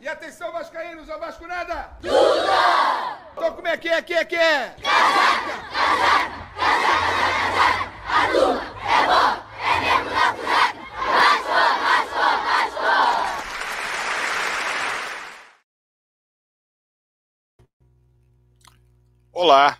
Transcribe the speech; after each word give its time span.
E 0.00 0.06
atenção, 0.06 0.52
Vascaínos, 0.52 1.10
ao 1.10 1.18
Vasco 1.18 1.44
nada! 1.44 1.90
Duda! 2.00 3.18
Então 3.32 3.52
como 3.52 3.66
é 3.66 3.76
que 3.76 3.88
é, 3.88 4.00
que 4.00 4.14
é, 4.14 4.24
que 4.24 4.36
é? 4.36 4.76
Casaca, 4.80 5.58
casaca, 5.74 6.38
casaca, 6.54 7.90
casaca, 8.06 8.06
a 8.06 8.22
é 8.22 9.06
bom, 9.08 9.42
é 9.60 9.80
mesmo 9.80 10.10
casaca, 10.10 10.78
Vasco, 11.02 11.50
Vasco, 11.82 12.18
Vasco! 12.44 12.86
Olá, 19.32 19.78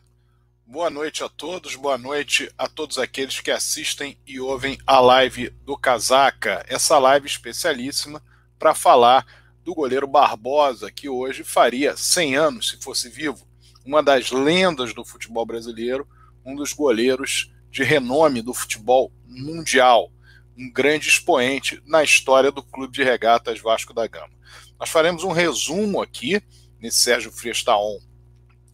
boa 0.66 0.91
noite 0.91 1.23
a 1.23 1.29
todos, 1.29 1.77
boa 1.77 1.96
noite 1.96 2.53
a 2.59 2.66
todos 2.66 2.98
aqueles 2.98 3.39
que 3.39 3.53
assistem 3.53 4.19
e 4.27 4.41
ouvem 4.41 4.80
a 4.85 4.98
live 4.98 5.50
do 5.62 5.79
Casaca, 5.79 6.64
essa 6.66 6.98
live 6.98 7.29
especialíssima 7.29 8.21
para 8.59 8.75
falar 8.75 9.25
do 9.69 9.75
goleiro 9.75 10.07
Barbosa, 10.07 10.91
que 10.91 11.11
hoje 11.11 11.45
faria 11.45 11.95
100 11.95 12.37
anos 12.37 12.71
se 12.71 12.79
fosse 12.79 13.11
vivo, 13.11 13.47
uma 13.85 14.03
das 14.03 14.31
lendas 14.31 14.95
do 14.95 15.05
futebol 15.05 15.45
brasileiro, 15.45 16.09
um 16.43 16.57
dos 16.57 16.73
goleiros 16.73 17.53
de 17.71 17.83
renome 17.83 18.41
do 18.41 18.55
futebol 18.55 19.13
mundial, 19.27 20.11
um 20.57 20.73
grande 20.73 21.11
expoente 21.11 21.83
na 21.85 22.03
história 22.03 22.51
do 22.51 22.63
Clube 22.63 22.95
de 22.95 23.05
Regatas 23.05 23.61
Vasco 23.61 23.93
da 23.93 24.07
Gama. 24.07 24.33
Nós 24.81 24.89
faremos 24.89 25.23
um 25.23 25.33
resumo 25.33 26.01
aqui, 26.01 26.43
nesse 26.80 27.01
Sérgio 27.01 27.30
Frias 27.30 27.63
Taon, 27.63 27.99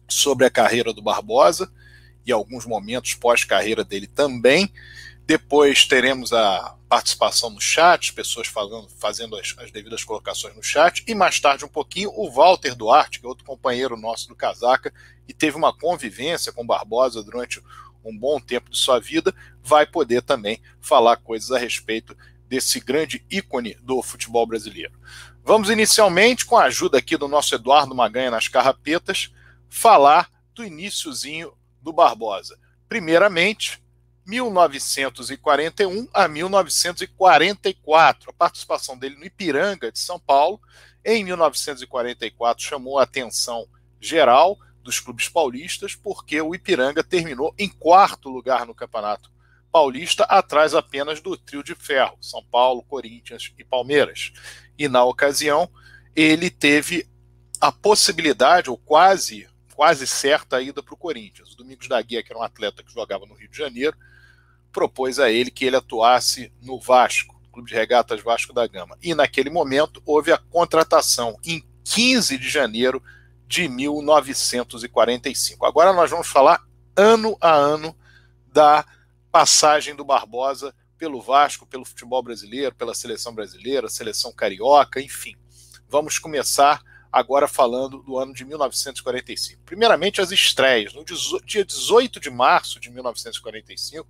sobre 0.07 0.45
a 0.45 0.49
carreira 0.49 0.93
do 0.93 1.01
Barbosa 1.01 1.69
e 2.25 2.31
alguns 2.31 2.65
momentos 2.65 3.15
pós-carreira 3.15 3.83
dele 3.83 4.07
também. 4.07 4.71
Depois 5.27 5.85
teremos 5.85 6.31
a 6.31 6.74
participação 6.87 7.49
no 7.49 7.59
chat, 7.59 8.13
pessoas 8.13 8.47
falando, 8.47 8.89
fazendo 8.89 9.35
as, 9.35 9.55
as, 9.57 9.71
devidas 9.71 10.03
colocações 10.03 10.55
no 10.55 10.63
chat, 10.63 11.03
e 11.07 11.15
mais 11.15 11.39
tarde 11.39 11.65
um 11.65 11.69
pouquinho 11.69 12.11
o 12.15 12.29
Walter 12.29 12.75
Duarte, 12.75 13.19
que 13.19 13.25
é 13.25 13.29
outro 13.29 13.45
companheiro 13.45 13.97
nosso 13.97 14.27
do 14.27 14.35
Casaca, 14.35 14.93
e 15.27 15.33
teve 15.33 15.57
uma 15.57 15.75
convivência 15.75 16.53
com 16.53 16.65
Barbosa 16.65 17.23
durante 17.23 17.61
um 18.03 18.15
bom 18.15 18.39
tempo 18.39 18.69
de 18.69 18.77
sua 18.77 18.99
vida, 18.99 19.33
vai 19.63 19.85
poder 19.85 20.21
também 20.21 20.61
falar 20.79 21.17
coisas 21.17 21.51
a 21.51 21.57
respeito 21.57 22.15
desse 22.47 22.79
grande 22.79 23.25
ícone 23.29 23.75
do 23.81 24.01
futebol 24.03 24.45
brasileiro. 24.45 24.93
Vamos 25.43 25.69
inicialmente, 25.69 26.45
com 26.45 26.57
a 26.57 26.65
ajuda 26.65 26.99
aqui 26.99 27.17
do 27.17 27.27
nosso 27.27 27.53
Eduardo 27.55 27.95
Maganha 27.95 28.31
nas 28.31 28.47
carrapetas, 28.47 29.31
falar 29.67 30.29
do 30.53 30.63
iníciozinho 30.63 31.51
do 31.81 31.91
Barbosa. 31.91 32.57
Primeiramente, 32.87 33.83
1941 34.25 36.07
a 36.13 36.27
1944. 36.27 38.29
A 38.29 38.33
participação 38.33 38.97
dele 38.97 39.15
no 39.15 39.25
Ipiranga 39.25 39.91
de 39.91 39.99
São 39.99 40.19
Paulo, 40.19 40.59
em 41.03 41.23
1944, 41.23 42.63
chamou 42.63 42.97
a 42.97 43.03
atenção 43.03 43.67
geral 43.99 44.57
dos 44.81 44.99
clubes 44.99 45.27
paulistas, 45.27 45.95
porque 45.95 46.39
o 46.41 46.53
Ipiranga 46.53 47.03
terminou 47.03 47.53
em 47.57 47.67
quarto 47.67 48.29
lugar 48.29 48.65
no 48.65 48.75
Campeonato 48.75 49.31
Paulista, 49.71 50.23
atrás 50.25 50.73
apenas 50.73 51.19
do 51.19 51.35
trio 51.35 51.63
de 51.63 51.75
ferro, 51.75 52.17
São 52.21 52.43
Paulo, 52.45 52.83
Corinthians 52.83 53.51
e 53.57 53.63
Palmeiras. 53.63 54.31
E 54.77 54.87
na 54.87 55.03
ocasião, 55.03 55.69
ele 56.15 56.49
teve 56.49 57.07
a 57.59 57.71
possibilidade, 57.71 58.69
ou 58.69 58.77
quase, 58.77 59.47
quase 59.75 60.07
certa 60.07 60.61
ida 60.61 60.81
para 60.81 60.93
o 60.93 60.97
Corinthians. 60.97 61.51
O 61.51 61.57
Domingos 61.57 61.87
da 61.87 62.01
Guia, 62.01 62.23
que 62.23 62.31
era 62.31 62.39
um 62.39 62.43
atleta 62.43 62.83
que 62.83 62.93
jogava 62.93 63.25
no 63.25 63.33
Rio 63.33 63.49
de 63.49 63.57
Janeiro, 63.57 63.97
propôs 64.75 65.19
a 65.19 65.31
ele 65.31 65.49
que 65.49 65.63
ele 65.63 65.77
atuasse 65.77 66.51
no 66.61 66.77
Vasco, 66.77 67.39
Clube 67.49 67.69
de 67.69 67.75
Regatas 67.75 68.21
Vasco 68.21 68.51
da 68.51 68.67
Gama. 68.67 68.97
E 69.01 69.15
naquele 69.15 69.49
momento 69.49 70.03
houve 70.05 70.33
a 70.33 70.37
contratação 70.37 71.39
em 71.45 71.63
15 71.85 72.37
de 72.37 72.49
janeiro 72.49 73.01
de 73.47 73.69
1945. 73.69 75.65
Agora 75.65 75.93
nós 75.93 76.11
vamos 76.11 76.27
falar 76.27 76.61
ano 76.93 77.37
a 77.39 77.53
ano 77.53 77.95
da 78.51 78.85
passagem 79.31 79.95
do 79.95 80.03
Barbosa 80.03 80.75
pelo 80.97 81.21
Vasco, 81.21 81.65
pelo 81.65 81.85
futebol 81.85 82.21
brasileiro, 82.21 82.75
pela 82.75 82.93
seleção 82.93 83.33
brasileira, 83.33 83.87
seleção 83.87 84.33
carioca, 84.33 84.99
enfim. 84.99 85.37
Vamos 85.87 86.19
começar 86.19 86.81
agora 87.09 87.47
falando 87.47 87.99
do 87.99 88.17
ano 88.17 88.33
de 88.33 88.43
1945. 88.43 89.61
Primeiramente, 89.63 90.19
as 90.19 90.31
estreias. 90.31 90.93
No 90.93 91.05
dia 91.45 91.63
18 91.63 92.19
de 92.19 92.29
março 92.29 92.77
de 92.77 92.89
1945, 92.89 94.05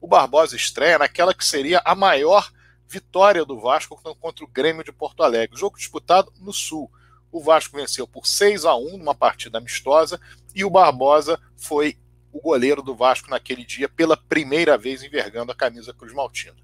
o 0.00 0.06
Barbosa 0.06 0.56
estreia 0.56 0.98
naquela 0.98 1.34
que 1.34 1.44
seria 1.44 1.82
a 1.84 1.94
maior 1.94 2.50
vitória 2.88 3.44
do 3.44 3.60
Vasco 3.60 4.00
contra 4.18 4.44
o 4.44 4.48
Grêmio 4.48 4.82
de 4.82 4.92
Porto 4.92 5.22
Alegre. 5.22 5.58
Jogo 5.58 5.76
disputado 5.76 6.32
no 6.40 6.52
Sul. 6.52 6.90
O 7.30 7.40
Vasco 7.40 7.76
venceu 7.76 8.06
por 8.06 8.26
6 8.26 8.64
a 8.64 8.74
1 8.74 8.98
numa 8.98 9.14
partida 9.14 9.58
amistosa 9.58 10.20
e 10.54 10.64
o 10.64 10.70
Barbosa 10.70 11.40
foi 11.56 11.96
o 12.32 12.40
goleiro 12.40 12.82
do 12.82 12.94
Vasco 12.94 13.30
naquele 13.30 13.64
dia 13.64 13.88
pela 13.88 14.16
primeira 14.16 14.76
vez 14.76 15.02
envergando 15.02 15.52
a 15.52 15.54
camisa 15.54 15.94
Cruz 15.94 16.12
Maltina. 16.12 16.56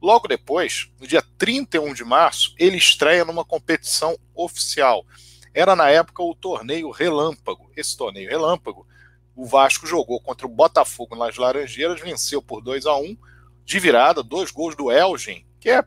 Logo 0.00 0.28
depois, 0.28 0.90
no 1.00 1.06
dia 1.06 1.22
31 1.36 1.92
de 1.92 2.04
março, 2.04 2.54
ele 2.58 2.76
estreia 2.76 3.24
numa 3.24 3.44
competição 3.44 4.16
oficial. 4.34 5.04
Era 5.52 5.74
na 5.74 5.88
época 5.88 6.22
o 6.22 6.34
torneio 6.34 6.90
Relâmpago. 6.90 7.70
Esse 7.76 7.96
torneio 7.96 8.28
Relâmpago, 8.28 8.86
o 9.36 9.44
Vasco 9.44 9.86
jogou 9.86 10.18
contra 10.18 10.46
o 10.46 10.50
Botafogo 10.50 11.14
nas 11.14 11.36
Laranjeiras, 11.36 12.00
venceu 12.00 12.40
por 12.40 12.62
2 12.62 12.86
a 12.86 12.96
1 12.96 13.16
de 13.64 13.78
virada, 13.78 14.22
dois 14.22 14.50
gols 14.50 14.74
do 14.74 14.90
Elgin, 14.90 15.44
que 15.60 15.68
é 15.68 15.84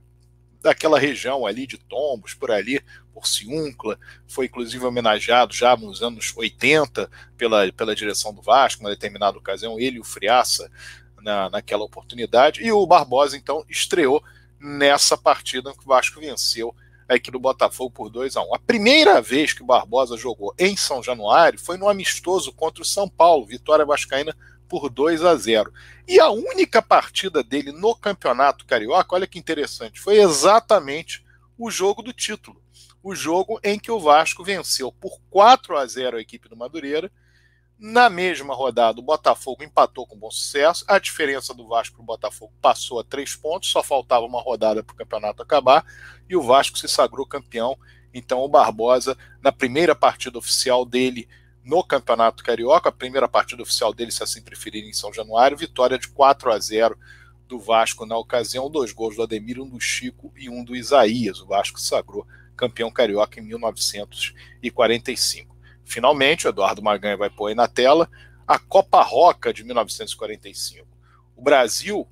daquela 0.61 0.99
região 0.99 1.45
ali 1.47 1.65
de 1.65 1.77
Tombos, 1.77 2.33
por 2.33 2.51
ali, 2.51 2.83
por 3.13 3.25
Ciúncula, 3.25 3.97
foi 4.27 4.45
inclusive 4.45 4.85
homenageado 4.85 5.53
já 5.53 5.75
nos 5.75 6.03
anos 6.03 6.33
80 6.35 7.09
pela, 7.37 7.71
pela 7.71 7.95
direção 7.95 8.33
do 8.33 8.41
Vasco, 8.41 8.83
na 8.83 8.89
determinada 8.89 9.37
ocasião, 9.37 9.79
ele 9.79 9.97
e 9.97 10.01
o 10.01 10.03
Friaça 10.03 10.69
na, 11.21 11.49
naquela 11.49 11.83
oportunidade, 11.83 12.61
e 12.61 12.71
o 12.71 12.85
Barbosa 12.85 13.35
então 13.35 13.65
estreou 13.69 14.23
nessa 14.59 15.17
partida 15.17 15.73
que 15.73 15.83
o 15.83 15.87
Vasco 15.87 16.19
venceu 16.19 16.75
a 17.09 17.15
equipe 17.15 17.31
do 17.31 17.39
Botafogo 17.39 17.89
por 17.89 18.09
2 18.09 18.37
a 18.37 18.43
1 18.43 18.55
A 18.55 18.59
primeira 18.59 19.19
vez 19.19 19.51
que 19.51 19.63
o 19.63 19.65
Barbosa 19.65 20.15
jogou 20.15 20.53
em 20.59 20.77
São 20.77 21.01
Januário 21.01 21.59
foi 21.59 21.75
no 21.75 21.89
amistoso 21.89 22.53
contra 22.53 22.83
o 22.83 22.85
São 22.85 23.09
Paulo, 23.09 23.47
vitória 23.47 23.83
vascaína 23.83 24.35
por 24.69 24.87
2 24.87 25.25
a 25.25 25.35
0. 25.35 25.73
E 26.07 26.19
a 26.19 26.29
única 26.29 26.79
partida 26.79 27.43
dele 27.43 27.71
no 27.71 27.95
Campeonato 27.95 28.65
Carioca, 28.65 29.15
olha 29.15 29.25
que 29.25 29.39
interessante, 29.39 29.99
foi 29.99 30.19
exatamente 30.19 31.25
o 31.57 31.71
jogo 31.71 32.03
do 32.03 32.13
título. 32.13 32.61
O 33.01 33.15
jogo 33.15 33.59
em 33.63 33.79
que 33.79 33.91
o 33.91 33.99
Vasco 33.99 34.43
venceu 34.43 34.91
por 34.91 35.19
4 35.31 35.75
a 35.75 35.85
0 35.87 36.17
a 36.17 36.21
equipe 36.21 36.47
do 36.47 36.55
Madureira. 36.55 37.11
Na 37.79 38.09
mesma 38.09 38.53
rodada, 38.53 38.99
o 38.99 39.03
Botafogo 39.03 39.63
empatou 39.63 40.05
com 40.05 40.17
bom 40.17 40.29
sucesso. 40.29 40.83
A 40.85 40.99
diferença 40.99 41.53
do 41.53 41.65
Vasco 41.65 41.95
para 41.95 42.03
o 42.03 42.05
Botafogo 42.05 42.51
passou 42.61 42.99
a 42.99 43.05
três 43.05 43.37
pontos, 43.37 43.71
só 43.71 43.81
faltava 43.81 44.25
uma 44.25 44.41
rodada 44.41 44.83
para 44.83 44.93
o 44.93 44.97
campeonato 44.97 45.41
acabar. 45.41 45.85
E 46.27 46.35
o 46.35 46.41
Vasco 46.41 46.77
se 46.77 46.89
sagrou 46.89 47.25
campeão. 47.25 47.79
Então, 48.13 48.41
o 48.41 48.49
Barbosa, 48.49 49.17
na 49.41 49.53
primeira 49.53 49.95
partida 49.95 50.37
oficial 50.37 50.83
dele 50.83 51.25
no 51.63 51.81
Campeonato 51.81 52.43
Carioca, 52.43 52.89
a 52.89 52.91
primeira 52.91 53.29
partida 53.29 53.63
oficial 53.63 53.93
dele, 53.93 54.11
se 54.11 54.23
assim 54.23 54.41
preferirem, 54.41 54.89
em 54.89 54.93
São 54.93 55.13
Januário, 55.13 55.55
vitória 55.55 55.97
de 55.97 56.09
4 56.09 56.51
a 56.51 56.59
0 56.59 56.99
do 57.47 57.59
Vasco 57.59 58.05
na 58.05 58.17
ocasião, 58.17 58.69
dois 58.69 58.91
gols 58.91 59.15
do 59.15 59.23
Ademir, 59.23 59.57
um 59.57 59.69
do 59.69 59.79
Chico 59.79 60.33
e 60.35 60.49
um 60.49 60.65
do 60.65 60.75
Isaías. 60.75 61.39
O 61.39 61.47
Vasco 61.47 61.79
sagrou 61.79 62.27
campeão 62.57 62.91
carioca 62.91 63.39
em 63.39 63.43
1945. 63.43 65.58
Finalmente, 65.89 66.45
o 66.45 66.49
Eduardo 66.49 66.83
Maganha 66.83 67.17
vai 67.17 67.31
pôr 67.31 67.47
aí 67.47 67.55
na 67.55 67.67
tela 67.67 68.07
a 68.47 68.59
Copa 68.59 69.01
Roca 69.01 69.51
de 69.51 69.63
1945. 69.63 70.87
O 71.35 71.41
Brasil 71.41 72.07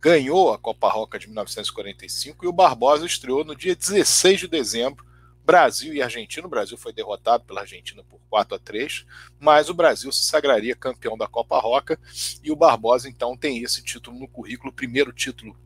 ganhou 0.00 0.52
a 0.52 0.58
Copa 0.58 0.88
Roca 0.88 1.16
de 1.16 1.28
1945 1.28 2.44
e 2.44 2.48
o 2.48 2.52
Barbosa 2.52 3.06
estreou 3.06 3.44
no 3.44 3.54
dia 3.54 3.76
16 3.76 4.40
de 4.40 4.48
dezembro 4.48 5.06
Brasil 5.44 5.94
e 5.94 6.02
Argentina. 6.02 6.48
O 6.48 6.50
Brasil 6.50 6.76
foi 6.76 6.92
derrotado 6.92 7.44
pela 7.44 7.60
Argentina 7.60 8.02
por 8.02 8.18
4 8.28 8.56
a 8.56 8.58
3, 8.58 9.06
mas 9.38 9.70
o 9.70 9.74
Brasil 9.74 10.10
se 10.10 10.24
sagraria 10.24 10.74
campeão 10.74 11.16
da 11.16 11.28
Copa 11.28 11.60
Roca 11.60 12.00
e 12.42 12.50
o 12.50 12.56
Barbosa 12.56 13.08
então 13.08 13.36
tem 13.36 13.62
esse 13.62 13.84
título 13.84 14.18
no 14.18 14.26
currículo, 14.26 14.70
o 14.70 14.74
primeiro 14.74 15.12
título 15.12 15.56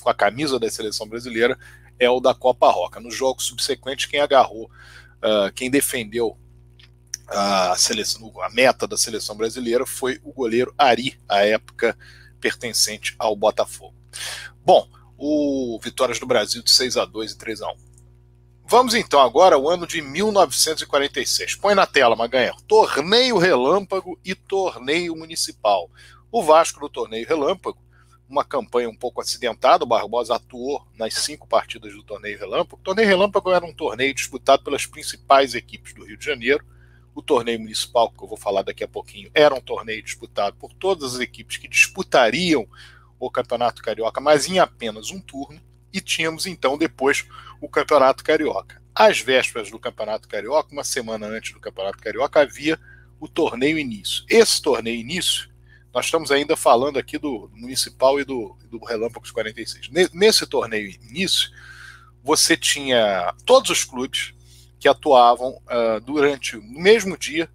com 0.00 0.08
a 0.08 0.14
camisa 0.14 0.56
da 0.60 0.70
seleção 0.70 1.08
brasileira 1.08 1.58
é 1.98 2.08
o 2.08 2.20
da 2.20 2.32
Copa 2.32 2.70
Roca. 2.70 3.00
Nos 3.00 3.16
jogos 3.16 3.44
subsequentes, 3.44 4.06
quem 4.06 4.20
agarrou, 4.20 4.66
uh, 4.66 5.52
quem 5.52 5.68
defendeu 5.68 6.38
a 7.28 7.74
seleção, 7.76 8.32
a 8.42 8.50
meta 8.50 8.86
da 8.86 8.96
seleção 8.96 9.36
brasileira 9.36 9.84
foi 9.86 10.20
o 10.22 10.32
goleiro 10.32 10.74
Ari, 10.78 11.18
à 11.28 11.44
época 11.44 11.96
pertencente 12.40 13.14
ao 13.18 13.34
Botafogo. 13.34 13.94
Bom, 14.64 14.88
o 15.16 15.78
Vitórias 15.82 16.18
do 16.18 16.26
Brasil 16.26 16.62
de 16.62 16.70
6 16.70 16.96
a 16.96 17.04
2 17.04 17.32
e 17.32 17.38
3 17.38 17.62
a 17.62 17.72
1. 17.72 17.76
Vamos 18.68 18.94
então 18.94 19.20
agora 19.20 19.54
ao 19.54 19.68
ano 19.68 19.86
de 19.86 20.02
1946. 20.02 21.54
Põe 21.56 21.74
na 21.74 21.86
tela, 21.86 22.16
Maganha. 22.16 22.52
Torneio 22.66 23.38
Relâmpago 23.38 24.18
e 24.24 24.34
Torneio 24.34 25.14
Municipal. 25.14 25.88
O 26.32 26.42
Vasco 26.42 26.80
no 26.80 26.88
Torneio 26.88 27.26
Relâmpago 27.26 27.78
uma 28.28 28.44
campanha 28.44 28.88
um 28.88 28.96
pouco 28.96 29.20
acidentada. 29.20 29.84
O 29.84 29.86
Barbosa 29.86 30.34
atuou 30.34 30.84
nas 30.98 31.14
cinco 31.14 31.46
partidas 31.46 31.92
do 31.92 32.02
torneio 32.02 32.38
Relâmpago. 32.38 32.80
O 32.80 32.84
torneio 32.84 33.08
Relâmpago 33.08 33.52
era 33.52 33.64
um 33.64 33.72
torneio 33.72 34.12
disputado 34.12 34.64
pelas 34.64 34.84
principais 34.84 35.54
equipes 35.54 35.94
do 35.94 36.04
Rio 36.04 36.16
de 36.16 36.24
Janeiro. 36.24 36.64
O 37.16 37.22
torneio 37.22 37.58
municipal, 37.58 38.10
que 38.10 38.22
eu 38.22 38.28
vou 38.28 38.36
falar 38.36 38.60
daqui 38.60 38.84
a 38.84 38.88
pouquinho, 38.88 39.30
era 39.32 39.54
um 39.54 39.60
torneio 39.60 40.02
disputado 40.02 40.54
por 40.56 40.74
todas 40.74 41.14
as 41.14 41.20
equipes 41.20 41.56
que 41.56 41.66
disputariam 41.66 42.68
o 43.18 43.30
Campeonato 43.30 43.82
Carioca, 43.82 44.20
mas 44.20 44.46
em 44.46 44.58
apenas 44.58 45.10
um 45.10 45.18
turno. 45.18 45.58
E 45.90 45.98
tínhamos 46.02 46.44
então 46.44 46.76
depois 46.76 47.26
o 47.58 47.70
Campeonato 47.70 48.22
Carioca. 48.22 48.82
Às 48.94 49.18
vésperas 49.18 49.70
do 49.70 49.78
Campeonato 49.78 50.28
Carioca, 50.28 50.70
uma 50.72 50.84
semana 50.84 51.26
antes 51.26 51.54
do 51.54 51.60
Campeonato 51.60 51.96
Carioca, 51.96 52.40
havia 52.40 52.78
o 53.18 53.26
torneio 53.26 53.78
início. 53.78 54.22
Esse 54.28 54.60
torneio 54.60 55.00
início 55.00 55.48
nós 55.96 56.04
estamos 56.04 56.30
ainda 56.30 56.54
falando 56.54 56.98
aqui 56.98 57.16
do, 57.16 57.50
municipal 57.54 58.20
e 58.20 58.24
do, 58.24 58.54
do 58.70 58.84
Relâmpagos 58.84 59.30
46. 59.30 59.88
Nesse 60.12 60.46
torneio 60.46 60.90
início, 60.90 61.50
você 62.22 62.54
tinha 62.54 63.34
todos 63.46 63.70
os 63.70 63.82
clubes 63.82 64.34
que 64.78 64.88
atuavam 64.88 65.60
uh, 65.66 66.00
durante 66.00 66.56
o 66.56 66.62
mesmo 66.62 67.16
dia, 67.16 67.48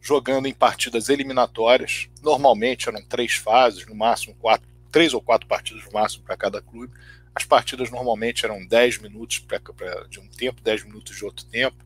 jogando 0.00 0.46
em 0.46 0.54
partidas 0.54 1.08
eliminatórias. 1.08 2.08
Normalmente 2.22 2.88
eram 2.88 3.02
três 3.02 3.34
fases, 3.34 3.86
no 3.86 3.94
máximo 3.94 4.34
quatro, 4.34 4.68
três 4.90 5.14
ou 5.14 5.22
quatro 5.22 5.46
partidas 5.46 5.84
no 5.84 5.92
máximo 5.92 6.24
para 6.24 6.36
cada 6.36 6.60
clube. 6.60 6.92
As 7.34 7.44
partidas 7.44 7.90
normalmente 7.90 8.44
eram 8.44 8.66
10 8.66 8.98
minutos 8.98 9.38
pra, 9.38 9.58
pra, 9.58 10.06
de 10.08 10.20
um 10.20 10.28
tempo, 10.28 10.60
10 10.60 10.84
minutos 10.84 11.16
de 11.16 11.24
outro 11.24 11.46
tempo. 11.46 11.82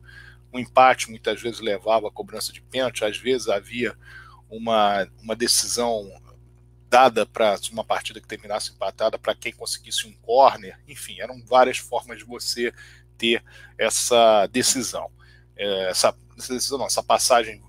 O 0.51 0.59
empate 0.59 1.09
muitas 1.09 1.41
vezes 1.41 1.59
levava 1.59 2.07
a 2.07 2.11
cobrança 2.11 2.51
de 2.51 2.61
pênalti, 2.61 3.05
às 3.05 3.17
vezes 3.17 3.47
havia 3.47 3.97
uma, 4.49 5.07
uma 5.21 5.35
decisão 5.35 6.09
dada 6.89 7.25
para 7.25 7.57
uma 7.71 7.83
partida 7.83 8.19
que 8.19 8.27
terminasse 8.27 8.71
empatada 8.71 9.17
para 9.17 9.35
quem 9.35 9.51
conseguisse 9.51 10.07
um 10.07 10.13
corner, 10.21 10.79
enfim, 10.87 11.19
eram 11.19 11.43
várias 11.45 11.77
formas 11.77 12.17
de 12.17 12.23
você 12.23 12.73
ter 13.17 13.43
essa 13.77 14.47
decisão, 14.47 15.09
é, 15.55 15.89
essa, 15.89 16.15
essa 16.37 16.77
não, 16.77 16.85
essa 16.85 17.03
passagem 17.03 17.61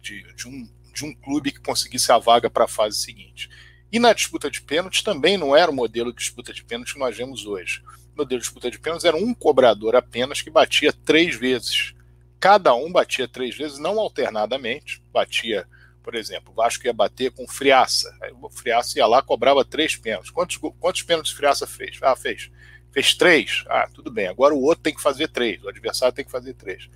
de, 0.00 0.22
de, 0.34 0.48
um, 0.48 0.68
de 0.92 1.04
um 1.04 1.14
clube 1.14 1.52
que 1.52 1.60
conseguisse 1.60 2.10
a 2.12 2.18
vaga 2.18 2.50
para 2.50 2.64
a 2.64 2.68
fase 2.68 2.96
seguinte. 2.96 3.48
E 3.90 3.98
na 3.98 4.12
disputa 4.12 4.50
de 4.50 4.60
pênaltis 4.60 5.02
também 5.02 5.36
não 5.36 5.56
era 5.56 5.70
o 5.70 5.74
modelo 5.74 6.12
de 6.12 6.18
disputa 6.18 6.52
de 6.52 6.64
pênaltis 6.64 6.92
que 6.92 6.98
nós 6.98 7.16
vemos 7.16 7.46
hoje. 7.46 7.82
O 8.14 8.18
modelo 8.18 8.40
de 8.40 8.46
disputa 8.46 8.70
de 8.70 8.78
pênaltis 8.78 9.04
era 9.04 9.16
um 9.16 9.32
cobrador 9.32 9.94
apenas 9.94 10.42
que 10.42 10.50
batia 10.50 10.92
três 10.92 11.34
vezes. 11.36 11.94
Cada 12.38 12.74
um 12.74 12.90
batia 12.92 13.26
três 13.26 13.56
vezes, 13.56 13.78
não 13.78 13.98
alternadamente, 13.98 15.02
batia 15.12 15.66
por 16.06 16.14
exemplo, 16.14 16.52
o 16.52 16.54
Vasco 16.54 16.86
ia 16.86 16.92
bater 16.92 17.32
com 17.32 17.48
Friaça. 17.48 18.16
Aí 18.22 18.30
o 18.40 18.48
Friaça 18.48 18.96
ia 18.96 19.08
lá, 19.08 19.20
cobrava 19.20 19.64
três 19.64 19.96
pênaltis. 19.96 20.30
Quantos, 20.30 20.56
quantos 20.56 21.02
pênaltis 21.02 21.32
Friaça 21.32 21.66
fez? 21.66 21.98
Ah, 22.00 22.14
fez. 22.14 22.48
Fez 22.96 23.12
três? 23.12 23.62
Ah, 23.68 23.86
tudo 23.92 24.10
bem. 24.10 24.26
Agora 24.26 24.54
o 24.54 24.62
outro 24.62 24.82
tem 24.82 24.94
que 24.94 25.02
fazer 25.02 25.28
três. 25.28 25.62
O 25.62 25.68
adversário 25.68 26.14
tem 26.14 26.24
que 26.24 26.30
fazer 26.30 26.54
três. 26.54 26.88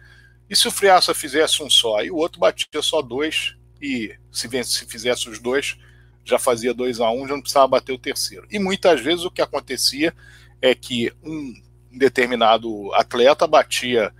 E 0.48 0.56
se 0.56 0.66
o 0.66 0.70
Friaça 0.70 1.12
fizesse 1.12 1.62
um 1.62 1.68
só 1.68 2.02
e 2.02 2.10
o 2.10 2.16
outro 2.16 2.40
batia 2.40 2.80
só 2.80 3.02
dois, 3.02 3.54
e 3.82 4.16
se, 4.32 4.48
se 4.64 4.86
fizesse 4.86 5.28
os 5.28 5.38
dois, 5.38 5.76
já 6.24 6.38
fazia 6.38 6.72
dois 6.72 7.00
a 7.00 7.10
um, 7.10 7.28
já 7.28 7.34
não 7.34 7.42
precisava 7.42 7.68
bater 7.68 7.92
o 7.92 7.98
terceiro. 7.98 8.46
E 8.50 8.58
muitas 8.58 8.98
vezes 9.02 9.26
o 9.26 9.30
que 9.30 9.42
acontecia 9.42 10.14
é 10.62 10.74
que 10.74 11.12
um 11.22 11.52
determinado 11.92 12.90
atleta 12.94 13.46
batia, 13.46 14.10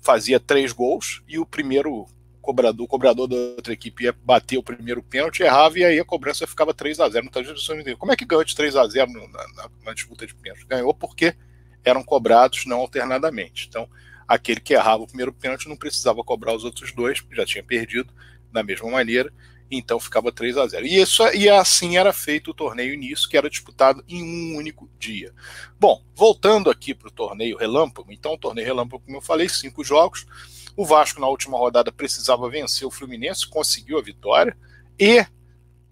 fazia 0.00 0.38
três 0.38 0.70
gols 0.70 1.20
e 1.26 1.36
o 1.36 1.44
primeiro 1.44 2.06
cobrador, 2.48 2.84
o 2.84 2.88
cobrador 2.88 3.28
da 3.28 3.36
outra 3.36 3.74
equipe 3.74 4.04
ia 4.04 4.12
bater 4.24 4.56
o 4.56 4.62
primeiro 4.62 5.02
pênalti, 5.02 5.42
errava 5.42 5.78
e 5.78 5.84
aí 5.84 6.00
a 6.00 6.04
cobrança 6.04 6.46
ficava 6.46 6.72
3 6.72 6.98
a 6.98 7.08
0 7.08 7.24
Muitas 7.24 7.46
vezes 7.46 7.68
não 7.68 7.96
Como 7.96 8.10
é 8.10 8.16
que 8.16 8.24
ganhou 8.24 8.42
de 8.42 8.56
3 8.56 8.74
a 8.74 8.86
0 8.86 9.12
na, 9.12 9.28
na, 9.28 9.70
na 9.84 9.92
disputa 9.92 10.26
de 10.26 10.34
pênalti? 10.34 10.64
Ganhou 10.66 10.94
porque 10.94 11.34
eram 11.84 12.02
cobrados 12.02 12.64
não 12.64 12.78
alternadamente. 12.78 13.66
Então, 13.68 13.86
aquele 14.26 14.60
que 14.60 14.72
errava 14.72 15.02
o 15.02 15.06
primeiro 15.06 15.32
pênalti 15.32 15.68
não 15.68 15.76
precisava 15.76 16.24
cobrar 16.24 16.54
os 16.54 16.64
outros 16.64 16.90
dois, 16.92 17.20
porque 17.20 17.36
já 17.36 17.44
tinha 17.44 17.62
perdido 17.62 18.14
da 18.50 18.62
mesma 18.62 18.90
maneira, 18.90 19.30
então 19.70 20.00
ficava 20.00 20.32
3 20.32 20.56
a 20.56 20.66
0 20.66 20.86
E, 20.86 21.02
isso, 21.02 21.22
e 21.34 21.50
assim 21.50 21.98
era 21.98 22.14
feito 22.14 22.50
o 22.50 22.54
torneio 22.54 22.94
início, 22.94 23.28
que 23.28 23.36
era 23.36 23.50
disputado 23.50 24.02
em 24.08 24.22
um 24.22 24.56
único 24.56 24.88
dia. 24.98 25.34
Bom, 25.78 26.02
voltando 26.14 26.70
aqui 26.70 26.94
para 26.94 27.08
o 27.08 27.12
torneio 27.12 27.58
Relâmpago, 27.58 28.10
então 28.10 28.32
o 28.32 28.38
torneio 28.38 28.66
Relâmpago, 28.66 29.02
como 29.04 29.18
eu 29.18 29.22
falei, 29.22 29.50
cinco 29.50 29.84
jogos. 29.84 30.26
O 30.78 30.84
Vasco, 30.84 31.20
na 31.20 31.26
última 31.26 31.58
rodada, 31.58 31.90
precisava 31.90 32.48
vencer 32.48 32.86
o 32.86 32.90
Fluminense, 32.90 33.48
conseguiu 33.48 33.98
a 33.98 34.00
vitória 34.00 34.56
e 34.96 35.26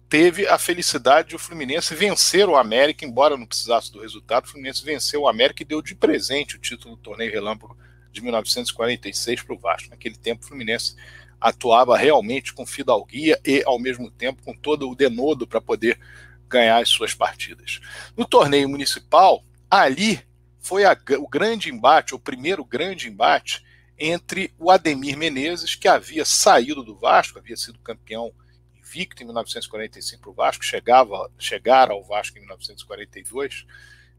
teve 0.07 0.47
a 0.47 0.57
felicidade 0.57 1.27
de 1.27 1.35
o 1.35 1.39
Fluminense 1.39 1.93
vencer 1.93 2.47
o 2.47 2.55
América, 2.55 3.03
embora 3.03 3.35
não 3.35 3.45
precisasse 3.45 3.91
do 3.91 3.99
resultado. 3.99 4.45
O 4.45 4.47
Fluminense 4.47 4.85
venceu 4.85 5.23
o 5.23 5.27
América 5.27 5.61
e 5.61 5.65
deu 5.65 5.81
de 5.81 5.93
presente 5.93 6.55
o 6.55 6.59
título 6.59 6.95
do 6.95 7.01
torneio 7.01 7.33
Relâmpago 7.33 7.77
de 8.13 8.21
1946 8.21 9.41
para 9.41 9.55
o 9.55 9.59
Vasco. 9.59 9.89
Naquele 9.89 10.15
tempo, 10.15 10.45
o 10.45 10.47
Fluminense 10.47 10.95
atuava 11.37 11.97
realmente 11.97 12.53
com 12.53 12.65
fidalguia 12.65 13.37
e, 13.45 13.61
ao 13.65 13.77
mesmo 13.77 14.09
tempo, 14.09 14.41
com 14.41 14.55
todo 14.55 14.89
o 14.89 14.95
denodo 14.95 15.45
para 15.45 15.59
poder 15.59 15.99
ganhar 16.47 16.81
as 16.81 16.87
suas 16.87 17.13
partidas. 17.13 17.81
No 18.15 18.25
torneio 18.25 18.69
municipal, 18.69 19.43
ali 19.69 20.21
foi 20.61 20.85
a, 20.85 20.97
o 21.19 21.27
grande 21.27 21.69
embate, 21.69 22.15
o 22.15 22.19
primeiro 22.19 22.63
grande 22.63 23.09
embate 23.09 23.66
entre 23.97 24.53
o 24.59 24.69
Ademir 24.69 25.17
Menezes, 25.17 25.75
que 25.75 25.87
havia 25.87 26.23
saído 26.23 26.83
do 26.83 26.95
Vasco, 26.95 27.39
havia 27.39 27.57
sido 27.57 27.79
campeão 27.79 28.31
invicto 28.77 29.21
em 29.21 29.25
1945 29.25 30.21
para 30.21 30.29
o 30.29 30.33
Vasco, 30.33 30.63
chegava, 30.63 31.31
chegara 31.37 31.93
ao 31.93 32.03
Vasco 32.03 32.37
em 32.37 32.41
1942, 32.41 33.65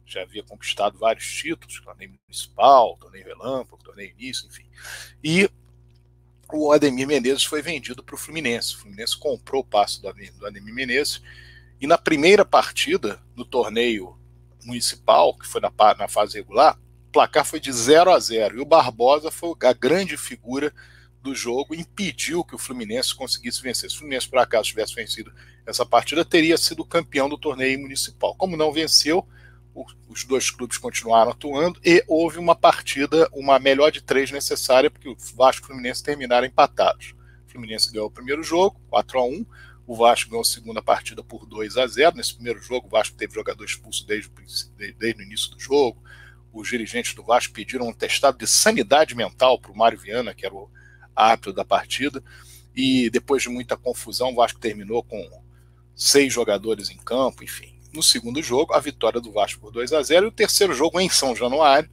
já 0.04 0.22
havia 0.22 0.42
conquistado 0.42 0.98
vários 0.98 1.30
títulos, 1.30 1.80
torneio 1.80 2.18
municipal, 2.26 2.96
torneio 2.96 3.26
relâmpago, 3.26 3.82
torneio 3.82 4.10
início, 4.18 4.48
enfim. 4.48 4.64
E 5.22 5.50
o 6.50 6.72
Ademir 6.72 7.06
Menezes 7.06 7.44
foi 7.44 7.60
vendido 7.60 8.02
para 8.02 8.14
o 8.14 8.18
Fluminense. 8.18 8.74
O 8.74 8.78
Fluminense 8.78 9.16
comprou 9.18 9.60
o 9.60 9.66
passe 9.66 10.00
do 10.00 10.08
Ademir 10.08 10.74
Menezes 10.74 11.22
e 11.78 11.86
na 11.86 11.98
primeira 11.98 12.44
partida 12.44 13.22
do 13.34 13.44
torneio 13.44 14.18
municipal, 14.64 15.36
que 15.36 15.46
foi 15.46 15.60
na, 15.60 15.70
na 15.98 16.08
fase 16.08 16.38
regular, 16.38 16.78
placar 17.08 17.44
foi 17.44 17.60
de 17.60 17.72
0 17.72 18.10
a 18.10 18.18
0 18.18 18.58
e 18.58 18.60
o 18.60 18.64
Barbosa 18.64 19.30
foi 19.30 19.54
a 19.62 19.72
grande 19.72 20.16
figura 20.16 20.72
do 21.22 21.34
jogo, 21.34 21.74
impediu 21.74 22.44
que 22.44 22.54
o 22.54 22.58
Fluminense 22.58 23.14
conseguisse 23.14 23.60
vencer. 23.62 23.90
Se 23.90 23.96
o 23.96 23.98
Fluminense, 23.98 24.28
por 24.28 24.38
acaso, 24.38 24.68
tivesse 24.68 24.94
vencido 24.94 25.32
essa 25.66 25.84
partida, 25.84 26.24
teria 26.24 26.56
sido 26.56 26.84
campeão 26.84 27.28
do 27.28 27.36
torneio 27.36 27.78
municipal. 27.80 28.34
Como 28.36 28.56
não 28.56 28.72
venceu, 28.72 29.26
os 30.08 30.24
dois 30.24 30.50
clubes 30.50 30.78
continuaram 30.78 31.30
atuando 31.30 31.80
e 31.84 32.02
houve 32.06 32.38
uma 32.38 32.54
partida, 32.54 33.28
uma 33.32 33.58
melhor 33.58 33.90
de 33.90 34.00
três 34.00 34.30
necessária, 34.30 34.90
porque 34.90 35.08
o 35.08 35.16
Vasco 35.36 35.62
e 35.62 35.64
o 35.64 35.66
Fluminense 35.68 36.02
terminaram 36.02 36.46
empatados. 36.46 37.14
O 37.46 37.50
Fluminense 37.50 37.92
ganhou 37.92 38.06
o 38.06 38.10
primeiro 38.10 38.42
jogo, 38.42 38.80
4 38.88 39.18
a 39.18 39.24
1 39.24 39.46
o 39.86 39.96
Vasco 39.96 40.28
ganhou 40.28 40.42
a 40.42 40.44
segunda 40.44 40.82
partida 40.82 41.24
por 41.24 41.46
2 41.46 41.78
a 41.78 41.86
0 41.86 42.14
Nesse 42.14 42.34
primeiro 42.34 42.60
jogo, 42.60 42.86
o 42.86 42.90
Vasco 42.90 43.16
teve 43.16 43.34
jogador 43.34 43.64
expulso 43.64 44.06
desde, 44.06 44.30
desde 44.98 45.22
o 45.22 45.24
início 45.24 45.50
do 45.50 45.58
jogo 45.58 45.98
os 46.58 46.68
dirigentes 46.68 47.14
do 47.14 47.22
Vasco 47.22 47.52
pediram 47.52 47.88
um 47.88 47.92
testado 47.92 48.36
de 48.36 48.46
sanidade 48.46 49.14
mental 49.14 49.58
para 49.60 49.70
o 49.70 49.76
Mário 49.76 49.98
Viana, 49.98 50.34
que 50.34 50.44
era 50.44 50.54
o 50.54 50.68
árbitro 51.14 51.52
da 51.52 51.64
partida, 51.64 52.22
e 52.74 53.08
depois 53.10 53.42
de 53.42 53.48
muita 53.48 53.76
confusão, 53.76 54.30
o 54.30 54.34
Vasco 54.34 54.58
terminou 54.58 55.02
com 55.02 55.42
seis 55.94 56.32
jogadores 56.32 56.90
em 56.90 56.96
campo, 56.96 57.44
enfim. 57.44 57.78
No 57.92 58.02
segundo 58.02 58.42
jogo, 58.42 58.74
a 58.74 58.80
vitória 58.80 59.20
do 59.20 59.32
Vasco 59.32 59.60
por 59.60 59.72
2 59.72 59.92
a 59.92 60.02
0 60.02 60.26
e 60.26 60.28
o 60.28 60.32
terceiro 60.32 60.74
jogo 60.74 61.00
em 61.00 61.08
São 61.08 61.34
Januário, 61.34 61.90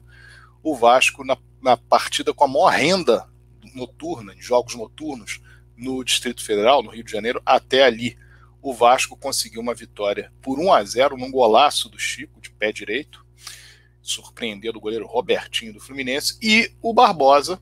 o 0.62 0.74
Vasco 0.76 1.24
na, 1.24 1.36
na 1.62 1.76
partida 1.76 2.34
com 2.34 2.44
a 2.44 2.48
maior 2.48 2.68
renda 2.68 3.28
noturna, 3.74 4.34
em 4.34 4.40
jogos 4.40 4.74
noturnos, 4.74 5.40
no 5.76 6.02
Distrito 6.04 6.42
Federal, 6.42 6.82
no 6.82 6.90
Rio 6.90 7.04
de 7.04 7.12
Janeiro, 7.12 7.42
até 7.44 7.84
ali. 7.84 8.16
O 8.62 8.72
Vasco 8.72 9.16
conseguiu 9.16 9.60
uma 9.60 9.74
vitória 9.74 10.32
por 10.40 10.58
1 10.58 10.72
a 10.72 10.84
0 10.84 11.16
num 11.16 11.30
golaço 11.30 11.88
do 11.88 11.98
Chico, 11.98 12.40
de 12.40 12.50
pé 12.50 12.72
direito, 12.72 13.25
surpreendendo 14.10 14.78
o 14.78 14.80
goleiro 14.80 15.06
Robertinho 15.06 15.72
do 15.72 15.80
Fluminense, 15.80 16.38
e 16.40 16.70
o 16.80 16.92
Barbosa, 16.92 17.60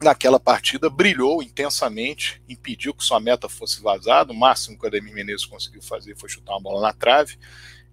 naquela 0.00 0.38
partida, 0.38 0.88
brilhou 0.88 1.42
intensamente, 1.42 2.40
impediu 2.48 2.94
que 2.94 3.04
sua 3.04 3.18
meta 3.18 3.48
fosse 3.48 3.80
vazada, 3.80 4.32
o 4.32 4.36
máximo 4.36 4.78
que 4.78 4.84
o 4.84 4.86
Ademir 4.86 5.14
Menezes 5.14 5.46
conseguiu 5.46 5.82
fazer 5.82 6.16
foi 6.16 6.28
chutar 6.28 6.52
uma 6.52 6.60
bola 6.60 6.80
na 6.80 6.92
trave, 6.92 7.38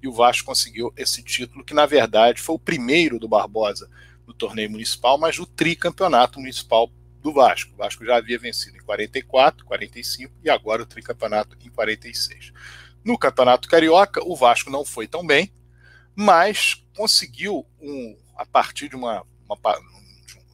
e 0.01 0.07
o 0.07 0.13
Vasco 0.13 0.45
conseguiu 0.45 0.93
esse 0.95 1.23
título, 1.23 1.63
que 1.63 1.73
na 1.73 1.85
verdade 1.85 2.41
foi 2.41 2.55
o 2.55 2.59
primeiro 2.59 3.17
do 3.17 3.27
Barbosa 3.27 3.89
no 4.27 4.33
torneio 4.33 4.69
municipal, 4.69 5.17
mas 5.17 5.37
no 5.37 5.45
tricampeonato 5.45 6.39
municipal 6.39 6.91
do 7.21 7.33
Vasco. 7.33 7.73
O 7.73 7.77
Vasco 7.77 8.05
já 8.05 8.17
havia 8.17 8.37
vencido 8.37 8.77
em 8.77 8.81
44, 8.81 9.65
45 9.65 10.31
e 10.43 10.49
agora 10.49 10.83
o 10.83 10.85
tricampeonato 10.85 11.57
em 11.63 11.69
46. 11.69 12.53
No 13.03 13.17
Campeonato 13.17 13.67
Carioca, 13.67 14.21
o 14.23 14.35
Vasco 14.35 14.69
não 14.69 14.85
foi 14.85 15.07
tão 15.07 15.25
bem, 15.25 15.51
mas 16.15 16.83
conseguiu, 16.95 17.65
um, 17.81 18.17
a 18.35 18.45
partir 18.45 18.89
de 18.89 18.95
uma, 18.95 19.25
uma, 19.47 19.79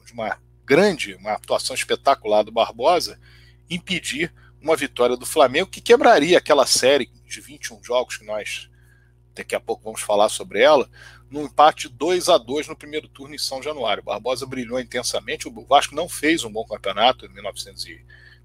de 0.04 0.12
uma 0.12 0.38
grande, 0.64 1.14
uma 1.14 1.32
atuação 1.32 1.74
espetacular 1.74 2.42
do 2.42 2.50
Barbosa, 2.50 3.18
impedir 3.70 4.32
uma 4.60 4.76
vitória 4.76 5.16
do 5.16 5.26
Flamengo 5.26 5.70
que 5.70 5.80
quebraria 5.80 6.38
aquela 6.38 6.66
série 6.66 7.10
de 7.26 7.40
21 7.40 7.82
jogos 7.82 8.16
que 8.16 8.24
nós 8.24 8.68
daqui 9.34 9.54
a 9.54 9.60
pouco 9.60 9.84
vamos 9.84 10.02
falar 10.02 10.28
sobre 10.28 10.60
ela, 10.60 10.88
num 11.30 11.44
empate 11.44 11.88
2 11.88 12.28
a 12.28 12.36
2 12.36 12.68
no 12.68 12.76
primeiro 12.76 13.08
turno 13.08 13.34
em 13.34 13.38
São 13.38 13.62
Januário. 13.62 14.02
Barbosa 14.02 14.46
brilhou 14.46 14.78
intensamente, 14.78 15.48
o 15.48 15.66
Vasco 15.66 15.94
não 15.94 16.08
fez 16.08 16.44
um 16.44 16.52
bom 16.52 16.64
campeonato 16.64 17.24
em 17.24 17.30
1900 17.30 17.86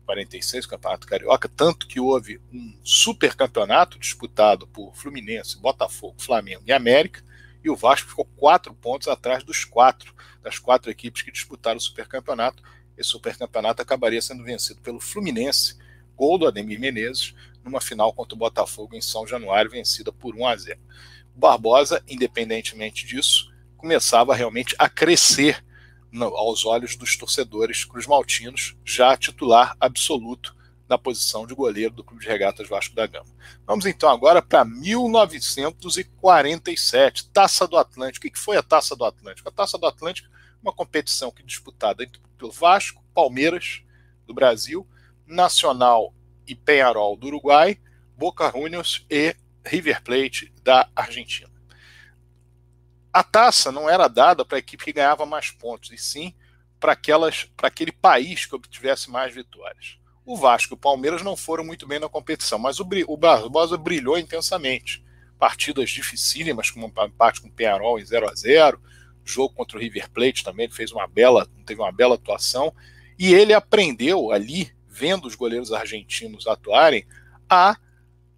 46, 0.07 0.65
Campeonato 0.65 1.05
Carioca, 1.05 1.49
tanto 1.49 1.85
que 1.85 1.99
houve 1.99 2.39
um 2.51 2.73
super 2.81 3.35
campeonato 3.35 3.99
disputado 3.99 4.65
por 4.67 4.95
Fluminense, 4.95 5.59
Botafogo, 5.59 6.15
Flamengo 6.17 6.63
e 6.65 6.71
América, 6.71 7.21
e 7.61 7.69
o 7.69 7.75
Vasco 7.75 8.09
ficou 8.09 8.23
quatro 8.37 8.73
pontos 8.73 9.09
atrás 9.09 9.43
dos 9.43 9.65
quatro, 9.65 10.15
das 10.41 10.57
quatro 10.57 10.89
equipes 10.89 11.21
que 11.21 11.31
disputaram 11.31 11.77
o 11.77 11.81
supercampeonato. 11.81 12.63
Esse 12.97 13.09
supercampeonato 13.09 13.81
acabaria 13.81 14.21
sendo 14.21 14.43
vencido 14.45 14.79
pelo 14.79 15.01
Fluminense, 15.01 15.77
gol 16.15 16.37
do 16.37 16.47
Ademir 16.47 16.79
Menezes, 16.79 17.35
numa 17.61 17.81
final 17.81 18.13
contra 18.13 18.33
o 18.33 18.39
Botafogo 18.39 18.95
em 18.95 19.01
São 19.01 19.27
Januário, 19.27 19.69
vencida 19.69 20.11
por 20.11 20.33
1 20.35 20.47
a 20.47 20.55
0. 20.55 20.79
O 21.35 21.39
Barbosa, 21.39 22.01
independentemente 22.07 23.05
disso, 23.05 23.51
começava 23.75 24.33
realmente 24.33 24.73
a 24.79 24.87
crescer 24.87 25.63
aos 26.21 26.65
olhos 26.65 26.95
dos 26.95 27.17
torcedores 27.17 27.83
cruzmaltinos, 27.85 28.75
já 28.83 29.15
titular 29.17 29.75
absoluto 29.79 30.55
na 30.87 30.97
posição 30.97 31.45
de 31.45 31.53
goleiro 31.53 31.93
do 31.93 32.03
Clube 32.03 32.23
de 32.23 32.29
Regatas 32.29 32.67
Vasco 32.67 32.95
da 32.95 33.05
Gama. 33.05 33.27
Vamos 33.65 33.85
então 33.85 34.09
agora 34.09 34.41
para 34.41 34.63
1947, 34.63 37.29
Taça 37.29 37.67
do 37.67 37.77
Atlântico. 37.77 38.25
O 38.25 38.31
que 38.31 38.39
foi 38.39 38.57
a 38.57 38.63
Taça 38.63 38.95
do 38.95 39.03
Atlântico? 39.03 39.49
A 39.49 39.51
Taça 39.51 39.77
do 39.77 39.85
Atlântico 39.85 40.29
uma 40.61 40.73
competição 40.73 41.31
que 41.31 41.41
é 41.41 41.45
disputada 41.45 42.07
pelo 42.37 42.51
Vasco, 42.51 43.03
Palmeiras 43.13 43.83
do 44.25 44.33
Brasil, 44.33 44.87
Nacional 45.25 46.13
e 46.45 46.55
Penharol 46.55 47.15
do 47.15 47.27
Uruguai, 47.27 47.79
Boca 48.17 48.51
Juniors 48.51 49.05
e 49.09 49.35
River 49.65 50.01
Plate 50.03 50.53
da 50.63 50.89
Argentina. 50.95 51.49
A 53.17 53.23
taça 53.23 53.71
não 53.71 53.89
era 53.89 54.07
dada 54.07 54.45
para 54.45 54.59
a 54.59 54.59
equipe 54.59 54.85
que 54.85 54.93
ganhava 54.93 55.25
mais 55.25 55.49
pontos, 55.49 55.89
e 55.91 55.97
sim 55.97 56.35
para 56.79 56.91
aquele 56.91 57.91
país 57.91 58.45
que 58.45 58.53
obtivesse 58.53 59.09
mais 59.09 59.33
vitórias. 59.33 59.97
O 60.23 60.37
Vasco 60.37 60.75
e 60.75 60.75
o 60.75 60.77
Palmeiras 60.77 61.23
não 61.23 61.35
foram 61.35 61.63
muito 61.63 61.87
bem 61.87 61.97
na 61.97 62.07
competição, 62.07 62.59
mas 62.59 62.79
o, 62.79 62.87
o 63.07 63.17
Barbosa 63.17 63.75
brilhou 63.75 64.19
intensamente. 64.19 65.03
Partidas 65.39 65.89
dificílimas, 65.89 66.69
como 66.69 66.85
um 66.85 67.05
empate 67.05 67.41
com 67.41 67.47
o 67.47 67.51
Penharol 67.51 67.97
em 67.97 68.05
0 68.05 68.29
a 68.29 68.35
0 68.35 68.79
jogo 69.25 69.55
contra 69.55 69.79
o 69.79 69.81
River 69.81 70.11
Plate 70.11 70.43
também, 70.43 70.65
ele 70.65 70.75
fez 70.75 70.91
uma 70.91 71.07
bela, 71.07 71.49
teve 71.65 71.81
uma 71.81 71.91
bela 71.91 72.13
atuação, 72.13 72.71
e 73.17 73.33
ele 73.33 73.51
aprendeu 73.51 74.31
ali 74.31 74.71
vendo 74.87 75.25
os 75.25 75.33
goleiros 75.33 75.73
argentinos 75.73 76.45
atuarem, 76.45 77.03
a 77.49 77.77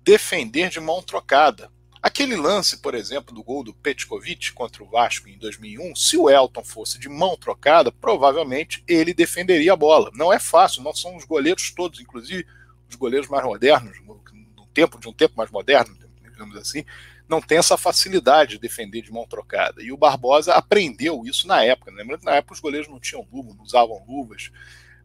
defender 0.05 0.69
de 0.69 0.79
mão 0.79 1.03
trocada. 1.03 1.69
Aquele 2.01 2.35
lance, 2.35 2.77
por 2.77 2.95
exemplo, 2.95 3.35
do 3.35 3.43
gol 3.43 3.63
do 3.63 3.73
Petkovic 3.73 4.53
contra 4.53 4.83
o 4.83 4.89
Vasco 4.89 5.27
em 5.27 5.37
2001, 5.37 5.95
se 5.95 6.17
o 6.17 6.29
Elton 6.29 6.63
fosse 6.63 6.97
de 6.97 7.09
mão 7.09 7.35
trocada, 7.35 7.91
provavelmente 7.91 8.83
ele 8.87 9.13
defenderia 9.13 9.73
a 9.73 9.75
bola. 9.75 10.09
Não 10.13 10.31
é 10.31 10.39
fácil, 10.39 10.81
não 10.81 10.93
são 10.93 11.15
os 11.15 11.25
goleiros 11.25 11.71
todos, 11.71 11.99
inclusive 11.99 12.45
os 12.89 12.95
goleiros 12.95 13.27
mais 13.27 13.43
modernos, 13.43 13.99
no 14.05 14.65
tempo 14.73 14.99
de 14.99 15.09
um 15.09 15.13
tempo 15.13 15.35
mais 15.35 15.51
moderno, 15.51 15.95
digamos 16.23 16.55
assim, 16.55 16.85
não 17.27 17.41
tem 17.41 17.57
essa 17.57 17.77
facilidade 17.77 18.51
de 18.51 18.59
defender 18.59 19.01
de 19.01 19.11
mão 19.11 19.27
trocada. 19.27 19.83
E 19.83 19.91
o 19.91 19.97
Barbosa 19.97 20.53
aprendeu 20.53 21.23
isso 21.25 21.47
na 21.47 21.63
época. 21.63 21.91
Lembrando 21.91 22.21
que 22.21 22.25
na 22.25 22.35
época 22.35 22.53
os 22.53 22.59
goleiros 22.59 22.87
não 22.87 22.99
tinham 22.99 23.27
luva, 23.31 23.53
não 23.53 23.63
usavam 23.63 24.03
luvas 24.07 24.51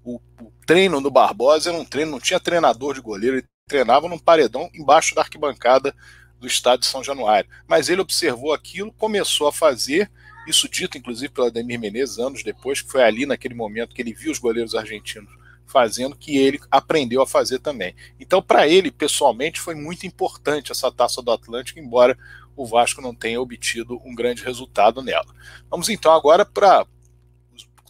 o, 0.05 0.21
o 0.41 0.53
treino 0.67 1.01
no 1.01 1.11
Barbosa 1.11 1.71
era 1.71 1.79
um 1.79 1.85
treino, 1.85 2.13
não 2.13 2.21
tinha 2.21 2.39
treinador 2.39 2.95
de 2.95 3.01
goleiro, 3.01 3.39
ele 3.39 3.47
treinava 3.67 4.07
num 4.07 4.19
paredão 4.19 4.71
embaixo 4.75 5.15
da 5.15 5.23
arquibancada 5.23 5.95
do 6.39 6.47
estádio 6.47 6.81
de 6.81 6.87
São 6.87 7.03
Januário. 7.03 7.49
Mas 7.67 7.89
ele 7.89 8.01
observou 8.01 8.53
aquilo, 8.53 8.93
começou 8.93 9.47
a 9.47 9.53
fazer, 9.53 10.11
isso 10.47 10.69
dito 10.69 10.99
inclusive 10.99 11.33
pelo 11.33 11.47
Ademir 11.47 11.79
Menezes 11.79 12.19
anos 12.19 12.43
depois, 12.43 12.81
que 12.81 12.91
foi 12.91 13.03
ali 13.03 13.27
naquele 13.27 13.55
momento 13.55 13.95
que 13.95 14.03
ele 14.03 14.13
viu 14.13 14.31
os 14.31 14.39
goleiros 14.39 14.75
argentinos 14.75 15.33
fazendo, 15.67 16.15
que 16.15 16.37
ele 16.37 16.61
aprendeu 16.71 17.23
a 17.23 17.27
fazer 17.27 17.59
também. 17.59 17.95
Então, 18.21 18.43
para 18.43 18.69
ele, 18.69 18.91
pessoalmente, 18.91 19.61
foi 19.61 19.75
muito 19.75 20.07
importante 20.07 20.71
essa 20.71 20.93
taça 20.93 21.23
do 21.23 21.33
Atlântico, 21.33 21.81
embora 21.81 22.17
o 22.57 22.67
Vasco 22.67 23.01
não 23.01 23.15
tenha 23.15 23.41
obtido 23.41 24.01
um 24.05 24.15
grande 24.15 24.45
resultado 24.45 25.03
nela. 25.03 25.27
Vamos 25.71 25.89
então 25.89 26.13
agora 26.13 26.45
para 26.45 26.87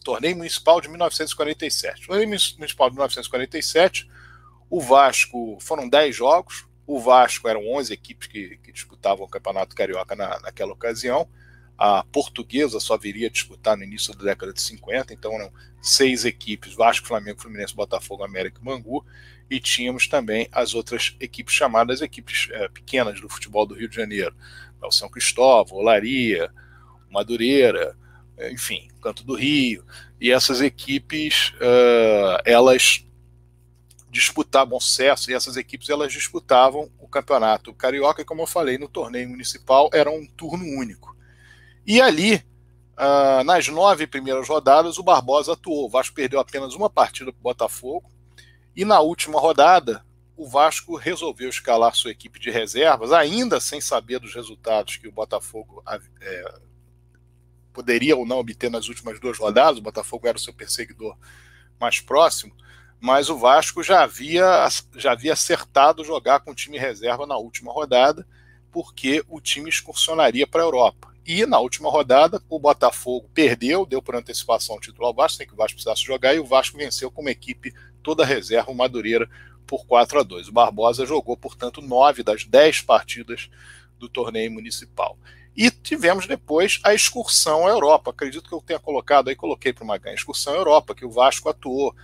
Torneio 0.04 0.36
Municipal 0.36 0.80
de 0.80 0.88
1947. 0.88 2.06
Torneio 2.06 2.28
Municipal 2.28 2.88
de 2.88 2.94
1947, 2.94 4.08
o 4.70 4.80
Vasco, 4.80 5.58
foram 5.60 5.88
10 5.88 6.14
jogos, 6.14 6.66
o 6.86 7.00
Vasco 7.00 7.48
eram 7.48 7.66
11 7.66 7.92
equipes 7.92 8.28
que, 8.28 8.58
que 8.62 8.72
disputavam 8.72 9.24
o 9.24 9.28
Campeonato 9.28 9.74
Carioca 9.74 10.14
na, 10.14 10.38
naquela 10.40 10.72
ocasião, 10.72 11.28
a 11.76 12.04
portuguesa 12.04 12.78
só 12.78 12.96
viria 12.96 13.26
a 13.26 13.30
disputar 13.30 13.76
no 13.76 13.82
início 13.82 14.14
da 14.14 14.24
década 14.24 14.52
de 14.52 14.62
50, 14.62 15.12
então 15.12 15.32
eram 15.32 15.52
seis 15.82 16.24
equipes, 16.24 16.74
Vasco, 16.74 17.06
Flamengo, 17.06 17.40
Fluminense, 17.40 17.74
Botafogo, 17.74 18.24
América 18.24 18.60
e 18.60 18.64
Bangu, 18.64 19.04
e 19.50 19.60
tínhamos 19.60 20.06
também 20.06 20.48
as 20.52 20.74
outras 20.74 21.16
equipes 21.20 21.54
chamadas 21.54 22.00
equipes 22.00 22.48
é, 22.52 22.68
pequenas 22.68 23.20
do 23.20 23.28
futebol 23.28 23.66
do 23.66 23.74
Rio 23.74 23.88
de 23.88 23.96
Janeiro, 23.96 24.34
o 24.82 24.90
São 24.90 25.08
Cristóvão, 25.08 25.78
Olaria, 25.78 26.50
Madureira, 27.10 27.96
enfim, 28.50 28.88
Canto 29.00 29.24
do 29.24 29.34
Rio, 29.34 29.84
e 30.20 30.30
essas 30.30 30.60
equipes, 30.60 31.52
uh, 31.56 32.40
elas 32.44 33.04
disputavam 34.14 34.78
sucesso, 34.78 35.28
e 35.30 35.34
essas 35.34 35.56
equipes 35.56 35.90
elas 35.90 36.12
disputavam 36.12 36.88
o 37.00 37.08
campeonato 37.08 37.74
carioca, 37.74 38.22
e 38.22 38.24
como 38.24 38.42
eu 38.42 38.46
falei, 38.46 38.78
no 38.78 38.88
torneio 38.88 39.28
municipal 39.28 39.90
era 39.92 40.08
um 40.08 40.24
turno 40.24 40.64
único. 40.64 41.16
E 41.84 42.00
ali, 42.00 42.36
uh, 42.36 43.42
nas 43.44 43.66
nove 43.66 44.06
primeiras 44.06 44.48
rodadas, 44.48 44.98
o 44.98 45.02
Barbosa 45.02 45.54
atuou. 45.54 45.86
O 45.86 45.90
Vasco 45.90 46.14
perdeu 46.14 46.38
apenas 46.38 46.74
uma 46.74 46.88
partida 46.88 47.32
para 47.32 47.40
o 47.40 47.42
Botafogo, 47.42 48.08
e 48.76 48.84
na 48.84 49.00
última 49.00 49.40
rodada, 49.40 50.04
o 50.36 50.48
Vasco 50.48 50.96
resolveu 50.96 51.48
escalar 51.48 51.94
sua 51.94 52.12
equipe 52.12 52.38
de 52.38 52.50
reservas, 52.50 53.12
ainda 53.12 53.60
sem 53.60 53.80
saber 53.80 54.20
dos 54.20 54.34
resultados 54.34 54.96
que 54.96 55.08
o 55.08 55.12
Botafogo 55.12 55.82
é, 56.20 56.54
poderia 57.72 58.16
ou 58.16 58.24
não 58.24 58.38
obter 58.38 58.70
nas 58.70 58.88
últimas 58.88 59.18
duas 59.18 59.38
rodadas, 59.38 59.78
o 59.78 59.82
Botafogo 59.82 60.28
era 60.28 60.36
o 60.36 60.40
seu 60.40 60.54
perseguidor 60.54 61.16
mais 61.80 62.00
próximo, 62.00 62.54
mas 63.04 63.28
o 63.28 63.36
Vasco 63.36 63.82
já 63.82 64.02
havia, 64.02 64.66
já 64.96 65.12
havia 65.12 65.34
acertado 65.34 66.02
jogar 66.02 66.40
com 66.40 66.52
o 66.52 66.54
time 66.54 66.78
reserva 66.78 67.26
na 67.26 67.36
última 67.36 67.70
rodada, 67.70 68.26
porque 68.72 69.22
o 69.28 69.42
time 69.42 69.68
excursionaria 69.68 70.46
para 70.46 70.62
a 70.62 70.64
Europa. 70.64 71.12
E 71.26 71.44
na 71.44 71.58
última 71.58 71.90
rodada, 71.90 72.42
o 72.48 72.58
Botafogo 72.58 73.28
perdeu, 73.34 73.84
deu 73.84 74.00
por 74.00 74.16
antecipação 74.16 74.76
o 74.76 74.80
título 74.80 75.06
ao 75.06 75.12
Vasco, 75.12 75.36
sem 75.36 75.46
que 75.46 75.52
o 75.52 75.56
Vasco 75.56 75.74
precisasse 75.74 76.02
jogar, 76.02 76.34
e 76.34 76.38
o 76.38 76.46
Vasco 76.46 76.78
venceu 76.78 77.10
como 77.10 77.28
equipe 77.28 77.74
toda 78.02 78.24
reserva, 78.24 78.70
o 78.70 78.74
Madureira, 78.74 79.28
por 79.66 79.84
4 79.84 80.20
a 80.20 80.22
2. 80.22 80.48
O 80.48 80.52
Barbosa 80.52 81.04
jogou, 81.04 81.36
portanto, 81.36 81.82
nove 81.82 82.22
das 82.22 82.46
dez 82.46 82.80
partidas 82.80 83.50
do 83.98 84.08
torneio 84.08 84.50
municipal. 84.50 85.18
E 85.54 85.70
tivemos 85.70 86.26
depois 86.26 86.80
a 86.82 86.94
excursão 86.94 87.66
à 87.66 87.70
Europa. 87.70 88.12
Acredito 88.12 88.48
que 88.48 88.54
eu 88.54 88.62
tenha 88.62 88.80
colocado 88.80 89.28
aí, 89.28 89.36
coloquei 89.36 89.74
para 89.74 89.84
uma 89.84 89.98
ganha, 89.98 90.14
excursão 90.14 90.54
à 90.54 90.56
Europa, 90.56 90.94
que 90.94 91.04
o 91.04 91.10
Vasco 91.10 91.50
atuou 91.50 91.94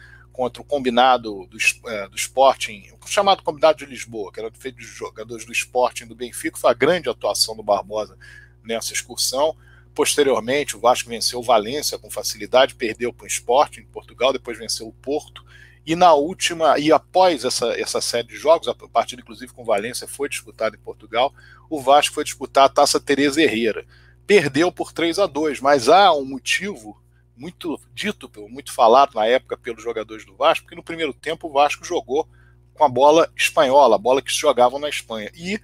contra 0.41 0.63
o 0.63 0.65
combinado 0.65 1.47
do, 1.49 1.59
é, 1.91 2.09
do 2.09 2.17
Sporting, 2.17 2.95
o 2.99 3.07
chamado 3.07 3.43
combinado 3.43 3.77
de 3.77 3.85
Lisboa, 3.85 4.33
que 4.33 4.41
era 4.41 4.51
feito 4.53 4.79
de 4.79 4.87
jogadores 4.87 5.45
do 5.45 5.53
Sporting 5.53 6.07
do 6.07 6.15
Benfica, 6.15 6.57
foi 6.57 6.71
a 6.71 6.73
grande 6.73 7.11
atuação 7.11 7.55
do 7.55 7.63
Barbosa 7.63 8.17
nessa 8.65 8.95
excursão. 8.95 9.55
Posteriormente, 9.95 10.79
o 10.79 10.81
Vasco 10.81 11.11
venceu 11.11 11.41
o 11.41 11.43
Valência 11.43 11.99
com 11.99 12.11
facilidade, 12.11 12.75
perdeu 12.75 13.13
para 13.13 13.25
o 13.25 13.27
Sporting 13.27 13.81
em 13.81 13.87
Portugal, 13.89 14.33
depois 14.33 14.57
venceu 14.57 14.89
o 14.89 14.95
Porto 14.95 15.45
e 15.85 15.95
na 15.95 16.15
última, 16.15 16.79
e 16.79 16.91
após 16.91 17.45
essa, 17.45 17.79
essa 17.79 18.01
série 18.01 18.29
de 18.29 18.37
jogos, 18.37 18.67
a 18.67 18.75
partida 18.75 19.21
inclusive 19.21 19.53
com 19.53 19.63
Valência 19.63 20.09
foi 20.09 20.31
disputada 20.31 20.75
em 20.75 20.81
Portugal, 20.81 21.35
o 21.69 21.83
Vasco 21.83 22.15
foi 22.15 22.25
disputar 22.25 22.65
a 22.65 22.71
Taça 22.71 22.99
Teresa 22.99 23.43
Herrera. 23.43 23.85
Perdeu 24.27 24.73
por 24.73 24.91
3 24.91 25.19
a 25.19 25.27
2 25.27 25.61
mas 25.61 25.87
há 25.87 26.15
um 26.15 26.25
motivo 26.25 26.99
muito 27.41 27.81
dito, 27.95 28.31
muito 28.51 28.71
falado 28.73 29.15
na 29.15 29.27
época 29.27 29.57
pelos 29.57 29.83
jogadores 29.83 30.27
do 30.27 30.37
Vasco, 30.37 30.65
porque 30.65 30.77
no 30.77 30.83
primeiro 30.83 31.15
tempo 31.15 31.49
o 31.49 31.53
Vasco 31.53 31.85
jogou 31.85 32.29
com 32.75 32.85
a 32.85 32.89
bola 32.89 33.31
espanhola, 33.35 33.97
a 33.97 33.99
bola 33.99 34.21
que 34.21 34.31
se 34.31 34.39
jogava 34.39 34.79
na 34.79 34.91
Espanha. 34.91 35.31
E 35.35 35.59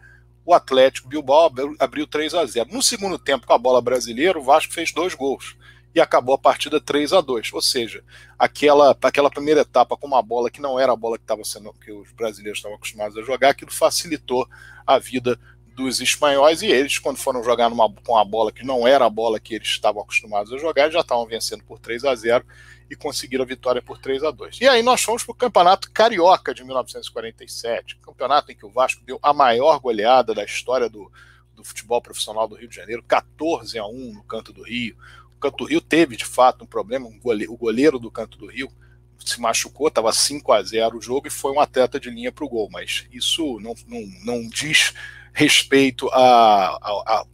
o 0.44 0.54
Atlético 0.54 1.08
Bilbao 1.08 1.52
abriu 1.78 2.06
3 2.06 2.34
a 2.34 2.46
0 2.46 2.70
No 2.72 2.82
segundo 2.82 3.18
tempo, 3.18 3.46
com 3.46 3.52
a 3.52 3.58
bola 3.58 3.82
brasileira, 3.82 4.38
o 4.38 4.42
Vasco 4.42 4.72
fez 4.72 4.90
dois 4.90 5.14
gols 5.14 5.56
e 5.94 6.00
acabou 6.00 6.34
a 6.34 6.38
partida 6.38 6.80
3 6.80 7.12
a 7.12 7.20
2 7.20 7.52
Ou 7.52 7.62
seja, 7.62 8.02
aquela, 8.38 8.96
aquela 9.02 9.30
primeira 9.30 9.60
etapa 9.60 9.96
com 9.96 10.06
uma 10.06 10.22
bola 10.22 10.50
que 10.50 10.60
não 10.60 10.80
era 10.80 10.92
a 10.92 10.96
bola 10.96 11.18
que, 11.18 11.24
tava 11.24 11.44
sendo, 11.44 11.72
que 11.74 11.92
os 11.92 12.10
brasileiros 12.12 12.58
estavam 12.58 12.76
acostumados 12.76 13.18
a 13.18 13.22
jogar, 13.22 13.50
aquilo 13.50 13.72
facilitou 13.72 14.48
a 14.86 14.98
vida 14.98 15.38
dos 15.76 16.00
espanhóis 16.00 16.62
e 16.62 16.66
eles, 16.66 16.98
quando 16.98 17.18
foram 17.18 17.44
jogar 17.44 17.68
numa, 17.68 17.92
com 17.92 18.16
a 18.16 18.24
bola 18.24 18.50
que 18.50 18.64
não 18.64 18.88
era 18.88 19.04
a 19.04 19.10
bola 19.10 19.38
que 19.38 19.54
eles 19.54 19.68
estavam 19.68 20.00
acostumados 20.00 20.50
a 20.50 20.56
jogar, 20.56 20.90
já 20.90 21.00
estavam 21.00 21.26
vencendo 21.26 21.62
por 21.64 21.78
3 21.78 22.02
a 22.06 22.14
0 22.14 22.42
e 22.88 22.96
conseguiram 22.96 23.44
a 23.44 23.46
vitória 23.46 23.82
por 23.82 23.98
3 23.98 24.24
a 24.24 24.30
2 24.30 24.62
E 24.62 24.66
aí 24.66 24.82
nós 24.82 25.02
fomos 25.02 25.22
para 25.22 25.32
o 25.32 25.36
Campeonato 25.36 25.90
Carioca 25.92 26.54
de 26.54 26.64
1947, 26.64 27.98
campeonato 27.98 28.50
em 28.50 28.56
que 28.56 28.64
o 28.64 28.70
Vasco 28.70 29.04
deu 29.04 29.18
a 29.22 29.34
maior 29.34 29.78
goleada 29.78 30.32
da 30.32 30.44
história 30.44 30.88
do, 30.88 31.12
do 31.54 31.62
futebol 31.62 32.00
profissional 32.00 32.48
do 32.48 32.54
Rio 32.54 32.68
de 32.68 32.76
Janeiro, 32.76 33.04
14 33.06 33.78
a 33.78 33.84
1 33.84 34.14
no 34.14 34.24
Canto 34.24 34.54
do 34.54 34.62
Rio. 34.62 34.96
O 35.36 35.38
Canto 35.38 35.58
do 35.58 35.64
Rio 35.64 35.82
teve, 35.82 36.16
de 36.16 36.24
fato, 36.24 36.64
um 36.64 36.66
problema. 36.66 37.06
o 37.06 37.56
goleiro 37.56 37.98
do 37.98 38.10
Canto 38.10 38.38
do 38.38 38.46
Rio 38.46 38.72
se 39.18 39.38
machucou, 39.42 39.88
estava 39.88 40.10
5 40.10 40.52
a 40.52 40.62
0 40.62 40.96
o 40.96 41.02
jogo 41.02 41.26
e 41.26 41.30
foi 41.30 41.52
um 41.52 41.60
atleta 41.60 42.00
de 42.00 42.08
linha 42.08 42.32
para 42.32 42.46
o 42.46 42.48
gol. 42.48 42.70
Mas 42.72 43.06
isso 43.12 43.60
não, 43.60 43.74
não, 43.86 44.02
não 44.24 44.48
diz 44.48 44.94
respeito 45.36 46.08
à, 46.14 47.26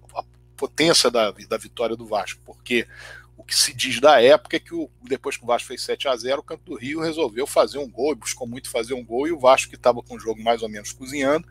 potência 0.56 1.08
da, 1.08 1.30
da 1.30 1.56
vitória 1.56 1.94
do 1.96 2.04
Vasco, 2.04 2.40
porque 2.44 2.84
o 3.36 3.44
que 3.44 3.54
se 3.54 3.72
diz 3.72 4.00
da 4.00 4.20
época 4.20 4.56
é 4.56 4.60
que 4.60 4.74
o, 4.74 4.90
depois 5.04 5.36
que 5.36 5.44
o 5.44 5.46
Vasco 5.46 5.68
fez 5.68 5.84
7 5.84 6.08
a 6.08 6.16
0 6.16 6.40
o 6.40 6.42
Canto 6.42 6.64
do 6.64 6.74
Rio 6.74 7.00
resolveu 7.00 7.46
fazer 7.46 7.78
um 7.78 7.88
gol, 7.88 8.16
buscou 8.16 8.44
muito 8.44 8.68
fazer 8.68 8.94
um 8.94 9.04
gol, 9.04 9.28
e 9.28 9.32
o 9.32 9.38
Vasco, 9.38 9.70
que 9.70 9.76
estava 9.76 10.02
com 10.02 10.16
o 10.16 10.18
jogo 10.18 10.42
mais 10.42 10.62
ou 10.62 10.68
menos 10.68 10.90
cozinhando, 10.90 11.46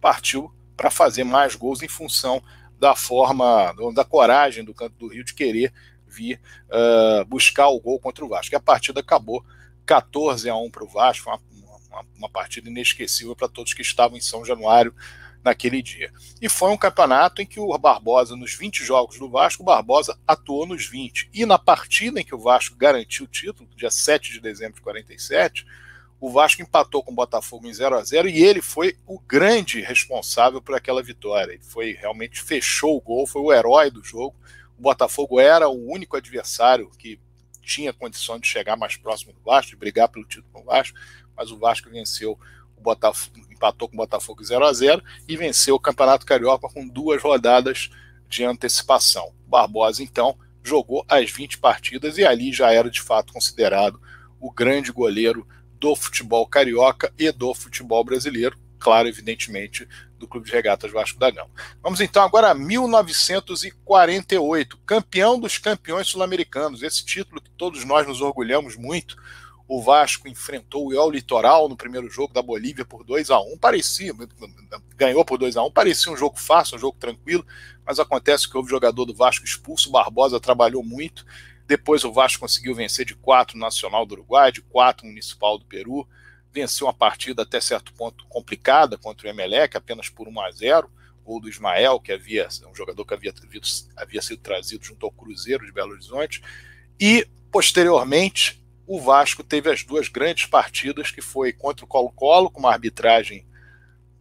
partiu 0.00 0.50
para 0.74 0.90
fazer 0.90 1.22
mais 1.22 1.54
gols 1.54 1.82
em 1.82 1.88
função 1.88 2.42
da 2.78 2.96
forma, 2.96 3.74
da 3.94 4.04
coragem 4.04 4.64
do 4.64 4.72
Canto 4.72 4.94
do 4.98 5.08
Rio 5.08 5.22
de 5.22 5.34
querer 5.34 5.70
vir 6.06 6.40
uh, 6.68 7.26
buscar 7.26 7.68
o 7.68 7.78
gol 7.78 8.00
contra 8.00 8.24
o 8.24 8.28
Vasco. 8.28 8.54
E 8.54 8.56
a 8.56 8.60
partida 8.60 9.00
acabou 9.00 9.44
14 9.84 10.48
a 10.48 10.56
1 10.56 10.70
para 10.70 10.84
o 10.84 10.88
Vasco, 10.88 11.28
uma, 11.28 11.40
uma, 11.90 12.06
uma 12.16 12.28
partida 12.30 12.70
inesquecível 12.70 13.36
para 13.36 13.48
todos 13.48 13.74
que 13.74 13.82
estavam 13.82 14.16
em 14.16 14.22
São 14.22 14.46
Januário 14.46 14.94
naquele 15.42 15.82
dia. 15.82 16.12
E 16.40 16.48
foi 16.48 16.70
um 16.70 16.76
campeonato 16.76 17.40
em 17.40 17.46
que 17.46 17.58
o 17.58 17.76
Barbosa, 17.78 18.36
nos 18.36 18.54
20 18.54 18.84
jogos 18.84 19.18
do 19.18 19.28
Vasco, 19.28 19.62
o 19.62 19.66
Barbosa 19.66 20.18
atuou 20.26 20.66
nos 20.66 20.86
20. 20.86 21.30
E 21.32 21.46
na 21.46 21.58
partida 21.58 22.20
em 22.20 22.24
que 22.24 22.34
o 22.34 22.38
Vasco 22.38 22.76
garantiu 22.76 23.24
o 23.24 23.28
título, 23.28 23.68
dia 23.76 23.90
7 23.90 24.32
de 24.32 24.40
dezembro 24.40 24.76
de 24.76 24.82
47, 24.82 25.66
o 26.20 26.30
Vasco 26.30 26.60
empatou 26.60 27.02
com 27.02 27.12
o 27.12 27.14
Botafogo 27.14 27.66
em 27.66 27.72
0 27.72 27.96
a 27.96 28.04
0 28.04 28.28
e 28.28 28.42
ele 28.42 28.60
foi 28.60 28.94
o 29.06 29.18
grande 29.18 29.80
responsável 29.80 30.60
por 30.60 30.74
aquela 30.74 31.02
vitória. 31.02 31.54
Ele 31.54 31.62
foi 31.62 31.92
realmente 31.92 32.42
fechou 32.42 32.96
o 32.96 33.00
gol, 33.00 33.26
foi 33.26 33.40
o 33.40 33.52
herói 33.52 33.90
do 33.90 34.04
jogo. 34.04 34.36
O 34.78 34.82
Botafogo 34.82 35.40
era 35.40 35.68
o 35.68 35.90
único 35.90 36.16
adversário 36.16 36.90
que 36.98 37.18
tinha 37.62 37.92
condição 37.92 38.38
de 38.38 38.46
chegar 38.46 38.76
mais 38.76 38.96
próximo 38.96 39.32
do 39.32 39.40
Vasco, 39.40 39.70
de 39.70 39.76
brigar 39.76 40.08
pelo 40.08 40.26
título 40.26 40.48
com 40.52 40.60
o 40.60 40.64
Vasco, 40.64 40.98
mas 41.36 41.50
o 41.50 41.58
Vasco 41.58 41.88
venceu 41.88 42.38
o 42.76 42.80
Botafogo, 42.80 43.38
empatou 43.60 43.88
com 43.88 43.94
o 43.94 43.98
Botafogo 43.98 44.42
0 44.42 44.64
a 44.64 44.72
0 44.72 45.04
e 45.28 45.36
venceu 45.36 45.74
o 45.74 45.80
Campeonato 45.80 46.24
Carioca 46.24 46.66
com 46.68 46.88
duas 46.88 47.22
rodadas 47.22 47.90
de 48.26 48.42
antecipação. 48.42 49.34
Barbosa, 49.46 50.02
então, 50.02 50.34
jogou 50.62 51.04
as 51.06 51.30
20 51.30 51.58
partidas 51.58 52.16
e 52.16 52.24
ali 52.24 52.50
já 52.52 52.72
era 52.72 52.90
de 52.90 53.02
fato 53.02 53.34
considerado 53.34 54.00
o 54.40 54.50
grande 54.50 54.90
goleiro 54.90 55.46
do 55.78 55.94
futebol 55.94 56.46
carioca 56.46 57.12
e 57.18 57.30
do 57.32 57.54
futebol 57.54 58.02
brasileiro, 58.04 58.56
claro, 58.78 59.08
evidentemente, 59.08 59.88
do 60.18 60.28
Clube 60.28 60.46
de 60.46 60.52
Regatas 60.52 60.92
Vasco 60.92 61.18
da 61.18 61.30
Gama. 61.30 61.48
Vamos 61.82 62.00
então 62.00 62.22
agora 62.22 62.50
a 62.50 62.54
1948, 62.54 64.78
campeão 64.86 65.40
dos 65.40 65.58
campeões 65.58 66.08
sul-americanos, 66.08 66.82
esse 66.82 67.04
título 67.04 67.40
que 67.40 67.50
todos 67.50 67.84
nós 67.84 68.06
nos 68.06 68.20
orgulhamos 68.20 68.76
muito, 68.76 69.16
o 69.72 69.80
Vasco 69.80 70.26
enfrentou 70.26 70.88
o 70.88 71.10
Litoral 71.10 71.68
no 71.68 71.76
primeiro 71.76 72.10
jogo 72.10 72.34
da 72.34 72.42
Bolívia 72.42 72.84
por 72.84 73.04
2 73.04 73.30
a 73.30 73.38
1 73.38 73.56
parecia, 73.56 74.12
ganhou 74.96 75.24
por 75.24 75.38
2 75.38 75.56
a 75.56 75.62
1 75.62 75.70
parecia 75.70 76.10
um 76.10 76.16
jogo 76.16 76.36
fácil, 76.40 76.74
um 76.74 76.80
jogo 76.80 76.98
tranquilo, 76.98 77.46
mas 77.86 78.00
acontece 78.00 78.50
que 78.50 78.56
houve 78.56 78.68
jogador 78.68 79.04
do 79.04 79.14
Vasco 79.14 79.44
expulso, 79.44 79.88
o 79.88 79.92
Barbosa 79.92 80.40
trabalhou 80.40 80.82
muito, 80.82 81.24
depois 81.68 82.02
o 82.02 82.12
Vasco 82.12 82.40
conseguiu 82.40 82.74
vencer 82.74 83.06
de 83.06 83.14
4 83.14 83.56
no 83.56 83.60
Nacional 83.60 84.04
do 84.04 84.14
Uruguai, 84.14 84.50
de 84.50 84.60
4 84.60 85.06
no 85.06 85.12
Municipal 85.12 85.56
do 85.56 85.64
Peru, 85.64 86.04
venceu 86.52 86.88
uma 86.88 86.92
partida 86.92 87.42
até 87.42 87.60
certo 87.60 87.92
ponto 87.92 88.26
complicada 88.28 88.98
contra 88.98 89.28
o 89.28 89.30
Emelec, 89.30 89.76
apenas 89.76 90.08
por 90.08 90.26
1 90.26 90.40
a 90.40 90.50
0 90.50 90.90
gol 91.24 91.40
do 91.40 91.48
Ismael, 91.48 92.00
que 92.00 92.10
havia 92.10 92.48
um 92.68 92.74
jogador 92.74 93.04
que 93.04 93.14
havia, 93.14 93.32
havia 93.96 94.20
sido 94.20 94.40
trazido 94.40 94.84
junto 94.84 95.06
ao 95.06 95.12
Cruzeiro 95.12 95.64
de 95.64 95.70
Belo 95.70 95.92
Horizonte, 95.92 96.42
e 96.98 97.24
posteriormente 97.52 98.59
o 98.92 99.00
Vasco 99.00 99.44
teve 99.44 99.70
as 99.70 99.84
duas 99.84 100.08
grandes 100.08 100.46
partidas, 100.46 101.12
que 101.12 101.22
foi 101.22 101.52
contra 101.52 101.84
o 101.84 101.88
Colo-Colo, 101.88 102.50
com 102.50 102.58
uma 102.58 102.72
arbitragem 102.72 103.46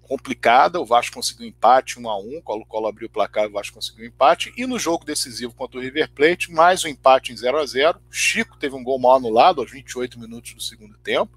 complicada, 0.04 0.80
o 0.80 0.86
Vasco 0.86 1.16
conseguiu 1.16 1.48
empate 1.48 2.00
1 2.00 2.08
a 2.08 2.20
1 2.20 2.38
o 2.38 2.42
Colo-Colo 2.44 2.86
abriu 2.86 3.08
o 3.08 3.12
placar, 3.12 3.48
o 3.48 3.52
Vasco 3.52 3.74
conseguiu 3.74 4.06
empate, 4.06 4.54
e 4.56 4.68
no 4.68 4.78
jogo 4.78 5.04
decisivo 5.04 5.56
contra 5.56 5.80
o 5.80 5.82
River 5.82 6.12
Plate, 6.12 6.52
mais 6.52 6.84
um 6.84 6.88
empate 6.88 7.34
em 7.34 7.36
0 7.36 7.58
a 7.58 7.66
0 7.66 8.00
Chico 8.12 8.60
teve 8.60 8.76
um 8.76 8.84
gol 8.84 9.00
mal 9.00 9.16
anulado 9.16 9.60
aos 9.60 9.72
28 9.72 10.20
minutos 10.20 10.54
do 10.54 10.62
segundo 10.62 10.96
tempo, 11.00 11.36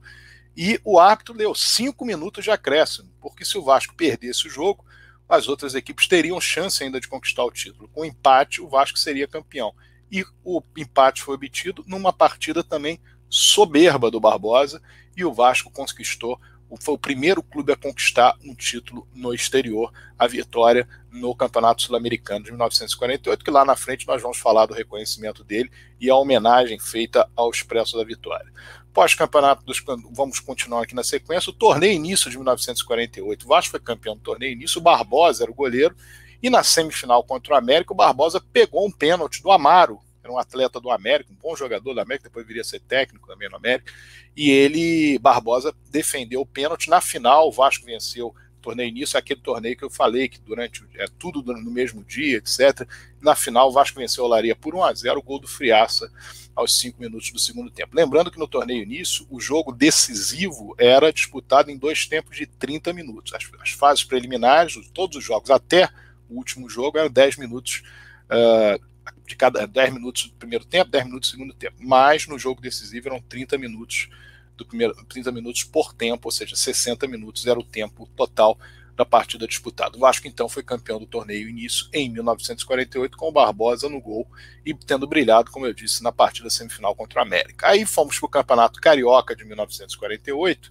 e 0.54 0.78
o 0.84 1.00
árbitro 1.00 1.32
deu 1.32 1.54
5 1.54 2.04
minutos 2.04 2.44
de 2.44 2.50
acréscimo, 2.50 3.08
porque 3.18 3.46
se 3.46 3.56
o 3.56 3.64
Vasco 3.64 3.94
perdesse 3.94 4.46
o 4.46 4.50
jogo, 4.50 4.84
as 5.26 5.48
outras 5.48 5.74
equipes 5.74 6.06
teriam 6.06 6.38
chance 6.38 6.84
ainda 6.84 7.00
de 7.00 7.08
conquistar 7.08 7.46
o 7.46 7.50
título. 7.50 7.88
Com 7.88 8.04
empate, 8.04 8.60
o 8.60 8.68
Vasco 8.68 8.98
seria 8.98 9.26
campeão. 9.26 9.72
E 10.10 10.22
o 10.44 10.62
empate 10.76 11.22
foi 11.22 11.36
obtido 11.36 11.82
numa 11.86 12.12
partida 12.12 12.62
também 12.62 13.00
soberba 13.32 14.10
do 14.10 14.20
Barbosa 14.20 14.82
e 15.16 15.24
o 15.24 15.32
Vasco 15.32 15.70
conquistou, 15.70 16.38
foi 16.80 16.94
o 16.94 16.98
primeiro 16.98 17.42
clube 17.42 17.72
a 17.72 17.76
conquistar 17.76 18.36
um 18.44 18.54
título 18.54 19.08
no 19.14 19.32
exterior, 19.32 19.90
a 20.18 20.26
vitória 20.26 20.86
no 21.10 21.34
Campeonato 21.34 21.82
Sul-Americano 21.82 22.44
de 22.44 22.50
1948, 22.50 23.42
que 23.42 23.50
lá 23.50 23.64
na 23.64 23.74
frente 23.74 24.06
nós 24.06 24.20
vamos 24.20 24.38
falar 24.38 24.66
do 24.66 24.74
reconhecimento 24.74 25.42
dele 25.44 25.70
e 25.98 26.10
a 26.10 26.16
homenagem 26.16 26.78
feita 26.78 27.28
ao 27.34 27.50
Expresso 27.50 27.96
da 27.96 28.04
Vitória. 28.04 28.50
Pós-campeonato 28.92 29.64
dos. 29.64 29.82
Vamos 30.10 30.38
continuar 30.38 30.82
aqui 30.82 30.94
na 30.94 31.02
sequência. 31.02 31.48
O 31.48 31.54
torneio 31.54 31.94
início 31.94 32.30
de 32.30 32.36
1948. 32.36 33.44
O 33.44 33.48
Vasco 33.48 33.70
foi 33.70 33.80
campeão 33.80 34.14
do 34.14 34.20
torneio 34.20 34.52
início. 34.52 34.78
O 34.78 34.82
Barbosa 34.82 35.44
era 35.44 35.50
o 35.50 35.54
goleiro. 35.54 35.96
E 36.42 36.50
na 36.50 36.62
semifinal 36.62 37.24
contra 37.24 37.54
o 37.54 37.56
América, 37.56 37.94
o 37.94 37.96
Barbosa 37.96 38.42
pegou 38.52 38.86
um 38.86 38.90
pênalti 38.90 39.42
do 39.42 39.50
Amaro, 39.50 39.98
era 40.22 40.32
um 40.32 40.38
atleta 40.38 40.80
do 40.80 40.90
América, 40.90 41.32
um 41.32 41.37
bom 41.37 41.56
jogador 41.56 41.94
do 41.94 42.00
América, 42.00 42.28
depois 42.28 42.46
viria 42.46 42.62
a 42.62 42.64
ser 42.64 42.80
técnico 42.80 43.26
também 43.26 43.48
no 43.48 43.56
América. 43.56 43.92
E 44.37 44.50
ele, 44.50 45.18
Barbosa, 45.18 45.74
defendeu 45.90 46.40
o 46.40 46.46
pênalti. 46.46 46.88
Na 46.88 47.00
final, 47.00 47.48
o 47.48 47.52
Vasco 47.52 47.85
venceu 47.85 48.28
o 48.28 48.62
torneio 48.62 48.88
início, 48.88 49.18
aquele 49.18 49.40
torneio 49.40 49.76
que 49.76 49.85
eu 49.85 49.90
falei, 49.90 50.28
que 50.28 50.40
durante 50.40 50.87
é 50.94 51.06
tudo 51.18 51.42
no 51.42 51.70
mesmo 51.70 52.04
dia, 52.04 52.37
etc. 52.37 52.88
Na 53.20 53.35
final, 53.35 53.68
o 53.68 53.72
Vasco 53.72 53.98
venceu 53.98 54.22
o 54.22 54.26
Olaria 54.28 54.54
por 54.54 54.74
1 54.74 54.85
a 54.85 54.94
0 54.94 55.18
o 55.18 55.22
gol 55.22 55.40
do 55.40 55.48
Friaça 55.48 56.11
aos 56.54 56.78
5 56.78 57.00
minutos 57.00 57.30
do 57.32 57.38
segundo 57.38 57.70
tempo. 57.70 57.96
Lembrando 57.96 58.30
que 58.30 58.38
no 58.38 58.46
torneio 58.46 58.82
início, 58.82 59.26
o 59.28 59.40
jogo 59.40 59.72
decisivo 59.72 60.74
era 60.78 61.12
disputado 61.12 61.70
em 61.70 61.76
dois 61.76 62.06
tempos 62.06 62.37
de 62.37 62.46
30 62.46 62.92
minutos. 62.92 63.32
As, 63.35 63.44
as 63.61 63.70
fases 63.70 64.04
preliminares, 64.04 64.74
todos 64.94 65.16
os 65.16 65.24
jogos, 65.24 65.50
até 65.50 65.88
o 66.28 66.37
último 66.37 66.68
jogo, 66.68 66.98
eram 66.98 67.11
10 67.11 67.38
minutos. 67.38 67.82
Uh, 68.30 68.91
de 69.26 69.37
cada 69.37 69.66
10 69.66 69.94
minutos 69.94 70.28
do 70.28 70.35
primeiro 70.35 70.64
tempo, 70.64 70.90
10 70.90 71.04
minutos 71.06 71.30
do 71.30 71.32
segundo 71.32 71.54
tempo. 71.54 71.76
Mas 71.80 72.26
no 72.26 72.38
jogo 72.38 72.61
decisivo 72.61 73.08
eram 73.08 73.20
30 73.20 73.56
minutos 73.58 74.08
do 74.56 74.66
primeiro 74.66 74.94
30 75.06 75.32
minutos 75.32 75.64
por 75.64 75.92
tempo, 75.92 76.28
ou 76.28 76.32
seja, 76.32 76.54
60 76.54 77.06
minutos 77.08 77.46
era 77.46 77.58
o 77.58 77.64
tempo 77.64 78.08
total 78.16 78.58
da 78.94 79.04
partida 79.04 79.46
disputada. 79.46 79.96
O 79.96 80.00
Vasco 80.00 80.28
então 80.28 80.48
foi 80.48 80.62
campeão 80.62 80.98
do 80.98 81.06
torneio 81.06 81.48
início 81.48 81.87
em 81.92 82.11
1948 82.11 83.16
com 83.16 83.28
o 83.28 83.32
Barbosa 83.32 83.88
no 83.88 84.00
gol 84.00 84.26
e 84.64 84.74
tendo 84.74 85.06
brilhado, 85.06 85.50
como 85.50 85.66
eu 85.66 85.72
disse, 85.72 86.02
na 86.02 86.12
partida 86.12 86.50
semifinal 86.50 86.94
contra 86.94 87.20
o 87.20 87.22
América. 87.22 87.68
Aí 87.68 87.87
fomos 87.87 88.18
para 88.18 88.26
o 88.26 88.30
Campeonato 88.30 88.80
Carioca 88.80 89.35
de 89.35 89.44
1948, 89.44 90.70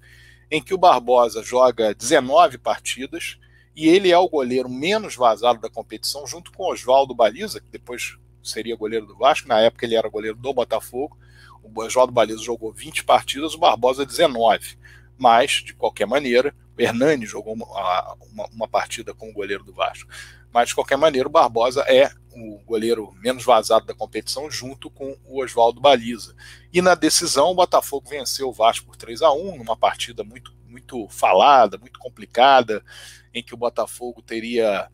em 0.51 0.61
que 0.61 0.73
o 0.73 0.77
Barbosa 0.77 1.41
joga 1.41 1.95
19 1.95 2.57
partidas 2.57 3.37
e 3.75 3.87
ele 3.87 4.11
é 4.11 4.17
o 4.17 4.29
goleiro 4.29 4.69
menos 4.69 5.15
vazado 5.15 5.59
da 5.59 5.69
competição, 5.69 6.27
junto 6.27 6.51
com 6.51 6.71
Oswaldo 6.71 7.15
Baliza, 7.15 7.59
que 7.59 7.71
depois 7.71 8.17
seria 8.43 8.75
goleiro 8.75 9.05
do 9.05 9.17
Vasco, 9.17 9.47
na 9.47 9.59
época 9.59 9.85
ele 9.85 9.95
era 9.95 10.09
goleiro 10.09 10.37
do 10.37 10.53
Botafogo. 10.53 11.17
O 11.63 11.81
Oswaldo 11.81 12.11
Baliza 12.11 12.41
jogou 12.41 12.71
20 12.71 13.03
partidas, 13.03 13.53
o 13.53 13.59
Barbosa 13.59 14.05
19. 14.05 14.77
Mas, 15.17 15.51
de 15.63 15.73
qualquer 15.73 16.07
maneira, 16.07 16.55
o 16.77 16.81
Hernani 16.81 17.25
jogou 17.25 17.53
uma, 17.53 18.15
uma, 18.31 18.47
uma 18.47 18.67
partida 18.67 19.13
como 19.13 19.33
goleiro 19.33 19.63
do 19.63 19.73
Vasco. 19.73 20.09
Mas, 20.51 20.69
de 20.69 20.75
qualquer 20.75 20.97
maneira, 20.97 21.27
o 21.27 21.31
Barbosa 21.31 21.81
é 21.87 22.11
o 22.33 22.59
goleiro 22.65 23.13
menos 23.21 23.43
vazado 23.43 23.85
da 23.85 23.93
competição, 23.93 24.49
junto 24.49 24.89
com 24.89 25.17
o 25.25 25.43
Oswaldo 25.43 25.81
Baliza. 25.81 26.35
E 26.73 26.81
na 26.81 26.95
decisão, 26.95 27.51
o 27.51 27.55
Botafogo 27.55 28.09
venceu 28.09 28.49
o 28.49 28.53
Vasco 28.53 28.87
por 28.87 28.95
3 28.95 29.21
a 29.21 29.31
1 29.31 29.57
numa 29.57 29.77
partida 29.77 30.23
muito, 30.23 30.53
muito 30.67 31.07
falada, 31.09 31.77
muito 31.77 31.99
complicada, 31.99 32.83
em 33.33 33.43
que 33.43 33.53
o 33.53 33.57
Botafogo 33.57 34.21
teria 34.21 34.89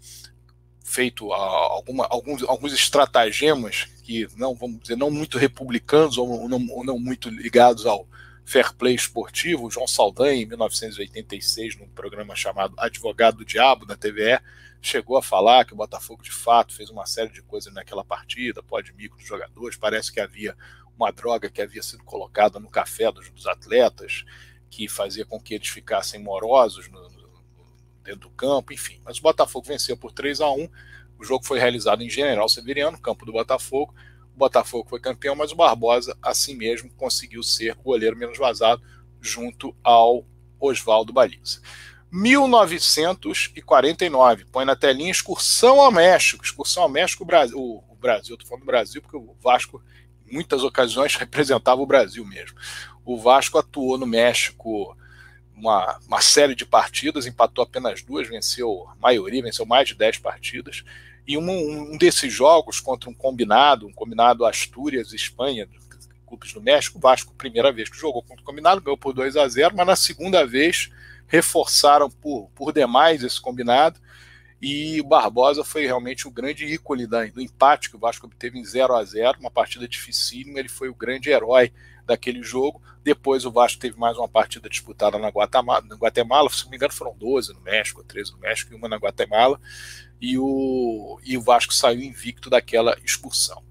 feito 0.88 1.34
alguma, 1.34 2.08
alguns, 2.10 2.44
alguns 2.44 2.72
estratagemas 2.72 3.90
que 4.04 4.26
não, 4.38 4.56
vamos 4.56 4.80
dizer, 4.80 4.96
não 4.96 5.12
muito 5.12 5.38
republicanos 5.38 6.18
ou 6.18 6.48
não, 6.48 6.66
ou 6.70 6.84
não 6.86 6.98
muito 6.98 7.30
ligados 7.30 7.86
ao 7.86 8.08
fair 8.46 8.74
play 8.74 8.96
esportivo. 8.96 9.66
O 9.66 9.70
João 9.70 9.86
Saldanha, 9.86 10.42
em 10.42 10.46
1986, 10.46 11.78
num 11.78 11.90
programa 11.90 12.34
chamado 12.38 12.74
Advogado 12.78 13.40
do 13.40 13.46
Diabo, 13.46 13.86
da 13.86 13.98
TVE, 13.98 14.40
chegou 14.82 15.18
a 15.18 15.22
falar 15.22 15.66
que 15.66 15.74
o 15.74 15.76
Botafogo, 15.76 16.24
de 16.24 16.32
fato, 16.32 16.74
fez 16.74 16.90
uma 16.90 17.06
série 17.06 17.34
de 17.34 17.42
coisas 17.42 17.74
naquela 17.74 18.06
partida, 18.06 18.64
pode 18.64 18.94
micro 18.94 19.18
dos 19.18 19.28
jogadores, 19.28 19.76
parece 19.76 20.10
que 20.10 20.22
havia 20.22 20.56
uma 20.98 21.12
droga 21.12 21.50
que 21.50 21.62
havia 21.62 21.84
sido 21.84 22.04
colocada 22.06 22.62
no 22.62 22.70
café 22.70 23.12
dos, 23.12 23.30
dos 23.30 23.46
atletas, 23.46 24.24
que 24.70 24.88
fazia 24.88 25.26
com 25.26 25.38
que 25.38 25.54
eles 25.54 25.68
ficassem 25.68 26.24
morosos 26.24 26.90
no, 26.90 27.17
dentro 28.08 28.22
do 28.22 28.30
campo, 28.30 28.74
enfim. 28.74 29.00
Mas 29.04 29.20
o 29.20 29.22
Botafogo 29.22 29.68
venceu 29.68 29.98
por 29.98 30.12
3 30.12 30.42
a 30.42 30.50
1 30.50 30.68
O 31.20 31.24
jogo 31.24 31.46
foi 31.46 31.60
realizado 31.60 32.02
em 32.02 32.10
General 32.10 32.48
Severiano, 32.48 32.98
campo 32.98 33.26
do 33.26 33.34
Botafogo. 33.34 33.94
O 34.34 34.38
Botafogo 34.38 34.88
foi 34.90 35.00
campeão, 35.00 35.36
mas 35.36 35.52
o 35.52 35.56
Barbosa, 35.56 36.18
assim 36.22 36.56
mesmo, 36.56 36.90
conseguiu 36.96 37.44
ser 37.44 37.74
o 37.74 37.84
goleiro 37.84 38.16
menos 38.16 38.38
vazado 38.38 38.82
junto 39.20 39.76
ao 39.84 40.24
Oswaldo 40.60 41.12
Baliza. 41.12 41.60
1949, 42.10 44.46
põe 44.46 44.64
na 44.64 44.76
telinha 44.76 45.12
excursão 45.12 45.82
ao 45.82 45.92
México. 45.92 46.46
Excursão 46.46 46.84
ao 46.84 46.90
México, 46.90 47.26
Brasil, 47.26 47.58
o 47.58 47.96
Brasil, 48.00 48.36
estou 48.36 48.48
falando 48.48 48.64
do 48.64 48.68
Brasil 48.68 49.02
porque 49.02 49.18
o 49.18 49.36
Vasco, 49.42 49.84
em 50.26 50.34
muitas 50.34 50.64
ocasiões, 50.64 51.16
representava 51.18 51.82
o 51.82 51.86
Brasil 51.86 52.26
mesmo. 52.26 52.58
O 53.04 53.18
Vasco 53.18 53.58
atuou 53.58 53.98
no 53.98 54.08
México 54.08 54.96
uma, 55.58 56.00
uma 56.08 56.22
série 56.22 56.56
de 56.56 56.66
partidas, 56.66 57.26
empatou 57.26 57.64
apenas 57.64 58.02
duas, 58.04 58.28
venceu 58.28 58.88
a 58.90 58.96
maioria, 59.02 59.42
venceu 59.42 59.66
mais 59.66 59.88
de 59.88 59.96
10 59.96 60.20
partidas. 60.20 60.84
E 61.28 61.38
um, 61.38 61.50
um 61.94 61.98
desses 61.98 62.32
jogos 62.32 62.80
contra 62.80 63.10
um 63.10 63.14
combinado, 63.14 63.88
um 63.88 63.92
combinado 63.92 64.46
Astúrias, 64.46 65.12
Espanha, 65.12 65.68
clubes 66.26 66.54
do 66.54 66.62
México, 66.62 67.00
Vasco, 67.00 67.34
primeira 67.34 67.72
vez 67.72 67.90
que 67.90 67.98
jogou 67.98 68.22
contra 68.22 68.42
o 68.42 68.46
combinado, 68.46 68.82
ganhou 68.82 68.98
por 68.98 69.14
2 69.14 69.36
a 69.38 69.48
0 69.48 69.76
mas 69.76 69.88
na 69.88 69.96
segunda 69.96 70.46
vez 70.46 70.92
reforçaram 71.26 72.10
por, 72.10 72.50
por 72.54 72.72
demais 72.72 73.24
esse 73.24 73.42
combinado. 73.42 74.00
E 74.62 75.00
o 75.00 75.04
Barbosa 75.04 75.64
foi 75.64 75.86
realmente 75.86 76.28
o 76.28 76.32
grande 76.32 76.66
ícone 76.66 77.06
do 77.06 77.42
empate 77.42 77.90
que 77.90 77.96
o 77.96 78.00
Vasco 78.00 78.26
obteve 78.26 78.58
em 78.58 78.66
0 78.66 78.96
a 78.96 79.04
0 79.04 79.40
uma 79.40 79.52
partida 79.52 79.88
dificílima. 79.88 80.60
Ele 80.60 80.70
foi 80.70 80.90
o 80.90 80.96
grande 80.96 81.30
herói 81.30 81.72
daquele 82.06 82.42
jogo. 82.42 82.82
Depois 83.08 83.46
o 83.46 83.52
Vasco 83.52 83.80
teve 83.80 83.98
mais 83.98 84.18
uma 84.18 84.28
partida 84.28 84.68
disputada 84.68 85.18
na 85.18 85.30
Guatemala, 85.30 85.82
na 85.88 85.96
Guatemala 85.96 86.50
se 86.50 86.66
não 86.66 86.72
me 86.72 86.76
engano 86.76 86.92
foram 86.92 87.16
12 87.16 87.54
no 87.54 87.62
México, 87.62 88.04
13 88.04 88.34
no 88.34 88.40
México 88.40 88.74
e 88.74 88.76
uma 88.76 88.90
na 88.90 88.98
Guatemala. 88.98 89.58
E 90.20 90.38
o, 90.38 91.18
e 91.24 91.38
o 91.38 91.42
Vasco 91.42 91.74
saiu 91.74 92.02
invicto 92.02 92.50
daquela 92.50 92.98
expulsão. 93.02 93.64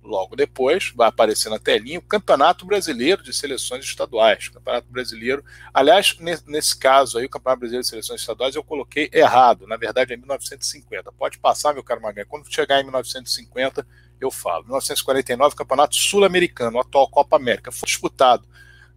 Logo 0.00 0.36
depois, 0.36 0.92
vai 0.94 1.08
aparecer 1.08 1.50
na 1.50 1.58
telinha 1.58 1.98
o 1.98 2.02
Campeonato 2.02 2.64
Brasileiro 2.64 3.20
de 3.20 3.32
Seleções 3.32 3.84
Estaduais. 3.84 4.48
Campeonato 4.48 4.86
Brasileiro, 4.88 5.44
aliás, 5.72 6.16
nesse 6.46 6.78
caso 6.78 7.18
aí, 7.18 7.26
o 7.26 7.28
Campeonato 7.28 7.58
Brasileiro 7.58 7.82
de 7.82 7.90
Seleções 7.90 8.20
Estaduais, 8.20 8.54
eu 8.54 8.62
coloquei 8.62 9.10
errado. 9.12 9.66
Na 9.66 9.76
verdade, 9.76 10.12
é 10.12 10.16
1950. 10.16 11.10
Pode 11.10 11.40
passar, 11.40 11.74
meu 11.74 11.82
caro 11.82 12.00
Magalhães. 12.00 12.28
Quando 12.28 12.46
chegar 12.48 12.80
em 12.80 12.84
1950, 12.84 13.84
eu 14.20 14.30
falo. 14.30 14.62
1949, 14.62 15.56
Campeonato 15.56 15.96
Sul-Americano, 15.96 16.78
atual 16.78 17.10
Copa 17.10 17.34
América. 17.34 17.72
Foi 17.72 17.88
disputado 17.88 18.46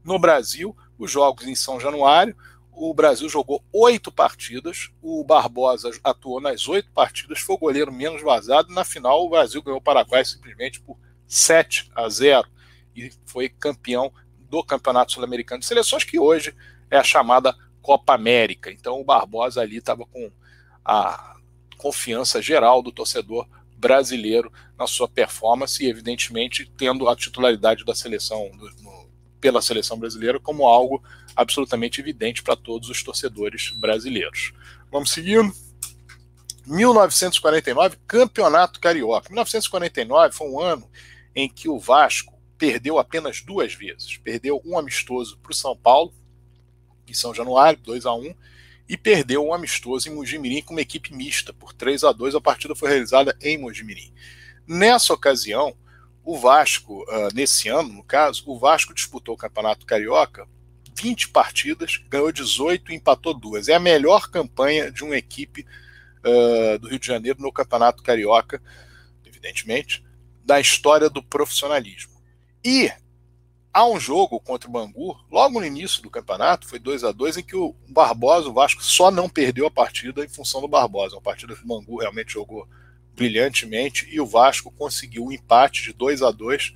no 0.08 0.18
Brasil, 0.18 0.76
os 0.98 1.12
jogos 1.12 1.46
em 1.46 1.54
São 1.54 1.80
Januário. 1.80 2.36
O 2.72 2.94
Brasil 2.94 3.28
jogou 3.28 3.62
oito 3.74 4.10
partidas, 4.10 4.90
o 5.02 5.22
Barbosa 5.24 5.92
atuou 6.02 6.40
nas 6.40 6.68
oito 6.68 6.90
partidas, 6.92 7.40
foi 7.40 7.56
o 7.56 7.60
goleiro 7.60 7.92
menos 7.92 8.22
vazado. 8.22 8.74
Na 8.74 8.86
final, 8.86 9.26
o 9.26 9.30
Brasil 9.30 9.62
ganhou 9.62 9.80
o 9.80 9.84
Paraguai 9.84 10.24
simplesmente 10.24 10.80
por 10.80 10.98
7 11.28 11.92
a 11.94 12.08
0 12.08 12.48
e 12.96 13.12
foi 13.26 13.50
campeão 13.50 14.12
do 14.50 14.64
Campeonato 14.64 15.12
Sul-Americano 15.12 15.60
de 15.60 15.66
Seleções, 15.66 16.06
que 16.06 16.18
hoje 16.18 16.56
é 16.90 16.98
a 16.98 17.04
chamada 17.04 17.54
Copa 17.82 18.14
América. 18.14 18.72
Então, 18.72 19.02
o 19.02 19.04
Barbosa 19.04 19.60
ali 19.60 19.78
estava 19.78 20.06
com 20.06 20.32
a 20.86 21.36
confiança 21.78 22.42
geral 22.42 22.82
do 22.82 22.94
torcedor 22.94 23.46
brasileiro 23.76 24.52
na 24.78 24.88
sua 24.88 25.08
performance 25.08 25.84
e, 25.84 25.90
evidentemente, 25.90 26.72
tendo 26.78 27.10
a 27.10 27.16
titularidade 27.16 27.84
da 27.84 27.94
seleção 27.94 28.50
no, 28.54 28.97
pela 29.40 29.62
seleção 29.62 29.98
brasileira 29.98 30.40
como 30.40 30.66
algo 30.66 31.04
absolutamente 31.36 32.02
evidente 32.02 32.42
para 32.42 32.56
todos 32.56 32.90
os 32.90 33.04
torcedores 33.04 33.72
brasileiros. 33.72 34.54
Vamos 34.92 35.12
seguindo. 35.12 35.54
1949, 36.66 37.98
Campeonato 38.06 38.80
Carioca. 38.80 39.30
1949 39.30 40.36
foi 40.36 40.50
um 40.50 40.60
ano 40.60 40.90
em 41.34 41.48
que 41.48 41.70
o 41.70 41.80
Vasco 41.80 42.38
perdeu 42.58 42.98
apenas 42.98 43.42
duas 43.42 43.74
vezes. 43.74 44.18
Perdeu 44.18 44.62
um 44.66 44.78
amistoso 44.78 45.38
para 45.38 45.52
o 45.52 45.56
São 45.56 45.78
Paulo, 45.78 46.14
em 47.08 47.14
São 47.14 47.34
Januário, 47.34 47.80
2 47.84 48.06
a 48.06 48.14
1 48.14 48.36
e 48.90 48.98
perdeu 48.98 49.46
um 49.46 49.54
amistoso 49.54 50.10
em 50.10 50.16
Mojimirim 50.16 50.62
com 50.62 50.74
uma 50.74 50.82
equipe 50.82 51.14
mista, 51.14 51.54
por 51.54 51.74
3 51.74 52.06
a 52.06 52.12
2 52.12 52.36
A 52.36 52.42
partida 52.42 52.74
foi 52.74 52.90
realizada 52.90 53.38
em 53.42 53.58
Mojimirim. 53.58 54.14
Nessa 54.66 55.14
ocasião, 55.14 55.76
o 56.28 56.38
Vasco, 56.38 57.04
uh, 57.04 57.34
nesse 57.34 57.70
ano, 57.70 57.88
no 57.88 58.04
caso, 58.04 58.44
o 58.48 58.60
Vasco 58.60 58.94
disputou 58.94 59.34
o 59.34 59.38
Campeonato 59.38 59.86
Carioca 59.86 60.46
20 60.94 61.30
partidas, 61.30 62.04
ganhou 62.10 62.34
18 62.34 62.92
e 62.92 62.96
empatou 62.96 63.34
duas. 63.34 63.70
É 63.70 63.76
a 63.76 63.80
melhor 63.80 64.30
campanha 64.30 64.92
de 64.92 65.06
uma 65.06 65.16
equipe 65.16 65.66
uh, 66.26 66.80
do 66.80 66.90
Rio 66.90 67.00
de 67.00 67.08
Janeiro 67.08 67.42
no 67.42 67.50
Campeonato 67.50 68.04
Carioca, 68.04 68.62
evidentemente, 69.26 70.04
da 70.44 70.60
história 70.60 71.10
do 71.10 71.24
profissionalismo. 71.24 72.12
E 72.62 72.92
há 73.72 73.88
um 73.88 73.98
jogo 73.98 74.38
contra 74.38 74.68
o 74.68 74.74
Bangu, 74.74 75.16
logo 75.32 75.62
no 75.62 75.66
início 75.66 76.04
do 76.04 76.10
campeonato, 76.10 76.68
foi 76.68 76.78
2 76.78 77.06
a 77.06 77.14
2 77.14 77.38
em 77.38 77.44
que 77.44 77.56
o 77.56 77.74
Barbosa, 77.88 78.50
o 78.50 78.54
Vasco, 78.54 78.84
só 78.84 79.10
não 79.10 79.30
perdeu 79.30 79.66
a 79.66 79.72
partida 79.72 80.26
em 80.26 80.30
função 80.30 80.60
do 80.60 80.68
Barbosa. 80.68 81.16
Uma 81.16 81.22
partida 81.22 81.56
que 81.56 81.64
o 81.64 81.68
Bangu 81.68 82.02
realmente 82.02 82.34
jogou 82.34 82.68
brilhantemente 83.18 84.08
e 84.12 84.22
o 84.22 84.26
Vasco 84.28 84.72
conseguiu 84.72 85.24
o 85.24 85.28
um 85.30 85.32
empate 85.32 85.82
de 85.82 85.92
2 85.92 86.22
a 86.22 86.30
2 86.30 86.74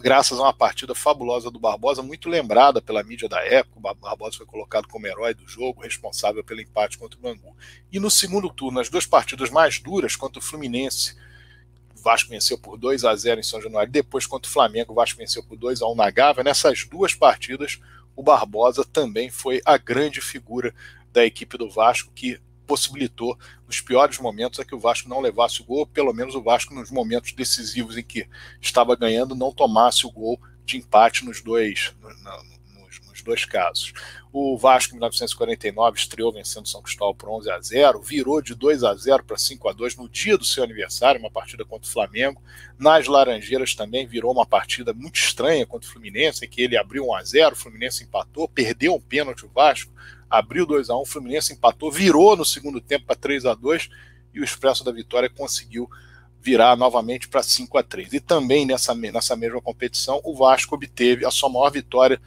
graças 0.00 0.38
a 0.38 0.42
uma 0.42 0.52
partida 0.52 0.94
fabulosa 0.94 1.50
do 1.50 1.58
Barbosa, 1.58 2.02
muito 2.02 2.28
lembrada 2.28 2.82
pela 2.82 3.02
mídia 3.02 3.28
da 3.28 3.40
época. 3.42 3.78
O 3.78 3.94
Barbosa 3.94 4.36
foi 4.36 4.46
colocado 4.46 4.86
como 4.86 5.06
herói 5.06 5.32
do 5.32 5.48
jogo, 5.48 5.80
responsável 5.80 6.44
pelo 6.44 6.60
empate 6.60 6.98
contra 6.98 7.18
o 7.18 7.22
Bangu. 7.22 7.56
E 7.90 7.98
no 7.98 8.10
segundo 8.10 8.50
turno, 8.50 8.78
as 8.78 8.90
duas 8.90 9.06
partidas 9.06 9.48
mais 9.48 9.78
duras 9.78 10.14
contra 10.14 10.38
o 10.38 10.42
Fluminense, 10.42 11.16
o 11.98 12.02
Vasco 12.02 12.28
venceu 12.28 12.58
por 12.58 12.76
2 12.76 13.06
a 13.06 13.16
0 13.16 13.40
em 13.40 13.42
São 13.42 13.60
Januário, 13.60 13.90
depois 13.90 14.26
contra 14.26 14.48
o 14.48 14.52
Flamengo, 14.52 14.92
o 14.92 14.94
Vasco 14.94 15.18
venceu 15.18 15.42
por 15.42 15.56
2 15.56 15.80
a 15.80 15.86
1 15.88 15.94
na 15.94 16.10
Gávea. 16.10 16.44
Nessas 16.44 16.84
duas 16.84 17.14
partidas, 17.14 17.80
o 18.14 18.22
Barbosa 18.22 18.84
também 18.84 19.30
foi 19.30 19.62
a 19.64 19.78
grande 19.78 20.20
figura 20.20 20.74
da 21.10 21.24
equipe 21.24 21.56
do 21.56 21.70
Vasco, 21.70 22.12
que 22.14 22.38
possibilitou, 22.68 23.36
nos 23.66 23.80
piores 23.80 24.18
momentos, 24.18 24.60
a 24.60 24.64
que 24.64 24.74
o 24.74 24.78
Vasco 24.78 25.08
não 25.08 25.20
levasse 25.20 25.62
o 25.62 25.64
gol, 25.64 25.86
pelo 25.86 26.12
menos 26.12 26.34
o 26.34 26.42
Vasco, 26.42 26.74
nos 26.74 26.90
momentos 26.90 27.32
decisivos 27.32 27.96
em 27.96 28.02
que 28.02 28.28
estava 28.60 28.94
ganhando, 28.94 29.34
não 29.34 29.50
tomasse 29.50 30.06
o 30.06 30.10
gol 30.10 30.38
de 30.66 30.76
empate 30.76 31.24
nos 31.24 31.40
dois, 31.40 31.94
nos, 32.02 33.00
nos 33.08 33.22
dois 33.22 33.46
casos. 33.46 33.94
O 34.30 34.58
Vasco, 34.58 34.92
em 34.92 34.96
1949, 34.96 35.98
estreou 35.98 36.30
vencendo 36.30 36.68
São 36.68 36.82
Cristóvão 36.82 37.14
por 37.14 37.30
11 37.30 37.50
a 37.50 37.58
0, 37.58 38.02
virou 38.02 38.42
de 38.42 38.54
2 38.54 38.84
a 38.84 38.94
0 38.94 39.24
para 39.24 39.38
5 39.38 39.68
a 39.68 39.72
2 39.72 39.96
no 39.96 40.08
dia 40.08 40.36
do 40.36 40.44
seu 40.44 40.62
aniversário, 40.62 41.18
uma 41.18 41.30
partida 41.30 41.64
contra 41.64 41.88
o 41.88 41.92
Flamengo. 41.92 42.42
Nas 42.78 43.06
Laranjeiras 43.06 43.74
também 43.74 44.06
virou 44.06 44.30
uma 44.30 44.44
partida 44.44 44.92
muito 44.92 45.16
estranha 45.16 45.66
contra 45.66 45.88
o 45.88 45.92
Fluminense, 45.92 46.44
em 46.44 46.48
que 46.48 46.60
ele 46.60 46.76
abriu 46.76 47.06
1 47.06 47.14
a 47.14 47.24
0, 47.24 47.52
o 47.54 47.58
Fluminense 47.58 48.04
empatou, 48.04 48.46
perdeu 48.46 48.94
um 48.94 49.00
pênalti 49.00 49.46
o 49.46 49.48
Vasco, 49.48 49.90
abriu 50.28 50.66
2 50.66 50.90
a 50.90 50.96
1 50.96 51.00
o 51.00 51.06
Fluminense 51.06 51.52
empatou, 51.52 51.90
virou 51.90 52.36
no 52.36 52.44
segundo 52.44 52.80
tempo 52.80 53.06
para 53.06 53.16
3 53.16 53.46
a 53.46 53.54
2 53.54 53.88
e 54.34 54.40
o 54.40 54.44
Expresso 54.44 54.84
da 54.84 54.92
Vitória 54.92 55.30
conseguiu 55.30 55.88
virar 56.40 56.76
novamente 56.76 57.28
para 57.28 57.42
5 57.42 57.76
a 57.78 57.82
3 57.82 58.12
E 58.12 58.20
também 58.20 58.64
nessa, 58.64 58.94
nessa 58.94 59.36
mesma 59.36 59.60
competição, 59.60 60.20
o 60.24 60.34
Vasco 60.34 60.74
obteve 60.74 61.24
a 61.26 61.30
sua 61.30 61.48
maior 61.48 61.70
vitória 61.70 62.20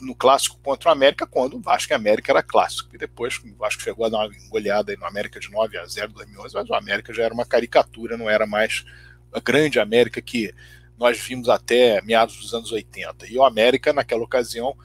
no 0.00 0.14
clássico 0.14 0.58
contra 0.62 0.90
o 0.90 0.92
América, 0.92 1.26
quando 1.26 1.56
o 1.56 1.60
Vasco 1.60 1.92
e 1.92 1.94
América 1.94 2.30
era 2.30 2.42
clássico. 2.42 2.94
E 2.94 2.98
depois 2.98 3.38
o 3.38 3.54
Vasco 3.56 3.80
chegou 3.80 4.04
a 4.04 4.10
dar 4.10 4.18
uma 4.26 4.30
goleada 4.50 4.94
no 4.96 5.06
América 5.06 5.40
de 5.40 5.50
9 5.50 5.78
a 5.78 5.86
0 5.86 6.10
em 6.10 6.14
2011, 6.14 6.54
mas 6.54 6.68
o 6.68 6.74
América 6.74 7.14
já 7.14 7.22
era 7.22 7.32
uma 7.32 7.46
caricatura, 7.46 8.18
não 8.18 8.28
era 8.28 8.46
mais 8.46 8.84
a 9.32 9.40
grande 9.40 9.80
América 9.80 10.20
que 10.20 10.52
nós 10.98 11.18
vimos 11.18 11.48
até 11.48 12.02
meados 12.02 12.36
dos 12.36 12.52
anos 12.52 12.70
80. 12.70 13.26
E 13.28 13.38
o 13.38 13.44
América, 13.44 13.94
naquela 13.94 14.22
ocasião, 14.22 14.76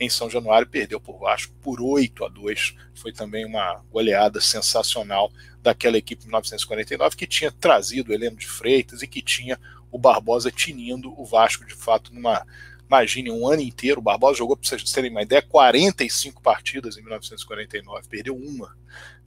em 0.00 0.08
São 0.08 0.30
Januário, 0.30 0.66
perdeu 0.66 0.98
por 0.98 1.18
Vasco 1.18 1.52
por 1.60 1.80
8 1.80 2.24
a 2.24 2.28
2. 2.28 2.74
Foi 2.94 3.12
também 3.12 3.44
uma 3.44 3.84
goleada 3.92 4.40
sensacional 4.40 5.30
daquela 5.62 5.98
equipe 5.98 6.22
de 6.22 6.26
1949 6.26 7.16
que 7.16 7.26
tinha 7.26 7.52
trazido 7.52 8.10
o 8.10 8.14
Heleno 8.14 8.36
de 8.36 8.46
Freitas 8.46 9.02
e 9.02 9.06
que 9.06 9.20
tinha 9.20 9.60
o 9.90 9.98
Barbosa 9.98 10.50
tinindo 10.50 11.12
o 11.20 11.24
Vasco 11.26 11.66
de 11.66 11.74
fato 11.74 12.14
numa. 12.14 12.46
Imagine 12.86 13.30
um 13.30 13.46
ano 13.46 13.62
inteiro, 13.62 14.00
o 14.00 14.02
Barbosa 14.02 14.38
jogou, 14.38 14.56
para 14.56 14.68
vocês 14.68 14.82
terem 14.90 15.12
uma 15.12 15.22
ideia, 15.22 15.42
45 15.42 16.42
partidas 16.42 16.96
em 16.96 17.02
1949, 17.02 18.08
perdeu 18.08 18.34
uma. 18.34 18.76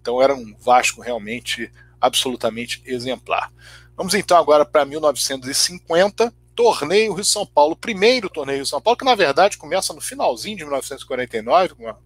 Então 0.02 0.22
era 0.22 0.36
um 0.36 0.54
Vasco 0.58 1.02
realmente 1.02 1.72
absolutamente 2.02 2.82
exemplar. 2.86 3.54
Vamos 3.96 4.16
então 4.16 4.38
agora 4.38 4.66
para 4.66 4.84
1950, 4.84 6.34
torneio 6.56 7.14
Rio 7.14 7.26
São 7.26 7.46
Paulo, 7.46 7.76
primeiro 7.76 8.30
torneio 8.30 8.58
Rio 8.58 8.66
São 8.66 8.82
Paulo, 8.82 8.98
que 8.98 9.06
na 9.06 9.16
verdade 9.16 9.58
começa 9.58 9.94
no 9.94 10.02
finalzinho 10.02 10.58
de 10.58 10.64
1949, 10.64 11.76
com 11.76 11.88
a 11.88 11.98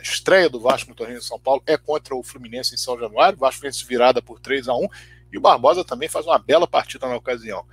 estreia 0.00 0.48
do 0.48 0.60
Vasco 0.60 0.90
no 0.90 0.96
torneio 0.96 1.18
Rio 1.18 1.26
São 1.26 1.38
Paulo 1.38 1.62
é 1.66 1.76
contra 1.76 2.14
o 2.14 2.22
Fluminense 2.22 2.74
em 2.74 2.78
São 2.78 2.98
Januário, 2.98 3.36
o 3.36 3.40
Vasco 3.40 3.62
vence 3.62 3.84
virada 3.84 4.22
por 4.22 4.40
3 4.40 4.68
a 4.68 4.74
1 4.74 4.88
e 5.32 5.38
o 5.38 5.40
Barbosa 5.40 5.84
também 5.84 6.08
faz 6.08 6.26
uma 6.26 6.38
bela 6.38 6.66
partida 6.66 7.08
na 7.08 7.16
ocasião. 7.16 7.64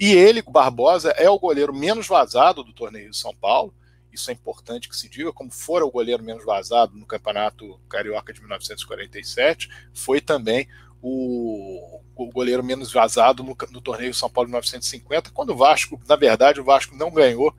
E 0.00 0.12
ele, 0.12 0.42
o 0.46 0.50
Barbosa, 0.50 1.10
é 1.10 1.28
o 1.28 1.38
goleiro 1.38 1.72
menos 1.72 2.08
vazado 2.08 2.64
do 2.64 2.72
torneio 2.72 3.04
Rio 3.04 3.14
São 3.14 3.34
Paulo 3.34 3.72
isso 4.12 4.30
é 4.30 4.34
importante 4.34 4.88
que 4.88 4.96
se 4.96 5.08
diga, 5.08 5.32
como 5.32 5.50
fora 5.50 5.86
o 5.86 5.90
goleiro 5.90 6.22
menos 6.22 6.44
vazado 6.44 6.96
no 6.96 7.06
Campeonato 7.06 7.80
Carioca 7.88 8.32
de 8.32 8.40
1947, 8.40 9.70
foi 9.94 10.20
também 10.20 10.68
o, 11.02 12.00
o 12.14 12.30
goleiro 12.30 12.62
menos 12.62 12.92
vazado 12.92 13.42
no, 13.42 13.56
no 13.70 13.80
torneio 13.80 14.14
São 14.14 14.30
Paulo 14.30 14.46
de 14.46 14.52
1950, 14.52 15.30
quando 15.32 15.50
o 15.50 15.56
Vasco, 15.56 16.00
na 16.08 16.14
verdade, 16.14 16.60
o 16.60 16.64
Vasco 16.64 16.96
não 16.96 17.10
ganhou 17.10 17.54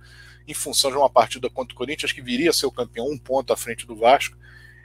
em 0.47 0.53
função 0.53 0.89
de 0.89 0.97
uma 0.97 1.09
partida 1.09 1.49
contra 1.49 1.73
o 1.73 1.77
Corinthians, 1.77 2.11
que 2.11 2.21
viria 2.21 2.49
a 2.49 2.53
ser 2.53 2.65
o 2.65 2.71
campeão 2.71 3.09
um 3.09 3.17
ponto 3.17 3.51
à 3.51 3.57
frente 3.57 3.85
do 3.85 3.95
Vasco, 3.95 4.37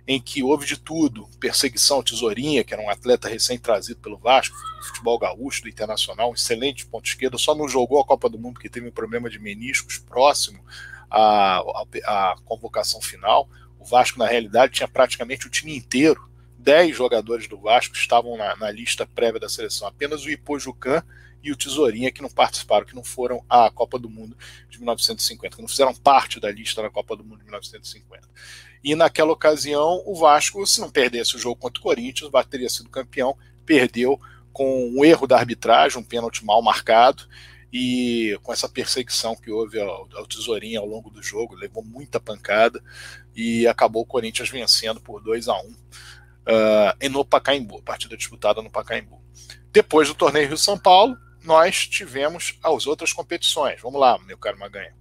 em 0.07 0.21
que 0.21 0.43
houve 0.43 0.67
de 0.67 0.79
tudo, 0.79 1.29
perseguição, 1.39 2.03
tesourinha, 2.03 2.65
que 2.65 2.73
era 2.73 2.83
um 2.83 2.89
atleta 2.89 3.29
recém-trazido 3.29 4.01
pelo 4.01 4.17
Vasco, 4.17 4.57
futebol 4.83 5.19
gaúcho 5.19 5.63
do 5.63 5.69
Internacional, 5.69 6.31
um 6.31 6.35
excelente 6.35 6.87
ponto 6.87 7.07
esquerdo, 7.07 7.39
só 7.39 7.55
não 7.55 7.69
jogou 7.69 8.01
a 8.01 8.05
Copa 8.05 8.29
do 8.29 8.39
Mundo 8.39 8.59
que 8.59 8.71
teve 8.71 8.89
um 8.89 8.93
problema 8.93 9.29
de 9.29 9.39
meniscos 9.39 9.99
próximo 9.99 10.65
à, 11.11 11.59
à, 11.59 11.85
à 12.07 12.37
convocação 12.45 13.03
final. 13.03 13.49
O 13.79 13.85
Vasco, 13.85 14.19
na 14.19 14.27
realidade, 14.27 14.73
tinha 14.73 14.89
praticamente 14.89 15.47
o 15.47 15.51
time 15.51 15.77
inteiro 15.77 16.29
10 16.59 16.97
jogadores 16.97 17.47
do 17.47 17.59
Vasco 17.59 17.95
estavam 17.95 18.37
na, 18.37 18.57
na, 18.57 18.71
lista 18.71 19.07
prévia 19.07 19.41
da 19.41 19.49
seleção. 19.49 19.87
Apenas 19.87 20.25
o 20.25 20.31
Ipojucan 20.31 21.03
e 21.43 21.53
o 21.53 21.57
Tesourinha 21.57 22.11
que 22.11 22.21
não 22.21 22.29
participaram, 22.29 22.85
que 22.85 22.95
não 22.95 23.05
foram 23.05 23.45
à 23.49 23.71
Copa 23.71 23.99
do 23.99 24.11
Mundo 24.11 24.37
de 24.69 24.79
1950, 24.79 25.57
que 25.57 25.63
não 25.63 25.69
fizeram 25.69 25.95
parte 25.95 26.41
da 26.41 26.51
lista 26.51 26.83
da 26.83 26.91
Copa 26.91 27.17
do 27.17 27.25
Mundo 27.25 27.39
de 27.39 27.45
1950. 27.45 28.29
E 28.83 28.95
naquela 28.95 29.33
ocasião, 29.33 30.03
o 30.05 30.15
Vasco, 30.17 30.67
se 30.67 30.81
não 30.81 30.91
perdesse 30.91 31.37
o 31.37 31.39
jogo 31.39 31.57
contra 31.57 31.81
o 31.81 31.83
Corinthians, 31.83 32.31
teria 32.51 32.69
sido 32.69 32.89
campeão, 32.89 33.37
perdeu 33.65 34.21
com 34.53 34.89
um 34.89 35.05
erro 35.05 35.27
da 35.27 35.37
arbitragem, 35.37 35.99
um 35.99 36.05
pênalti 36.05 36.45
mal 36.45 36.61
marcado, 36.61 37.29
e 37.73 38.39
com 38.43 38.53
essa 38.53 38.69
perseguição 38.69 39.37
que 39.37 39.51
houve 39.51 39.79
ao, 39.79 40.09
ao 40.15 40.27
Tesourinha 40.27 40.81
ao 40.81 40.87
longo 40.87 41.11
do 41.11 41.23
jogo, 41.23 41.55
levou 41.55 41.85
muita 41.85 42.19
pancada 42.19 42.83
e 43.37 43.67
acabou 43.67 44.03
o 44.03 44.07
Corinthians 44.07 44.49
vencendo 44.49 45.01
por 45.01 45.23
2 45.23 45.49
a 45.49 45.55
1 45.55 45.67
um, 45.67 45.77
uh, 46.49 47.09
no 47.11 47.25
Pacaembu, 47.25 47.83
partida 47.83 48.17
disputada 48.17 48.63
no 48.63 48.71
Pacaembu. 48.71 49.23
Depois 49.71 50.09
do 50.09 50.15
torneio 50.15 50.49
Rio-São 50.49 50.79
Paulo, 50.79 51.17
nós 51.45 51.87
tivemos 51.87 52.59
as 52.63 52.87
outras 52.87 53.13
competições. 53.13 53.81
Vamos 53.81 54.01
lá, 54.01 54.19
meu 54.19 54.39
caro 54.39 54.59
Maganha. 54.59 54.97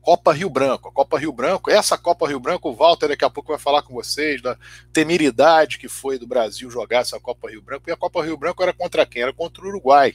Copa 0.00 0.32
Rio 0.32 0.48
Branco. 0.48 0.88
A 0.88 0.92
Copa 0.92 1.18
Rio 1.18 1.32
Branco, 1.32 1.68
essa 1.68 1.98
Copa 1.98 2.28
Rio 2.28 2.38
Branco, 2.38 2.70
o 2.70 2.74
Walter 2.74 3.08
daqui 3.08 3.24
a 3.24 3.30
pouco 3.30 3.50
vai 3.50 3.58
falar 3.58 3.82
com 3.82 3.92
vocês 3.92 4.40
da 4.40 4.56
temeridade 4.92 5.78
que 5.78 5.88
foi 5.88 6.16
do 6.16 6.28
Brasil 6.28 6.70
jogar 6.70 7.00
essa 7.00 7.18
Copa 7.18 7.50
Rio 7.50 7.60
Branco. 7.60 7.90
E 7.90 7.92
a 7.92 7.96
Copa 7.96 8.24
Rio 8.24 8.36
Branco 8.36 8.62
era 8.62 8.72
contra 8.72 9.04
quem? 9.04 9.22
Era 9.22 9.32
contra 9.32 9.64
o 9.64 9.68
Uruguai. 9.68 10.14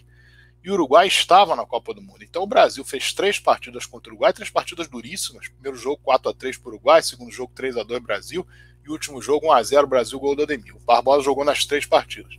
E 0.63 0.70
o 0.70 0.76
Uruguai 0.76 1.08
estava 1.08 1.56
na 1.56 1.65
Copa 1.65 1.94
do 1.94 2.02
Mundo. 2.02 2.24
Então 2.24 2.44
o 2.44 2.48
Brasil 2.48 2.86
fez 2.86 3.12
três 3.12 3.38
partidas 3.38 3.86
contra 3.86 4.10
o 4.10 4.13
Uruguai, 4.13 4.32
três 4.32 4.50
partidas 4.50 4.88
duríssimas. 4.88 5.50
Primeiro 5.50 5.78
jogo 5.78 6.00
4 6.04 6.30
a 6.30 6.34
3 6.34 6.58
para 6.58 6.70
o 6.70 6.74
Uruguai, 6.74 7.02
segundo 7.02 7.32
jogo 7.32 7.52
3 7.54 7.76
a 7.76 7.84
2 7.84 8.02
Brasil 8.02 8.48
e 8.84 8.89
o 8.89 8.91
último 8.91 9.22
jogo 9.22 9.48
1 9.48 9.52
a 9.52 9.63
0 9.63 9.88
Brasil 9.88 10.20
gol 10.20 10.36
do 10.36 10.44
Ademir. 10.44 10.76
O 10.76 10.80
Barbosa 10.80 11.24
jogou 11.24 11.46
nas 11.46 11.65
três 11.65 11.86
partidas. 11.86 12.36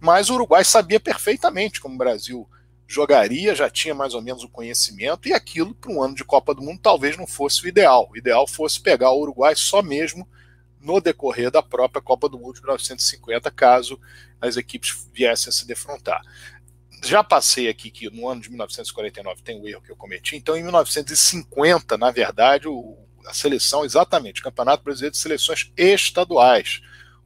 Mas 0.00 0.30
o 0.30 0.34
Uruguai 0.34 0.64
sabia 0.64 0.98
perfeitamente 0.98 1.80
como 1.80 1.94
o 1.94 1.98
Brasil 1.98 2.48
jogaria, 2.86 3.54
já 3.54 3.70
tinha 3.70 3.94
mais 3.94 4.12
ou 4.12 4.20
menos 4.20 4.44
o 4.44 4.48
conhecimento, 4.48 5.26
e 5.26 5.32
aquilo 5.32 5.74
para 5.74 5.90
um 5.90 6.02
ano 6.02 6.14
de 6.14 6.24
Copa 6.24 6.54
do 6.54 6.62
Mundo 6.62 6.80
talvez 6.82 7.16
não 7.16 7.26
fosse 7.26 7.64
o 7.64 7.68
ideal. 7.68 8.08
O 8.10 8.16
ideal 8.16 8.46
fosse 8.46 8.80
pegar 8.80 9.10
o 9.10 9.20
Uruguai 9.20 9.54
só 9.56 9.82
mesmo 9.82 10.28
no 10.80 11.00
decorrer 11.00 11.50
da 11.50 11.62
própria 11.62 12.02
Copa 12.02 12.28
do 12.28 12.38
Mundo 12.38 12.54
de 12.54 12.60
1950, 12.60 13.50
caso 13.50 13.98
as 14.40 14.56
equipes 14.56 15.08
viessem 15.12 15.48
a 15.48 15.52
se 15.52 15.66
defrontar. 15.66 16.20
Já 17.04 17.24
passei 17.24 17.68
aqui 17.68 17.90
que 17.90 18.10
no 18.10 18.28
ano 18.28 18.40
de 18.40 18.50
1949 18.50 19.42
tem 19.42 19.60
o 19.60 19.68
erro 19.68 19.80
que 19.80 19.90
eu 19.90 19.96
cometi, 19.96 20.36
então 20.36 20.56
em 20.56 20.62
1950, 20.62 21.96
na 21.96 22.10
verdade, 22.10 22.68
o, 22.68 22.96
a 23.26 23.34
seleção, 23.34 23.84
exatamente, 23.84 24.40
o 24.40 24.44
Campeonato 24.44 24.84
Brasileiro 24.84 25.12
de 25.12 25.18
Seleções 25.18 25.70
Estaduais. 25.76 26.80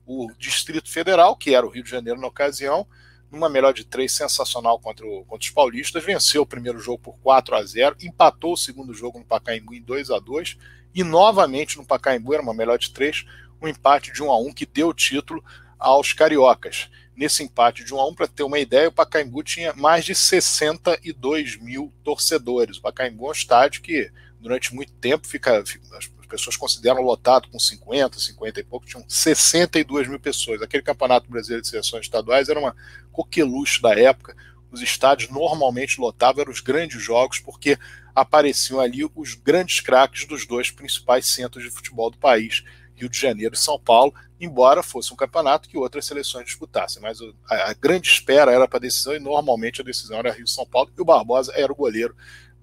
O 0.06 0.30
Distrito 0.38 0.90
Federal, 0.90 1.37
que 1.37 1.54
era 1.54 1.66
o 1.66 1.70
Rio 1.70 1.82
de 1.82 1.90
Janeiro 1.90 2.20
na 2.20 2.28
ocasião, 2.28 2.87
numa 3.30 3.48
melhor 3.48 3.72
de 3.72 3.85
três 3.85 4.12
sensacional 4.12 4.78
contra, 4.78 5.06
o, 5.06 5.24
contra 5.24 5.44
os 5.44 5.50
paulistas, 5.50 6.04
venceu 6.04 6.42
o 6.42 6.46
primeiro 6.46 6.78
jogo 6.78 6.98
por 6.98 7.18
4 7.18 7.56
a 7.56 7.64
0 7.64 7.96
empatou 8.02 8.52
o 8.52 8.56
segundo 8.56 8.94
jogo 8.94 9.18
no 9.18 9.24
Pacaembu 9.24 9.74
em 9.74 9.82
2 9.82 10.11
a 10.11 10.18
2 10.18 10.56
e 10.94 11.04
novamente 11.04 11.76
no 11.76 11.85
Pacaembu, 11.85 12.32
era 12.32 12.42
uma 12.42 12.54
melhor 12.54 12.78
de 12.78 12.90
três, 12.90 13.26
um 13.61 13.68
empate 13.68 14.12
de 14.12 14.22
1 14.22 14.30
a 14.30 14.38
1 14.38 14.52
que 14.52 14.64
deu 14.64 14.88
o 14.88 14.94
título 14.94 15.44
aos 15.78 16.12
cariocas. 16.12 16.88
Nesse 17.14 17.42
empate 17.42 17.85
de 17.85 17.92
1 17.92 18.00
a 18.00 18.09
1, 18.09 18.14
para 18.14 18.26
ter 18.26 18.42
uma 18.42 18.59
ideia, 18.59 18.88
o 18.88 18.92
Pacaembu 18.92 19.42
tinha 19.42 19.72
mais 19.74 20.04
de 20.04 20.14
62 20.14 21.56
mil 21.56 21.92
torcedores. 22.04 22.78
O 22.78 22.82
Pacaembu 22.82 23.26
é 23.26 23.28
um 23.28 23.32
estádio 23.32 23.82
que 23.82 24.11
durante 24.46 24.72
muito 24.72 24.92
tempo 24.92 25.26
fica, 25.26 25.59
as 25.59 26.09
pessoas 26.28 26.56
consideram 26.56 27.02
lotado 27.02 27.48
com 27.48 27.59
50, 27.59 28.16
50 28.16 28.61
e 28.61 28.62
pouco, 28.62 28.87
tinham 28.87 29.04
62 29.09 30.06
mil 30.06 30.20
pessoas. 30.20 30.62
Aquele 30.62 30.85
campeonato 30.85 31.28
brasileiro 31.28 31.62
de 31.62 31.68
seleções 31.68 32.04
estaduais 32.04 32.48
era 32.48 32.61
uma 32.61 32.76
coqueluche 33.11 33.82
da 33.82 33.98
época. 33.98 34.37
Os 34.70 34.80
estádios 34.80 35.28
normalmente 35.32 36.00
lotavam, 36.00 36.42
eram 36.42 36.52
os 36.52 36.61
grandes 36.61 37.02
jogos, 37.02 37.40
porque 37.40 37.76
apareciam 38.14 38.78
ali 38.78 39.04
os 39.16 39.35
grandes 39.35 39.80
craques 39.80 40.24
dos 40.28 40.46
dois 40.46 40.70
principais 40.70 41.26
centros 41.26 41.64
de 41.64 41.70
futebol 41.70 42.09
do 42.09 42.16
país, 42.16 42.62
Rio 42.94 43.09
de 43.09 43.18
Janeiro 43.18 43.56
e 43.56 43.59
São 43.59 43.80
Paulo, 43.80 44.14
embora 44.40 44.80
fosse 44.80 45.12
um 45.12 45.16
campeonato 45.16 45.68
que 45.68 45.76
outras 45.76 46.06
seleções 46.06 46.46
disputassem. 46.46 47.02
Mas 47.02 47.18
a, 47.50 47.74
grande 47.74 48.09
espera 48.09 48.52
era 48.52 48.68
para 48.68 48.78
a 48.78 48.80
decisão 48.80 49.12
e 49.16 49.18
normalmente 49.18 49.80
a 49.80 49.85
decisão 49.85 50.18
era 50.18 50.32
Rio-São 50.32 50.64
Paulo 50.66 50.92
e 50.96 51.00
o 51.00 51.04
Barbosa 51.04 51.52
era 51.56 51.72
o 51.72 51.76
goleiro 51.76 52.14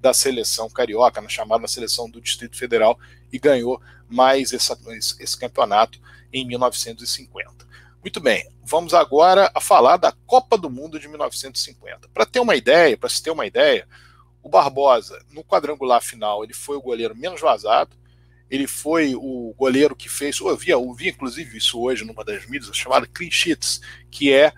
da 0.04 0.14
seleção 0.14 0.70
carioca, 0.70 1.22
na 1.22 1.30
chamada 1.30 1.66
seleção 1.66 2.10
do 2.10 2.20
Distrito 2.20 2.58
Federal, 2.58 3.00
e 3.32 3.40
ganhou 3.40 3.82
mais 4.10 4.52
essa, 4.52 4.78
esse 5.18 5.40
campeonato 5.40 5.98
em 6.32 6.46
1950. 6.46 7.66
Muito 8.02 8.20
bem, 8.20 8.46
vamos 8.62 8.94
agora 8.94 9.50
a 9.56 9.62
falar 9.62 9.96
da 9.96 10.12
Copa 10.12 10.58
do 10.58 10.70
Mundo 10.70 11.00
de 11.00 11.08
1950. 11.08 12.10
Para 12.10 12.26
ter 12.26 12.42
uma 12.42 12.54
ideia, 12.54 12.98
para 12.98 13.08
se 13.08 13.24
ter 13.24 13.32
uma 13.32 13.46
ideia, 13.46 13.88
o 14.42 14.50
Barbosa, 14.50 15.24
no 15.32 15.42
quadrangular 15.42 16.02
final, 16.02 16.44
ele 16.44 16.54
foi 16.54 16.76
o 16.76 16.82
goleiro 16.82 17.16
menos 17.16 17.40
vazado, 17.40 17.96
ele 18.50 18.68
foi 18.68 19.16
o 19.16 19.56
goleiro 19.58 19.96
que 19.96 20.10
fez, 20.10 20.38
eu 20.42 20.58
vi, 20.58 20.72
eu 20.72 20.94
vi 20.94 21.08
inclusive 21.08 21.58
isso 21.58 21.80
hoje 21.80 22.04
numa 22.04 22.26
das 22.26 22.46
mídias, 22.46 22.76
chamada 22.76 23.08
clean 23.08 23.32
sheets, 23.32 23.80
que 24.12 24.34
é 24.34 24.52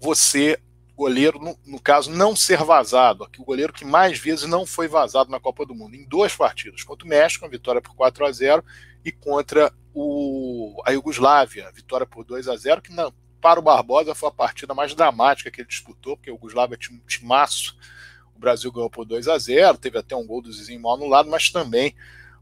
você 0.00 0.58
goleiro, 0.98 1.38
no, 1.38 1.56
no, 1.64 1.80
caso, 1.80 2.10
não 2.10 2.34
ser 2.34 2.58
vazado. 2.64 3.22
Aqui, 3.22 3.40
o 3.40 3.44
goleiro 3.44 3.72
que 3.72 3.84
mais 3.84 4.18
vezes 4.18 4.46
não 4.46 4.66
foi 4.66 4.88
vazado 4.88 5.30
na 5.30 5.38
Copa 5.38 5.64
do 5.64 5.72
Mundo, 5.72 5.94
em 5.94 6.04
duas 6.04 6.34
partidas. 6.34 6.82
Contra 6.82 7.06
o 7.06 7.08
México, 7.08 7.44
uma 7.44 7.50
vitória 7.50 7.80
por 7.80 7.94
4 7.94 8.26
a 8.26 8.32
0 8.32 8.64
e 9.04 9.12
contra 9.12 9.72
o, 9.94 10.82
a 10.84 10.90
Iugoslávia, 10.90 11.70
vitória 11.72 12.04
por 12.04 12.24
2 12.24 12.48
a 12.48 12.56
0 12.56 12.82
que 12.82 12.92
não, 12.92 13.14
para 13.40 13.60
o 13.60 13.62
Barbosa 13.62 14.12
foi 14.12 14.28
a 14.28 14.32
partida 14.32 14.74
mais 14.74 14.92
dramática 14.92 15.52
que 15.52 15.60
ele 15.60 15.68
disputou, 15.68 16.16
porque 16.16 16.32
o 16.32 16.34
Iugoslávia 16.34 16.76
tinha 16.76 16.98
um 16.98 17.06
timaço. 17.06 17.76
O 18.34 18.40
Brasil 18.40 18.72
ganhou 18.72 18.90
por 18.90 19.04
2 19.04 19.28
a 19.28 19.38
0 19.38 19.78
teve 19.78 19.98
até 19.98 20.16
um 20.16 20.26
gol 20.26 20.42
do 20.42 20.52
Zizinho 20.52 20.82
mal 20.82 20.94
anulado, 20.94 21.30
mas 21.30 21.48
também 21.48 21.94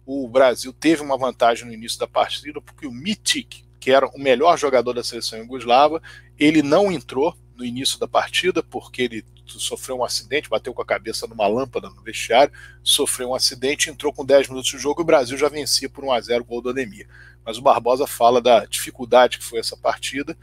o 0.07 0.27
Brasil 0.29 0.73
teve 0.73 1.03
uma 1.03 1.19
vantagem 1.19 1.67
no 1.67 1.75
início 1.75 1.99
da 1.99 2.07
partida, 2.07 2.59
porque 2.63 2.87
o 2.87 2.93
Mitic, 2.93 3.67
que 3.79 3.91
era 3.91 4.07
o 4.07 4.19
melhor 4.19 4.57
jogador 4.57 4.95
da 4.95 5.05
seleção 5.05 5.39
iugoslava, 5.39 6.01
ele 6.39 6.63
não 6.63 6.91
entrou 6.91 7.37
no 7.57 7.65
início 7.65 7.99
da 7.99 8.07
partida, 8.07 8.63
porque 8.63 9.03
ele 9.03 9.25
sofreu 9.47 9.99
um 9.99 10.05
acidente, 10.05 10.49
bateu 10.49 10.75
com 10.75 10.83
a 10.83 10.87
cabeça 10.87 11.27
numa 11.27 11.47
lâmpada 11.47 11.89
no 11.89 12.03
vestiário, 12.03 12.53
sofreu 12.83 13.31
um 13.31 13.35
acidente, 13.35 13.91
entrou 13.91 14.13
com 14.13 14.25
10 14.25 14.49
minutos 14.49 14.71
de 14.71 14.79
jogo 14.79 15.01
e 15.01 15.05
o 15.05 15.07
Brasil 15.07 15.39
já 15.39 15.49
vencia 15.49 15.89
por 15.89 16.05
1 16.05 16.13
a 16.13 16.21
0 16.21 16.43
o 16.43 16.47
gol 16.47 16.61
do 16.61 16.71
Ademir. 16.71 17.09
Mas 17.45 17.59
o 17.59 17.63
Barbosa 17.63 18.07
fala 18.07 18.41
da 18.41 18.65
dificuldade 18.65 19.39
que 19.39 19.45
foi 19.45 19.61
essa 19.61 19.77
partida 19.77 20.37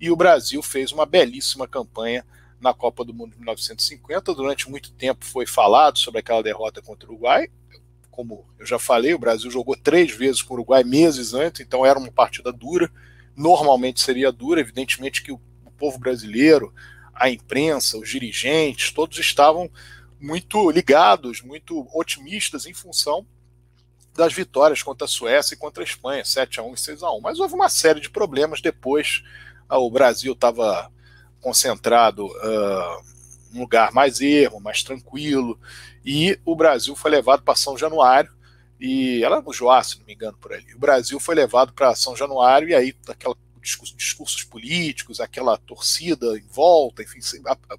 e 0.00 0.10
o 0.10 0.16
Brasil 0.16 0.62
fez 0.62 0.92
uma 0.92 1.06
belíssima 1.06 1.66
campanha 1.66 2.24
na 2.60 2.74
Copa 2.74 3.04
do 3.04 3.14
Mundo 3.14 3.32
de 3.32 3.38
1950. 3.38 4.34
Durante 4.34 4.70
muito 4.70 4.92
tempo 4.92 5.24
foi 5.24 5.46
falado 5.46 5.98
sobre 5.98 6.20
aquela 6.20 6.42
derrota 6.42 6.82
contra 6.82 7.08
o 7.08 7.12
Uruguai. 7.12 7.48
Como 8.10 8.44
eu 8.58 8.66
já 8.66 8.78
falei, 8.78 9.14
o 9.14 9.18
Brasil 9.18 9.50
jogou 9.50 9.76
três 9.76 10.12
vezes 10.12 10.42
com 10.42 10.52
o 10.52 10.56
Uruguai 10.58 10.84
meses 10.84 11.32
antes, 11.32 11.60
então 11.62 11.86
era 11.86 11.98
uma 11.98 12.12
partida 12.12 12.52
dura. 12.52 12.90
Normalmente 13.34 14.00
seria 14.00 14.30
dura, 14.30 14.60
evidentemente 14.60 15.22
que 15.22 15.32
o 15.32 15.40
povo 15.80 15.98
brasileiro, 15.98 16.72
a 17.14 17.30
imprensa, 17.30 17.96
os 17.96 18.08
dirigentes, 18.08 18.92
todos 18.92 19.18
estavam 19.18 19.70
muito 20.20 20.70
ligados, 20.70 21.40
muito 21.40 21.88
otimistas 21.94 22.66
em 22.66 22.74
função 22.74 23.26
das 24.14 24.34
vitórias 24.34 24.82
contra 24.82 25.06
a 25.06 25.08
Suécia 25.08 25.54
e 25.54 25.58
contra 25.58 25.82
a 25.82 25.86
Espanha, 25.86 26.24
7 26.24 26.60
a 26.60 26.62
1 26.62 26.74
e 26.74 26.78
6 26.78 27.02
a 27.02 27.10
1. 27.12 27.20
Mas 27.22 27.40
houve 27.40 27.54
uma 27.54 27.70
série 27.70 28.00
de 28.00 28.10
problemas 28.10 28.60
depois. 28.60 29.22
Ah, 29.68 29.78
o 29.78 29.90
Brasil 29.90 30.34
estava 30.34 30.92
concentrado 31.40 32.26
uh, 32.26 33.02
num 33.50 33.60
lugar 33.60 33.92
mais 33.92 34.20
ermo, 34.20 34.60
mais 34.60 34.82
tranquilo, 34.82 35.58
e 36.04 36.38
o 36.44 36.54
Brasil 36.54 36.94
foi 36.94 37.10
levado 37.10 37.42
para 37.42 37.56
São 37.56 37.78
Januário, 37.78 38.30
e 38.78 39.22
ela 39.24 39.40
no 39.40 39.52
Joá, 39.52 39.82
se 39.82 39.98
não 39.98 40.06
me 40.06 40.12
engano, 40.12 40.36
por 40.38 40.52
ali. 40.52 40.74
O 40.74 40.78
Brasil 40.78 41.18
foi 41.18 41.34
levado 41.34 41.72
para 41.72 41.94
São 41.94 42.14
Januário, 42.14 42.68
e 42.68 42.74
aí 42.74 42.94
aquela 43.08 43.34
discursos 43.60 44.42
políticos, 44.44 45.20
aquela 45.20 45.56
torcida 45.56 46.38
em 46.38 46.46
volta, 46.46 47.02
enfim, 47.02 47.20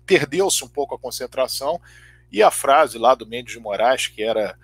perdeu-se 0.05 0.63
um 0.63 0.67
pouco 0.67 0.95
a 0.95 0.99
concentração. 0.99 1.79
E 2.31 2.41
a 2.41 2.49
frase 2.49 2.97
lá 2.97 3.13
do 3.13 3.27
Mendes 3.27 3.53
de 3.53 3.59
Moraes, 3.59 4.07
que 4.07 4.23
era 4.23 4.57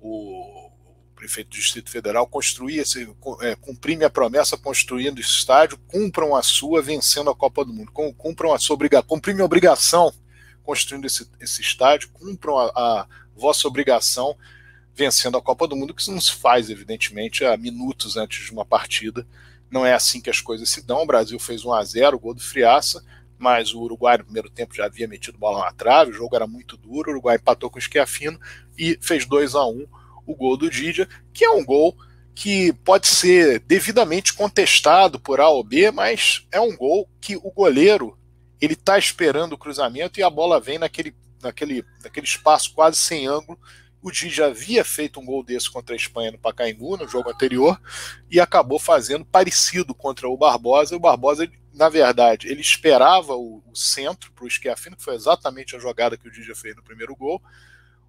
o 0.00 0.70
prefeito 1.14 1.50
do 1.50 1.56
Distrito 1.56 1.90
Federal, 1.90 2.26
construir 2.26 2.78
esse, 2.78 3.08
é, 3.40 3.54
cumprir 3.56 3.96
minha 3.96 4.10
promessa 4.10 4.56
construindo 4.56 5.20
esse 5.20 5.30
estádio, 5.30 5.78
cumpram 5.86 6.34
a 6.34 6.42
sua 6.42 6.82
vencendo 6.82 7.30
a 7.30 7.34
Copa 7.34 7.64
do 7.64 7.72
Mundo, 7.72 7.92
cumpram 7.92 8.52
a 8.52 8.58
sua 8.58 8.74
obrigação, 8.74 9.06
cumprir 9.06 9.34
minha 9.34 9.44
obrigação 9.44 10.12
construindo 10.62 11.06
esse, 11.06 11.28
esse 11.40 11.62
estádio, 11.62 12.08
cumpram 12.10 12.58
a, 12.58 12.66
a 12.74 13.06
vossa 13.36 13.68
obrigação 13.68 14.36
vencendo 14.94 15.36
a 15.36 15.42
Copa 15.42 15.66
do 15.66 15.76
Mundo, 15.76 15.94
que 15.94 16.10
não 16.10 16.20
se 16.20 16.32
faz, 16.32 16.70
evidentemente, 16.70 17.44
a 17.44 17.56
minutos 17.56 18.16
antes 18.16 18.44
de 18.44 18.52
uma 18.52 18.64
partida. 18.64 19.26
Não 19.74 19.84
é 19.84 19.92
assim 19.92 20.20
que 20.20 20.30
as 20.30 20.40
coisas 20.40 20.70
se 20.70 20.86
dão. 20.86 21.02
O 21.02 21.06
Brasil 21.06 21.36
fez 21.40 21.64
1 21.64 21.72
a 21.72 21.82
0 21.82 22.16
o 22.16 22.20
gol 22.20 22.32
do 22.32 22.40
Friaça, 22.40 23.04
mas 23.36 23.74
o 23.74 23.80
Uruguai 23.80 24.16
no 24.16 24.22
primeiro 24.22 24.48
tempo 24.48 24.72
já 24.72 24.84
havia 24.84 25.08
metido 25.08 25.36
bola 25.36 25.64
na 25.64 25.72
trave, 25.72 26.12
o 26.12 26.14
jogo 26.14 26.36
era 26.36 26.46
muito 26.46 26.76
duro, 26.76 27.08
o 27.08 27.12
Uruguai 27.14 27.34
empatou 27.34 27.68
com 27.68 27.80
o 27.80 27.82
Schiaffino 27.82 28.38
e 28.78 28.96
fez 29.02 29.26
2 29.26 29.56
a 29.56 29.66
1 29.66 29.84
o 30.24 30.36
gol 30.36 30.56
do 30.56 30.70
Didia, 30.70 31.08
que 31.32 31.44
é 31.44 31.50
um 31.50 31.64
gol 31.64 31.96
que 32.36 32.72
pode 32.84 33.08
ser 33.08 33.58
devidamente 33.66 34.32
contestado 34.32 35.18
por 35.18 35.40
A 35.40 35.48
ou 35.48 35.64
B, 35.64 35.90
mas 35.90 36.46
é 36.52 36.60
um 36.60 36.76
gol 36.76 37.08
que 37.20 37.34
o 37.34 37.50
goleiro 37.50 38.16
ele 38.60 38.74
está 38.74 38.96
esperando 38.96 39.54
o 39.54 39.58
cruzamento 39.58 40.20
e 40.20 40.22
a 40.22 40.30
bola 40.30 40.60
vem 40.60 40.78
naquele, 40.78 41.12
naquele, 41.42 41.84
naquele 42.00 42.26
espaço 42.26 42.72
quase 42.72 42.96
sem 42.96 43.26
ângulo. 43.26 43.58
O 44.04 44.12
Didia 44.12 44.44
havia 44.48 44.84
feito 44.84 45.18
um 45.18 45.24
gol 45.24 45.42
desse 45.42 45.70
contra 45.70 45.94
a 45.94 45.96
Espanha 45.96 46.30
no 46.30 46.38
Pacaembu, 46.38 46.98
no 46.98 47.08
jogo 47.08 47.30
anterior, 47.30 47.80
e 48.30 48.38
acabou 48.38 48.78
fazendo 48.78 49.24
parecido 49.24 49.94
contra 49.94 50.28
o 50.28 50.36
Barbosa. 50.36 50.94
O 50.94 51.00
Barbosa 51.00 51.50
na 51.72 51.88
verdade, 51.88 52.46
ele 52.48 52.60
esperava 52.60 53.34
o, 53.34 53.62
o 53.66 53.74
centro 53.74 54.30
para 54.32 54.44
o 54.44 54.50
Schiaffino, 54.50 54.94
que 54.94 55.02
foi 55.02 55.14
exatamente 55.14 55.74
a 55.74 55.78
jogada 55.78 56.18
que 56.18 56.28
o 56.28 56.30
Didia 56.30 56.54
fez 56.54 56.76
no 56.76 56.82
primeiro 56.82 57.16
gol. 57.16 57.42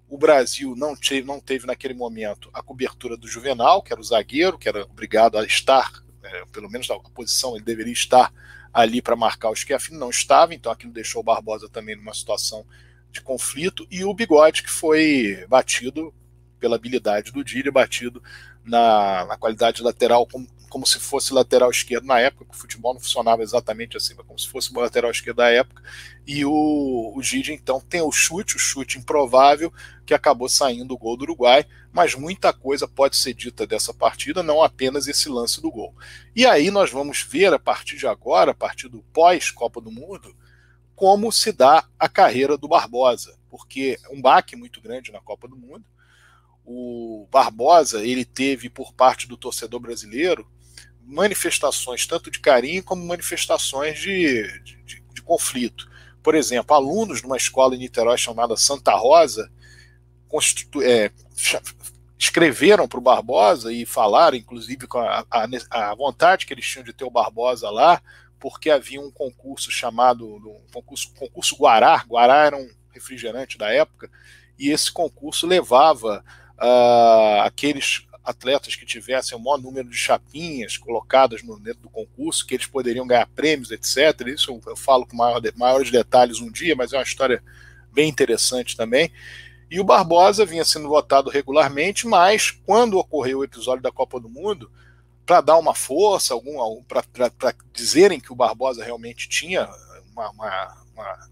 O 0.06 0.18
Brasil 0.18 0.74
não 0.76 0.94
teve, 0.94 1.26
não 1.26 1.40
teve 1.40 1.66
naquele 1.66 1.94
momento 1.94 2.50
a 2.52 2.62
cobertura 2.62 3.16
do 3.16 3.26
Juvenal, 3.26 3.82
que 3.82 3.90
era 3.90 4.00
o 4.00 4.04
zagueiro, 4.04 4.58
que 4.58 4.68
era 4.68 4.84
obrigado 4.84 5.38
a 5.38 5.46
estar, 5.46 5.90
é, 6.22 6.44
pelo 6.52 6.68
menos 6.68 6.86
na 6.90 6.98
posição 6.98 7.56
ele 7.56 7.64
deveria 7.64 7.94
estar 7.94 8.30
ali 8.70 9.00
para 9.00 9.16
marcar 9.16 9.48
o 9.48 9.56
Schiaffino, 9.56 9.98
não 9.98 10.10
estava, 10.10 10.54
então 10.54 10.70
aquilo 10.70 10.92
deixou 10.92 11.22
o 11.22 11.24
Barbosa 11.24 11.70
também 11.70 11.96
numa 11.96 12.12
situação 12.12 12.66
de 13.16 13.22
conflito, 13.22 13.86
e 13.90 14.04
o 14.04 14.14
Bigode, 14.14 14.62
que 14.62 14.70
foi 14.70 15.44
batido 15.48 16.14
pela 16.58 16.76
habilidade 16.76 17.32
do 17.32 17.44
Dília, 17.44 17.70
batido 17.70 18.22
na, 18.64 19.24
na 19.26 19.36
qualidade 19.36 19.82
lateral 19.82 20.26
como 20.26 20.46
como 20.68 20.86
se 20.86 20.98
fosse 20.98 21.32
lateral 21.32 21.70
esquerdo 21.70 22.06
na 22.06 22.20
época, 22.20 22.50
o 22.50 22.56
futebol 22.56 22.92
não 22.92 23.00
funcionava 23.00 23.42
exatamente 23.42 23.96
assim, 23.96 24.14
mas 24.14 24.26
como 24.26 24.38
se 24.38 24.48
fosse 24.48 24.70
o 24.74 24.78
lateral 24.78 25.10
esquerdo 25.10 25.38
da 25.38 25.48
época. 25.48 25.82
E 26.26 26.44
o, 26.44 27.12
o 27.14 27.22
Gide, 27.22 27.52
então, 27.52 27.80
tem 27.80 28.02
o 28.02 28.12
chute, 28.12 28.56
o 28.56 28.58
chute 28.58 28.98
improvável, 28.98 29.72
que 30.04 30.12
acabou 30.12 30.48
saindo 30.48 30.92
o 30.92 30.98
gol 30.98 31.16
do 31.16 31.22
Uruguai, 31.22 31.64
mas 31.92 32.14
muita 32.14 32.52
coisa 32.52 32.86
pode 32.86 33.16
ser 33.16 33.32
dita 33.32 33.66
dessa 33.66 33.94
partida, 33.94 34.42
não 34.42 34.62
apenas 34.62 35.06
esse 35.06 35.28
lance 35.28 35.62
do 35.62 35.70
gol. 35.70 35.94
E 36.34 36.44
aí 36.44 36.70
nós 36.70 36.90
vamos 36.90 37.22
ver, 37.22 37.54
a 37.54 37.58
partir 37.58 37.96
de 37.96 38.06
agora, 38.06 38.50
a 38.50 38.54
partir 38.54 38.88
do 38.88 39.02
pós-Copa 39.12 39.80
do 39.80 39.90
Mundo, 39.90 40.36
como 40.96 41.30
se 41.30 41.52
dá 41.52 41.86
a 41.98 42.08
carreira 42.08 42.56
do 42.56 42.66
Barbosa, 42.66 43.38
porque 43.50 43.98
é 44.02 44.14
um 44.14 44.20
baque 44.20 44.56
muito 44.56 44.80
grande 44.80 45.12
na 45.12 45.20
Copa 45.20 45.46
do 45.46 45.56
Mundo. 45.56 45.84
O 46.64 47.28
Barbosa, 47.30 48.04
ele 48.04 48.24
teve 48.24 48.70
por 48.70 48.94
parte 48.94 49.28
do 49.28 49.36
torcedor 49.36 49.78
brasileiro 49.78 50.50
manifestações 51.04 52.06
tanto 52.06 52.30
de 52.30 52.40
carinho 52.40 52.82
como 52.82 53.06
manifestações 53.06 54.00
de, 54.00 54.60
de, 54.64 55.04
de 55.12 55.22
conflito. 55.22 55.88
Por 56.22 56.34
exemplo, 56.34 56.74
alunos 56.74 57.20
de 57.20 57.26
uma 57.26 57.36
escola 57.36 57.76
em 57.76 57.78
Niterói 57.78 58.18
chamada 58.18 58.56
Santa 58.56 58.96
Rosa 58.96 59.52
é, 60.82 61.10
escreveram 62.18 62.88
para 62.88 62.98
o 62.98 63.02
Barbosa 63.02 63.72
e 63.72 63.86
falaram, 63.86 64.36
inclusive, 64.36 64.86
com 64.86 64.98
a, 64.98 65.24
a, 65.30 65.46
a, 65.70 65.94
vontade 65.94 66.46
que 66.46 66.54
eles 66.54 66.66
tinham 66.66 66.84
de 66.84 66.92
ter 66.92 67.04
o 67.04 67.10
Barbosa 67.10 67.70
lá, 67.70 68.02
porque 68.48 68.70
havia 68.70 69.00
um 69.00 69.10
concurso 69.10 69.72
chamado 69.72 70.36
um 70.36 70.60
concurso, 70.72 71.12
concurso 71.18 71.56
Guará. 71.56 72.04
Guará 72.08 72.44
era 72.44 72.56
um 72.56 72.70
refrigerante 72.92 73.58
da 73.58 73.72
época, 73.72 74.08
e 74.56 74.70
esse 74.70 74.92
concurso 74.92 75.48
levava 75.48 76.24
uh, 76.56 77.40
aqueles 77.42 78.06
atletas 78.22 78.76
que 78.76 78.86
tivessem 78.86 79.36
o 79.36 79.40
maior 79.40 79.58
número 79.58 79.90
de 79.90 79.96
chapinhas 79.96 80.76
colocadas 80.76 81.42
no, 81.42 81.58
dentro 81.58 81.82
do 81.82 81.88
concurso, 81.88 82.46
que 82.46 82.54
eles 82.54 82.68
poderiam 82.68 83.04
ganhar 83.04 83.26
prêmios, 83.26 83.72
etc. 83.72 84.28
Isso 84.28 84.52
eu, 84.52 84.60
eu 84.64 84.76
falo 84.76 85.04
com 85.04 85.16
maior, 85.16 85.42
maiores 85.56 85.90
detalhes 85.90 86.38
um 86.38 86.48
dia, 86.48 86.76
mas 86.76 86.92
é 86.92 86.98
uma 86.98 87.02
história 87.02 87.42
bem 87.92 88.08
interessante 88.08 88.76
também. 88.76 89.10
E 89.68 89.80
o 89.80 89.84
Barbosa 89.84 90.46
vinha 90.46 90.64
sendo 90.64 90.88
votado 90.88 91.30
regularmente, 91.30 92.06
mas 92.06 92.52
quando 92.52 92.96
ocorreu 92.96 93.40
o 93.40 93.44
episódio 93.44 93.82
da 93.82 93.90
Copa 93.90 94.20
do 94.20 94.28
Mundo, 94.28 94.70
para 95.26 95.40
dar 95.40 95.58
uma 95.58 95.74
força, 95.74 96.32
algum, 96.32 96.82
para 96.84 97.02
dizerem 97.72 98.20
que 98.20 98.32
o 98.32 98.36
Barbosa 98.36 98.84
realmente 98.84 99.28
tinha 99.28 99.68
uma, 100.12 100.30
uma, 100.30 100.84
uma, 100.94 101.28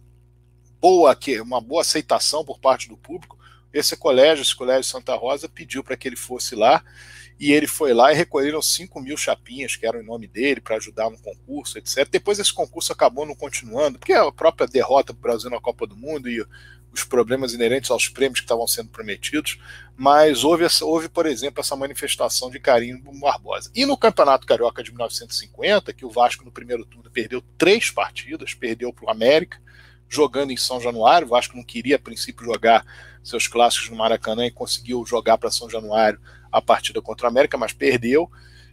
boa, 0.80 1.16
uma 1.42 1.60
boa 1.60 1.82
aceitação 1.82 2.44
por 2.44 2.58
parte 2.58 2.88
do 2.88 2.96
público, 2.96 3.38
esse 3.72 3.96
colégio, 3.96 4.42
esse 4.42 4.54
colégio 4.54 4.84
Santa 4.84 5.14
Rosa, 5.14 5.48
pediu 5.48 5.82
para 5.82 5.96
que 5.96 6.08
ele 6.08 6.16
fosse 6.16 6.54
lá 6.54 6.84
e 7.38 7.52
ele 7.52 7.66
foi 7.66 7.92
lá 7.92 8.12
e 8.12 8.16
recolheram 8.16 8.62
5 8.62 9.00
mil 9.00 9.16
chapinhas 9.16 9.76
que 9.76 9.86
eram 9.86 10.00
em 10.00 10.06
nome 10.06 10.26
dele 10.26 10.60
para 10.60 10.76
ajudar 10.76 11.10
no 11.10 11.18
concurso, 11.18 11.78
etc. 11.78 12.08
Depois 12.08 12.38
esse 12.38 12.52
concurso 12.52 12.92
acabou 12.92 13.26
não 13.26 13.34
continuando, 13.34 13.98
porque 13.98 14.12
a 14.12 14.30
própria 14.30 14.68
derrota 14.68 15.12
do 15.12 15.18
Brasil 15.18 15.50
na 15.50 15.60
Copa 15.60 15.86
do 15.86 15.96
Mundo 15.96 16.28
e 16.28 16.44
os 16.94 17.04
problemas 17.04 17.52
inerentes 17.52 17.90
aos 17.90 18.08
prêmios 18.08 18.40
que 18.40 18.44
estavam 18.44 18.66
sendo 18.66 18.88
prometidos, 18.88 19.58
mas 19.96 20.44
houve, 20.44 20.64
essa, 20.64 20.84
houve, 20.84 21.08
por 21.08 21.26
exemplo, 21.26 21.60
essa 21.60 21.76
manifestação 21.76 22.50
de 22.50 22.58
carinho 22.58 23.02
do 23.02 23.12
Barbosa. 23.18 23.70
E 23.74 23.84
no 23.84 23.96
Campeonato 23.96 24.46
Carioca 24.46 24.82
de 24.82 24.90
1950, 24.90 25.92
que 25.92 26.04
o 26.04 26.10
Vasco 26.10 26.44
no 26.44 26.52
primeiro 26.52 26.84
turno 26.84 27.10
perdeu 27.10 27.42
três 27.58 27.90
partidas, 27.90 28.54
perdeu 28.54 28.92
para 28.92 29.06
o 29.06 29.10
América, 29.10 29.58
jogando 30.08 30.50
em 30.50 30.56
São 30.56 30.80
Januário, 30.80 31.26
o 31.26 31.30
Vasco 31.30 31.56
não 31.56 31.64
queria 31.64 31.96
a 31.96 31.98
princípio 31.98 32.44
jogar 32.44 32.84
seus 33.22 33.48
clássicos 33.48 33.88
no 33.88 33.96
Maracanã 33.96 34.46
e 34.46 34.50
conseguiu 34.50 35.04
jogar 35.06 35.38
para 35.38 35.50
São 35.50 35.68
Januário 35.68 36.20
a 36.52 36.60
partida 36.60 37.00
contra 37.00 37.26
o 37.26 37.30
América, 37.30 37.56
mas 37.56 37.72
perdeu. 37.72 38.30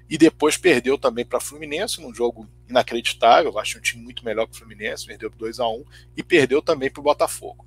E 0.09 0.17
depois 0.17 0.57
perdeu 0.57 0.97
também 0.97 1.25
para 1.25 1.39
Fluminense, 1.39 2.01
num 2.01 2.13
jogo 2.13 2.47
inacreditável. 2.67 3.57
Acho 3.57 3.77
um 3.77 3.81
time 3.81 4.03
muito 4.03 4.25
melhor 4.25 4.45
que 4.45 4.53
o 4.53 4.57
Fluminense, 4.57 5.05
perdeu 5.05 5.31
por 5.31 5.37
2 5.37 5.59
a 5.59 5.67
1 5.69 5.85
e 6.17 6.21
perdeu 6.21 6.61
também 6.61 6.91
para 6.91 6.99
o 6.99 7.03
Botafogo. 7.03 7.65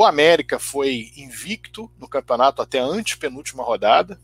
O 0.00 0.04
América 0.06 0.58
foi 0.58 1.12
invicto 1.14 1.92
no 1.98 2.08
campeonato 2.08 2.62
até 2.62 2.78
a 2.80 2.84
antepenúltima 2.86 3.62
rodada, 3.62 4.18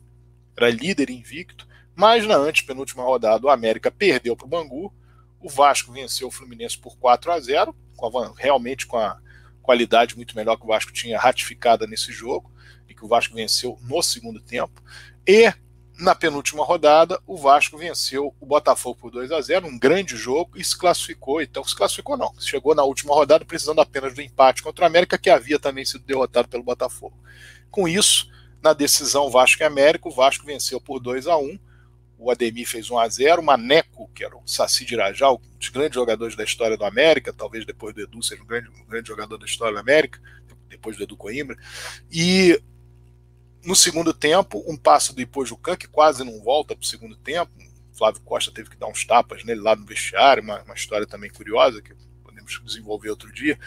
era 0.57 0.71
líder 0.71 1.11
invicto, 1.11 1.69
mas 1.95 2.27
na 2.27 2.35
antepenúltima 2.35 3.03
rodada 3.03 3.47
o 3.47 3.51
América 3.51 3.91
perdeu 3.91 4.35
para 4.35 4.47
o 4.47 4.49
Bangu, 4.49 4.91
o 5.39 5.51
Vasco 5.51 5.93
venceu 5.93 6.29
o 6.29 6.31
Fluminense 6.31 6.79
por 6.79 6.97
4 6.97 7.31
a 7.31 7.39
0, 7.39 7.77
com 7.95 8.19
a, 8.19 8.33
realmente 8.39 8.87
com 8.87 8.97
a 8.97 9.21
qualidade 9.61 10.17
muito 10.17 10.35
melhor 10.35 10.57
que 10.57 10.65
o 10.65 10.69
Vasco 10.69 10.95
tinha 10.95 11.19
ratificada 11.19 11.87
nesse 11.87 12.11
jogo 12.11 12.51
e 12.89 12.95
que 12.95 13.05
o 13.05 13.09
Vasco 13.09 13.35
venceu 13.35 13.79
no 13.83 14.03
segundo 14.03 14.41
tempo. 14.41 14.83
E 15.27 15.53
na 15.99 16.15
penúltima 16.15 16.65
rodada, 16.65 17.21
o 17.27 17.37
Vasco 17.37 17.79
venceu 17.79 18.35
o 18.41 18.47
Botafogo 18.47 18.99
por 19.01 19.11
2 19.11 19.33
a 19.33 19.41
0 19.41 19.67
um 19.67 19.79
grande 19.79 20.17
jogo, 20.17 20.53
e 20.57 20.65
se 20.65 20.77
classificou. 20.77 21.41
Então, 21.41 21.65
se 21.65 21.75
classificou 21.75 22.17
não, 22.17 22.33
chegou 22.39 22.75
na 22.75 22.85
última 22.85 23.15
rodada 23.15 23.45
precisando 23.45 23.81
apenas 23.81 24.15
do 24.15 24.21
empate 24.21 24.63
contra 24.63 24.85
o 24.85 24.87
América, 24.87 25.19
que 25.19 25.31
havia 25.31 25.59
também 25.59 25.85
sido 25.85 26.05
derrotado 26.05 26.49
pelo 26.49 26.63
Botafogo. 26.63 27.17
Com 27.71 27.89
isso, 27.89 28.29
na 28.63 28.73
decisão 28.73 29.31
Vasco 29.31 29.63
e 29.63 29.65
América, 29.65 30.09
o 30.09 30.13
Vasco 30.13 30.47
venceu 30.47 30.81
por 30.81 31.01
2 31.01 31.27
a 31.27 31.37
1 31.37 31.59
o 32.19 32.31
Ademir 32.31 32.67
fez 32.67 32.91
1 32.91 32.99
a 32.99 33.09
0 33.09 33.43
o 33.43 33.45
Maneco, 33.45 34.11
que 34.15 34.25
era 34.25 34.37
o 34.37 34.43
Saci 34.47 34.85
de 34.85 34.95
Irajá, 34.95 35.31
um 35.31 35.39
dos 35.59 35.69
grandes 35.69 35.95
jogadores 35.95 36.35
da 36.35 36.45
história 36.45 36.77
do 36.77 36.85
América, 36.85 37.33
talvez 37.33 37.67
depois 37.67 37.95
do 37.95 38.01
Edu 38.01 38.23
seja 38.23 38.43
um 38.43 38.47
grande, 38.47 38.69
um 38.71 38.87
grande 38.87 39.09
jogador 39.09 39.37
da 39.37 39.45
história 39.45 39.75
do 39.75 39.81
América, 39.81 40.19
depois 40.69 40.97
do 40.97 41.03
Edu 41.03 41.17
Coimbra, 41.17 41.57
e 42.11 42.61
no 43.67 43.75
segundo 43.75 44.15
tempo, 44.15 44.65
um 44.67 44.77
passo 44.77 45.15
do 45.15 45.21
Ipojucan, 45.21 45.77
que 45.77 45.89
quase 45.89 46.23
não 46.25 46.41
volta 46.41 46.75
para 46.75 46.83
o 46.83 46.87
segundo 46.87 47.17
tempo, 47.17 47.51
Flávio 47.93 48.21
Costa 48.23 48.53
teve 48.53 48.71
que 48.71 48.77
dar 48.77 48.87
uns 48.87 49.05
tapas 49.05 49.43
nele 49.45 49.61
lá 49.61 49.75
no 49.75 49.85
vestiário, 49.85 50.43
uma, 50.43 50.63
uma 50.63 50.75
história 50.75 51.07
também 51.07 51.31
curiosa, 51.31 51.83
que 51.83 51.95
podemos 52.23 52.61
desenvolver 52.65 53.11
outro 53.11 53.33
dia, 53.33 53.59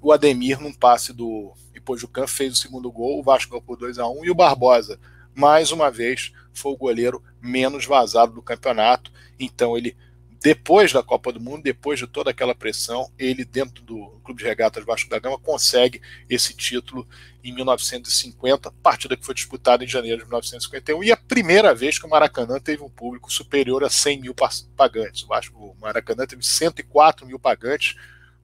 o 0.00 0.10
Ademir, 0.10 0.60
num 0.60 0.72
passe 0.72 1.12
do 1.12 1.52
Ipojucan, 1.74 2.26
fez 2.26 2.54
o 2.54 2.56
segundo 2.56 2.90
gol, 2.90 3.20
o 3.20 3.22
Vasco 3.22 3.50
ganhou 3.50 3.62
por 3.62 3.76
2 3.76 3.98
a 3.98 4.08
1 4.08 4.24
e 4.24 4.30
o 4.30 4.34
Barbosa, 4.34 4.98
mais 5.34 5.70
uma 5.70 5.90
vez, 5.90 6.32
foi 6.52 6.72
o 6.72 6.76
goleiro 6.76 7.22
menos 7.40 7.86
vazado 7.86 8.32
do 8.32 8.42
campeonato. 8.42 9.10
Então 9.38 9.76
ele 9.76 9.96
depois 10.42 10.92
da 10.92 11.04
Copa 11.04 11.32
do 11.32 11.40
Mundo, 11.40 11.62
depois 11.62 12.00
de 12.00 12.06
toda 12.06 12.30
aquela 12.30 12.52
pressão, 12.52 13.12
ele, 13.16 13.44
dentro 13.44 13.84
do 13.84 14.20
Clube 14.24 14.42
de 14.42 14.48
Regatas 14.48 14.84
Vasco 14.84 15.08
da 15.08 15.20
Gama, 15.20 15.38
consegue 15.38 16.02
esse 16.28 16.52
título 16.52 17.06
em 17.44 17.54
1950, 17.54 18.72
partida 18.82 19.16
que 19.16 19.24
foi 19.24 19.36
disputada 19.36 19.84
em 19.84 19.88
janeiro 19.88 20.18
de 20.18 20.24
1951, 20.24 21.04
e 21.04 21.12
a 21.12 21.16
primeira 21.16 21.72
vez 21.72 21.96
que 21.96 22.06
o 22.06 22.10
Maracanã 22.10 22.58
teve 22.58 22.82
um 22.82 22.90
público 22.90 23.32
superior 23.32 23.84
a 23.84 23.90
100 23.90 24.20
mil 24.20 24.34
pagantes. 24.76 25.22
O, 25.22 25.28
Vasco, 25.28 25.56
o 25.56 25.76
Maracanã 25.80 26.26
teve 26.26 26.44
104 26.44 27.24
mil 27.24 27.38
pagantes, 27.38 27.94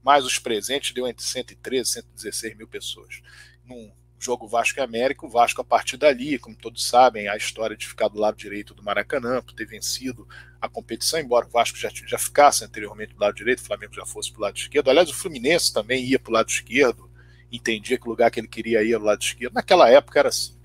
mais 0.00 0.24
os 0.24 0.38
presentes 0.38 0.92
deu 0.92 1.08
entre 1.08 1.24
113 1.24 1.82
e 1.82 1.92
116 1.94 2.56
mil 2.56 2.68
pessoas. 2.68 3.20
Num, 3.64 3.90
jogo 4.18 4.48
Vasco 4.48 4.80
e 4.80 4.82
América, 4.82 5.24
o 5.24 5.28
Vasco 5.28 5.60
a 5.60 5.64
partir 5.64 5.96
dali, 5.96 6.38
como 6.38 6.56
todos 6.56 6.86
sabem, 6.86 7.28
a 7.28 7.36
história 7.36 7.76
de 7.76 7.86
ficar 7.86 8.08
do 8.08 8.18
lado 8.18 8.36
direito 8.36 8.74
do 8.74 8.82
Maracanã, 8.82 9.40
por 9.40 9.52
ter 9.52 9.66
vencido 9.66 10.26
a 10.60 10.68
competição, 10.68 11.20
embora 11.20 11.46
o 11.46 11.50
Vasco 11.50 11.78
já, 11.78 11.88
já 11.92 12.18
ficasse 12.18 12.64
anteriormente 12.64 13.14
do 13.14 13.20
lado 13.20 13.34
direito, 13.34 13.60
o 13.60 13.64
Flamengo 13.64 13.94
já 13.94 14.04
fosse 14.04 14.30
para 14.32 14.38
o 14.38 14.42
lado 14.42 14.56
esquerdo. 14.56 14.90
Aliás, 14.90 15.08
o 15.08 15.14
Fluminense 15.14 15.72
também 15.72 16.04
ia 16.04 16.18
para 16.18 16.30
o 16.30 16.34
lado 16.34 16.48
esquerdo, 16.48 17.08
entendia 17.50 17.96
que 17.96 18.06
o 18.06 18.10
lugar 18.10 18.30
que 18.30 18.40
ele 18.40 18.48
queria 18.48 18.86
era 18.86 18.98
o 18.98 19.04
lado 19.04 19.22
esquerdo. 19.22 19.54
Naquela 19.54 19.88
época 19.88 20.18
era 20.18 20.28
assim. 20.28 20.56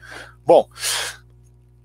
Bom, 0.46 0.68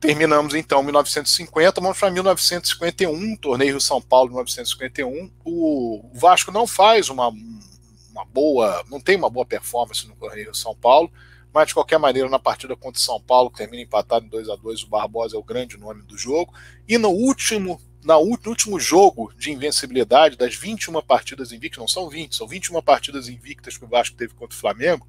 terminamos 0.01 0.55
então 0.55 0.83
1950, 0.83 1.81
vamos 1.81 1.99
para 1.99 2.11
1951, 2.11 3.37
torneio 3.37 3.81
São 3.81 4.01
Paulo 4.01 4.31
1951. 4.31 5.31
O 5.45 6.11
Vasco 6.15 6.51
não 6.51 6.67
faz 6.67 7.11
uma, 7.11 7.29
uma 7.29 8.25
boa, 8.25 8.83
não 8.91 9.01
tem 9.01 9.17
uma 9.17 9.29
boa 9.29 9.45
performance 9.45 10.09
no 10.09 10.17
torneio 10.17 10.55
São 10.55 10.75
Paulo 10.75 11.13
mas 11.59 11.67
de 11.67 11.75
qualquer 11.75 11.99
maneira, 11.99 12.29
na 12.29 12.39
partida 12.39 12.77
contra 12.77 13.01
o 13.01 13.03
São 13.03 13.21
Paulo, 13.21 13.51
que 13.51 13.59
termina 13.59 13.83
empatado 13.83 14.25
em 14.25 14.29
2 14.29 14.49
a 14.49 14.55
2 14.55 14.85
o 14.85 14.87
Barbosa 14.87 15.35
é 15.35 15.39
o 15.41 15.43
grande 15.43 15.77
nome 15.77 16.05
do 16.05 16.17
jogo. 16.17 16.55
E 16.87 16.97
no 16.97 17.09
último, 17.09 17.81
na, 18.05 18.15
no 18.15 18.21
último 18.47 18.79
jogo 18.79 19.33
de 19.37 19.51
invencibilidade, 19.51 20.37
das 20.37 20.55
21 20.55 21.03
partidas 21.03 21.51
invictas, 21.51 21.81
não 21.81 21.89
são 21.89 22.09
20, 22.09 22.37
são 22.37 22.47
21 22.47 22.81
partidas 22.81 23.29
invictas 23.29 23.77
que 23.77 23.85
o 23.85 23.89
Vasco 23.89 24.17
teve 24.17 24.35
contra 24.35 24.57
o 24.57 24.61
Flamengo, 24.61 25.05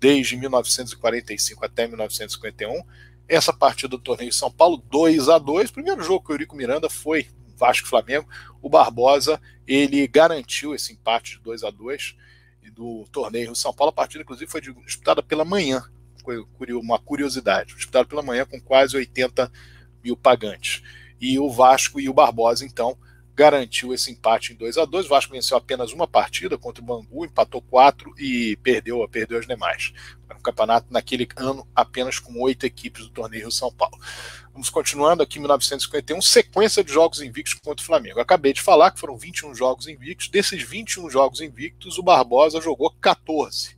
desde 0.00 0.36
1945 0.36 1.64
até 1.64 1.86
1951. 1.86 2.82
Essa 3.28 3.52
partida 3.52 3.90
do 3.90 3.98
torneio 4.00 4.32
São 4.32 4.50
Paulo, 4.50 4.82
2 4.90 5.28
a 5.28 5.38
2 5.38 5.70
Primeiro 5.70 6.02
jogo 6.02 6.26
que 6.26 6.32
o 6.32 6.34
Eurico 6.34 6.56
Miranda 6.56 6.90
foi 6.90 7.28
Vasco 7.56 7.86
Flamengo. 7.86 8.28
O 8.60 8.68
Barbosa 8.68 9.40
ele 9.64 10.08
garantiu 10.08 10.74
esse 10.74 10.92
empate 10.92 11.36
de 11.36 11.44
2 11.44 11.62
a 11.62 11.70
2 11.70 12.16
do 12.70 13.04
torneio 13.12 13.54
São 13.54 13.72
Paulo. 13.72 13.90
A 13.90 13.94
partida, 13.94 14.22
inclusive, 14.22 14.50
foi 14.50 14.60
disputada 14.60 15.22
pela 15.22 15.44
manhã. 15.44 15.82
Foi 16.22 16.44
uma 16.72 16.98
curiosidade. 16.98 17.74
Disputada 17.74 18.06
pela 18.06 18.22
manhã 18.22 18.46
com 18.46 18.60
quase 18.60 18.96
80 18.96 19.50
mil 20.02 20.16
pagantes. 20.16 20.82
E 21.20 21.38
o 21.38 21.50
Vasco 21.50 22.00
e 22.00 22.08
o 22.08 22.14
Barbosa, 22.14 22.64
então, 22.64 22.96
garantiu 23.34 23.92
esse 23.92 24.10
empate 24.10 24.52
em 24.52 24.56
2 24.56 24.78
a 24.78 24.84
2 24.84 25.06
O 25.06 25.08
Vasco 25.08 25.32
venceu 25.32 25.56
apenas 25.56 25.92
uma 25.92 26.06
partida 26.06 26.56
contra 26.56 26.82
o 26.82 26.86
Bangu, 26.86 27.24
empatou 27.24 27.60
quatro 27.60 28.14
e 28.18 28.56
perdeu, 28.62 29.06
perdeu 29.08 29.38
as 29.38 29.46
demais. 29.46 29.92
No 30.28 30.40
campeonato, 30.40 30.86
naquele 30.90 31.28
ano, 31.36 31.66
apenas 31.74 32.18
com 32.18 32.40
oito 32.42 32.64
equipes 32.64 33.04
do 33.04 33.10
torneio 33.10 33.50
São 33.50 33.72
Paulo. 33.72 33.98
Vamos 34.52 34.70
continuando 34.70 35.22
aqui 35.22 35.38
em 35.38 35.40
1951, 35.40 36.22
sequência 36.22 36.84
de 36.84 36.92
jogos 36.92 37.20
invictos 37.20 37.54
contra 37.54 37.82
o 37.82 37.86
Flamengo. 37.86 38.18
Eu 38.18 38.22
acabei 38.22 38.52
de 38.52 38.62
falar 38.62 38.92
que 38.92 39.00
foram 39.00 39.16
21 39.16 39.54
jogos 39.54 39.88
invictos. 39.88 40.28
Desses 40.28 40.62
21 40.62 41.10
jogos 41.10 41.40
invictos, 41.40 41.98
o 41.98 42.02
Barbosa 42.02 42.60
jogou 42.60 42.90
14. 43.00 43.76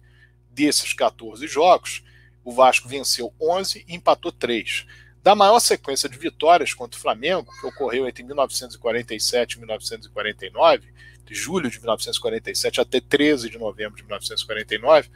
Desses 0.51 0.93
14 0.93 1.47
jogos, 1.49 2.05
o 2.45 2.53
Vasco 2.53 2.89
venceu 2.89 3.33
11 3.41 3.87
e 3.89 3.95
empatou 3.95 4.31
3. 4.31 4.87
Da 5.27 5.35
maior 5.35 5.59
sequência 5.59 6.09
de 6.09 6.17
vitórias 6.17 6.73
contra 6.73 6.97
o 6.97 7.03
Flamengo, 7.03 7.53
que 7.61 7.67
ocorreu 7.67 8.07
entre 8.07 8.23
1947 8.23 9.55
e 9.55 9.59
1949, 9.59 10.87
de 11.25 11.35
julho 11.35 11.69
de 11.69 11.81
1947 11.81 12.81
até 12.81 13.01
13 13.01 13.51
de 13.51 13.59
novembro 13.59 13.97
de 13.97 14.05
1949, 14.05 15.11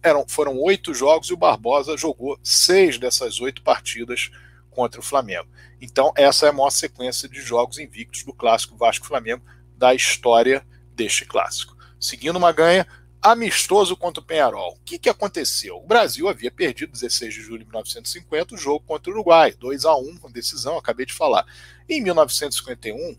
eram, 0.00 0.24
foram 0.28 0.56
oito 0.60 0.94
jogos 0.94 1.30
e 1.30 1.32
o 1.32 1.36
Barbosa 1.36 1.96
jogou 1.96 2.38
seis 2.44 2.96
dessas 2.96 3.40
oito 3.40 3.60
partidas 3.60 4.30
contra 4.70 5.00
o 5.00 5.02
Flamengo. 5.02 5.48
Então, 5.80 6.12
essa 6.16 6.46
é 6.46 6.50
a 6.50 6.52
maior 6.52 6.70
sequência 6.70 7.28
de 7.28 7.40
jogos 7.40 7.78
invictos 7.78 8.22
do 8.22 8.32
clássico 8.32 8.76
Vasco-Flamengo 8.76 9.42
da 9.76 9.92
história 9.92 10.64
deste 10.94 11.24
clássico. 11.24 11.76
Seguindo 11.98 12.36
uma 12.36 12.52
ganha, 12.52 12.86
amistoso 13.22 13.96
contra 13.96 14.22
o 14.22 14.24
Penharol. 14.24 14.74
O 14.74 14.84
que, 14.84 14.98
que 14.98 15.08
aconteceu? 15.08 15.76
O 15.76 15.86
Brasil 15.86 16.28
havia 16.28 16.50
perdido 16.50 16.92
16 16.92 17.34
de 17.34 17.40
julho 17.40 17.60
de 17.60 17.66
1950 17.66 18.54
o 18.54 18.58
jogo 18.58 18.84
contra 18.86 19.10
o 19.10 19.14
Uruguai, 19.14 19.52
2 19.52 19.84
a 19.84 19.96
1 19.96 20.18
com 20.18 20.30
decisão, 20.30 20.76
acabei 20.76 21.06
de 21.06 21.12
falar. 21.12 21.44
Em 21.88 22.02
1951, 22.02 23.16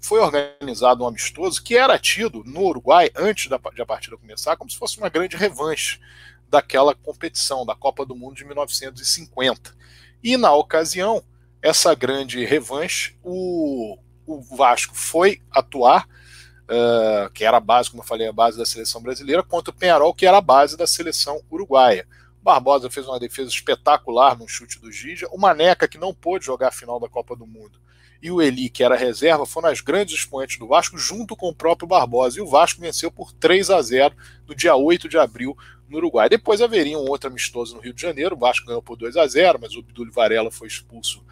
foi 0.00 0.20
organizado 0.20 1.02
um 1.02 1.06
amistoso 1.06 1.62
que 1.62 1.76
era 1.76 1.98
tido 1.98 2.44
no 2.44 2.60
Uruguai, 2.62 3.10
antes 3.16 3.48
da, 3.48 3.58
partida 3.58 4.16
começar, 4.18 4.56
como 4.56 4.70
se 4.70 4.76
fosse 4.76 4.98
uma 4.98 5.08
grande 5.08 5.36
revanche 5.36 5.98
daquela 6.48 6.94
competição, 6.94 7.64
da 7.64 7.74
Copa 7.74 8.04
do 8.04 8.14
Mundo 8.14 8.36
de 8.36 8.44
1950. 8.44 9.74
E 10.22 10.36
na 10.36 10.54
ocasião, 10.54 11.24
essa 11.62 11.94
grande 11.94 12.44
revanche, 12.44 13.16
o, 13.22 13.98
o 14.26 14.42
Vasco 14.42 14.94
foi 14.94 15.40
atuar, 15.50 16.06
uh, 16.64 17.30
que 17.30 17.44
era 17.44 17.56
a 17.56 17.60
base, 17.60 17.90
como 17.90 18.02
eu 18.02 18.06
falei, 18.06 18.26
a 18.26 18.32
base 18.32 18.58
da 18.58 18.64
seleção 18.64 19.02
brasileira, 19.02 19.42
contra 19.42 19.70
o 19.70 19.76
Penharol, 19.76 20.14
que 20.14 20.26
era 20.26 20.38
a 20.38 20.42
base 20.42 20.76
da 20.76 20.86
seleção 20.86 21.40
uruguaia. 21.50 22.06
O 22.40 22.44
Barbosa 22.44 22.90
fez 22.90 23.06
uma 23.06 23.18
defesa 23.18 23.48
espetacular 23.48 24.38
no 24.38 24.48
chute 24.48 24.78
do 24.78 24.92
Gija. 24.92 25.26
O 25.30 25.38
Maneca, 25.38 25.88
que 25.88 25.98
não 25.98 26.12
pôde 26.12 26.44
jogar 26.44 26.68
a 26.68 26.72
final 26.72 27.00
da 27.00 27.08
Copa 27.08 27.34
do 27.34 27.46
Mundo, 27.46 27.78
e 28.22 28.30
o 28.30 28.40
Eli, 28.40 28.70
que 28.70 28.82
era 28.82 28.96
reserva, 28.96 29.44
foram 29.44 29.68
as 29.68 29.82
grandes 29.82 30.14
expoentes 30.14 30.58
do 30.58 30.66
Vasco, 30.66 30.96
junto 30.96 31.36
com 31.36 31.48
o 31.48 31.54
próprio 31.54 31.86
Barbosa. 31.86 32.38
E 32.38 32.42
o 32.42 32.46
Vasco 32.46 32.80
venceu 32.80 33.10
por 33.10 33.32
3 33.32 33.68
a 33.68 33.82
0 33.82 34.14
no 34.48 34.54
dia 34.54 34.74
8 34.74 35.08
de 35.10 35.18
abril 35.18 35.54
no 35.88 35.98
Uruguai. 35.98 36.28
Depois 36.28 36.62
haveria 36.62 36.98
um 36.98 37.08
outro 37.08 37.28
amistoso 37.28 37.76
no 37.76 37.82
Rio 37.82 37.92
de 37.92 38.00
Janeiro, 38.00 38.34
o 38.34 38.38
Vasco 38.38 38.66
ganhou 38.66 38.82
por 38.82 38.96
2 38.96 39.16
a 39.18 39.26
0 39.26 39.58
mas 39.60 39.74
o 39.74 39.80
Abdul 39.80 40.10
Varela 40.10 40.50
foi 40.50 40.68
expulso 40.68 41.22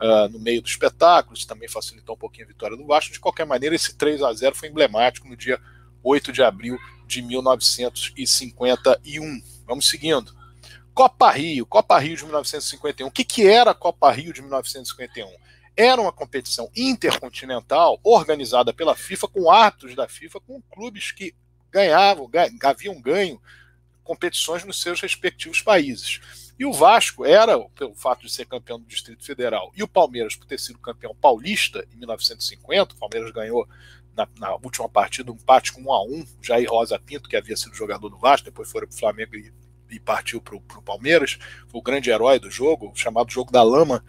uh, 0.00 0.28
no 0.30 0.38
meio 0.38 0.62
do 0.62 0.68
espetáculo, 0.68 1.36
isso 1.36 1.46
também 1.46 1.68
facilitou 1.68 2.14
um 2.14 2.18
pouquinho 2.18 2.44
a 2.44 2.48
vitória 2.48 2.76
do 2.76 2.86
Vasco. 2.86 3.12
De 3.12 3.20
qualquer 3.20 3.46
maneira, 3.46 3.74
esse 3.74 3.96
3 3.96 4.22
a 4.22 4.32
0 4.32 4.54
foi 4.54 4.68
emblemático 4.68 5.28
no 5.28 5.36
dia 5.36 5.60
8 6.02 6.32
de 6.32 6.42
abril 6.42 6.78
de 7.06 7.22
1951. 7.22 9.42
Vamos 9.66 9.88
seguindo. 9.88 10.34
Copa 10.94 11.30
Rio, 11.30 11.66
Copa 11.66 11.98
Rio 11.98 12.16
de 12.16 12.24
1951. 12.24 13.06
O 13.06 13.10
que, 13.10 13.24
que 13.24 13.46
era 13.46 13.72
a 13.72 13.74
Copa 13.74 14.10
Rio 14.10 14.32
de 14.32 14.40
1951? 14.40 15.28
Era 15.76 16.00
uma 16.00 16.12
competição 16.12 16.70
intercontinental 16.74 18.00
organizada 18.02 18.72
pela 18.72 18.96
FIFA, 18.96 19.28
com 19.28 19.50
atos 19.50 19.94
da 19.94 20.08
FIFA, 20.08 20.40
com 20.40 20.62
clubes 20.62 21.12
que 21.12 21.34
ganhavam, 21.70 22.30
haviam 22.62 22.98
ganho 22.98 23.38
competições 24.02 24.64
nos 24.64 24.80
seus 24.80 24.98
respectivos 25.00 25.60
países. 25.60 26.45
E 26.58 26.64
o 26.64 26.72
Vasco 26.72 27.24
era, 27.24 27.58
pelo 27.70 27.94
fato 27.94 28.22
de 28.22 28.32
ser 28.32 28.46
campeão 28.46 28.78
do 28.78 28.86
Distrito 28.86 29.24
Federal, 29.24 29.70
e 29.76 29.82
o 29.82 29.88
Palmeiras 29.88 30.34
por 30.34 30.46
ter 30.46 30.58
sido 30.58 30.78
campeão 30.78 31.14
paulista 31.14 31.86
em 31.92 31.98
1950, 31.98 32.94
o 32.94 32.98
Palmeiras 32.98 33.30
ganhou 33.30 33.68
na, 34.16 34.26
na 34.38 34.54
última 34.54 34.88
partida 34.88 35.30
um 35.30 35.34
empate 35.34 35.72
com 35.72 35.82
1 35.82 35.92
a 35.92 36.04
1 36.04 36.26
Jair 36.40 36.70
Rosa 36.70 36.98
Pinto, 36.98 37.28
que 37.28 37.36
havia 37.36 37.56
sido 37.56 37.74
jogador 37.74 38.08
do 38.08 38.18
Vasco, 38.18 38.46
depois 38.46 38.70
foi 38.70 38.80
para 38.86 38.94
o 38.94 38.98
Flamengo 38.98 39.36
e, 39.36 39.52
e 39.90 40.00
partiu 40.00 40.40
para 40.40 40.56
o 40.56 40.82
Palmeiras, 40.82 41.38
foi 41.68 41.78
o 41.78 41.82
grande 41.82 42.10
herói 42.10 42.38
do 42.38 42.50
jogo, 42.50 42.92
chamado 42.94 43.30
Jogo 43.30 43.52
da 43.52 43.62
Lama, 43.62 44.02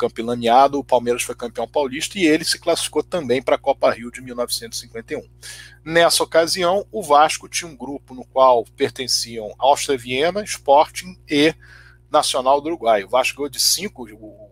campo 0.00 0.22
laneado, 0.22 0.78
o 0.78 0.84
Palmeiras 0.84 1.22
foi 1.22 1.34
campeão 1.34 1.68
paulista 1.68 2.18
e 2.18 2.24
ele 2.24 2.42
se 2.42 2.58
classificou 2.58 3.02
também 3.02 3.42
para 3.42 3.56
a 3.56 3.58
Copa 3.58 3.90
Rio 3.90 4.10
de 4.10 4.22
1951. 4.22 5.22
Nessa 5.84 6.22
ocasião, 6.22 6.86
o 6.90 7.02
Vasco 7.02 7.46
tinha 7.48 7.70
um 7.70 7.76
grupo 7.76 8.14
no 8.14 8.24
qual 8.24 8.64
pertenciam 8.76 9.54
Áustria 9.58 9.98
Viena, 9.98 10.42
Sporting 10.42 11.18
e 11.28 11.54
Nacional 12.10 12.62
do 12.62 12.68
Uruguai. 12.68 13.04
O 13.04 13.08
Vasco 13.08 13.36
ganhou 13.36 13.50
de 13.50 13.60
5, 13.60 14.04
o 14.04 14.50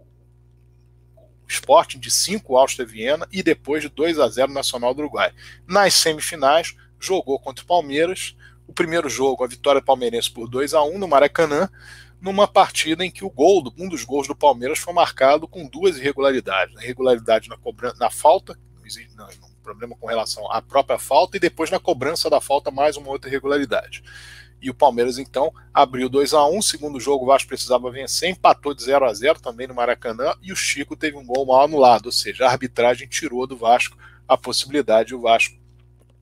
Sporting 1.49 1.99
de 1.99 2.11
5, 2.11 2.57
Áustria 2.57 2.86
Viena 2.86 3.26
e 3.32 3.42
depois 3.42 3.82
de 3.82 3.88
2 3.88 4.18
a 4.18 4.28
0 4.28 4.53
Nacional 4.53 4.92
do 4.92 5.01
Uruguai. 5.01 5.32
Nas 5.66 5.94
semifinais, 5.94 6.76
jogou 7.01 7.38
contra 7.38 7.64
o 7.64 7.66
Palmeiras. 7.66 8.36
O 8.66 8.72
primeiro 8.74 9.09
jogo, 9.09 9.44
a 9.44 9.49
vitória 9.49 9.80
palmeirense 9.80 10.30
por 10.30 10.46
2 10.46 10.74
a 10.74 10.82
1 10.82 10.99
no 10.99 11.09
Maracanã 11.09 11.70
numa 12.21 12.49
partida 12.49 13.05
em 13.05 13.11
que 13.11 13.25
o 13.25 13.31
gol, 13.31 13.73
um 13.79 13.89
dos 13.89 14.05
gols 14.05 14.27
do 14.27 14.35
Palmeiras 14.35 14.79
foi 14.79 14.93
marcado 14.93 15.47
com 15.47 15.69
duas 15.69 15.99
irregularidades. 15.99 16.77
A 16.77 16.83
irregularidade 16.83 17.49
na, 17.49 17.57
cobrança, 17.57 17.97
na 17.99 18.11
falta, 18.11 18.59
não 19.16 19.29
problema 19.69 19.95
com 20.01 20.07
relação 20.07 20.51
à 20.51 20.62
própria 20.62 20.99
falta, 20.99 21.37
e 21.37 21.41
depois 21.41 21.71
na 21.71 21.79
cobrança 21.79 22.31
da 22.31 22.41
falta 22.41 22.71
mais 22.71 22.97
uma 22.97 23.11
outra 23.11 23.29
irregularidade. 23.29 24.03
E 24.61 24.71
o 24.71 24.75
Palmeiras 24.75 25.19
então 25.19 25.53
abriu 25.73 26.09
2 26.09 26.33
a 26.33 26.47
1 26.47 26.62
segundo 26.62 26.99
jogo 26.99 27.25
o 27.25 27.29
Vasco 27.29 27.49
precisava 27.49 27.91
vencer, 27.91 28.31
empatou 28.31 28.75
de 28.75 28.83
0 28.83 29.05
a 29.05 29.12
0 29.12 29.41
também 29.41 29.66
no 29.66 29.75
Maracanã, 29.75 30.35
e 30.43 30.53
o 30.53 30.57
Chico 30.57 30.97
teve 30.97 31.16
um 31.16 31.25
gol 31.25 31.47
mal 31.47 31.64
anulado, 31.64 32.07
ou 32.07 32.12
seja, 32.12 32.47
a 32.47 32.51
arbitragem 32.51 33.07
tirou 33.07 33.47
do 33.47 33.57
Vasco 33.57 33.97
a 34.27 34.37
possibilidade 34.37 35.09
de 35.09 35.14
o 35.14 35.21
Vasco 35.21 35.57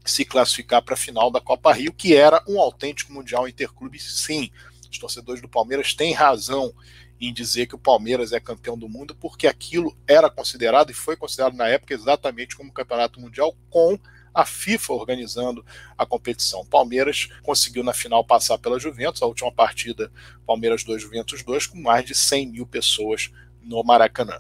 se 0.05 0.25
classificar 0.25 0.83
para 0.83 0.95
a 0.95 0.99
final 0.99 1.31
da 1.31 1.41
Copa 1.41 1.73
Rio, 1.73 1.93
que 1.93 2.15
era 2.15 2.43
um 2.47 2.61
autêntico 2.61 3.13
Mundial 3.13 3.49
Interclube, 3.49 3.99
sim 3.99 4.51
os 4.91 4.99
torcedores 4.99 5.41
do 5.41 5.49
Palmeiras 5.49 5.95
têm 5.95 6.13
razão 6.13 6.75
em 7.21 7.33
dizer 7.33 7.67
que 7.67 7.75
o 7.75 7.79
Palmeiras 7.79 8.33
é 8.33 8.41
campeão 8.41 8.77
do 8.77 8.89
mundo, 8.89 9.15
porque 9.15 9.47
aquilo 9.47 9.97
era 10.07 10.29
considerado 10.29 10.91
e 10.91 10.95
foi 10.95 11.17
considerado 11.17 11.57
na 11.57 11.67
época 11.67 11.95
exatamente 11.95 12.55
como 12.55 12.73
campeonato 12.73 13.21
mundial, 13.21 13.57
com 13.71 13.99
a 14.35 14.45
FIFA 14.45 14.93
organizando 14.93 15.65
a 15.97 16.05
competição. 16.05 16.67
Palmeiras 16.67 17.29
conseguiu 17.43 17.83
na 17.83 17.95
final 17.95 18.23
passar 18.23 18.59
pela 18.59 18.79
Juventus, 18.79 19.23
a 19.23 19.27
última 19.27 19.51
partida 19.51 20.13
Palmeiras 20.47 20.85
2, 20.85 21.01
Juventus 21.01 21.43
2, 21.43 21.69
com 21.69 21.81
mais 21.81 22.05
de 22.05 22.15
100 22.15 22.49
mil 22.49 22.67
pessoas 22.67 23.31
no 23.63 23.83
Maracanã. 23.83 24.39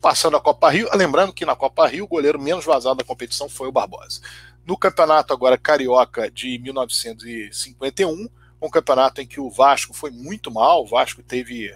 Passando 0.00 0.38
a 0.38 0.40
Copa 0.40 0.70
Rio, 0.70 0.88
lembrando 0.94 1.34
que 1.34 1.44
na 1.44 1.54
Copa 1.54 1.86
Rio 1.86 2.04
o 2.04 2.08
goleiro 2.08 2.40
menos 2.40 2.64
vazado 2.64 2.96
da 2.96 3.04
competição 3.04 3.50
foi 3.50 3.68
o 3.68 3.72
Barbosa. 3.72 4.22
No 4.64 4.78
campeonato 4.78 5.34
agora 5.34 5.58
carioca 5.58 6.30
de 6.30 6.58
1951, 6.58 8.28
um 8.60 8.70
campeonato 8.70 9.20
em 9.20 9.26
que 9.26 9.40
o 9.40 9.50
Vasco 9.50 9.94
foi 9.94 10.10
muito 10.10 10.50
mal, 10.50 10.82
o 10.82 10.86
Vasco 10.86 11.22
teve 11.22 11.74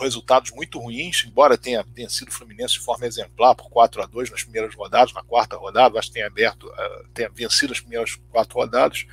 resultados 0.00 0.50
muito 0.52 0.78
ruins, 0.78 1.24
embora 1.26 1.58
tenha 1.58 1.82
vencido 1.82 2.30
o 2.30 2.34
Fluminense 2.34 2.74
de 2.74 2.80
forma 2.80 3.06
exemplar 3.06 3.54
por 3.54 3.68
4 3.68 4.02
a 4.02 4.06
2 4.06 4.30
nas 4.30 4.42
primeiras 4.42 4.74
rodadas, 4.74 5.12
na 5.12 5.22
quarta 5.22 5.56
rodada, 5.56 5.98
acho 5.98 6.08
que 6.08 6.14
tenha 6.14 6.26
aberto, 6.26 6.66
uh, 6.68 7.08
tenha 7.12 7.28
vencido 7.28 7.72
as 7.72 7.80
primeiras 7.80 8.14
quatro 8.30 8.54
rodadas, 8.54 9.06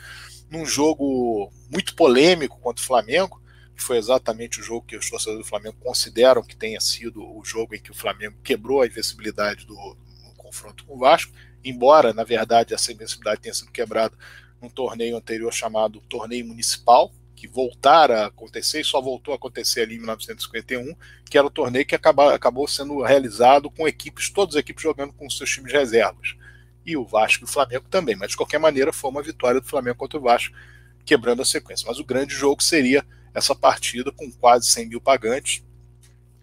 num 0.49 0.65
jogo 0.65 1.51
muito 1.69 1.93
polêmico 1.95 2.59
contra 2.59 2.81
o 2.81 2.87
Flamengo, 2.87 3.41
que 3.75 3.83
foi 3.83 3.97
exatamente 3.97 4.59
o 4.59 4.63
jogo 4.63 4.87
que 4.87 4.95
os 4.95 5.09
torcedores 5.09 5.45
do 5.45 5.49
Flamengo 5.49 5.75
consideram 5.79 6.41
que 6.41 6.55
tenha 6.55 6.79
sido 6.79 7.21
o 7.21 7.43
jogo 7.43 7.75
em 7.75 7.79
que 7.79 7.91
o 7.91 7.95
Flamengo 7.95 8.37
quebrou 8.43 8.81
a 8.81 8.87
invencibilidade 8.87 9.65
do 9.65 9.75
no 9.75 10.33
confronto 10.35 10.85
com 10.85 10.95
o 10.95 10.99
Vasco, 10.99 11.31
embora, 11.63 12.13
na 12.13 12.23
verdade, 12.23 12.73
essa 12.73 12.91
invencibilidade 12.91 13.41
tenha 13.41 13.53
sido 13.53 13.71
quebrada 13.71 14.17
num 14.61 14.69
torneio 14.69 15.17
anterior 15.17 15.53
chamado 15.53 16.01
Torneio 16.01 16.45
Municipal, 16.45 17.11
que 17.35 17.47
voltara 17.47 18.23
a 18.23 18.25
acontecer 18.27 18.81
e 18.81 18.83
só 18.83 18.99
voltou 18.99 19.31
a 19.31 19.37
acontecer 19.37 19.81
ali 19.81 19.95
em 19.95 19.99
1951, 19.99 20.95
que 21.29 21.37
era 21.37 21.45
o 21.45 21.51
torneio 21.51 21.85
que 21.85 21.93
acaba, 21.93 22.33
acabou 22.33 22.67
sendo 22.67 23.01
realizado 23.03 23.69
com 23.69 23.87
equipes, 23.87 24.29
todas 24.29 24.55
as 24.55 24.59
equipes 24.59 24.81
jogando 24.81 25.13
com 25.13 25.29
seus 25.29 25.49
times 25.49 25.71
reservas. 25.71 26.35
E 26.83 26.97
o 26.97 27.05
Vasco 27.05 27.43
e 27.43 27.45
o 27.45 27.47
Flamengo 27.47 27.85
também, 27.89 28.15
mas 28.15 28.31
de 28.31 28.37
qualquer 28.37 28.59
maneira 28.59 28.91
foi 28.91 29.11
uma 29.11 29.21
vitória 29.21 29.61
do 29.61 29.67
Flamengo 29.67 29.97
contra 29.97 30.17
o 30.17 30.21
Vasco, 30.21 30.55
quebrando 31.05 31.41
a 31.41 31.45
sequência. 31.45 31.85
Mas 31.87 31.99
o 31.99 32.05
grande 32.05 32.33
jogo 32.33 32.63
seria 32.63 33.05
essa 33.33 33.53
partida 33.53 34.11
com 34.11 34.31
quase 34.31 34.67
100 34.67 34.87
mil 34.87 35.01
pagantes, 35.01 35.63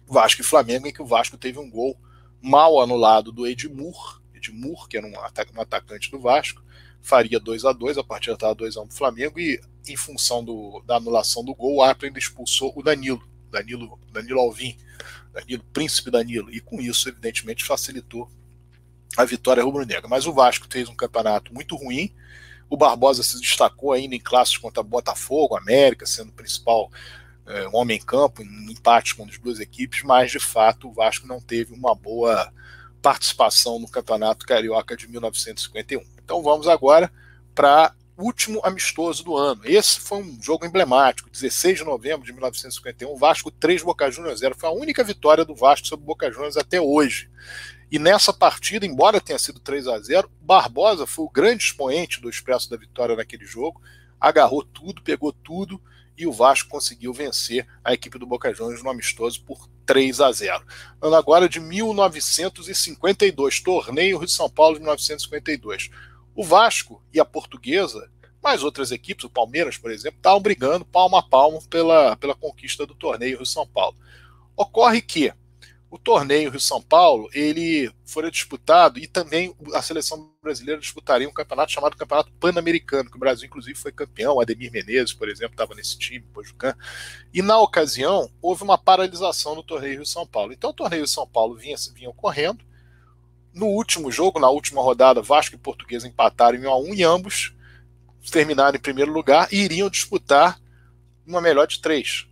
Vasco 0.07 0.41
e 0.41 0.45
Flamengo, 0.45 0.87
em 0.87 0.93
que 0.93 1.01
o 1.01 1.05
Vasco 1.05 1.37
teve 1.37 1.59
um 1.59 1.69
gol 1.69 1.99
mal 2.41 2.79
anulado 2.79 3.31
do 3.31 3.45
Edmur, 3.45 4.21
Edmur, 4.33 4.87
que 4.87 4.97
era 4.97 5.05
um, 5.05 5.11
um 5.11 5.61
atacante 5.61 6.11
do 6.11 6.19
Vasco, 6.19 6.63
faria 7.05 7.39
2 7.39 7.65
a 7.65 7.71
2 7.71 7.99
a 7.99 8.03
partida 8.03 8.33
estava 8.33 8.55
2 8.55 8.77
a 8.77 8.81
1 8.81 8.87
para 8.87 8.93
o 8.93 8.97
Flamengo 8.97 9.39
e 9.39 9.61
em 9.87 9.95
função 9.95 10.43
do, 10.43 10.81
da 10.87 10.95
anulação 10.95 11.43
do 11.43 11.53
gol, 11.53 11.75
o 11.75 11.83
árbitro 11.83 12.07
ainda 12.07 12.17
expulsou 12.17 12.73
o 12.75 12.81
Danilo, 12.81 13.21
Danilo, 13.51 13.99
Danilo 14.11 14.39
Alvim, 14.39 14.75
Danilo 15.31 15.63
Príncipe 15.71 16.09
Danilo, 16.09 16.51
e 16.51 16.59
com 16.59 16.81
isso, 16.81 17.07
evidentemente, 17.07 17.63
facilitou 17.63 18.27
a 19.15 19.23
vitória 19.23 19.63
rubro-negra. 19.63 20.07
Mas 20.07 20.25
o 20.25 20.33
Vasco 20.33 20.65
fez 20.67 20.89
um 20.89 20.95
campeonato 20.95 21.53
muito 21.53 21.75
ruim. 21.75 22.11
O 22.67 22.75
Barbosa 22.75 23.21
se 23.21 23.39
destacou 23.39 23.93
ainda 23.93 24.15
em 24.15 24.19
classes 24.19 24.57
contra 24.57 24.81
Botafogo, 24.81 25.55
América, 25.55 26.07
sendo 26.07 26.29
o 26.29 26.33
principal 26.33 26.89
é, 27.45 27.67
homem 27.71 27.97
em 27.97 28.01
campo, 28.01 28.41
em 28.41 28.71
empate 28.71 29.13
com 29.13 29.25
as 29.25 29.37
duas 29.37 29.59
equipes, 29.59 30.01
mas 30.01 30.31
de 30.31 30.39
fato 30.39 30.89
o 30.89 30.93
Vasco 30.93 31.27
não 31.27 31.39
teve 31.39 31.71
uma 31.71 31.93
boa 31.93 32.51
participação 32.99 33.77
no 33.77 33.87
Campeonato 33.87 34.47
Carioca 34.47 34.97
de 34.97 35.07
1951. 35.07 36.14
Então 36.25 36.41
vamos 36.41 36.67
agora 36.67 37.11
para 37.53 37.93
último 38.17 38.59
amistoso 38.63 39.23
do 39.23 39.37
ano. 39.37 39.61
Esse 39.63 39.99
foi 39.99 40.17
um 40.17 40.37
jogo 40.41 40.65
emblemático, 40.65 41.29
16 41.29 41.79
de 41.79 41.83
novembro 41.83 42.25
de 42.25 42.33
1951, 42.33 43.15
Vasco 43.15 43.51
3, 43.51 43.83
Boca 43.83 44.09
Juniors 44.09 44.39
0. 44.39 44.55
Foi 44.57 44.67
a 44.67 44.73
única 44.73 45.03
vitória 45.03 45.45
do 45.45 45.53
Vasco 45.53 45.85
sobre 45.85 46.03
o 46.03 46.07
Boca 46.07 46.31
Juniors 46.31 46.57
até 46.57 46.81
hoje. 46.81 47.29
E 47.91 47.99
nessa 47.99 48.33
partida, 48.33 48.87
embora 48.87 49.21
tenha 49.21 49.37
sido 49.37 49.59
3 49.59 49.87
a 49.87 49.99
0, 49.99 50.29
Barbosa 50.41 51.05
foi 51.05 51.25
o 51.25 51.29
grande 51.29 51.65
expoente 51.65 52.19
do 52.19 52.29
expresso 52.29 52.69
da 52.69 52.77
vitória 52.77 53.15
naquele 53.15 53.45
jogo, 53.45 53.79
agarrou 54.19 54.63
tudo, 54.63 55.03
pegou 55.03 55.31
tudo 55.31 55.79
e 56.17 56.25
o 56.25 56.31
Vasco 56.31 56.69
conseguiu 56.69 57.13
vencer 57.13 57.67
a 57.83 57.93
equipe 57.93 58.17
do 58.17 58.25
Boca 58.25 58.51
Juniors 58.51 58.81
no 58.81 58.89
amistoso 58.89 59.43
por 59.43 59.69
3 59.85 60.21
a 60.21 60.31
0. 60.31 60.65
Ano 61.01 61.15
agora 61.15 61.47
de 61.47 61.59
1952, 61.59 63.59
torneio 63.59 64.17
Rio 64.17 64.25
de 64.25 64.31
São 64.31 64.49
Paulo 64.49 64.75
de 64.75 64.81
1952. 64.81 65.91
O 66.35 66.43
Vasco 66.43 67.01
e 67.13 67.19
a 67.19 67.25
Portuguesa, 67.25 68.11
mais 68.43 68.61
outras 68.61 68.91
equipes, 68.91 69.23
o 69.23 69.29
Palmeiras, 69.29 69.77
por 69.77 69.89
exemplo, 69.89 70.17
estavam 70.17 70.41
brigando 70.41 70.85
palmo 70.85 71.15
a 71.15 71.23
palmo 71.23 71.65
pela, 71.67 72.15
pela 72.17 72.35
conquista 72.35 72.85
do 72.85 72.93
torneio 72.93 73.37
Rio 73.37 73.45
São 73.45 73.65
Paulo. 73.65 73.97
Ocorre 74.55 75.01
que 75.01 75.33
o 75.89 75.97
torneio 75.97 76.51
Rio 76.51 76.59
São 76.59 76.81
Paulo 76.81 77.29
ele 77.33 77.89
foi 78.03 78.29
disputado 78.29 78.99
e 78.99 79.07
também 79.07 79.55
a 79.73 79.81
seleção 79.81 80.29
brasileira 80.43 80.81
disputaria 80.81 81.27
um 81.27 81.33
campeonato 81.33 81.71
chamado 81.71 81.95
Campeonato 81.95 82.33
Pan-Americano, 82.33 83.09
que 83.09 83.15
o 83.15 83.19
Brasil 83.19 83.47
inclusive 83.47 83.79
foi 83.79 83.93
campeão, 83.93 84.41
Ademir 84.41 84.73
Menezes, 84.73 85.13
por 85.13 85.29
exemplo, 85.29 85.53
estava 85.53 85.73
nesse 85.73 85.97
time, 85.97 86.25
Pojucan. 86.33 86.75
E 87.33 87.41
na 87.41 87.57
ocasião 87.59 88.29
houve 88.41 88.63
uma 88.63 88.77
paralisação 88.77 89.55
no 89.55 89.63
torneio 89.63 89.95
Rio 89.95 90.05
São 90.05 90.27
Paulo. 90.27 90.51
Então 90.51 90.71
o 90.71 90.73
torneio 90.73 91.03
Rio 91.03 91.07
São 91.07 91.25
Paulo 91.25 91.55
vinha, 91.55 91.77
vinha 91.93 92.09
ocorrendo. 92.09 92.63
No 93.55 93.67
último 93.67 94.11
jogo, 94.11 94.37
na 94.37 94.49
última 94.49 94.81
rodada, 94.81 95.21
Vasco 95.21 95.55
e 95.55 95.57
Portuguesa 95.57 96.05
empataram 96.05 96.57
em 96.57 96.67
1 96.67 96.69
a 96.69 96.77
1 96.77 96.93
e 96.93 97.03
ambos 97.03 97.55
terminaram 98.29 98.75
em 98.75 98.81
primeiro 98.81 99.13
lugar 99.13 99.47
e 99.49 99.61
iriam 99.61 99.89
disputar 99.89 100.59
uma 101.25 101.39
melhor 101.39 101.65
de 101.65 101.79
três 101.79 102.27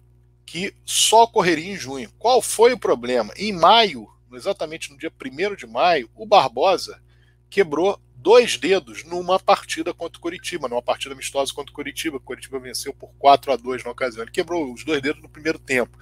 que 0.45 0.75
só 0.83 1.23
ocorreria 1.23 1.71
em 1.71 1.77
junho. 1.77 2.11
Qual 2.19 2.41
foi 2.41 2.73
o 2.73 2.77
problema? 2.77 3.33
Em 3.37 3.53
maio, 3.53 4.05
exatamente 4.33 4.91
no 4.91 4.97
dia 4.97 5.09
1 5.09 5.55
de 5.55 5.65
maio, 5.65 6.09
o 6.13 6.25
Barbosa 6.25 7.01
quebrou 7.49 7.97
dois 8.17 8.57
dedos 8.57 9.05
numa 9.05 9.39
partida 9.39 9.93
contra 9.93 10.17
o 10.17 10.21
Curitiba, 10.21 10.67
numa 10.67 10.81
partida 10.81 11.13
amistosa 11.13 11.53
contra 11.53 11.71
o 11.71 11.75
Curitiba. 11.75 12.17
O 12.17 12.19
Curitiba 12.19 12.59
venceu 12.59 12.93
por 12.93 13.11
4 13.17 13.53
a 13.53 13.55
2 13.55 13.85
na 13.85 13.91
ocasião. 13.91 14.23
Ele 14.23 14.31
quebrou 14.31 14.73
os 14.73 14.83
dois 14.83 15.01
dedos 15.01 15.21
no 15.23 15.29
primeiro 15.29 15.57
tempo. 15.57 15.97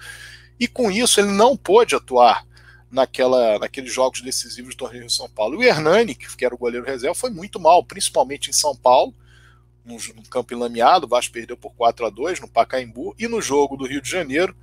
E 0.60 0.68
com 0.68 0.90
isso 0.90 1.20
ele 1.20 1.32
não 1.32 1.56
pôde 1.56 1.96
atuar 1.96 2.44
naquela, 2.92 3.58
naqueles 3.60 3.94
jogos 3.94 4.22
decisivos 4.22 4.76
do 4.76 4.80
torneio 4.80 5.08
de 5.08 5.14
São 5.14 5.30
Paulo. 5.30 5.58
O 5.58 5.64
Hernani, 5.64 6.14
que 6.16 6.46
era 6.46 6.54
o 6.54 6.58
goleiro 6.58 6.86
reserva, 6.86 7.16
foi 7.16 7.30
muito 7.30 7.60
mal, 7.60 7.84
principalmente 7.84 8.50
em 8.50 8.54
São 8.54 8.76
Paulo 8.76 9.14
no 9.84 10.24
campo 10.30 10.54
enlameado, 10.54 11.06
o 11.06 11.10
Vasco 11.10 11.34
perdeu 11.34 11.58
por 11.58 11.74
4 11.74 12.06
a 12.06 12.10
2 12.10 12.40
no 12.40 12.48
Pacaembu, 12.48 13.16
e 13.18 13.28
no 13.28 13.42
jogo 13.42 13.76
do 13.76 13.86
Rio 13.86 14.02
de 14.02 14.10
Janeiro, 14.10 14.56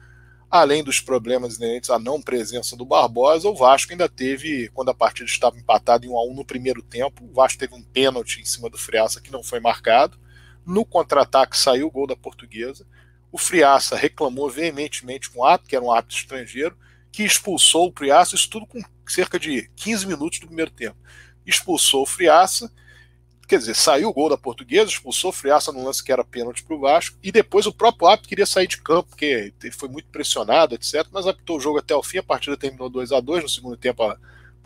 além 0.51 0.83
dos 0.83 1.01
problemas 1.01 1.57
inerentes 1.57 1.91
à 1.91 1.99
não 1.99 2.22
presença 2.22 2.76
do 2.76 2.85
Barbosa, 2.85 3.49
o 3.49 3.55
Vasco 3.55 3.93
ainda 3.93 4.09
teve, 4.09 4.68
quando 4.72 4.91
a 4.91 4.95
partida 4.95 5.29
estava 5.29 5.59
empatada 5.59 6.07
em 6.07 6.09
1 6.09 6.16
a 6.16 6.24
1 6.24 6.35
no 6.35 6.45
primeiro 6.45 6.83
tempo, 6.83 7.24
o 7.24 7.33
Vasco 7.33 7.59
teve 7.59 7.74
um 7.74 7.83
pênalti 7.83 8.41
em 8.41 8.45
cima 8.45 8.70
do 8.70 8.79
Friaça 8.79 9.20
que 9.20 9.33
não 9.33 9.43
foi 9.43 9.61
marcado. 9.61 10.18
No 10.64 10.85
contra-ataque 10.85 11.57
saiu 11.57 11.89
o 11.89 11.91
gol 11.91 12.07
da 12.07 12.16
Portuguesa. 12.16 12.87
O 13.33 13.39
Friaça 13.39 13.97
reclamou 13.97 14.49
veementemente 14.49 15.31
com 15.31 15.41
o 15.41 15.45
árbitro, 15.45 15.68
que 15.68 15.76
era 15.76 15.85
um 15.85 15.91
árbitro 15.91 16.16
estrangeiro, 16.16 16.76
que 17.11 17.22
expulsou 17.22 17.88
o 17.88 17.92
Friaça, 17.96 18.34
isso 18.34 18.48
tudo 18.48 18.66
com 18.66 18.80
cerca 19.06 19.38
de 19.38 19.70
15 19.76 20.06
minutos 20.06 20.38
do 20.38 20.46
primeiro 20.46 20.70
tempo. 20.70 20.96
Expulsou 21.46 22.02
o 22.02 22.06
Friaça 22.06 22.70
Quer 23.48 23.61
dizer, 23.61 23.74
saiu 23.74 24.11
o 24.11 24.12
gol 24.12 24.28
da 24.28 24.36
portuguesa, 24.36 24.90
expulsou 24.90 25.30
o 25.30 25.32
Friaça 25.32 25.72
no 25.72 25.82
lance 25.82 26.04
que 26.04 26.12
era 26.12 26.22
pênalti 26.22 26.62
para 26.62 26.76
o 26.76 26.80
Vasco, 26.80 27.16
e 27.22 27.32
depois 27.32 27.64
o 27.64 27.72
próprio 27.72 28.06
árbitro 28.06 28.28
queria 28.28 28.44
sair 28.44 28.66
de 28.66 28.76
campo, 28.76 29.09
porque 29.09 29.54
foi 29.72 29.88
muito 29.88 30.06
pressionado, 30.11 30.74
etc. 30.74 31.06
Mas 31.11 31.26
apitou 31.26 31.56
o 31.56 31.61
jogo 31.61 31.78
até 31.78 31.96
o 31.96 32.02
fim, 32.02 32.18
a 32.18 32.22
partida 32.22 32.59
terminou 32.59 32.90
2 32.90 33.11
a 33.11 33.20
2 33.20 33.44
no 33.44 33.48
segundo 33.48 33.74
tempo 33.78 34.02
a 34.02 34.18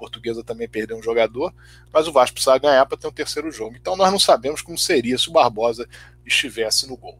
portuguesa 0.02 0.42
também 0.42 0.68
perdeu 0.68 0.96
um 0.96 1.02
jogador, 1.02 1.54
mas 1.92 2.08
o 2.08 2.12
Vasco 2.12 2.34
precisava 2.34 2.58
ganhar 2.58 2.84
para 2.86 2.98
ter 2.98 3.06
um 3.06 3.12
terceiro 3.12 3.52
jogo. 3.52 3.76
Então 3.76 3.94
nós 3.94 4.10
não 4.10 4.18
sabemos 4.18 4.60
como 4.60 4.76
seria 4.76 5.16
se 5.16 5.28
o 5.28 5.32
Barbosa 5.32 5.88
estivesse 6.26 6.88
no 6.88 6.96
gol. 6.96 7.16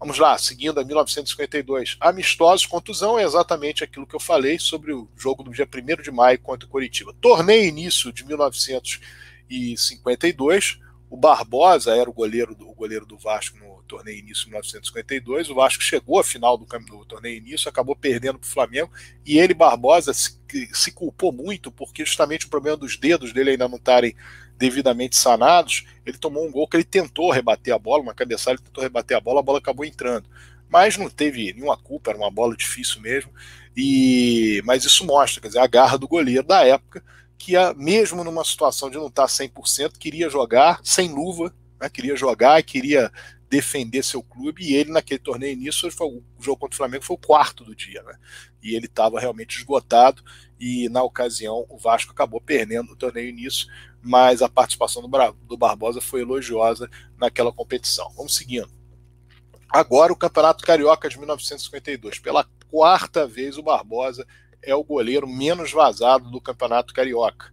Vamos 0.00 0.18
lá, 0.18 0.38
seguindo 0.38 0.80
a 0.80 0.84
1952. 0.84 1.98
Amistosos, 2.00 2.64
contusão 2.64 3.18
é 3.18 3.22
exatamente 3.22 3.84
aquilo 3.84 4.06
que 4.06 4.16
eu 4.16 4.20
falei 4.20 4.58
sobre 4.58 4.94
o 4.94 5.06
jogo 5.14 5.42
do 5.42 5.52
dia 5.52 5.68
1 5.68 6.02
de 6.02 6.10
maio 6.10 6.40
contra 6.40 6.66
o 6.66 6.70
Coritiba. 6.70 7.14
Torneio 7.20 7.68
início 7.68 8.10
de 8.10 8.24
1952, 8.24 10.80
o 11.10 11.18
Barbosa 11.18 11.94
era 11.94 12.08
o 12.08 12.14
goleiro 12.14 12.54
do, 12.54 12.66
o 12.66 12.74
goleiro 12.74 13.04
do 13.04 13.18
Vasco 13.18 13.58
torneio 13.86 14.18
início 14.18 14.44
de 14.44 14.50
1952. 14.50 15.50
O 15.50 15.54
Vasco 15.54 15.82
chegou 15.82 16.18
à 16.18 16.24
final 16.24 16.56
do, 16.56 16.64
do 16.64 17.04
torneio 17.04 17.36
início, 17.36 17.68
acabou 17.68 17.96
perdendo 17.96 18.38
para 18.38 18.46
o 18.46 18.50
Flamengo. 18.50 18.90
E 19.24 19.38
ele, 19.38 19.54
Barbosa, 19.54 20.12
se, 20.12 20.38
se, 20.72 20.92
culpou 20.92 21.32
muito 21.32 21.70
porque 21.70 22.04
justamente 22.04 22.46
o 22.46 22.48
problema 22.48 22.76
dos 22.76 22.96
dedos 22.96 23.32
dele 23.32 23.50
ainda 23.50 23.68
não 23.68 23.76
estarem 23.76 24.14
devidamente 24.56 25.16
sanados. 25.16 25.84
Ele 26.04 26.18
tomou 26.18 26.46
um 26.46 26.50
gol 26.50 26.68
que 26.68 26.76
ele 26.76 26.84
tentou 26.84 27.30
rebater 27.30 27.74
a 27.74 27.78
bola, 27.78 28.02
uma 28.02 28.14
cabeçada, 28.14 28.52
ele 28.56 28.62
tentou 28.62 28.82
rebater 28.82 29.16
a 29.16 29.20
bola, 29.20 29.40
a 29.40 29.42
bola 29.42 29.58
acabou 29.58 29.84
entrando. 29.84 30.28
Mas 30.68 30.96
não 30.96 31.10
teve 31.10 31.52
nenhuma 31.52 31.76
culpa, 31.76 32.10
era 32.10 32.18
uma 32.18 32.30
bola 32.30 32.56
difícil 32.56 33.00
mesmo. 33.00 33.30
E 33.76 34.62
mas 34.64 34.84
isso 34.84 35.04
mostra, 35.04 35.40
quer 35.40 35.48
dizer, 35.48 35.60
a 35.60 35.66
garra 35.66 35.96
do 35.98 36.08
goleiro 36.08 36.42
da 36.42 36.64
época 36.64 37.02
que 37.42 37.54
mesmo 37.76 38.22
numa 38.22 38.44
situação 38.44 38.88
de 38.88 38.96
não 38.96 39.08
estar 39.08 39.26
100%, 39.26 39.98
queria 39.98 40.30
jogar 40.30 40.80
sem 40.84 41.08
luva, 41.12 41.52
né, 41.80 41.88
queria 41.88 42.14
jogar, 42.14 42.62
queria 42.62 43.10
defender 43.52 44.02
seu 44.02 44.22
clube, 44.22 44.64
e 44.64 44.74
ele 44.74 44.90
naquele 44.90 45.20
torneio 45.20 45.52
início, 45.52 45.90
foi, 45.92 46.06
o 46.06 46.22
jogo 46.40 46.56
contra 46.56 46.74
o 46.74 46.76
Flamengo 46.78 47.04
foi 47.04 47.16
o 47.16 47.18
quarto 47.18 47.62
do 47.62 47.76
dia, 47.76 48.02
né, 48.02 48.16
e 48.62 48.74
ele 48.74 48.86
estava 48.86 49.20
realmente 49.20 49.58
esgotado, 49.58 50.24
e 50.58 50.88
na 50.88 51.02
ocasião 51.02 51.66
o 51.68 51.76
Vasco 51.76 52.12
acabou 52.12 52.40
perdendo 52.40 52.92
o 52.92 52.96
torneio 52.96 53.28
início, 53.28 53.66
mas 54.00 54.40
a 54.40 54.48
participação 54.48 55.02
do, 55.02 55.32
do 55.46 55.56
Barbosa 55.58 56.00
foi 56.00 56.22
elogiosa 56.22 56.88
naquela 57.18 57.52
competição. 57.52 58.10
Vamos 58.16 58.34
seguindo. 58.34 58.70
Agora 59.68 60.12
o 60.12 60.16
Campeonato 60.16 60.64
Carioca 60.64 61.08
de 61.08 61.18
1952. 61.18 62.18
Pela 62.18 62.46
quarta 62.70 63.26
vez 63.26 63.58
o 63.58 63.62
Barbosa 63.62 64.26
é 64.62 64.74
o 64.74 64.82
goleiro 64.82 65.26
menos 65.26 65.72
vazado 65.72 66.30
do 66.30 66.40
Campeonato 66.40 66.94
Carioca. 66.94 67.52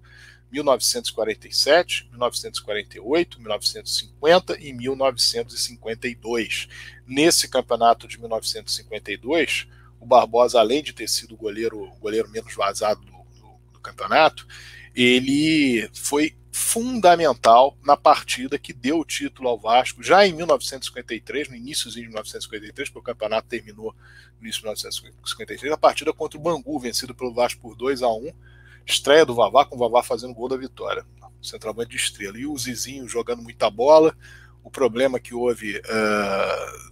1947, 0.51 2.07
1948, 2.09 3.39
1950 3.39 4.57
e 4.59 4.73
1952. 4.73 6.67
Nesse 7.05 7.47
campeonato 7.47 8.07
de 8.07 8.19
1952, 8.19 9.67
o 9.99 10.05
Barbosa, 10.05 10.59
além 10.59 10.81
de 10.81 10.93
ter 10.93 11.07
sido 11.07 11.33
o 11.33 11.37
goleiro, 11.37 11.91
goleiro 11.99 12.29
menos 12.29 12.55
vazado 12.55 13.01
do, 13.01 13.11
do, 13.11 13.59
do 13.73 13.79
campeonato, 13.79 14.47
ele 14.95 15.89
foi 15.93 16.35
fundamental 16.51 17.77
na 17.83 17.95
partida 17.95 18.57
que 18.57 18.73
deu 18.73 18.99
o 18.99 19.05
título 19.05 19.47
ao 19.49 19.57
Vasco 19.57 20.03
já 20.03 20.25
em 20.25 20.33
1953, 20.33 21.47
no 21.49 21.55
início 21.55 21.89
de 21.91 22.01
1953, 22.01 22.89
porque 22.89 22.99
o 22.99 23.13
campeonato 23.13 23.47
terminou 23.47 23.95
no 24.39 24.45
início 24.45 24.59
de 24.59 24.65
1953, 24.65 25.71
a 25.71 25.77
partida 25.77 26.11
contra 26.11 26.39
o 26.39 26.41
Bangu, 26.41 26.79
vencido 26.79 27.13
pelo 27.13 27.33
Vasco 27.33 27.61
por 27.61 27.75
2 27.75 28.01
a 28.01 28.09
1 28.09 28.33
Estreia 28.85 29.25
do 29.25 29.35
Vavá, 29.35 29.65
com 29.65 29.75
o 29.75 29.79
Vavá 29.79 30.03
fazendo 30.03 30.33
gol 30.33 30.49
da 30.49 30.57
vitória. 30.57 31.05
Centroavante 31.41 31.91
de 31.91 31.97
estrela. 31.97 32.37
E 32.37 32.45
o 32.45 32.57
Zizinho 32.57 33.07
jogando 33.07 33.41
muita 33.41 33.69
bola. 33.69 34.15
O 34.63 34.69
problema 34.69 35.19
que 35.19 35.33
houve 35.33 35.77
uh, 35.77 36.89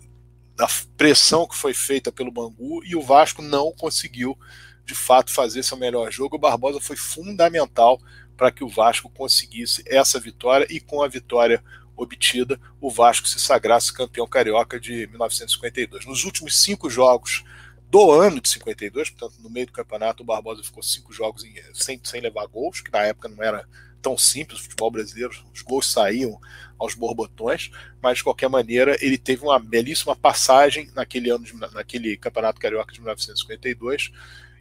da 0.56 0.68
pressão 0.96 1.48
que 1.48 1.56
foi 1.56 1.74
feita 1.74 2.12
pelo 2.12 2.32
Bangu 2.32 2.84
e 2.84 2.96
o 2.96 3.02
Vasco 3.02 3.42
não 3.42 3.72
conseguiu 3.72 4.38
de 4.86 4.96
fato 4.96 5.32
fazer 5.32 5.64
seu 5.64 5.78
melhor 5.78 6.12
jogo. 6.12 6.38
O 6.38 6.40
Barbosa 6.40 6.80
foi 6.80 6.96
fundamental 6.96 8.00
para 8.38 8.52
que 8.52 8.64
o 8.64 8.70
Vasco 8.70 9.10
conseguisse 9.10 9.84
essa 9.86 10.20
vitória 10.20 10.66
e 10.70 10.80
com 10.80 11.04
a 11.04 11.08
vitória 11.08 11.64
obtida, 11.98 12.60
o 12.80 12.92
Vasco 12.92 13.28
se 13.28 13.40
sagrasse 13.40 13.92
campeão 13.92 14.28
carioca 14.28 14.80
de 14.80 15.08
1952. 15.08 16.06
Nos 16.06 16.24
últimos 16.24 16.62
cinco 16.62 16.90
jogos 16.90 17.44
do 17.90 18.12
ano 18.12 18.42
de 18.42 18.50
52, 18.50 19.12
portanto, 19.12 19.42
no 19.42 19.50
meio 19.50 19.66
do 19.66 19.72
campeonato, 19.72 20.22
o 20.22 20.26
Barbosa 20.26 20.64
ficou 20.64 20.84
cinco 20.84 21.14
jogos 21.14 21.44
em, 21.44 21.56
sem, 21.74 22.00
sem 22.04 22.22
levar 22.22 22.46
gols, 22.48 22.82
que 22.82 22.92
na 22.92 23.00
época 23.00 23.30
não 23.30 23.42
era 23.42 23.68
tão 24.02 24.18
simples, 24.18 24.60
o 24.60 24.64
futebol 24.64 24.92
brasileiro, 24.92 25.34
os 25.54 25.62
gols 25.62 25.92
saíam 25.92 26.40
aos 26.78 26.94
borbotões, 26.94 27.72
mas 28.02 28.20
de 28.20 28.24
qualquer 28.24 28.50
maneira 28.50 28.96
ele 29.02 29.18
teve 29.18 29.44
uma 29.44 29.60
belíssima 29.60 30.16
passagem 30.16 30.90
naquele 30.94 31.30
ano, 31.30 31.44
de, 31.44 31.54
naquele 31.54 32.18
campeonato 32.18 32.60
carioca 32.60 32.94
de 32.94 33.00
1952 33.00 34.12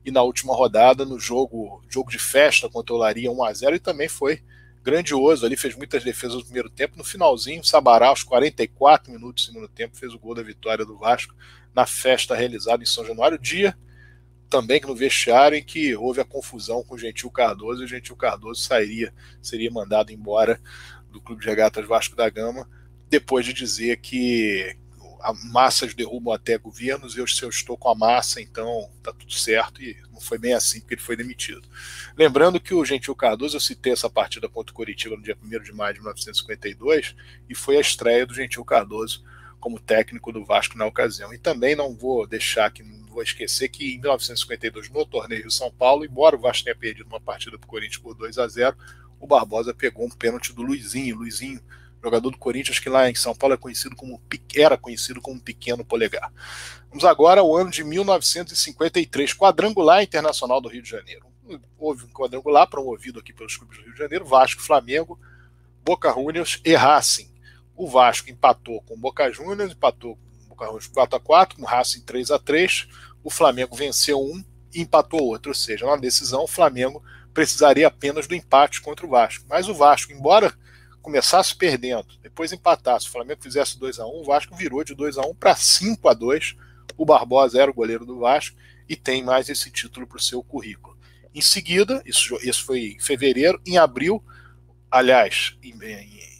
e 0.05 0.11
na 0.11 0.23
última 0.23 0.55
rodada 0.55 1.05
no 1.05 1.19
jogo, 1.19 1.83
jogo 1.89 2.11
de 2.11 2.19
festa 2.19 2.69
contra 2.69 2.95
o 2.95 2.99
Laria 2.99 3.31
1 3.31 3.45
a 3.45 3.53
0 3.53 3.77
e 3.77 3.81
também 3.81 4.09
foi 4.09 4.43
grandioso 4.83 5.45
ali, 5.45 5.57
fez 5.57 5.75
muitas 5.75 6.05
defesas 6.05 6.37
no 6.37 6.45
primeiro 6.45 6.71
tempo, 6.71 6.97
no 6.97 7.03
finalzinho, 7.03 7.65
Sabará 7.65 8.07
aos 8.07 8.23
44 8.23 9.13
minutos 9.13 9.45
do 9.45 9.53
segundo 9.53 9.69
tempo 9.69 9.97
fez 9.97 10.15
o 10.15 10.19
gol 10.19 10.35
da 10.35 10.45
vitória 10.45 10.85
do 10.85 10.97
Vasco 10.97 11.35
na 11.77 11.85
festa 11.85 12.35
realizada 12.35 12.83
em 12.83 12.87
São 12.87 13.05
Januário, 13.05 13.39
dia 13.39 13.77
também 14.49 14.81
que 14.81 14.87
no 14.87 14.95
vestiário 14.95 15.59
em 15.59 15.63
que 15.63 15.95
houve 15.95 16.21
a 16.21 16.25
confusão 16.25 16.83
com 16.83 16.95
o 16.95 16.99
Gentil 16.99 17.31
Cardoso 17.31 17.83
e 17.83 17.85
o 17.85 17.89
Gentil 17.89 18.17
Cardoso 18.17 18.63
sairia, 18.63 19.13
seria 19.43 19.71
mandado 19.71 20.11
embora 20.11 20.59
do 21.11 21.21
Clube 21.21 21.43
de 21.43 21.49
Regatas 21.49 21.87
Vasco 21.87 22.17
da 22.17 22.31
Gama, 22.31 22.67
depois 23.11 23.45
de 23.45 23.53
dizer 23.53 23.99
que 23.99 24.75
massas 25.53 25.93
derrubam 25.93 26.33
até 26.33 26.57
governos, 26.57 27.17
eu, 27.17 27.27
se 27.27 27.43
eu 27.43 27.49
estou 27.49 27.77
com 27.77 27.89
a 27.89 27.95
massa, 27.95 28.41
então 28.41 28.89
tá 29.03 29.13
tudo 29.13 29.33
certo, 29.33 29.83
e 29.83 29.97
não 30.13 30.21
foi 30.21 30.39
bem 30.39 30.55
assim 30.55 30.81
porque 30.81 30.95
ele 30.95 31.01
foi 31.03 31.17
demitido. 31.17 31.69
Lembrando 32.17 32.61
que 32.61 32.73
o 32.73 32.85
Gentil 32.85 33.15
Cardoso, 33.15 33.57
eu 33.57 33.61
citei 33.61 33.93
essa 33.93 34.09
partida 34.09 34.49
contra 34.49 34.73
o 34.73 34.75
Curitiba 34.75 35.17
no 35.17 35.23
dia 35.23 35.37
1 35.43 35.63
de 35.63 35.73
maio 35.73 35.95
de 35.95 36.01
1952, 36.01 37.17
e 37.49 37.55
foi 37.55 37.77
a 37.77 37.81
estreia 37.81 38.25
do 38.25 38.35
Gentil 38.35 38.65
Cardoso 38.65 39.25
como 39.61 39.81
técnico 39.81 40.33
do 40.33 40.45
Vasco 40.45 40.79
na 40.79 40.87
ocasião. 40.87 41.33
E 41.33 41.39
também 41.39 41.75
não 41.75 41.95
vou 41.95 42.27
deixar 42.27 42.71
que 42.71 42.83
não 42.83 43.07
vou 43.07 43.23
esquecer 43.23 43.69
que 43.69 43.95
em 43.95 43.99
1952, 43.99 44.91
no 44.91 45.07
torneio 45.07 45.51
São 45.51 45.71
Paulo, 45.71 46.05
embora 46.05 46.37
o 46.37 46.41
Vasco 46.41 46.65
tenha 46.65 46.77
perdido 46.77 47.09
uma 47.09 47.21
partida 47.21 47.59
para 47.59 47.67
o 47.67 47.71
Corinthians 47.71 47.99
por 47.99 48.15
2 48.15 48.39
a 48.39 48.47
0 48.47 48.77
o 49.19 49.27
Barbosa 49.27 49.75
pegou 49.75 50.07
um 50.07 50.11
pênalti 50.11 50.53
do 50.53 50.63
Luizinho. 50.63 51.17
Luizinho, 51.17 51.61
jogador 52.03 52.31
do 52.31 52.39
Corinthians, 52.39 52.79
que 52.79 52.89
lá 52.89 53.11
em 53.11 53.15
São 53.15 53.35
Paulo 53.35 53.55
é 53.55 53.57
conhecido 53.57 53.97
como, 53.97 54.21
era 54.55 54.77
conhecido 54.77 55.21
como 55.21 55.41
Pequeno 55.41 55.85
Polegar. 55.85 56.33
Vamos 56.89 57.05
agora 57.05 57.41
ao 57.41 57.57
ano 57.57 57.71
de 57.71 57.83
1953, 57.83 59.35
quadrangular 59.35 60.03
internacional 60.03 60.61
do 60.61 60.69
Rio 60.69 60.83
de 60.83 60.91
Janeiro. 60.91 61.27
Houve 61.79 62.05
um 62.05 62.09
quadrangular 62.09 62.69
promovido 62.69 63.21
aqui 63.21 63.33
pelos 63.33 63.57
clubes 63.57 63.79
do 63.79 63.85
Rio 63.85 63.93
de 63.93 63.99
Janeiro, 63.99 64.25
Vasco, 64.25 64.63
Flamengo, 64.63 65.19
Boca 65.85 66.13
Juniors 66.13 66.61
e 66.65 66.75
Racing. 66.75 67.31
O 67.77 67.89
Vasco 67.89 68.31
empatou 68.31 68.81
com 68.83 68.95
o 68.95 68.99
Boca 68.99 69.31
Juniors, 69.31 69.73
empatou 69.73 70.17
com 70.17 70.45
o 70.45 70.49
Boca 70.49 70.65
Juniors 70.67 70.87
4 70.87 71.17
a 71.17 71.21
4 71.21 71.57
com 71.57 71.63
o 71.63 71.67
Racing 71.67 72.03
3 72.03 72.31
a 72.31 72.39
3 72.39 72.89
O 73.23 73.31
Flamengo 73.31 73.77
venceu 73.77 74.21
um 74.21 74.43
e 74.75 74.81
empatou 74.81 75.23
outro. 75.23 75.51
Ou 75.51 75.55
seja, 75.55 75.87
na 75.87 75.97
decisão, 75.97 76.45
o 76.45 76.49
Flamengo 76.49 77.03
precisaria 77.35 77.87
apenas 77.87 78.27
do 78.27 78.35
empate 78.35 78.81
contra 78.81 79.05
o 79.05 79.11
Vasco. 79.11 79.45
Mas 79.49 79.69
o 79.69 79.75
Vasco, 79.75 80.13
embora 80.13 80.55
começasse 81.03 81.55
perdendo, 81.55 82.09
depois 82.21 82.53
empatasse, 82.53 83.07
o 83.07 83.13
Flamengo 83.13 83.41
fizesse 83.41 83.79
2 83.79 84.01
a 84.01 84.07
1 84.07 84.09
o 84.09 84.25
Vasco 84.25 84.57
virou 84.57 84.83
de 84.83 84.93
2 84.93 85.19
a 85.19 85.23
1 85.23 85.35
para 85.37 85.55
5 85.55 86.09
a 86.09 86.13
2 86.13 86.57
O 86.97 87.07
Barbosa 87.07 87.63
era 87.63 87.71
o 87.71 87.75
goleiro 87.75 88.05
do 88.05 88.19
Vasco 88.19 88.57
e 88.89 88.97
tem 88.97 89.23
mais 89.23 89.49
esse 89.49 89.71
título 89.71 90.05
para 90.05 90.17
o 90.17 90.21
seu 90.21 90.43
currículo. 90.43 90.97
Em 91.35 91.41
seguida, 91.41 92.03
isso, 92.05 92.37
isso 92.43 92.65
foi 92.65 92.95
em 92.97 92.99
fevereiro, 92.99 93.61
em 93.65 93.77
abril, 93.77 94.25
aliás, 94.91 95.57
em, 95.63 95.75
em 95.75 96.36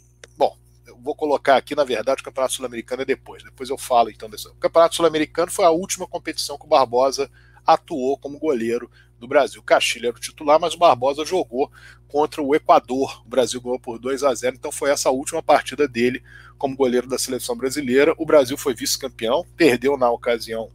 vou 1.07 1.15
colocar 1.15 1.55
aqui, 1.55 1.73
na 1.73 1.85
verdade, 1.85 2.21
o 2.21 2.25
Campeonato 2.25 2.53
Sul-Americano 2.53 3.01
é 3.01 3.05
depois. 3.05 3.41
Depois 3.41 3.69
eu 3.69 3.77
falo 3.77 4.09
então 4.09 4.29
desse. 4.29 4.47
O 4.47 4.55
Campeonato 4.55 4.95
Sul-Americano 4.95 5.49
foi 5.49 5.63
a 5.63 5.71
última 5.71 6.05
competição 6.05 6.57
que 6.57 6.65
o 6.65 6.69
Barbosa 6.69 7.31
atuou 7.65 8.17
como 8.17 8.37
goleiro 8.37 8.91
do 9.17 9.27
Brasil. 9.27 9.61
O 9.61 9.73
era 9.73 10.09
o 10.09 10.19
titular, 10.19 10.59
mas 10.59 10.73
o 10.73 10.77
Barbosa 10.77 11.25
jogou 11.25 11.71
contra 12.07 12.41
o 12.41 12.53
Equador. 12.53 13.21
O 13.25 13.29
Brasil 13.29 13.61
ganhou 13.61 13.79
por 13.79 13.97
2 13.97 14.23
a 14.23 14.33
0, 14.33 14.55
então 14.55 14.71
foi 14.71 14.89
essa 14.89 15.09
a 15.09 15.11
última 15.11 15.41
partida 15.41 15.87
dele 15.87 16.21
como 16.57 16.75
goleiro 16.75 17.07
da 17.07 17.17
seleção 17.17 17.55
brasileira. 17.55 18.13
O 18.17 18.25
Brasil 18.25 18.57
foi 18.57 18.75
vice-campeão, 18.75 19.45
perdeu 19.55 19.97
na 19.97 20.11
ocasião 20.11 20.69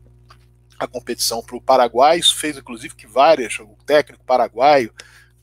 a 0.78 0.86
competição 0.86 1.42
para 1.42 1.56
o 1.56 1.60
Paraguai. 1.60 2.18
Isso 2.18 2.36
fez, 2.36 2.56
inclusive, 2.56 2.94
que 2.94 3.06
várias, 3.06 3.58
o 3.58 3.76
técnico 3.84 4.24
paraguaio 4.24 4.92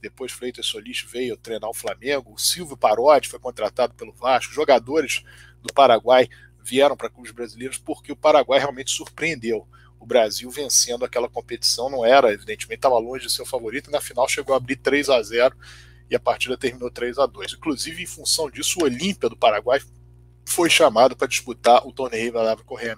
depois 0.01 0.31
Freitas 0.31 0.65
Solis 0.65 1.01
veio 1.01 1.37
treinar 1.37 1.69
o 1.69 1.73
Flamengo, 1.73 2.33
o 2.33 2.37
Silvio 2.37 2.77
Parotti 2.77 3.27
foi 3.27 3.39
contratado 3.39 3.93
pelo 3.93 4.13
Vasco, 4.13 4.53
jogadores 4.53 5.23
do 5.61 5.73
Paraguai 5.73 6.27
vieram 6.61 6.95
para 6.95 7.09
clubes 7.09 7.31
brasileiros 7.31 7.77
porque 7.77 8.11
o 8.11 8.15
Paraguai 8.15 8.59
realmente 8.59 8.91
surpreendeu 8.91 9.67
o 9.99 10.05
Brasil 10.05 10.49
vencendo 10.49 11.03
aquela 11.03 11.27
competição, 11.27 11.89
não 11.89 12.05
era, 12.05 12.31
evidentemente, 12.31 12.79
estava 12.79 12.97
longe 12.97 13.25
de 13.25 13.31
ser 13.31 13.41
o 13.41 13.45
favorito, 13.45 13.89
e 13.89 13.91
na 13.91 13.99
final 13.99 14.27
chegou 14.29 14.53
a 14.53 14.57
abrir 14.57 14.77
3 14.77 15.09
a 15.09 15.21
0 15.21 15.55
e 16.09 16.15
a 16.15 16.19
partida 16.19 16.57
terminou 16.57 16.89
3 16.89 17.19
a 17.19 17.25
2 17.25 17.53
Inclusive, 17.53 18.01
em 18.01 18.07
função 18.07 18.49
disso, 18.49 18.79
o 18.79 18.83
Olímpia 18.83 19.29
do 19.29 19.35
Paraguai 19.35 19.81
foi 20.45 20.69
chamado 20.69 21.15
para 21.15 21.27
disputar 21.27 21.85
o 21.85 21.91
torneio 21.91 22.31
da 22.31 22.41
Lava 22.41 22.63
Correia 22.63 22.97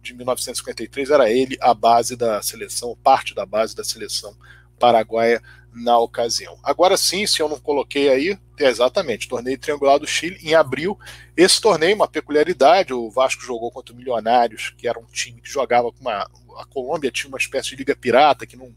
de 0.00 0.14
1953. 0.14 1.10
Era 1.10 1.30
ele 1.30 1.58
a 1.60 1.74
base 1.74 2.16
da 2.16 2.40
seleção, 2.40 2.96
parte 3.02 3.34
da 3.34 3.44
base 3.44 3.76
da 3.76 3.84
seleção 3.84 4.34
paraguaia 4.78 5.42
na 5.72 5.98
ocasião. 5.98 6.58
Agora 6.62 6.96
sim, 6.96 7.26
se 7.26 7.40
eu 7.40 7.48
não 7.48 7.58
coloquei 7.58 8.08
aí, 8.08 8.38
é 8.58 8.68
exatamente, 8.68 9.28
torneio 9.28 9.58
triangular 9.58 9.98
do 9.98 10.06
Chile 10.06 10.38
em 10.42 10.54
abril. 10.54 10.98
Esse 11.36 11.60
torneio, 11.60 11.96
uma 11.96 12.08
peculiaridade, 12.08 12.92
o 12.92 13.10
Vasco 13.10 13.42
jogou 13.42 13.70
contra 13.70 13.94
o 13.94 13.96
Milionários, 13.96 14.74
que 14.76 14.88
era 14.88 14.98
um 14.98 15.04
time 15.04 15.40
que 15.40 15.50
jogava 15.50 15.90
com 15.92 16.00
uma. 16.00 16.28
A 16.58 16.64
Colômbia 16.66 17.10
tinha 17.10 17.28
uma 17.28 17.38
espécie 17.38 17.70
de 17.70 17.76
liga 17.76 17.96
pirata 17.96 18.46
que 18.46 18.56
não, 18.56 18.74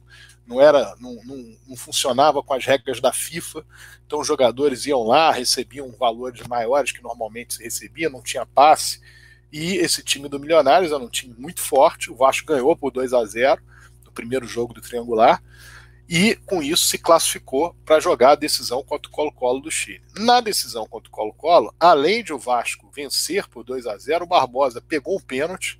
não 0.47 0.61
era 0.61 0.95
não, 0.99 1.15
não, 1.25 1.57
não, 1.67 1.75
funcionava 1.75 2.41
com 2.41 2.53
as 2.53 2.65
regras 2.65 3.01
da 3.01 3.11
FIFA. 3.11 3.65
Então 4.05 4.19
os 4.19 4.27
jogadores 4.27 4.85
iam 4.85 5.03
lá, 5.03 5.31
recebiam 5.31 5.91
valores 5.91 6.45
maiores 6.47 6.91
que 6.91 7.03
normalmente 7.03 7.55
se 7.55 7.63
recebia, 7.63 8.09
não 8.09 8.21
tinha 8.21 8.45
passe. 8.45 9.01
E 9.51 9.75
esse 9.77 10.01
time 10.01 10.29
do 10.29 10.39
Milionários 10.39 10.91
era 10.91 11.03
um 11.03 11.09
time 11.09 11.35
muito 11.37 11.61
forte. 11.61 12.11
O 12.11 12.15
Vasco 12.15 12.47
ganhou 12.47 12.75
por 12.75 12.91
2 12.91 13.13
a 13.13 13.25
0 13.25 13.61
no 14.05 14.11
primeiro 14.11 14.47
jogo 14.47 14.73
do 14.73 14.81
triangular 14.81 15.43
e 16.07 16.35
com 16.45 16.61
isso 16.61 16.85
se 16.85 16.97
classificou 16.97 17.75
para 17.85 17.99
jogar 17.99 18.31
a 18.31 18.35
decisão 18.35 18.83
contra 18.83 19.09
o 19.09 19.11
Colo-Colo 19.11 19.61
do 19.61 19.71
Chile. 19.71 20.01
Na 20.15 20.41
decisão 20.41 20.85
contra 20.85 21.09
o 21.09 21.11
Colo-Colo, 21.11 21.73
além 21.79 22.23
de 22.23 22.33
o 22.33 22.39
Vasco 22.39 22.91
vencer 22.93 23.47
por 23.47 23.63
2 23.63 23.87
a 23.87 23.97
0, 23.97 24.25
o 24.25 24.27
Barbosa 24.27 24.81
pegou 24.81 25.17
um 25.17 25.21
pênalti 25.21 25.79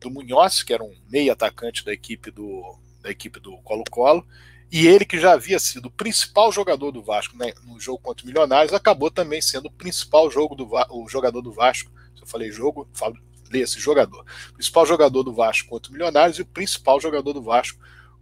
do 0.00 0.10
Munhoz, 0.10 0.62
que 0.62 0.72
era 0.72 0.82
um 0.82 0.94
meio 1.10 1.32
atacante 1.32 1.84
da 1.84 1.92
equipe 1.92 2.30
do 2.30 2.78
da 3.00 3.10
equipe 3.10 3.38
do 3.38 3.56
Colo-Colo, 3.58 4.26
e 4.70 4.86
ele 4.86 5.04
que 5.04 5.18
já 5.18 5.32
havia 5.32 5.58
sido 5.58 5.86
o 5.86 5.90
principal 5.90 6.52
jogador 6.52 6.90
do 6.90 7.02
Vasco 7.02 7.36
né, 7.36 7.52
no 7.64 7.80
jogo 7.80 7.98
contra 7.98 8.24
o 8.24 8.26
Milionários, 8.26 8.74
acabou 8.74 9.10
também 9.10 9.40
sendo 9.40 9.66
o 9.66 9.70
principal 9.70 10.30
jogo 10.30 10.54
do 10.54 10.68
o 10.90 11.08
jogador 11.08 11.40
do 11.40 11.52
Vasco. 11.52 11.90
Se 12.14 12.22
eu 12.22 12.26
falei 12.26 12.50
jogo, 12.50 12.88
falo 12.92 13.16
esse 13.52 13.80
jogador. 13.80 14.26
Principal 14.52 14.84
jogador 14.84 15.22
do 15.22 15.32
Vasco 15.32 15.68
contra 15.70 15.90
o 15.90 15.92
Milionários 15.92 16.38
e 16.38 16.42
o 16.42 16.46
principal 16.46 17.00
jogador 17.00 17.32
do 17.32 17.42
Vasco 17.42 17.78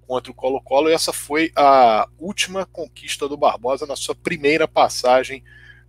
contra 0.06 0.30
o 0.30 0.34
Colo-Colo, 0.34 0.88
e 0.88 0.92
essa 0.92 1.12
foi 1.12 1.50
a 1.56 2.08
última 2.18 2.64
conquista 2.66 3.28
do 3.28 3.36
Barbosa 3.36 3.86
na 3.86 3.96
sua 3.96 4.14
primeira 4.14 4.68
passagem 4.68 5.42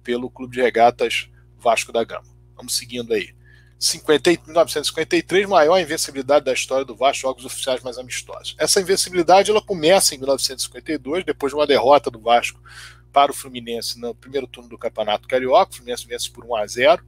pelo 0.03 0.29
Clube 0.29 0.55
de 0.55 0.61
Regatas 0.61 1.29
Vasco 1.57 1.91
da 1.91 2.03
Gama. 2.03 2.25
Vamos 2.55 2.75
seguindo 2.75 3.13
aí. 3.13 3.35
50, 3.79 4.31
1953, 4.47 5.47
maior 5.47 5.79
invencibilidade 5.79 6.45
da 6.45 6.53
história 6.53 6.83
do 6.83 6.95
Vasco, 6.95 7.21
jogos 7.21 7.45
oficiais 7.45 7.83
mais 7.83 7.97
amistosos. 7.97 8.55
Essa 8.57 8.81
invencibilidade 8.81 9.51
ela 9.51 9.61
começa 9.61 10.15
em 10.15 10.17
1952, 10.17 11.23
depois 11.23 11.51
de 11.51 11.55
uma 11.55 11.67
derrota 11.67 12.09
do 12.09 12.19
Vasco 12.19 12.59
para 13.13 13.31
o 13.31 13.35
Fluminense 13.35 13.99
no 13.99 14.15
primeiro 14.15 14.47
turno 14.47 14.69
do 14.69 14.77
Campeonato 14.77 15.27
Carioca. 15.27 15.71
O 15.71 15.75
Fluminense 15.75 16.07
vence 16.07 16.29
por 16.29 16.43
1 16.43 16.55
a 16.55 16.67
0 16.67 17.03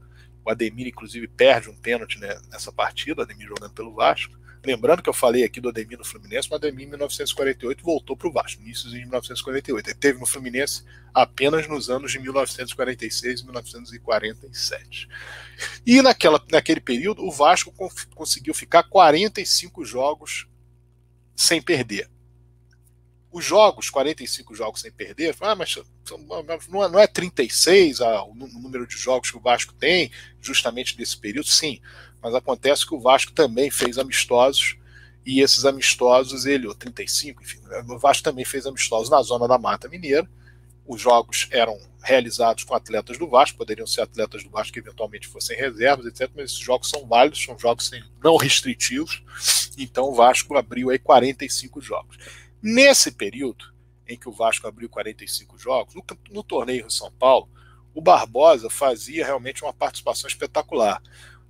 O 0.45 0.51
Ademir, 0.51 0.88
inclusive, 0.88 1.28
perde 1.28 1.70
um 1.70 1.76
pênalti 1.76 2.20
né, 2.20 2.39
nessa 2.51 2.72
partida, 2.72 3.24
Ademir 3.24 3.47
jogando 3.47 3.74
pelo 3.74 3.95
Vasco. 3.95 4.38
Lembrando 4.64 5.01
que 5.01 5.10
eu 5.10 5.14
falei 5.14 5.43
aqui 5.43 5.62
do 5.62 5.70
Ademir 5.70 5.97
no 5.97 6.03
Fluminense, 6.03 6.49
mas 6.49 6.51
o 6.51 6.55
Ademir 6.55 6.86
em 6.86 6.89
1948 6.89 7.82
voltou 7.82 8.18
para 8.18 8.28
o 8.28 8.32
Vasco, 8.32 8.62
início 8.62 8.89
de 8.89 8.97
1948. 8.97 9.89
Ele 9.89 9.97
teve 9.97 10.20
no 10.20 10.26
Fluminense 10.26 10.84
apenas 11.14 11.68
nos 11.68 11.89
anos 11.89 12.12
de 12.12 12.20
1946 12.20 13.39
e 13.39 13.43
1947. 13.45 15.07
E 15.86 16.01
naquela, 16.01 16.43
naquele 16.51 16.82
período, 16.82 17.24
o 17.24 17.32
Vasco 17.32 17.74
conseguiu 18.14 18.53
ficar 18.53 18.84
45 18.84 19.86
jogos 19.86 20.45
sem 21.36 21.62
perder. 21.62 22.10
Os 23.32 23.45
jogos, 23.45 23.89
45 23.89 24.55
jogos 24.55 24.82
sem 24.82 24.91
perder, 24.91 25.36
ah, 25.39 25.55
mas 25.55 25.80
não 26.68 26.99
é 26.99 27.05
36 27.05 28.01
ah, 28.01 28.24
o 28.24 28.34
número 28.34 28.88
de 28.88 28.97
jogos 28.97 29.30
que 29.32 29.38
o 29.38 29.41
Vasco 29.41 29.74
tem, 29.74 30.12
justamente 30.41 30.97
nesse 30.97 31.16
período? 31.16 31.47
Sim 31.47 31.80
mas 32.22 32.36
acontece 32.36 32.86
que 32.86 32.93
o 32.93 32.99
Vasco 32.99 33.32
também 33.32 33.72
fez 33.72 33.97
amistosos 33.97 34.78
e 35.26 35.41
esses 35.41 35.65
amistosos, 35.65 36.45
ele, 36.45 36.67
ou 36.67 36.74
35, 36.74 37.43
enfim, 37.43 37.59
o 37.88 37.99
Vasco 37.99 38.24
também 38.24 38.45
fez 38.45 38.65
amistosos 38.65 39.09
na 39.09 39.22
zona 39.22 39.47
da 39.47 39.57
Mata 39.57 39.88
Mineira. 39.88 40.28
Os 40.88 40.99
jogos 40.99 41.47
eram 41.51 41.80
realizados 42.01 42.63
com 42.63 42.74
atletas 42.74 43.17
do 43.17 43.28
Vasco, 43.28 43.57
poderiam 43.57 43.86
ser 43.86 44.01
atletas 44.01 44.43
do 44.43 44.49
Vasco 44.49 44.74
que 44.74 44.80
eventualmente 44.80 45.28
fossem 45.28 45.55
reservas, 45.55 46.07
etc. 46.07 46.32
Mas 46.36 46.45
esses 46.45 46.59
jogos 46.59 46.89
são 46.89 47.05
válidos, 47.05 47.43
são 47.43 47.57
jogos 47.59 47.91
não 48.24 48.38
restritivos. 48.38 49.22
Então 49.78 50.05
o 50.05 50.15
Vasco 50.15 50.57
abriu 50.57 50.89
aí 50.89 50.97
45 50.97 51.80
jogos. 51.80 52.17
Nesse 52.61 53.11
período 53.11 53.65
em 54.07 54.17
que 54.17 54.28
o 54.28 54.32
Vasco 54.32 54.67
abriu 54.67 54.89
45 54.89 55.59
jogos, 55.59 55.93
no, 55.93 56.03
no 56.32 56.43
torneio 56.43 56.88
em 56.88 56.89
São 56.89 57.11
Paulo, 57.11 57.47
o 57.93 58.01
Barbosa 58.01 58.70
fazia 58.70 59.26
realmente 59.26 59.63
uma 59.63 59.74
participação 59.74 60.28
espetacular 60.28 61.01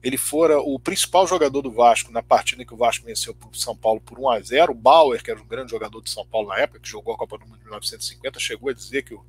ele 0.02 0.18
fora 0.18 0.60
o 0.60 0.80
principal 0.80 1.28
jogador 1.28 1.62
do 1.62 1.72
Vasco 1.72 2.12
na 2.12 2.24
partida 2.24 2.62
em 2.62 2.66
que 2.66 2.74
o 2.74 2.78
Vasco 2.78 3.06
venceu 3.06 3.36
o 3.52 3.58
São 3.58 3.76
Paulo 3.76 4.00
por 4.00 4.18
1 4.18 4.30
a 4.30 4.40
0 4.40 4.72
O 4.72 4.76
Bauer, 4.76 5.22
que 5.22 5.30
era 5.30 5.42
um 5.42 5.46
grande 5.46 5.72
jogador 5.72 6.02
de 6.02 6.10
São 6.10 6.26
Paulo 6.26 6.48
na 6.50 6.58
época, 6.58 6.80
que 6.80 6.88
jogou 6.88 7.14
a 7.14 7.18
Copa 7.18 7.38
do 7.38 7.46
Mundo 7.46 7.58
de 7.58 7.66
1950, 7.66 8.40
chegou 8.40 8.70
a 8.70 8.74
dizer 8.74 9.04
que 9.04 9.14
o, 9.14 9.26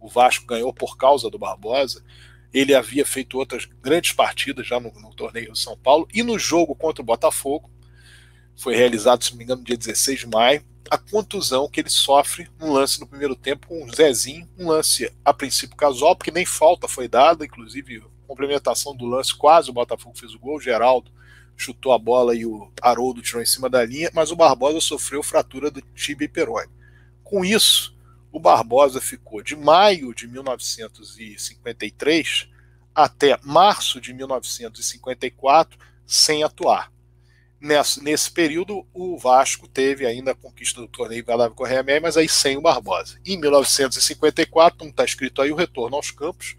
o 0.00 0.08
Vasco 0.08 0.46
ganhou 0.46 0.72
por 0.72 0.96
causa 0.96 1.30
do 1.30 1.38
Barbosa. 1.38 2.04
Ele 2.52 2.74
havia 2.74 3.06
feito 3.06 3.38
outras 3.38 3.64
grandes 3.64 4.12
partidas 4.12 4.66
já 4.66 4.80
no, 4.80 4.90
no 4.92 5.14
torneio 5.14 5.52
do 5.52 5.58
São 5.58 5.76
Paulo. 5.76 6.08
E 6.12 6.22
no 6.22 6.38
jogo 6.38 6.74
contra 6.74 7.02
o 7.02 7.06
Botafogo, 7.06 7.70
foi 8.56 8.74
realizado, 8.74 9.22
se 9.22 9.30
não 9.30 9.38
me 9.38 9.44
engano, 9.44 9.60
no 9.60 9.66
dia 9.66 9.76
16 9.76 10.20
de 10.20 10.26
maio, 10.26 10.64
a 10.90 10.98
contusão 10.98 11.68
que 11.68 11.80
ele 11.80 11.90
sofre 11.90 12.48
no 12.58 12.72
lance 12.72 12.98
no 12.98 13.06
primeiro 13.06 13.36
tempo 13.36 13.68
com 13.68 13.84
o 13.84 13.94
Zezinho, 13.94 14.48
um 14.58 14.68
lance 14.68 15.12
a 15.24 15.32
princípio 15.32 15.76
casual, 15.76 16.16
porque 16.16 16.30
nem 16.30 16.46
falta 16.46 16.88
foi 16.88 17.06
dada, 17.06 17.44
inclusive 17.44 18.02
complementação 18.28 18.94
do 18.94 19.06
lance, 19.06 19.34
quase 19.34 19.70
o 19.70 19.72
Botafogo 19.72 20.16
fez 20.16 20.32
o 20.34 20.38
gol, 20.38 20.58
o 20.58 20.60
Geraldo 20.60 21.10
chutou 21.56 21.92
a 21.92 21.98
bola 21.98 22.36
e 22.36 22.46
o 22.46 22.70
Haroldo 22.80 23.22
tirou 23.22 23.42
em 23.42 23.46
cima 23.46 23.68
da 23.68 23.84
linha, 23.84 24.08
mas 24.14 24.30
o 24.30 24.36
Barbosa 24.36 24.80
sofreu 24.80 25.24
fratura 25.24 25.72
do 25.72 25.80
tibia 25.80 26.26
e 26.26 26.28
perone. 26.28 26.70
Com 27.24 27.44
isso, 27.44 27.98
o 28.30 28.38
Barbosa 28.38 29.00
ficou 29.00 29.42
de 29.42 29.56
maio 29.56 30.14
de 30.14 30.28
1953 30.28 32.48
até 32.94 33.36
março 33.42 34.00
de 34.00 34.12
1954 34.12 35.76
sem 36.06 36.44
atuar. 36.44 36.92
Nesse, 37.60 38.00
nesse 38.04 38.30
período, 38.30 38.86
o 38.94 39.18
Vasco 39.18 39.66
teve 39.66 40.06
ainda 40.06 40.30
a 40.30 40.34
conquista 40.34 40.80
do 40.80 40.86
torneio 40.86 41.24
Valave 41.24 41.56
Correia 41.56 41.84
mas 42.00 42.16
aí 42.16 42.28
sem 42.28 42.56
o 42.56 42.60
Barbosa. 42.60 43.18
Em 43.26 43.36
1954, 43.36 44.78
não 44.78 44.90
está 44.90 45.04
escrito 45.04 45.42
aí 45.42 45.50
o 45.50 45.56
retorno 45.56 45.96
aos 45.96 46.12
campos, 46.12 46.56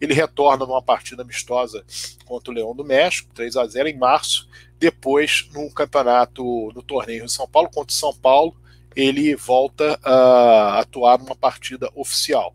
ele 0.00 0.14
retorna 0.14 0.64
numa 0.64 0.82
partida 0.82 1.22
amistosa 1.22 1.84
contra 2.24 2.50
o 2.50 2.54
Leão 2.54 2.74
do 2.74 2.84
México, 2.84 3.32
3 3.34 3.56
a 3.56 3.66
0 3.66 3.88
em 3.88 3.96
março. 3.96 4.48
Depois, 4.78 5.48
no 5.52 5.70
campeonato, 5.72 6.42
no 6.72 6.82
torneio 6.82 7.24
em 7.24 7.28
São 7.28 7.48
Paulo, 7.48 7.68
contra 7.68 7.92
o 7.92 7.96
São 7.96 8.14
Paulo, 8.14 8.56
ele 8.94 9.34
volta 9.34 9.98
a 10.02 10.80
atuar 10.80 11.18
numa 11.18 11.34
partida 11.34 11.90
oficial. 11.94 12.54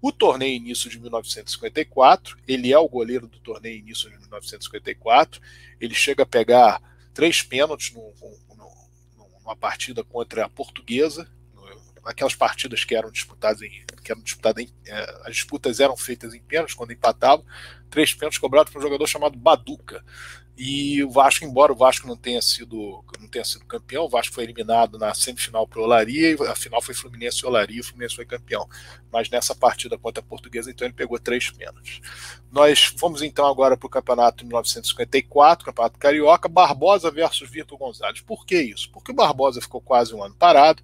O 0.00 0.12
torneio 0.12 0.54
início 0.54 0.88
de 0.88 1.00
1954, 1.00 2.36
ele 2.46 2.72
é 2.72 2.78
o 2.78 2.88
goleiro 2.88 3.26
do 3.26 3.40
torneio 3.40 3.78
início 3.78 4.10
de 4.10 4.18
1954. 4.18 5.40
Ele 5.80 5.94
chega 5.94 6.22
a 6.22 6.26
pegar 6.26 6.80
três 7.12 7.42
pênaltis 7.42 7.92
no, 7.92 8.12
no, 8.56 8.70
numa 9.40 9.56
partida 9.56 10.04
contra 10.04 10.44
a 10.44 10.48
Portuguesa, 10.48 11.28
aquelas 12.04 12.34
partidas 12.34 12.84
que 12.84 12.94
eram 12.94 13.10
disputadas 13.10 13.62
em, 13.62 13.85
que 14.06 14.12
eram 14.12 14.22
disputadas 14.22 14.64
em, 14.64 14.72
é, 14.86 15.20
as 15.24 15.34
disputas 15.34 15.80
eram 15.80 15.96
feitas 15.96 16.32
em 16.32 16.40
pênaltis 16.40 16.76
quando 16.76 16.92
empatavam, 16.92 17.44
três 17.90 18.14
pênaltis 18.14 18.38
cobrados 18.38 18.72
por 18.72 18.78
um 18.78 18.82
jogador 18.82 19.06
chamado 19.06 19.36
Baduca. 19.36 20.04
E 20.58 21.04
o 21.04 21.10
Vasco, 21.10 21.44
embora 21.44 21.70
o 21.70 21.76
Vasco 21.76 22.06
não 22.06 22.16
tenha 22.16 22.40
sido 22.40 23.04
não 23.20 23.28
tenha 23.28 23.44
sido 23.44 23.66
campeão, 23.66 24.04
o 24.04 24.08
Vasco 24.08 24.34
foi 24.34 24.44
eliminado 24.44 24.98
na 24.98 25.12
semifinal 25.12 25.66
para 25.66 25.80
o 25.80 25.82
Olaria 25.82 26.30
e 26.30 26.46
a 26.46 26.54
final 26.54 26.80
foi 26.80 26.94
Fluminense 26.94 27.44
e 27.44 27.46
Olaria, 27.46 27.76
e 27.76 27.80
o 27.80 27.84
Fluminense 27.84 28.16
foi 28.16 28.24
campeão. 28.24 28.66
Mas 29.12 29.28
nessa 29.28 29.54
partida 29.54 29.98
contra 29.98 30.22
a 30.22 30.26
Portuguesa, 30.26 30.70
então 30.70 30.86
ele 30.86 30.94
pegou 30.94 31.18
três 31.18 31.50
pênaltis. 31.50 32.00
Nós 32.50 32.84
fomos 32.84 33.20
então 33.20 33.46
agora 33.46 33.76
para 33.76 33.86
o 33.86 33.90
campeonato 33.90 34.38
de 34.38 34.44
1954, 34.44 35.66
campeonato 35.66 35.98
carioca, 35.98 36.48
Barbosa 36.48 37.10
versus 37.10 37.50
Vitor 37.50 37.76
Gonzalez. 37.76 38.22
Por 38.22 38.46
que 38.46 38.58
isso? 38.58 38.90
Porque 38.92 39.10
o 39.10 39.14
Barbosa 39.14 39.60
ficou 39.60 39.82
quase 39.82 40.14
um 40.14 40.22
ano 40.22 40.34
parado. 40.36 40.82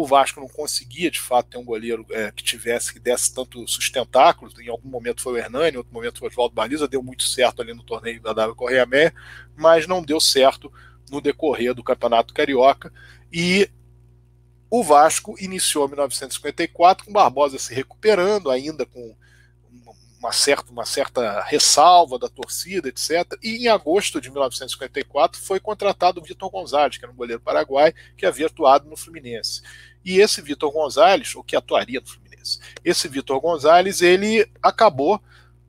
O 0.00 0.06
Vasco 0.06 0.40
não 0.40 0.48
conseguia, 0.48 1.10
de 1.10 1.20
fato, 1.20 1.50
ter 1.50 1.58
um 1.58 1.64
goleiro 1.64 2.06
é, 2.10 2.32
que 2.32 2.42
tivesse, 2.42 2.92
que 2.92 2.98
desse 2.98 3.34
tanto 3.34 3.68
sustentáculo. 3.68 4.50
Em 4.58 4.68
algum 4.68 4.88
momento 4.88 5.20
foi 5.20 5.34
o 5.34 5.36
Hernani, 5.36 5.74
em 5.74 5.76
outro 5.76 5.92
momento 5.92 6.18
foi 6.18 6.28
o 6.28 6.30
Oswaldo 6.30 6.54
Baliza, 6.54 6.88
deu 6.88 7.02
muito 7.02 7.24
certo 7.24 7.60
ali 7.60 7.74
no 7.74 7.82
torneio 7.82 8.22
da 8.22 8.32
W 8.32 8.56
Correia 8.56 8.86
Meia, 8.86 9.12
mas 9.54 9.86
não 9.86 10.02
deu 10.02 10.18
certo 10.18 10.72
no 11.10 11.20
decorrer 11.20 11.74
do 11.74 11.84
Campeonato 11.84 12.32
Carioca. 12.32 12.90
E 13.30 13.68
o 14.70 14.82
Vasco 14.82 15.36
iniciou 15.38 15.86
1954 15.86 17.04
com 17.04 17.12
Barbosa 17.12 17.58
se 17.58 17.74
recuperando, 17.74 18.50
ainda 18.50 18.86
com 18.86 19.14
uma 20.20 20.32
certa, 20.32 20.70
uma 20.70 20.84
certa 20.84 21.40
ressalva 21.40 22.18
da 22.18 22.28
torcida, 22.28 22.88
etc. 22.90 23.38
E 23.42 23.64
em 23.64 23.68
agosto 23.68 24.20
de 24.20 24.30
1954 24.30 25.40
foi 25.40 25.58
contratado 25.58 26.20
o 26.20 26.22
Vitor 26.22 26.50
Gonzalez, 26.50 26.98
que 26.98 27.04
era 27.04 27.12
um 27.12 27.16
goleiro 27.16 27.40
paraguai 27.40 27.94
que 28.16 28.26
havia 28.26 28.46
atuado 28.46 28.88
no 28.88 28.98
Fluminense. 28.98 29.62
E 30.04 30.20
esse 30.20 30.42
Vitor 30.42 30.70
Gonzalez, 30.70 31.34
ou 31.34 31.42
que 31.42 31.56
atuaria 31.56 32.00
no 32.00 32.06
Fluminense, 32.06 32.60
esse 32.84 33.08
Vitor 33.08 33.40
Gonzalez, 33.40 34.02
ele 34.02 34.46
acabou 34.62 35.20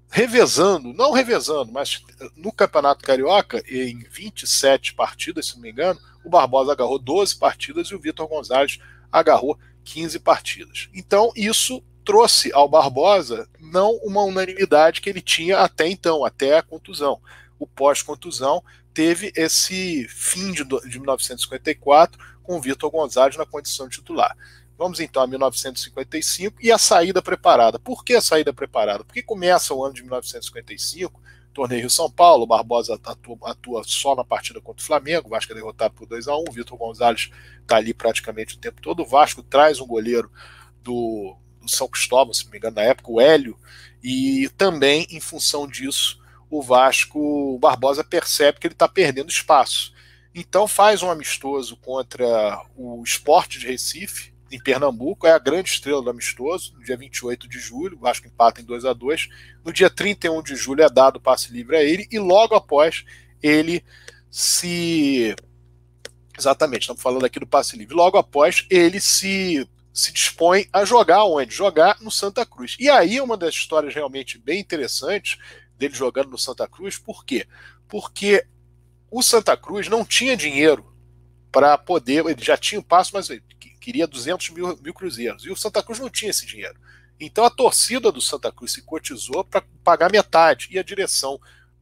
revezando, 0.10 0.94
não 0.94 1.14
revezando, 1.14 1.72
mas 1.72 2.04
no 2.36 2.52
Campeonato 2.52 3.06
Carioca, 3.06 3.64
em 3.66 4.00
27 4.10 4.94
partidas, 4.94 5.48
se 5.48 5.56
não 5.56 5.62
me 5.62 5.72
engano, 5.72 6.00
o 6.26 6.30
Barbosa 6.30 6.74
agarrou 6.74 7.00
12 7.00 7.38
partidas 7.38 7.88
e 7.88 7.96
o 7.96 8.00
Vitor 8.00 8.28
Gonzalez 8.28 8.78
agarrou 9.10 9.58
15 9.86 10.20
partidas. 10.20 10.90
Então, 10.94 11.32
isso 11.36 11.82
trouxe 12.04 12.52
ao 12.54 12.68
Barbosa 12.68 13.48
não 13.60 13.96
uma 14.04 14.24
unanimidade 14.24 15.02
que 15.02 15.10
ele 15.10 15.22
tinha 15.22 15.60
até 15.60 15.88
então, 15.88 16.26
até 16.26 16.58
a 16.58 16.62
contusão. 16.64 17.20
O 17.60 17.68
pós-contusão 17.68 18.64
teve 18.94 19.32
esse 19.36 20.08
fim 20.10 20.52
de, 20.52 20.64
de 20.64 21.00
1954 21.00 22.20
com 22.44 22.58
o 22.58 22.62
Vitor 22.62 22.90
Gonzalez 22.92 23.38
na 23.38 23.46
condição 23.46 23.88
titular. 23.88 24.36
Vamos 24.78 25.00
então 25.00 25.22
a 25.22 25.28
1955 25.28 26.58
e 26.60 26.72
a 26.72 26.78
saída 26.78 27.22
preparada. 27.22 27.78
Por 27.78 28.04
que 28.04 28.16
a 28.16 28.22
saída 28.22 28.52
preparada? 28.52 29.04
Porque 29.04 29.22
começa 29.22 29.74
o 29.74 29.86
ano 29.86 29.94
de 29.94 30.02
1955, 30.02 31.22
torneio 31.54 31.90
São 31.90 32.10
Paulo, 32.10 32.48
Barbosa 32.48 33.00
atua, 33.04 33.38
atua, 33.44 33.84
só 33.86 34.16
na 34.16 34.24
partida 34.24 34.60
contra 34.60 34.82
o 34.82 34.86
Flamengo, 34.86 35.28
o 35.28 35.30
Vasco 35.30 35.52
é 35.52 35.56
derrotado 35.56 35.94
por 35.94 36.08
2 36.08 36.28
a 36.28 36.36
1 36.36 36.46
Vitor 36.52 36.78
Gonzalez 36.78 37.30
está 37.62 37.76
ali 37.76 37.94
praticamente 37.94 38.56
o 38.56 38.60
tempo 38.60 38.82
todo. 38.82 39.04
O 39.04 39.06
Vasco 39.06 39.44
traz 39.44 39.80
um 39.80 39.86
goleiro 39.86 40.32
do 40.82 41.38
São 41.68 41.88
Cristóvão, 41.88 42.34
se 42.34 42.46
não 42.46 42.52
me 42.52 42.58
engano, 42.58 42.76
na 42.76 42.84
época, 42.84 43.12
o 43.12 43.22
Hélio, 43.22 43.58
e 44.04 44.50
também, 44.58 45.06
em 45.10 45.20
função 45.20 45.68
disso, 45.68 46.20
o 46.50 46.62
Vasco, 46.62 47.20
o 47.56 47.60
Barbosa 47.60 48.04
percebe 48.04 48.60
que 48.60 48.68
ele 48.68 48.74
está 48.74 48.88
perdendo 48.88 49.30
espaço. 49.30 49.94
Então 50.34 50.68
faz 50.68 51.02
um 51.02 51.10
amistoso 51.10 51.78
contra 51.78 52.62
o 52.76 53.02
Esporte 53.04 53.60
de 53.60 53.68
Recife, 53.68 54.32
em 54.52 54.60
Pernambuco, 54.60 55.26
é 55.26 55.32
a 55.32 55.40
grande 55.40 55.70
estrela 55.70 56.02
do 56.02 56.10
amistoso, 56.10 56.74
no 56.76 56.84
dia 56.84 56.98
28 56.98 57.48
de 57.48 57.58
julho, 57.58 57.96
o 57.96 58.02
Vasco 58.02 58.28
empata 58.28 58.60
em 58.60 58.66
2 58.66 58.84
a 58.84 58.92
2 58.92 59.30
No 59.64 59.72
dia 59.72 59.90
31 59.90 60.44
de 60.44 60.56
julho 60.56 60.84
é 60.84 60.90
dado 60.90 61.16
o 61.16 61.22
passe 61.22 61.54
livre 61.54 61.78
a 61.78 61.84
ele, 61.84 62.06
e 62.12 62.20
logo 62.20 62.54
após 62.54 63.06
ele 63.42 63.82
se. 64.30 65.34
Exatamente, 66.38 66.82
estamos 66.82 67.02
falando 67.02 67.26
aqui 67.26 67.40
do 67.40 67.48
passe 67.48 67.78
livre. 67.78 67.96
Logo 67.96 68.18
após 68.18 68.66
ele 68.70 69.00
se 69.00 69.68
se 69.94 70.12
dispõe 70.12 70.68
a 70.72 70.86
jogar 70.86 71.26
onde? 71.26 71.54
Jogar 71.54 71.98
no 72.02 72.12
Santa 72.12 72.46
Cruz. 72.46 72.78
E 72.80 72.90
aí 72.90 73.20
uma 73.20 73.36
das 73.36 73.54
histórias 73.54 73.94
realmente 73.94 74.38
bem 74.38 74.60
interessantes 74.60 75.38
dele 75.78 75.94
jogando 75.94 76.30
no 76.30 76.38
Santa 76.38 76.68
Cruz, 76.68 76.98
por 76.98 77.26
quê? 77.26 77.48
Porque 77.88 78.46
o 79.10 79.22
Santa 79.22 79.58
Cruz 79.58 79.88
não 79.88 80.06
tinha 80.06 80.38
dinheiro 80.38 80.86
para 81.52 81.78
poder, 81.78 82.26
ele 82.26 82.42
já 82.42 82.56
tinha 82.56 82.80
o 82.80 82.84
passo, 82.84 83.12
mas 83.14 83.28
queria 83.82 84.08
200 84.08 84.52
mil, 84.52 84.78
mil 84.78 84.94
cruzeiros, 84.94 85.44
e 85.44 85.50
o 85.50 85.56
Santa 85.56 85.84
Cruz 85.84 86.00
não 86.00 86.10
tinha 86.10 86.30
esse 86.30 86.46
dinheiro. 86.46 86.80
Então 87.20 87.44
a 87.44 87.50
torcida 87.50 88.12
do 88.12 88.22
Santa 88.22 88.52
Cruz 88.52 88.72
se 88.72 88.82
cotizou 88.84 89.44
para 89.44 89.64
pagar 89.84 90.12
metade 90.12 90.68
e 90.72 90.80
a 90.80 90.84
direção 90.84 91.40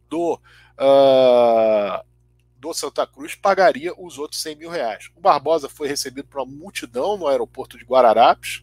do, 0.09 0.33
uh, 0.33 2.03
do 2.59 2.73
Santa 2.73 3.07
Cruz 3.07 3.35
pagaria 3.35 3.93
os 3.97 4.17
outros 4.17 4.41
100 4.41 4.55
mil 4.55 4.69
reais. 4.69 5.09
O 5.15 5.21
Barbosa 5.21 5.69
foi 5.69 5.87
recebido 5.87 6.27
por 6.27 6.41
uma 6.41 6.51
multidão 6.51 7.17
no 7.17 7.27
aeroporto 7.27 7.77
de 7.77 7.85
Guararapes, 7.85 8.61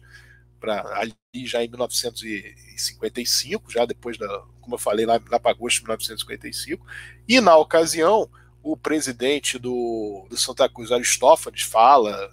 pra, 0.59 0.81
ali 0.99 1.15
já 1.45 1.63
em 1.63 1.67
1955, 1.67 3.71
já 3.71 3.85
depois 3.85 4.17
da, 4.17 4.27
como 4.61 4.75
eu 4.75 4.79
falei, 4.79 5.05
lá, 5.05 5.19
lá 5.29 5.39
para 5.39 5.51
agosto 5.51 5.77
de 5.77 5.83
1955, 5.83 6.85
e 7.27 7.41
na 7.41 7.55
ocasião 7.57 8.29
o 8.61 8.75
presidente 8.75 9.57
do, 9.57 10.25
do 10.29 10.37
Santa 10.37 10.69
Cruz, 10.69 10.91
Aristófanes, 10.91 11.61
fala, 11.61 12.29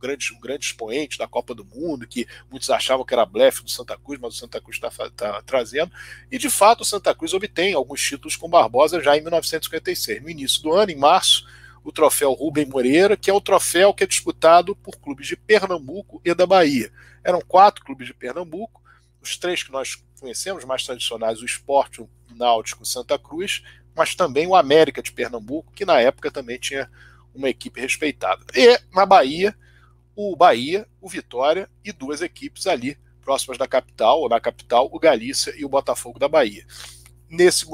grande, 0.00 0.32
um 0.32 0.40
grande 0.40 0.66
expoente 0.66 1.18
da 1.18 1.26
Copa 1.26 1.54
do 1.54 1.64
Mundo, 1.64 2.06
que 2.06 2.26
muitos 2.50 2.70
achavam 2.70 3.04
que 3.04 3.14
era 3.14 3.26
blefe 3.26 3.62
do 3.62 3.70
Santa 3.70 3.96
Cruz, 3.96 4.18
mas 4.20 4.34
o 4.34 4.38
Santa 4.38 4.60
Cruz 4.60 4.76
está 4.76 5.10
tá 5.10 5.42
trazendo. 5.42 5.90
E 6.30 6.38
de 6.38 6.50
fato 6.50 6.82
o 6.82 6.84
Santa 6.84 7.14
Cruz 7.14 7.32
obtém 7.32 7.74
alguns 7.74 8.00
títulos 8.00 8.36
com 8.36 8.48
Barbosa 8.48 9.02
já 9.02 9.16
em 9.16 9.20
1956. 9.20 10.22
No 10.22 10.30
início 10.30 10.62
do 10.62 10.72
ano, 10.72 10.90
em 10.90 10.96
março, 10.96 11.46
o 11.84 11.92
troféu 11.92 12.32
Rubem 12.32 12.66
Moreira, 12.66 13.16
que 13.16 13.30
é 13.30 13.32
o 13.32 13.40
troféu 13.40 13.94
que 13.94 14.02
é 14.02 14.06
disputado 14.06 14.74
por 14.74 14.96
clubes 14.96 15.26
de 15.28 15.36
Pernambuco 15.36 16.20
e 16.24 16.34
da 16.34 16.46
Bahia. 16.46 16.90
Eram 17.22 17.40
quatro 17.40 17.84
clubes 17.84 18.08
de 18.08 18.14
Pernambuco, 18.14 18.82
os 19.20 19.36
três 19.36 19.62
que 19.62 19.70
nós 19.70 20.02
conhecemos, 20.20 20.64
mais 20.64 20.84
tradicionais, 20.84 21.40
o 21.40 21.44
Esporte, 21.44 22.00
o 22.00 22.08
Náutico, 22.34 22.84
Santa 22.84 23.18
Cruz, 23.18 23.62
mas 23.94 24.14
também 24.14 24.46
o 24.46 24.54
América 24.54 25.00
de 25.00 25.12
Pernambuco, 25.12 25.72
que 25.72 25.84
na 25.84 26.00
época 26.00 26.30
também 26.30 26.58
tinha 26.58 26.90
uma 27.34 27.48
equipe 27.48 27.80
respeitada. 27.80 28.44
E 28.54 28.78
na 28.92 29.06
Bahia, 29.06 29.56
o 30.16 30.34
Bahia, 30.34 30.88
o 31.00 31.08
Vitória 31.08 31.68
e 31.84 31.92
duas 31.92 32.22
equipes 32.22 32.66
ali 32.66 32.98
próximas 33.20 33.58
da 33.58 33.66
capital, 33.66 34.20
ou 34.20 34.28
na 34.28 34.40
capital, 34.40 34.88
o 34.92 34.98
Galícia 34.98 35.52
e 35.56 35.64
o 35.64 35.68
Botafogo 35.68 36.18
da 36.18 36.28
Bahia. 36.28 36.64
Nesse, 37.28 37.66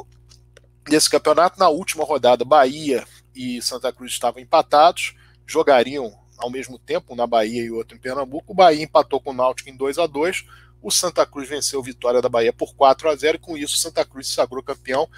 nesse 0.89 1.11
campeonato, 1.11 1.59
na 1.59 1.69
última 1.69 2.05
rodada, 2.05 2.45
Bahia 2.45 3.07
e 3.35 3.61
Santa 3.61 3.93
Cruz 3.93 4.13
estavam 4.13 4.41
empatados, 4.41 5.15
jogariam 5.47 6.19
ao 6.39 6.51
mesmo 6.51 6.79
tempo, 6.79 7.15
na 7.15 7.27
Bahia 7.27 7.63
e 7.63 7.71
outro 7.71 7.97
em 7.97 8.01
Pernambuco. 8.01 8.53
O 8.53 8.57
Bahia 8.57 8.83
empatou 8.83 9.21
com 9.21 9.31
o 9.31 9.35
Náutico 9.35 9.69
em 9.69 9.77
2 9.77 9.99
a 9.99 10.07
2 10.07 10.45
O 10.81 10.91
Santa 10.91 11.25
Cruz 11.25 11.49
venceu 11.49 11.81
a 11.81 11.85
vitória 11.85 12.21
da 12.21 12.29
Bahia 12.29 12.53
por 12.53 12.75
4 12.75 13.11
a 13.11 13.15
0 13.15 13.37
e 13.37 13.39
com 13.39 13.57
isso 13.57 13.77
o 13.77 13.79
Santa 13.79 14.05
Cruz 14.05 14.29
se 14.29 14.35
sagrou 14.35 14.63
campeão 14.63 15.09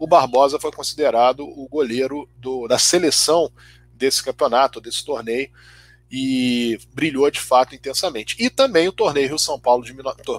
o 0.00 0.06
Barbosa 0.06 0.58
foi 0.58 0.72
considerado 0.72 1.40
o 1.40 1.68
goleiro 1.68 2.26
do, 2.34 2.66
da 2.66 2.78
seleção 2.78 3.52
desse 3.92 4.24
campeonato, 4.24 4.80
desse 4.80 5.04
torneio, 5.04 5.50
e 6.10 6.78
brilhou 6.92 7.30
de 7.30 7.40
fato 7.40 7.74
intensamente. 7.74 8.34
E 8.38 8.50
também 8.50 8.88
o 8.88 8.92
torneio 8.92 9.28
Rio 9.28 9.38
São 9.38 9.60
Paulo 9.60 9.84
de 9.84 9.94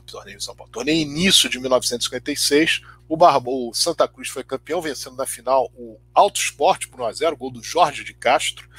torneio 0.05 0.41
São 0.41 0.55
Paulo, 0.55 0.71
torneio 0.71 1.01
início 1.01 1.49
de 1.49 1.59
1956, 1.59 2.81
o, 3.07 3.15
Barbo, 3.15 3.69
o 3.69 3.73
Santa 3.73 4.07
Cruz 4.07 4.29
foi 4.29 4.43
campeão, 4.43 4.81
vencendo 4.81 5.15
na 5.15 5.25
final 5.25 5.71
o 5.75 5.97
Alto 6.13 6.39
Esporte 6.39 6.87
por 6.87 7.01
1 7.01 7.05
a 7.05 7.11
0, 7.11 7.37
gol 7.37 7.51
do 7.51 7.63
Jorge 7.63 8.03
de 8.03 8.13
Castro. 8.13 8.69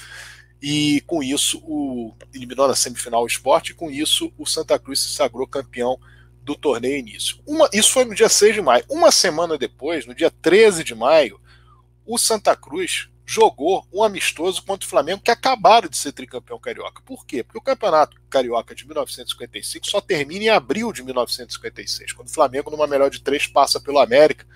E 0.60 1.02
com 1.06 1.22
isso, 1.22 1.58
o, 1.64 2.14
eliminou 2.32 2.68
na 2.68 2.74
semifinal 2.74 3.22
o 3.22 3.26
esporte, 3.26 3.72
e 3.72 3.74
com 3.74 3.90
isso 3.90 4.32
o 4.38 4.46
Santa 4.46 4.78
Cruz 4.78 5.00
se 5.00 5.10
sagrou 5.10 5.46
campeão 5.46 5.98
do 6.42 6.54
torneio 6.54 6.98
início. 6.98 7.38
Uma, 7.46 7.68
isso 7.72 7.90
foi 7.90 8.04
no 8.04 8.14
dia 8.14 8.28
6 8.28 8.54
de 8.54 8.62
maio. 8.62 8.84
Uma 8.88 9.10
semana 9.10 9.58
depois, 9.58 10.06
no 10.06 10.14
dia 10.14 10.30
13 10.30 10.84
de 10.84 10.94
maio, 10.94 11.40
o 12.06 12.18
Santa 12.18 12.54
Cruz 12.56 13.08
jogou 13.24 13.86
um 13.92 14.02
amistoso 14.02 14.62
contra 14.64 14.86
o 14.86 14.90
Flamengo, 14.90 15.22
que 15.22 15.30
acabaram 15.30 15.88
de 15.88 15.96
ser 15.96 16.12
tricampeão 16.12 16.58
carioca. 16.58 17.02
Por 17.04 17.24
quê? 17.24 17.42
Porque 17.42 17.58
o 17.58 17.62
campeonato 17.62 18.20
carioca 18.28 18.74
de 18.74 18.86
1955 18.86 19.88
só 19.88 20.00
termina 20.00 20.44
em 20.44 20.48
abril 20.48 20.92
de 20.92 21.02
1956, 21.02 22.12
quando 22.12 22.28
o 22.28 22.32
Flamengo, 22.32 22.70
numa 22.70 22.86
melhor 22.86 23.10
de 23.10 23.22
três, 23.22 23.46
passa 23.46 23.80
pelo 23.80 23.98
América, 23.98 24.46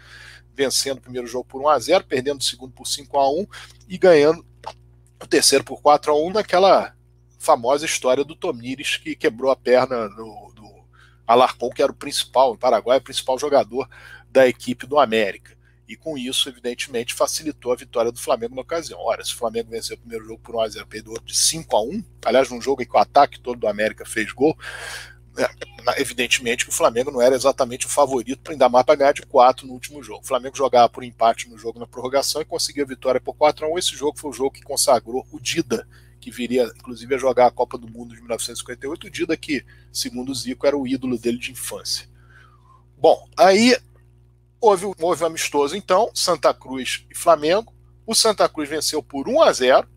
vencendo 0.54 0.98
o 0.98 1.02
primeiro 1.02 1.26
jogo 1.26 1.44
por 1.44 1.60
1 1.60 1.68
a 1.68 1.78
0 1.78 2.04
perdendo 2.04 2.40
o 2.40 2.44
segundo 2.44 2.72
por 2.72 2.86
5 2.86 3.18
a 3.18 3.30
1 3.30 3.46
e 3.88 3.98
ganhando 3.98 4.44
o 5.22 5.26
terceiro 5.26 5.64
por 5.64 5.80
4 5.80 6.12
a 6.12 6.16
1 6.16 6.32
naquela 6.32 6.94
famosa 7.38 7.84
história 7.84 8.24
do 8.24 8.34
Tomires, 8.34 8.96
que 8.96 9.14
quebrou 9.14 9.50
a 9.50 9.56
perna 9.56 10.08
no, 10.08 10.46
Alarcon, 11.26 11.70
que 11.70 11.82
era 11.82 11.90
o 11.90 11.94
principal, 11.94 12.52
o 12.52 12.58
Paraguai, 12.58 12.98
o 12.98 13.02
principal 13.02 13.38
jogador 13.38 13.88
da 14.30 14.46
equipe 14.46 14.86
do 14.86 14.98
América. 14.98 15.55
E 15.88 15.96
com 15.96 16.18
isso, 16.18 16.48
evidentemente, 16.48 17.14
facilitou 17.14 17.72
a 17.72 17.76
vitória 17.76 18.10
do 18.10 18.18
Flamengo 18.18 18.54
na 18.54 18.62
ocasião. 18.62 18.98
Ora, 19.00 19.24
se 19.24 19.32
o 19.32 19.36
Flamengo 19.36 19.70
venceu 19.70 19.96
o 19.96 20.00
primeiro 20.00 20.24
jogo 20.24 20.40
por 20.42 20.54
1x0, 20.56 20.86
perdeu 20.86 21.12
outro 21.12 21.26
de 21.26 21.36
5 21.36 21.76
a 21.76 21.82
1 21.82 22.04
aliás, 22.24 22.50
num 22.50 22.60
jogo 22.60 22.82
em 22.82 22.86
que 22.86 22.96
o 22.96 22.98
ataque 22.98 23.38
todo 23.38 23.60
do 23.60 23.68
América 23.68 24.04
fez 24.04 24.32
gol, 24.32 24.56
é, 25.38 26.00
evidentemente 26.00 26.64
que 26.64 26.70
o 26.70 26.74
Flamengo 26.74 27.10
não 27.10 27.22
era 27.22 27.36
exatamente 27.36 27.86
o 27.86 27.88
favorito, 27.88 28.50
ainda 28.50 28.68
mais 28.68 28.84
para 28.84 28.96
ganhar 28.96 29.12
de 29.12 29.22
4 29.22 29.66
no 29.66 29.74
último 29.74 30.02
jogo. 30.02 30.22
O 30.22 30.26
Flamengo 30.26 30.56
jogava 30.56 30.88
por 30.88 31.04
empate 31.04 31.48
no 31.48 31.56
jogo 31.56 31.78
na 31.78 31.86
prorrogação 31.86 32.42
e 32.42 32.44
conseguiu 32.44 32.84
a 32.84 32.88
vitória 32.88 33.20
por 33.20 33.34
4 33.34 33.66
a 33.66 33.68
1 33.68 33.78
Esse 33.78 33.96
jogo 33.96 34.18
foi 34.18 34.30
o 34.30 34.34
jogo 34.34 34.50
que 34.50 34.62
consagrou 34.62 35.26
o 35.30 35.38
Dida 35.38 35.86
que 36.26 36.30
viria 36.32 36.64
inclusive 36.76 37.14
a 37.14 37.18
jogar 37.18 37.46
a 37.46 37.50
Copa 37.52 37.78
do 37.78 37.88
Mundo 37.88 38.12
de 38.12 38.20
1958, 38.20 39.06
o 39.06 39.10
Dida 39.10 39.36
que, 39.36 39.64
segundo 39.92 40.32
o 40.32 40.34
Zico, 40.34 40.66
era 40.66 40.76
o 40.76 40.84
ídolo 40.84 41.16
dele 41.16 41.38
de 41.38 41.52
infância. 41.52 42.08
Bom, 42.98 43.28
aí 43.36 43.76
houve, 44.60 44.86
houve 45.00 45.22
um 45.22 45.26
amistoso 45.26 45.76
então, 45.76 46.10
Santa 46.14 46.52
Cruz 46.52 47.04
e 47.10 47.16
Flamengo. 47.16 47.74
O 48.06 48.14
Santa 48.14 48.48
Cruz 48.48 48.68
venceu 48.68 49.02
por 49.02 49.28
1 49.28 49.42
a 49.42 49.52
0 49.52 49.88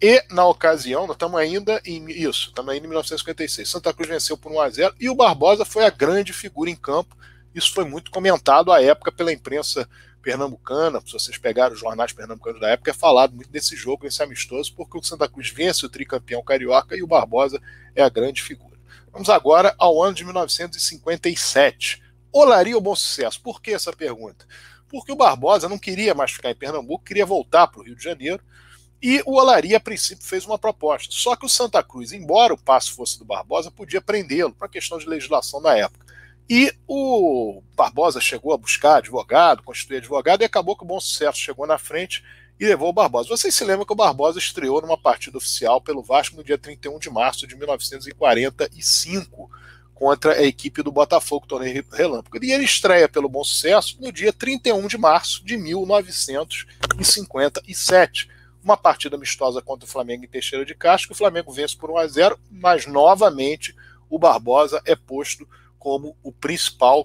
e 0.00 0.24
na 0.30 0.46
ocasião, 0.46 1.06
nós 1.06 1.16
estamos 1.16 1.40
ainda 1.40 1.80
em 1.84 2.08
isso, 2.08 2.48
estamos 2.48 2.72
ainda 2.72 2.86
em 2.86 2.88
1956. 2.88 3.68
Santa 3.68 3.92
Cruz 3.92 4.08
venceu 4.08 4.36
por 4.36 4.52
1 4.52 4.60
a 4.60 4.70
0 4.70 4.94
e 5.00 5.10
o 5.10 5.14
Barbosa 5.14 5.64
foi 5.64 5.84
a 5.84 5.90
grande 5.90 6.32
figura 6.32 6.70
em 6.70 6.76
campo. 6.76 7.16
Isso 7.54 7.72
foi 7.72 7.84
muito 7.84 8.10
comentado 8.10 8.70
à 8.70 8.80
época 8.80 9.10
pela 9.10 9.32
imprensa 9.32 9.88
pernambucana, 10.22 11.00
se 11.04 11.12
vocês 11.12 11.38
pegarem 11.38 11.74
os 11.74 11.80
jornais 11.80 12.12
pernambucanos 12.12 12.60
da 12.60 12.68
época, 12.68 12.90
é 12.90 12.94
falado 12.94 13.34
muito 13.34 13.50
desse 13.50 13.74
jogo, 13.74 14.06
esse 14.06 14.22
amistoso, 14.22 14.74
porque 14.74 14.98
o 14.98 15.02
Santa 15.02 15.28
Cruz 15.28 15.48
vence 15.48 15.86
o 15.86 15.88
tricampeão 15.88 16.42
carioca 16.42 16.96
e 16.96 17.02
o 17.02 17.06
Barbosa 17.06 17.60
é 17.94 18.02
a 18.02 18.08
grande 18.08 18.42
figura. 18.42 18.76
Vamos 19.10 19.30
agora 19.30 19.74
ao 19.78 20.02
ano 20.02 20.14
de 20.14 20.24
1957. 20.24 22.02
Olaria 22.32 22.76
o 22.76 22.80
bom 22.80 22.94
sucesso? 22.94 23.40
Por 23.40 23.60
que 23.60 23.72
essa 23.72 23.92
pergunta? 23.92 24.46
Porque 24.88 25.12
o 25.12 25.16
Barbosa 25.16 25.68
não 25.68 25.78
queria 25.78 26.14
mais 26.14 26.32
ficar 26.32 26.50
em 26.50 26.54
Pernambuco, 26.54 27.04
queria 27.04 27.26
voltar 27.26 27.66
para 27.68 27.80
o 27.80 27.84
Rio 27.84 27.96
de 27.96 28.02
Janeiro, 28.02 28.42
e 29.00 29.22
o 29.24 29.34
Olaria, 29.34 29.76
a 29.76 29.80
princípio, 29.80 30.26
fez 30.26 30.44
uma 30.44 30.58
proposta. 30.58 31.08
Só 31.10 31.36
que 31.36 31.46
o 31.46 31.48
Santa 31.48 31.82
Cruz, 31.82 32.12
embora 32.12 32.52
o 32.52 32.58
passo 32.58 32.94
fosse 32.94 33.18
do 33.18 33.24
Barbosa, 33.24 33.70
podia 33.70 34.00
prendê-lo, 34.00 34.52
para 34.52 34.68
questão 34.68 34.98
de 34.98 35.08
legislação 35.08 35.62
da 35.62 35.76
época. 35.76 36.04
E 36.50 36.74
o 36.86 37.62
Barbosa 37.76 38.20
chegou 38.20 38.52
a 38.52 38.58
buscar 38.58 38.96
advogado, 38.96 39.62
constituir 39.62 39.98
advogado, 39.98 40.42
e 40.42 40.44
acabou 40.44 40.76
que 40.76 40.82
o 40.82 40.86
Bom 40.86 40.98
Sucesso 40.98 41.38
chegou 41.38 41.66
na 41.66 41.78
frente 41.78 42.24
e 42.58 42.66
levou 42.66 42.88
o 42.88 42.92
Barbosa. 42.92 43.28
Vocês 43.28 43.54
se 43.54 43.64
lembram 43.64 43.86
que 43.86 43.92
o 43.92 43.96
Barbosa 43.96 44.38
estreou 44.38 44.80
numa 44.80 44.98
partida 44.98 45.38
oficial 45.38 45.80
pelo 45.80 46.02
Vasco 46.02 46.36
no 46.36 46.42
dia 46.42 46.58
31 46.58 46.98
de 46.98 47.10
março 47.10 47.46
de 47.46 47.54
1945 47.54 49.50
contra 49.98 50.34
a 50.34 50.42
equipe 50.44 50.80
do 50.80 50.92
Botafogo, 50.92 51.44
torneio 51.44 51.84
relâmpago. 51.92 52.38
E 52.40 52.52
ele 52.52 52.62
estreia 52.62 53.08
pelo 53.08 53.28
Bom 53.28 53.42
Sucesso 53.42 53.98
no 54.00 54.12
dia 54.12 54.32
31 54.32 54.86
de 54.86 54.96
março 54.96 55.44
de 55.44 55.56
1957. 55.56 58.30
Uma 58.62 58.76
partida 58.76 59.16
amistosa 59.16 59.60
contra 59.60 59.88
o 59.88 59.90
Flamengo 59.90 60.24
em 60.24 60.28
Teixeira 60.28 60.64
de 60.64 60.72
Castro, 60.72 61.08
que 61.08 61.14
o 61.14 61.18
Flamengo 61.18 61.50
vence 61.50 61.76
por 61.76 61.90
1 61.90 61.98
a 61.98 62.06
0, 62.06 62.38
mas 62.48 62.86
novamente 62.86 63.74
o 64.08 64.20
Barbosa 64.20 64.80
é 64.84 64.94
posto 64.94 65.48
como 65.80 66.16
o 66.22 66.30
principal 66.30 67.04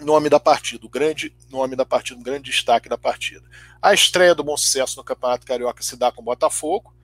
nome 0.00 0.30
da 0.30 0.40
partida, 0.40 0.86
o 0.86 0.88
grande 0.88 1.36
nome 1.50 1.76
da 1.76 1.84
partida, 1.84 2.18
um 2.18 2.22
grande 2.22 2.50
destaque 2.50 2.88
da 2.88 2.96
partida. 2.96 3.44
A 3.82 3.92
estreia 3.92 4.34
do 4.34 4.42
Bom 4.42 4.56
Sucesso 4.56 4.96
no 4.96 5.04
Campeonato 5.04 5.44
Carioca 5.44 5.82
se 5.82 5.94
dá 5.94 6.10
com 6.10 6.22
o 6.22 6.24
Botafogo. 6.24 6.95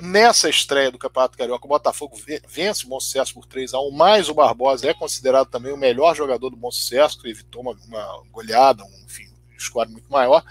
Nessa 0.00 0.48
estreia 0.48 0.92
do 0.92 0.98
Campeonato 0.98 1.36
Carioca, 1.36 1.64
o 1.64 1.68
Botafogo 1.68 2.16
vence 2.46 2.86
o 2.86 2.88
Bom 2.88 3.00
Sucesso 3.00 3.34
por 3.34 3.46
3 3.46 3.74
a 3.74 3.80
1 3.80 3.90
mas 3.90 4.28
o 4.28 4.34
Barbosa 4.34 4.88
é 4.88 4.94
considerado 4.94 5.48
também 5.48 5.72
o 5.72 5.76
melhor 5.76 6.14
jogador 6.14 6.50
do 6.50 6.56
Bom 6.56 6.70
Sucesso, 6.70 7.20
que 7.20 7.28
evitou 7.28 7.62
uma, 7.62 7.72
uma 7.72 8.22
goleada, 8.30 8.84
um, 8.84 9.04
enfim, 9.04 9.26
um 9.26 9.90
muito 9.90 10.08
maior. 10.08 10.44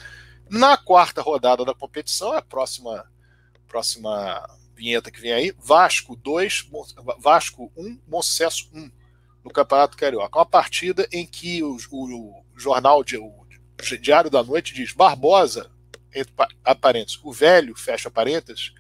Na 0.50 0.76
quarta 0.76 1.22
rodada 1.22 1.64
da 1.64 1.74
competição, 1.74 2.34
a 2.34 2.42
próxima, 2.42 3.10
próxima 3.70 4.46
vinheta 4.76 5.10
que 5.10 5.22
vem 5.22 5.32
aí, 5.32 5.56
Vasco 5.58 6.14
2, 6.18 6.70
Vasco 7.18 7.72
1, 7.78 8.00
Bom 8.06 8.22
Sucesso 8.22 8.70
1 8.74 8.92
no 9.46 9.50
Campeonato 9.50 9.96
Carioca. 9.96 10.40
Uma 10.40 10.46
partida 10.46 11.08
em 11.10 11.26
que 11.26 11.64
o, 11.64 11.78
o, 11.90 12.44
o 12.54 12.60
jornal, 12.60 13.02
de, 13.02 13.18
o 13.18 13.46
Diário 14.02 14.30
da 14.30 14.44
Noite 14.44 14.74
diz 14.74 14.92
Barbosa, 14.92 15.72
entre 16.14 16.34
parênteses, 16.82 17.20
o 17.24 17.32
velho, 17.32 17.76
fecha 17.78 18.12
parênteses, 18.12 18.74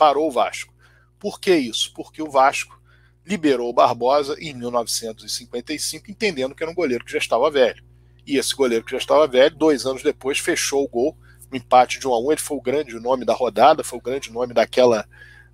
parou 0.00 0.28
o 0.28 0.30
Vasco. 0.30 0.72
Por 1.18 1.38
que 1.38 1.54
isso? 1.54 1.92
Porque 1.92 2.22
o 2.22 2.30
Vasco 2.30 2.80
liberou 3.26 3.68
o 3.68 3.72
Barbosa 3.74 4.34
em 4.40 4.54
1955, 4.54 6.10
entendendo 6.10 6.54
que 6.54 6.62
era 6.62 6.72
um 6.72 6.74
goleiro 6.74 7.04
que 7.04 7.12
já 7.12 7.18
estava 7.18 7.50
velho. 7.50 7.84
E 8.26 8.38
esse 8.38 8.54
goleiro 8.54 8.82
que 8.82 8.92
já 8.92 8.96
estava 8.96 9.26
velho, 9.26 9.54
dois 9.54 9.84
anos 9.84 10.02
depois, 10.02 10.38
fechou 10.38 10.84
o 10.84 10.88
gol, 10.88 11.18
o 11.52 11.54
empate 11.54 12.00
de 12.00 12.08
1 12.08 12.14
a 12.14 12.18
1 12.18 12.32
Ele 12.32 12.40
foi 12.40 12.56
o 12.56 12.62
grande 12.62 12.98
nome 12.98 13.26
da 13.26 13.34
rodada, 13.34 13.84
foi 13.84 13.98
o 13.98 14.02
grande 14.02 14.32
nome 14.32 14.54
daquela, 14.54 15.06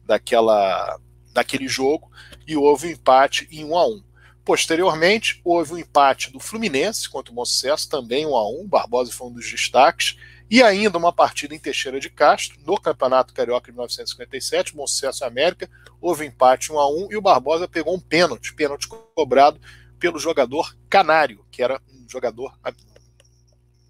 daquela, 0.05 0.97
daquele 1.33 1.67
jogo, 1.67 2.09
e 2.47 2.57
houve 2.57 2.87
um 2.87 2.91
empate 2.93 3.49
em 3.51 3.65
1 3.65 3.77
a 3.77 3.89
1 3.89 4.05
Posteriormente, 4.45 5.41
houve 5.45 5.73
o 5.73 5.75
um 5.75 5.79
empate 5.79 6.31
do 6.31 6.39
Fluminense 6.39 7.09
contra 7.09 7.33
o 7.33 7.35
Bom 7.35 7.45
Sucesso, 7.45 7.89
também 7.89 8.25
1 8.25 8.37
a 8.37 8.49
1 8.49 8.69
Barbosa 8.69 9.11
foi 9.11 9.27
um 9.27 9.33
dos 9.33 9.51
destaques. 9.51 10.17
E 10.49 10.63
ainda 10.63 10.97
uma 10.97 11.13
partida 11.13 11.55
em 11.55 11.59
Teixeira 11.59 11.99
de 11.99 12.09
Castro, 12.09 12.59
no 12.65 12.81
Campeonato 12.81 13.35
Carioca 13.35 13.67
de 13.67 13.73
1957, 13.73 14.75
Bom 14.75 14.87
Sucesso 14.87 15.25
América, 15.25 15.69
houve 16.01 16.25
empate 16.25 16.73
1 16.73 16.79
a 16.79 16.89
1 16.89 17.09
e 17.11 17.17
o 17.17 17.23
Barbosa 17.23 17.67
pegou 17.67 17.95
um 17.95 18.01
pênalti, 18.01 18.55
pênalti 18.55 18.87
cobrado 19.15 19.61
pelo 19.99 20.19
jogador 20.19 20.77
Canário, 20.89 21.45
que 21.51 21.63
era 21.63 21.81
um 21.93 22.09
jogador 22.09 22.57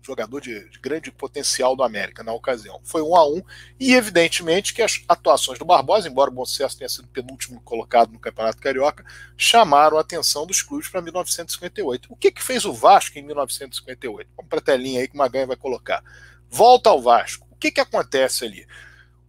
jogador 0.06 0.40
de, 0.40 0.70
de, 0.70 0.78
grande 0.78 1.10
potencial 1.10 1.74
do 1.74 1.82
América 1.82 2.22
na 2.22 2.32
ocasião. 2.32 2.80
Foi 2.84 3.02
um 3.02 3.16
a 3.16 3.28
um 3.28 3.42
e 3.78 3.92
evidentemente 3.92 4.72
que 4.72 4.80
as 4.80 5.02
atuações 5.08 5.58
do 5.58 5.64
Barbosa, 5.64 6.08
embora 6.08 6.30
o 6.30 6.32
Bom 6.32 6.44
Sucesso 6.44 6.78
tenha 6.78 6.88
sido 6.88 7.08
penúltimo 7.08 7.60
colocado 7.62 8.12
no 8.12 8.20
Campeonato 8.20 8.62
Carioca, 8.62 9.04
chamaram 9.36 9.98
a 9.98 10.02
atenção 10.02 10.46
dos 10.46 10.62
clubes 10.62 10.88
para 10.88 11.02
1958. 11.02 12.06
O 12.08 12.14
que, 12.14 12.30
que 12.30 12.42
fez 12.42 12.64
o 12.64 12.72
Vasco 12.72 13.18
em 13.18 13.22
1958? 13.22 14.30
Vamos 14.36 14.48
para 14.48 14.60
a 14.60 14.62
telinha 14.62 15.00
aí 15.00 15.08
que 15.08 15.14
o 15.14 15.18
Maganha 15.18 15.48
vai 15.48 15.56
colocar. 15.56 16.04
Volta 16.50 16.90
ao 16.90 17.00
Vasco. 17.00 17.46
O 17.50 17.56
que, 17.56 17.70
que 17.70 17.80
acontece 17.80 18.44
ali? 18.44 18.66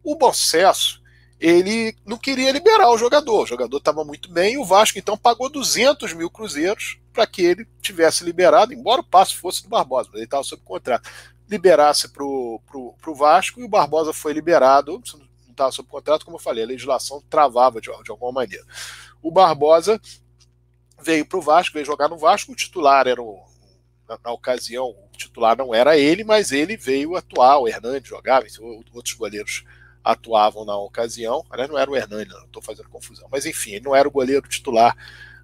O 0.03 0.15
Bom 0.15 0.31
Sucesso 0.33 1.01
ele 1.39 1.95
não 2.05 2.17
queria 2.17 2.51
liberar 2.51 2.89
o 2.89 2.97
jogador. 2.97 3.43
O 3.43 3.47
jogador 3.47 3.77
estava 3.77 4.03
muito 4.03 4.31
bem 4.31 4.57
o 4.57 4.65
Vasco 4.65 4.97
então 4.97 5.17
pagou 5.17 5.49
200 5.49 6.13
mil 6.13 6.29
cruzeiros 6.29 6.99
para 7.13 7.25
que 7.25 7.41
ele 7.41 7.67
tivesse 7.81 8.23
liberado, 8.23 8.73
embora 8.73 9.01
o 9.01 9.03
passe 9.03 9.35
fosse 9.35 9.63
do 9.63 9.69
Barbosa, 9.69 10.09
mas 10.09 10.17
ele 10.17 10.25
estava 10.25 10.43
sob 10.43 10.61
contrato. 10.63 11.09
Liberasse 11.49 12.09
para 12.09 12.23
o 12.23 13.15
Vasco 13.15 13.59
e 13.59 13.63
o 13.63 13.69
Barbosa 13.69 14.13
foi 14.13 14.33
liberado, 14.33 15.01
não 15.13 15.27
estava 15.49 15.71
sob 15.71 15.89
contrato, 15.89 16.25
como 16.25 16.37
eu 16.37 16.41
falei, 16.41 16.63
a 16.63 16.67
legislação 16.67 17.23
travava 17.27 17.81
de, 17.81 17.89
de 18.03 18.11
alguma 18.11 18.31
maneira. 18.31 18.63
O 19.21 19.31
Barbosa 19.31 19.99
veio 21.01 21.25
para 21.25 21.39
o 21.39 21.41
Vasco, 21.41 21.73
veio 21.73 21.85
jogar 21.85 22.07
no 22.07 22.17
Vasco, 22.17 22.51
o 22.51 22.55
titular 22.55 23.07
era 23.07 23.21
o, 23.21 23.39
na, 24.07 24.19
na, 24.23 24.31
ocasião, 24.31 24.89
o 24.89 25.17
titular 25.17 25.57
não 25.57 25.73
era 25.73 25.97
ele, 25.97 26.23
mas 26.23 26.51
ele 26.51 26.77
veio 26.77 27.15
atuar, 27.15 27.59
o 27.59 27.67
Hernandes 27.67 28.09
jogava, 28.09 28.45
outros 28.93 29.13
goleiros 29.13 29.63
atuavam 30.03 30.63
na 30.63 30.77
ocasião. 30.77 31.45
Aliás, 31.49 31.69
não 31.69 31.77
era 31.77 31.91
o 31.91 31.95
Hernani, 31.95 32.29
não 32.29 32.45
estou 32.45 32.61
fazendo 32.61 32.89
confusão. 32.89 33.27
Mas 33.31 33.45
enfim, 33.45 33.71
ele 33.71 33.85
não 33.85 33.95
era 33.95 34.07
o 34.07 34.11
goleiro 34.11 34.47
titular 34.47 34.95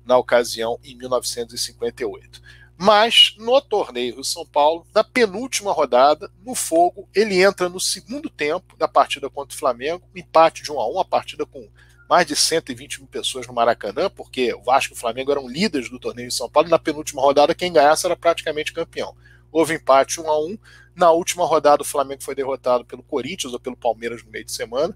na 0.05 0.17
ocasião 0.17 0.79
em 0.83 0.95
1958. 0.95 2.41
Mas 2.77 3.35
no 3.37 3.61
torneio 3.61 4.15
Rio 4.15 4.23
São 4.23 4.45
Paulo, 4.45 4.85
na 4.93 5.03
penúltima 5.03 5.71
rodada, 5.71 6.31
no 6.43 6.55
fogo, 6.55 7.07
ele 7.13 7.41
entra 7.41 7.69
no 7.69 7.79
segundo 7.79 8.29
tempo 8.29 8.75
da 8.77 8.87
partida 8.87 9.29
contra 9.29 9.55
o 9.55 9.59
Flamengo, 9.59 10.09
empate 10.15 10.63
de 10.63 10.71
1 10.71 10.79
a 10.79 10.89
1, 10.89 10.99
a 10.99 11.05
partida 11.05 11.45
com 11.45 11.69
mais 12.13 12.27
de 12.27 12.35
120 12.35 12.99
mil 12.99 13.07
pessoas 13.07 13.47
no 13.47 13.53
Maracanã, 13.55 14.07
porque 14.07 14.53
o 14.53 14.61
Vasco 14.61 14.93
e 14.93 14.95
o 14.95 14.99
Flamengo 14.99 15.31
eram 15.31 15.49
líderes 15.49 15.89
do 15.89 15.97
torneio 15.97 16.27
Rio 16.27 16.31
São 16.31 16.47
Paulo, 16.47 16.69
na 16.69 16.77
penúltima 16.77 17.19
rodada 17.19 17.55
quem 17.55 17.73
ganhasse 17.73 18.05
era 18.05 18.15
praticamente 18.15 18.71
campeão. 18.71 19.15
Houve 19.51 19.73
empate 19.73 20.21
1 20.21 20.29
a 20.29 20.39
1 20.45 20.57
na 20.95 21.09
última 21.09 21.43
rodada, 21.43 21.81
o 21.81 21.85
Flamengo 21.85 22.21
foi 22.21 22.35
derrotado 22.35 22.85
pelo 22.85 23.01
Corinthians 23.01 23.51
ou 23.51 23.59
pelo 23.59 23.75
Palmeiras 23.75 24.23
no 24.23 24.29
meio 24.29 24.45
de 24.45 24.51
semana. 24.51 24.95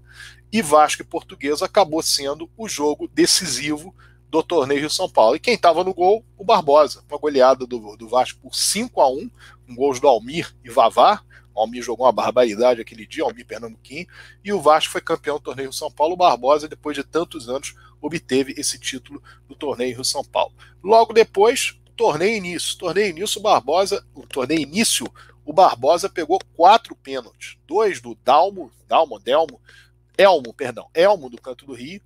E 0.52 0.62
Vasco 0.62 1.02
e 1.02 1.04
Portuguesa 1.04 1.64
acabou 1.64 2.00
sendo 2.02 2.48
o 2.56 2.68
jogo 2.68 3.08
decisivo 3.12 3.92
do 4.30 4.40
torneio 4.40 4.82
Rio 4.82 4.90
São 4.90 5.10
Paulo. 5.10 5.34
E 5.34 5.40
quem 5.40 5.54
estava 5.54 5.82
no 5.82 5.92
gol? 5.92 6.24
O 6.36 6.44
Barbosa. 6.44 7.02
Uma 7.10 7.18
goleada 7.18 7.66
do, 7.66 7.96
do 7.96 8.08
Vasco 8.08 8.38
por 8.40 8.54
5 8.54 9.00
a 9.00 9.10
1 9.10 9.28
com 9.66 9.74
gols 9.74 9.98
do 9.98 10.06
Almir 10.06 10.54
e 10.64 10.70
Vavá. 10.70 11.20
Almir 11.60 11.82
jogou 11.82 12.06
uma 12.06 12.12
barbaridade 12.12 12.80
aquele 12.80 13.06
dia, 13.06 13.24
Almir 13.24 13.46
Pernambuquim. 13.46 14.06
E 14.44 14.52
o 14.52 14.60
Vasco 14.60 14.92
foi 14.92 15.00
campeão 15.00 15.36
do 15.36 15.42
torneio 15.42 15.72
São 15.72 15.90
Paulo. 15.90 16.14
O 16.14 16.16
Barbosa, 16.16 16.68
depois 16.68 16.96
de 16.96 17.04
tantos 17.04 17.48
anos, 17.48 17.74
obteve 18.00 18.54
esse 18.56 18.78
título 18.78 19.22
do 19.48 19.54
torneio 19.54 19.96
Rio 19.96 20.04
São 20.04 20.24
Paulo. 20.24 20.54
Logo 20.82 21.12
depois, 21.12 21.78
torneio 21.96 22.36
início. 22.36 22.78
Torneio 22.78 23.10
início, 23.10 23.40
o 23.40 23.42
Barbosa, 23.42 24.04
o 24.14 24.26
torneio 24.26 24.60
início, 24.60 25.06
o 25.44 25.52
Barbosa 25.52 26.08
pegou 26.08 26.38
quatro 26.54 26.94
pênaltis. 26.94 27.58
Dois 27.66 28.00
do 28.00 28.14
Dalmo, 28.24 28.70
Dalmo, 28.86 29.18
Delmo, 29.18 29.60
Elmo, 30.16 30.52
perdão, 30.52 30.88
Elmo 30.92 31.30
do 31.30 31.40
Canto 31.40 31.64
do 31.64 31.74
Rio, 31.74 32.00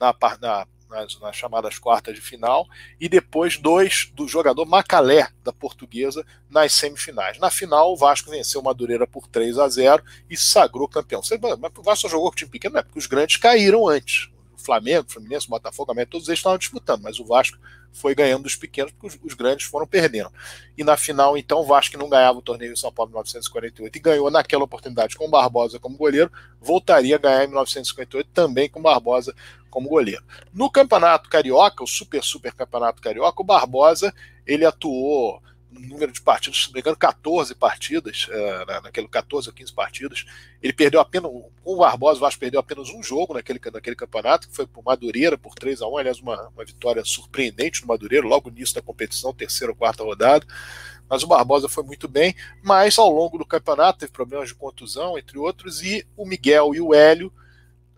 na, 0.00 0.14
na, 0.40 0.66
nas, 0.88 1.18
nas, 1.20 1.36
chamadas 1.36 1.78
quartas 1.78 2.14
de 2.14 2.20
final, 2.20 2.66
e 3.00 3.08
depois 3.08 3.56
dois 3.56 4.10
do 4.14 4.26
jogador 4.26 4.64
Macalé, 4.64 5.28
da 5.42 5.52
Portuguesa, 5.52 6.24
nas 6.48 6.72
semifinais. 6.72 7.38
Na 7.38 7.50
final, 7.50 7.92
o 7.92 7.96
Vasco 7.96 8.30
venceu 8.30 8.60
o 8.60 8.64
Madureira 8.64 9.06
por 9.06 9.26
3 9.26 9.58
a 9.58 9.68
0 9.68 10.02
e 10.28 10.36
sagrou 10.36 10.88
campeão. 10.88 11.20
Mas 11.60 11.72
o 11.76 11.82
Vasco 11.82 12.02
só 12.02 12.08
jogou 12.08 12.30
com 12.30 12.36
time 12.36 12.50
pequeno, 12.50 12.78
é 12.78 12.82
porque 12.82 12.98
os 12.98 13.06
grandes 13.06 13.36
caíram 13.36 13.86
antes. 13.88 14.30
Flamengo, 14.58 15.06
Fluminense, 15.08 15.48
Botafogo, 15.48 15.94
todos 16.06 16.28
eles 16.28 16.38
estavam 16.38 16.58
disputando, 16.58 17.02
mas 17.02 17.18
o 17.18 17.24
Vasco 17.24 17.56
foi 17.92 18.14
ganhando 18.14 18.42
dos 18.42 18.54
pequenos, 18.54 18.92
porque 18.92 19.06
os, 19.06 19.18
os, 19.24 19.34
grandes 19.34 19.66
foram 19.66 19.86
perdendo. 19.86 20.30
E 20.76 20.84
na 20.84 20.96
final, 20.96 21.36
então, 21.36 21.60
o 21.60 21.64
Vasco 21.64 21.96
não 21.96 22.08
ganhava 22.08 22.38
o 22.38 22.42
torneio 22.42 22.72
em 22.72 22.76
São 22.76 22.92
Paulo 22.92 23.10
em 23.10 23.12
1948 23.12 23.96
e 23.96 24.00
ganhou 24.00 24.30
naquela 24.30 24.64
oportunidade 24.64 25.16
com 25.16 25.30
Barbosa 25.30 25.78
como 25.78 25.96
goleiro, 25.96 26.30
voltaria 26.60 27.16
a 27.16 27.18
ganhar 27.18 27.44
em 27.44 27.48
1958 27.48 28.30
também 28.32 28.68
com 28.68 28.82
Barbosa 28.82 29.34
como 29.70 29.88
goleiro. 29.88 30.22
No 30.52 30.70
Campeonato 30.70 31.28
Carioca, 31.28 31.82
o 31.82 31.86
Super 31.86 32.22
Super 32.22 32.52
Campeonato 32.52 33.00
Carioca, 33.00 33.42
o 33.42 33.44
Barbosa 33.44 34.14
ele 34.46 34.64
atuou 34.64 35.42
número 35.70 36.10
de 36.10 36.20
partidas, 36.20 36.62
se 36.62 36.66
não 36.68 36.74
me 36.74 36.80
engano, 36.80 36.96
14 36.96 37.54
partidas, 37.54 38.26
é, 38.30 38.80
naquele 38.82 39.08
14 39.08 39.48
ou 39.48 39.54
15 39.54 39.72
partidas. 39.72 40.24
Ele 40.62 40.72
perdeu 40.72 41.00
apenas, 41.00 41.30
com 41.30 41.50
o 41.64 41.76
Barbosa, 41.76 42.18
o 42.18 42.20
Vasco 42.20 42.40
perdeu 42.40 42.60
apenas 42.60 42.88
um 42.90 43.02
jogo 43.02 43.34
naquele, 43.34 43.60
naquele 43.72 43.96
campeonato, 43.96 44.48
que 44.48 44.56
foi 44.56 44.66
por 44.66 44.82
Madureira, 44.82 45.36
por 45.36 45.54
3 45.54 45.82
a 45.82 45.86
1 45.86 45.98
aliás, 45.98 46.20
uma, 46.20 46.48
uma 46.48 46.64
vitória 46.64 47.04
surpreendente 47.04 47.82
no 47.82 47.88
Madureira, 47.88 48.26
logo 48.26 48.48
início 48.48 48.74
da 48.74 48.82
competição, 48.82 49.34
terceira 49.34 49.72
ou 49.72 49.76
quarta 49.76 50.02
rodada. 50.02 50.46
Mas 51.08 51.22
o 51.22 51.26
Barbosa 51.26 51.68
foi 51.68 51.84
muito 51.84 52.06
bem, 52.06 52.34
mas 52.62 52.98
ao 52.98 53.10
longo 53.10 53.38
do 53.38 53.46
campeonato 53.46 54.00
teve 54.00 54.12
problemas 54.12 54.48
de 54.48 54.54
contusão, 54.54 55.18
entre 55.18 55.38
outros, 55.38 55.82
e 55.82 56.06
o 56.16 56.26
Miguel 56.26 56.74
e 56.74 56.80
o 56.80 56.94
Hélio 56.94 57.32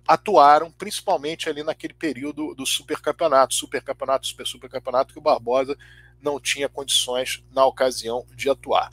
atuaram 0.06 0.72
principalmente 0.72 1.48
ali 1.48 1.62
naquele 1.62 1.94
período 1.94 2.52
do 2.54 2.66
supercampeonato, 2.66 3.54
supercampeonato, 3.54 4.26
super 4.26 4.46
supercampeonato 4.46 5.12
que 5.12 5.18
o 5.18 5.22
Barbosa 5.22 5.76
não 6.22 6.40
tinha 6.40 6.68
condições 6.68 7.42
na 7.52 7.64
ocasião 7.64 8.26
de 8.34 8.48
atuar. 8.48 8.90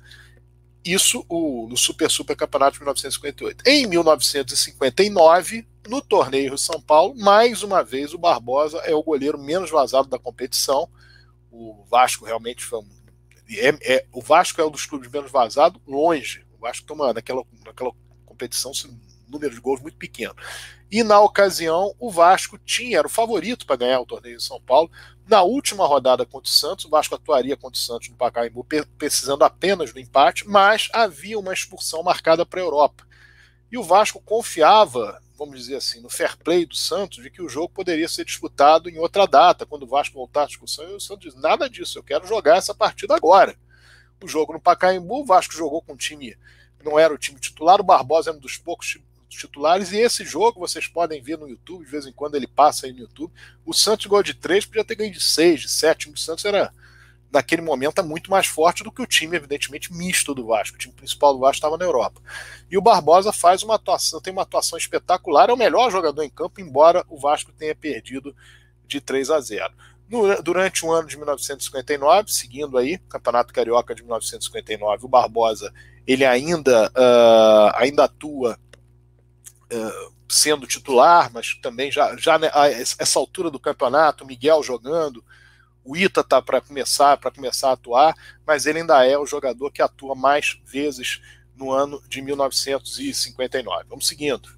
Isso 0.84 1.26
o, 1.28 1.68
no 1.70 1.76
Super 1.76 2.10
Super 2.10 2.36
Campeonato 2.36 2.74
de 2.74 2.80
1958. 2.80 3.64
Em 3.68 3.86
1959, 3.88 5.68
no 5.88 6.02
torneio 6.02 6.58
São 6.58 6.80
Paulo, 6.80 7.14
mais 7.16 7.64
uma 7.64 7.84
vez 7.84 8.14
o 8.14 8.18
Barbosa 8.18 8.78
é 8.80 8.96
o 8.96 9.04
goleiro 9.04 9.38
menos 9.38 9.70
vazado 9.70 10.08
da 10.08 10.18
competição. 10.18 10.90
O 11.52 11.84
Vasco 11.90 12.26
realmente 12.26 12.64
foi 12.64 12.80
um, 12.80 12.98
é, 13.50 13.96
é, 13.96 14.06
o 14.12 14.22
Vasco 14.22 14.60
é 14.60 14.66
um 14.66 14.72
dos 14.72 14.86
clubes 14.86 15.10
menos 15.10 15.32
vazados, 15.32 15.82
longe. 15.88 16.46
O 16.58 16.62
Vasco 16.62 16.86
toma 16.86 17.14
naquela, 17.14 17.44
naquela 17.66 17.92
competição 18.26 18.74
número 19.30 19.54
de 19.54 19.62
gols 19.62 19.82
muito 19.82 19.98
pequeno. 19.98 20.36
E 20.90 21.04
na 21.04 21.20
ocasião, 21.20 21.94
o 22.00 22.10
Vasco 22.10 22.58
tinha, 22.58 23.00
era 23.00 23.08
o 23.08 23.10
favorito 23.10 23.66
para 23.66 23.76
ganhar 23.76 24.00
o 24.00 24.06
torneio 24.06 24.38
em 24.38 24.40
São 24.40 24.62
Paulo. 24.62 24.90
Na 25.28 25.42
última 25.42 25.86
rodada 25.86 26.26
contra 26.26 26.50
o 26.50 26.54
Santos, 26.54 26.86
o 26.86 26.90
Vasco 26.90 27.14
atuaria 27.14 27.58
contra 27.58 27.78
o 27.78 27.82
Santos 27.82 28.08
no 28.08 28.16
Pacaembu, 28.16 28.66
precisando 28.98 29.44
apenas 29.44 29.92
do 29.92 30.00
empate, 30.00 30.48
mas 30.48 30.88
havia 30.94 31.38
uma 31.38 31.54
expulsão 31.54 32.02
marcada 32.02 32.46
para 32.46 32.62
a 32.62 32.64
Europa. 32.64 33.06
E 33.70 33.78
o 33.78 33.84
Vasco 33.84 34.22
confiava, 34.22 35.22
vamos 35.38 35.60
dizer 35.60 35.76
assim, 35.76 36.00
no 36.00 36.10
fair 36.10 36.38
play 36.38 36.66
do 36.66 36.76
Santos, 36.76 37.22
de 37.22 37.30
que 37.30 37.42
o 37.42 37.50
jogo 37.50 37.68
poderia 37.68 38.08
ser 38.08 38.24
disputado 38.24 38.90
em 38.90 38.98
outra 38.98 39.26
data, 39.28 39.66
quando 39.66 39.84
o 39.84 39.88
Vasco 39.88 40.16
voltar 40.16 40.44
à 40.44 40.48
discussão. 40.48 40.90
E 40.90 40.94
o 40.94 41.02
Santos 41.02 41.34
diz: 41.34 41.42
nada 41.42 41.70
disso, 41.70 42.00
eu 42.00 42.04
quero 42.04 42.26
jogar 42.26 42.56
essa 42.56 42.74
partida 42.74 43.14
agora. 43.14 43.58
O 44.24 44.28
jogo 44.28 44.54
no 44.54 44.60
Pacaembu, 44.62 45.22
o 45.22 45.26
Vasco 45.26 45.54
jogou 45.54 45.82
com 45.82 45.94
um 45.94 45.98
time, 45.98 46.38
não 46.82 46.98
era 46.98 47.14
o 47.14 47.18
time 47.18 47.40
titular, 47.40 47.82
o 47.82 47.84
Barbosa 47.84 48.30
era 48.30 48.38
um 48.38 48.42
dos 48.42 48.58
poucos 48.58 48.98
titulares. 49.36 49.92
E 49.92 49.98
esse 49.98 50.24
jogo 50.24 50.60
vocês 50.60 50.88
podem 50.88 51.22
ver 51.22 51.38
no 51.38 51.50
YouTube, 51.50 51.86
de 51.86 51.92
vez 51.92 52.06
em 52.06 52.12
quando 52.12 52.36
ele 52.36 52.48
passa 52.48 52.86
aí 52.86 52.94
no 52.94 53.00
YouTube. 53.00 53.34
O 53.66 53.74
Santos 53.74 54.06
gol 54.06 54.24
de 54.24 54.34
3 54.34 54.66
podia 54.66 54.84
ter 54.84 54.96
ganho 54.96 55.12
de 55.12 55.22
6, 55.22 55.62
de 55.62 55.70
7. 55.70 56.10
O 56.10 56.18
Santos 56.18 56.46
era, 56.46 56.74
naquele 57.32 57.62
momento, 57.62 58.04
muito 58.04 58.32
mais 58.32 58.48
forte 58.48 58.84
do 58.84 58.92
que 58.92 59.02
o 59.02 59.08
time, 59.08 59.36
evidentemente, 59.36 59.94
misto 59.94 60.34
do 60.34 60.46
Vasco. 60.46 60.76
O 60.76 60.80
time 60.80 60.94
principal 60.94 61.34
do 61.34 61.40
Vasco 61.40 61.58
estava 61.58 61.78
na 61.78 61.86
Europa. 61.86 62.22
E 62.70 62.78
o 62.78 62.82
Barbosa 62.82 63.32
faz 63.32 63.64
uma 63.64 63.76
atuação, 63.76 64.22
tem 64.22 64.34
uma 64.34 64.44
atuação 64.44 64.78
espetacular, 64.78 65.50
é 65.50 65.54
o 65.54 65.58
melhor 65.58 65.92
jogador 65.92 66.24
em 66.24 66.30
campo, 66.30 66.62
embora 66.62 67.06
o 67.10 67.20
Vasco 67.20 67.52
tenha 67.52 67.76
perdido 67.76 68.36
de 68.88 69.02
3 69.02 69.30
a 69.30 69.40
0. 69.40 69.74
No, 70.10 70.42
durante 70.42 70.86
o 70.86 70.92
ano 70.92 71.08
de 71.08 71.18
1959, 71.18 72.32
seguindo 72.32 72.78
aí, 72.78 72.98
Campeonato 73.10 73.54
Carioca 73.54 73.94
de 73.94 74.02
1959, 74.02 75.06
o 75.06 75.10
Barbosa 75.10 75.74
ele 76.08 76.24
ainda, 76.24 76.90
uh, 76.90 77.76
ainda 77.76 78.06
atua 78.06 78.58
sendo 80.30 80.68
titular, 80.68 81.32
mas 81.34 81.56
também 81.62 81.92
já, 81.92 82.16
já 82.18 82.38
né, 82.38 82.50
a 82.54 82.68
essa 82.70 83.20
altura 83.20 83.50
do 83.50 83.60
campeonato, 83.60 84.24
o 84.24 84.28
Miguel 84.28 84.62
jogando, 84.62 85.24
o 85.84 85.96
Ita 85.96 86.24
tá 86.24 86.42
para 86.42 86.60
começar 86.60 87.18
para 87.18 87.32
começar 87.32 87.70
a 87.70 87.74
atuar, 87.74 88.14
mas 88.46 88.66
ele 88.66 88.80
ainda 88.80 89.06
é 89.06 89.18
o 89.18 89.26
jogador 89.26 89.72
que 89.72 89.82
atua 89.82 90.16
mais 90.16 90.60
vezes 90.66 91.22
no 91.56 91.72
ano 91.72 92.02
de 92.08 92.22
1959. 92.22 93.86
Vamos 93.90 94.08
seguindo. 94.08 94.58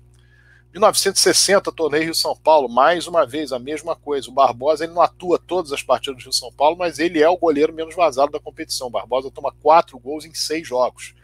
1960, 0.71 1.71
torneio 1.71 2.03
Rio 2.05 2.15
São 2.15 2.35
Paulo, 2.35 2.69
mais 2.69 3.07
uma 3.07 3.25
vez 3.25 3.51
a 3.51 3.57
mesma 3.57 3.95
coisa. 3.95 4.29
O 4.29 4.33
Barbosa 4.33 4.83
ele 4.83 4.93
não 4.93 5.01
atua 5.01 5.39
todas 5.39 5.71
as 5.71 5.81
partidas 5.81 6.17
do 6.17 6.23
Rio 6.23 6.33
São 6.33 6.51
Paulo, 6.51 6.77
mas 6.77 6.99
ele 6.99 7.21
é 7.21 7.29
o 7.29 7.37
goleiro 7.37 7.73
menos 7.73 7.95
vazado 7.95 8.31
da 8.31 8.39
competição. 8.39 8.87
O 8.87 8.91
Barbosa 8.91 9.31
toma 9.31 9.51
quatro 9.51 9.97
gols 9.97 10.25
em 10.25 10.33
seis 10.33 10.67
jogos 10.67 11.15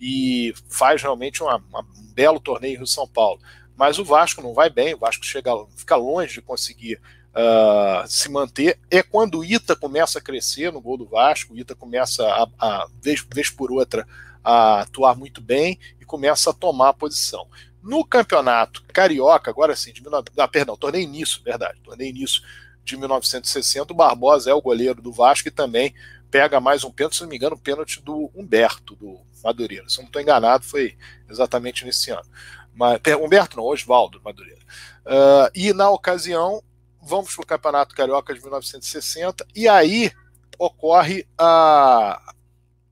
e 0.00 0.54
faz 0.68 1.02
realmente 1.02 1.42
uma, 1.42 1.56
uma, 1.56 1.80
um 1.80 2.12
belo 2.12 2.40
torneio 2.40 2.78
Rio 2.78 2.86
São 2.86 3.06
Paulo. 3.06 3.40
Mas 3.76 3.98
o 3.98 4.04
Vasco 4.04 4.42
não 4.42 4.54
vai 4.54 4.70
bem, 4.70 4.94
o 4.94 4.98
Vasco 4.98 5.24
chega, 5.24 5.50
fica 5.76 5.96
longe 5.96 6.34
de 6.34 6.42
conseguir 6.42 7.00
uh, 7.34 8.08
se 8.08 8.30
manter. 8.30 8.78
É 8.90 9.02
quando 9.02 9.38
o 9.38 9.44
Ita 9.44 9.76
começa 9.76 10.18
a 10.18 10.22
crescer 10.22 10.72
no 10.72 10.80
gol 10.80 10.96
do 10.96 11.06
Vasco, 11.06 11.52
o 11.52 11.58
Ita 11.58 11.74
começa 11.74 12.26
a, 12.26 12.48
a 12.58 12.88
vez, 13.02 13.24
vez 13.32 13.50
por 13.50 13.70
outra, 13.70 14.06
a 14.42 14.80
atuar 14.80 15.16
muito 15.16 15.40
bem 15.40 15.78
e 16.00 16.04
começa 16.04 16.50
a 16.50 16.54
tomar 16.54 16.90
a 16.90 16.94
posição. 16.94 17.46
No 17.82 18.04
campeonato 18.04 18.82
carioca, 18.92 19.50
agora 19.50 19.76
sim, 19.76 19.92
de, 19.92 20.02
ah, 20.38 20.48
perdão, 20.48 20.76
torneio 20.76 21.04
início, 21.04 21.42
verdade, 21.42 21.78
torneio 21.80 22.10
início 22.10 22.42
de 22.82 22.96
1960, 22.96 23.92
o 23.92 23.96
Barbosa 23.96 24.50
é 24.50 24.54
o 24.54 24.62
goleiro 24.62 25.02
do 25.02 25.12
Vasco 25.12 25.48
e 25.48 25.50
também 25.50 25.92
pega 26.30 26.60
mais 26.60 26.84
um 26.84 26.90
pênalti, 26.90 27.16
se 27.16 27.22
não 27.22 27.28
me 27.28 27.36
engano, 27.36 27.56
o 27.56 27.58
pênalti 27.58 28.00
do 28.02 28.30
Humberto, 28.34 28.94
do 28.96 29.20
Madureira. 29.42 29.88
Se 29.88 29.98
eu 29.98 30.02
não 30.02 30.08
estou 30.08 30.20
enganado, 30.20 30.64
foi 30.64 30.96
exatamente 31.28 31.84
nesse 31.84 32.10
ano. 32.10 32.28
Mas, 32.74 33.00
Humberto 33.20 33.56
não, 33.56 33.64
Oswaldo 33.64 34.20
Madureira. 34.22 34.60
Uh, 35.06 35.50
e 35.54 35.72
na 35.72 35.88
ocasião, 35.90 36.62
vamos 37.00 37.34
para 37.34 37.42
o 37.42 37.46
Campeonato 37.46 37.94
Carioca 37.94 38.34
de 38.34 38.40
1960, 38.40 39.46
e 39.54 39.68
aí 39.68 40.12
ocorre 40.58 41.26
a 41.38 42.20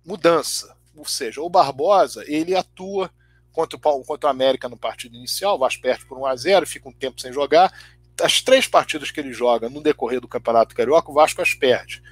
mudança. 0.04 0.74
Ou 0.96 1.04
seja, 1.04 1.40
o 1.40 1.50
Barbosa 1.50 2.24
ele 2.26 2.54
atua 2.54 3.10
contra 3.52 3.76
o, 3.76 4.04
contra 4.04 4.30
América 4.30 4.68
no 4.68 4.76
partido 4.76 5.16
inicial, 5.16 5.56
o 5.56 5.58
Vasco 5.58 5.82
perde 5.82 6.06
por 6.06 6.18
1 6.18 6.26
a 6.26 6.36
0 6.36 6.66
fica 6.66 6.88
um 6.88 6.92
tempo 6.92 7.20
sem 7.20 7.32
jogar. 7.32 7.72
As 8.20 8.40
três 8.40 8.66
partidas 8.66 9.10
que 9.10 9.20
ele 9.20 9.32
joga 9.32 9.68
no 9.68 9.82
decorrer 9.82 10.20
do 10.20 10.28
Campeonato 10.28 10.74
Carioca, 10.74 11.10
o 11.10 11.14
Vasco 11.14 11.42
as 11.42 11.54
perde. 11.54 12.02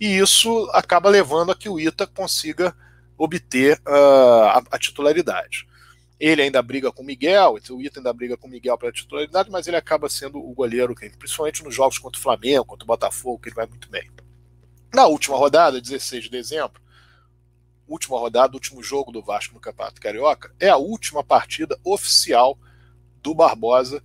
E 0.00 0.18
isso 0.18 0.68
acaba 0.72 1.08
levando 1.08 1.52
a 1.52 1.54
que 1.54 1.68
o 1.68 1.78
Ita 1.78 2.06
consiga 2.06 2.74
obter 3.16 3.80
uh, 3.86 4.48
a, 4.48 4.62
a, 4.72 4.78
titularidade. 4.78 5.66
Ele 6.18 6.42
ainda 6.42 6.60
briga 6.62 6.90
com 6.90 7.02
Miguel, 7.02 7.58
o 7.70 7.80
Ita 7.80 8.00
ainda 8.00 8.12
briga 8.12 8.36
com 8.36 8.48
Miguel 8.48 8.76
para 8.76 8.88
a 8.88 8.92
titularidade, 8.92 9.50
mas 9.50 9.66
ele 9.66 9.76
acaba 9.76 10.08
sendo 10.08 10.38
o 10.38 10.52
goleiro, 10.52 10.94
principalmente 11.18 11.62
nos 11.62 11.74
jogos 11.74 11.98
contra 11.98 12.18
o 12.18 12.22
Flamengo, 12.22 12.64
contra 12.64 12.84
o 12.84 12.86
Botafogo, 12.86 13.38
que 13.38 13.48
ele 13.48 13.56
vai 13.56 13.66
muito 13.66 13.88
bem. 13.88 14.10
Na 14.92 15.06
última 15.06 15.36
rodada, 15.36 15.80
16 15.80 16.24
de 16.24 16.30
dezembro, 16.30 16.80
última 17.86 18.18
rodada, 18.18 18.54
último 18.54 18.82
jogo 18.82 19.12
do 19.12 19.22
Vasco 19.22 19.54
no 19.54 19.60
Campeonato 19.60 20.00
Carioca, 20.00 20.54
é 20.58 20.68
a 20.68 20.76
última 20.76 21.22
partida 21.22 21.78
oficial 21.84 22.58
do 23.22 23.34
Barbosa 23.34 24.02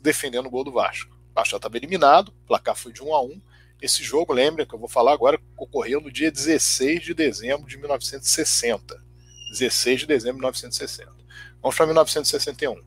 defendendo 0.00 0.46
o 0.46 0.50
gol 0.50 0.64
do 0.64 0.72
Vasco. 0.72 1.14
O 1.30 1.34
Vasco 1.34 1.52
já 1.52 1.56
estava 1.56 1.76
eliminado, 1.76 2.28
o 2.28 2.46
placar 2.46 2.76
foi 2.76 2.92
de 2.92 3.02
1 3.02 3.14
a 3.14 3.22
1 3.22 3.40
esse 3.82 4.04
jogo, 4.04 4.32
lembra 4.32 4.64
que 4.64 4.72
eu 4.72 4.78
vou 4.78 4.88
falar 4.88 5.12
agora, 5.12 5.40
ocorreu 5.56 6.00
no 6.00 6.10
dia 6.10 6.30
16 6.30 7.02
de 7.02 7.12
dezembro 7.12 7.66
de 7.66 7.76
1960. 7.76 9.02
16 9.50 10.00
de 10.00 10.06
dezembro 10.06 10.36
de 10.36 10.42
1960. 10.42 11.12
Vamos 11.60 11.76
para 11.76 11.86
1961. 11.86 12.80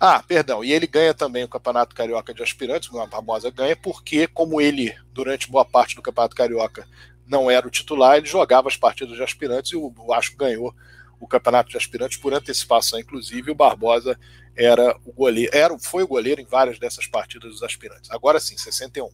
Ah, 0.00 0.20
perdão, 0.26 0.64
e 0.64 0.72
ele 0.72 0.86
ganha 0.86 1.14
também 1.14 1.44
o 1.44 1.48
Campeonato 1.48 1.94
Carioca 1.94 2.34
de 2.34 2.42
Aspirantes, 2.42 2.88
o 2.90 3.06
Barbosa 3.06 3.50
ganha, 3.50 3.76
porque, 3.76 4.26
como 4.26 4.60
ele, 4.60 4.96
durante 5.12 5.48
boa 5.48 5.64
parte 5.64 5.94
do 5.94 6.02
Campeonato 6.02 6.34
Carioca, 6.34 6.88
não 7.24 7.50
era 7.50 7.68
o 7.68 7.70
titular, 7.70 8.16
ele 8.16 8.26
jogava 8.26 8.66
as 8.66 8.76
partidas 8.76 9.16
de 9.16 9.22
aspirantes 9.22 9.72
e 9.72 9.76
o 9.76 9.90
Vasco 9.90 10.36
ganhou 10.36 10.74
o 11.20 11.28
Campeonato 11.28 11.70
de 11.70 11.76
Aspirantes 11.76 12.18
por 12.18 12.34
antecipação, 12.34 12.98
inclusive, 12.98 13.50
o 13.50 13.54
Barbosa 13.54 14.18
era 14.56 14.96
o 15.04 15.12
goleiro, 15.12 15.50
era, 15.54 15.78
foi 15.78 16.02
o 16.02 16.08
goleiro 16.08 16.40
em 16.40 16.44
várias 16.44 16.78
dessas 16.78 17.06
partidas 17.06 17.52
dos 17.52 17.62
aspirantes. 17.62 18.10
Agora 18.10 18.38
sim, 18.38 18.56
61. 18.56 19.10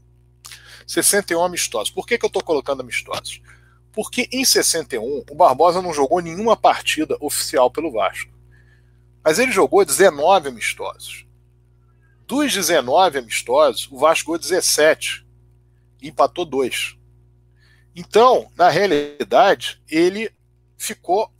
61 0.87 1.43
amistosos. 1.43 1.91
Por 1.91 2.07
que, 2.07 2.19
que 2.19 2.25
eu 2.25 2.29
estou 2.29 2.43
colocando 2.43 2.81
amistosos? 2.81 3.41
Porque 3.93 4.29
em 4.33 4.45
61 4.45 5.25
o 5.31 5.35
Barbosa 5.35 5.83
não 5.83 5.93
jogou 5.93 6.21
nenhuma 6.21 6.57
partida 6.57 7.17
oficial 7.21 7.71
pelo 7.71 7.93
Vasco. 7.93 8.33
Mas 9.25 9.39
ele 9.39 9.53
jogou 9.53 9.85
19 9.85 10.49
amistosos. 10.49 11.27
Dos 12.27 12.53
19 12.53 13.19
amistosos, 13.19 13.89
o 13.91 13.99
Vasco 13.99 14.27
jogou 14.27 14.39
17 14.39 15.27
e 16.01 16.09
empatou 16.09 16.45
2. 16.45 16.97
Então, 17.95 18.51
na 18.57 18.69
realidade, 18.69 19.83
ele 19.91 20.31
ficou 20.77 21.33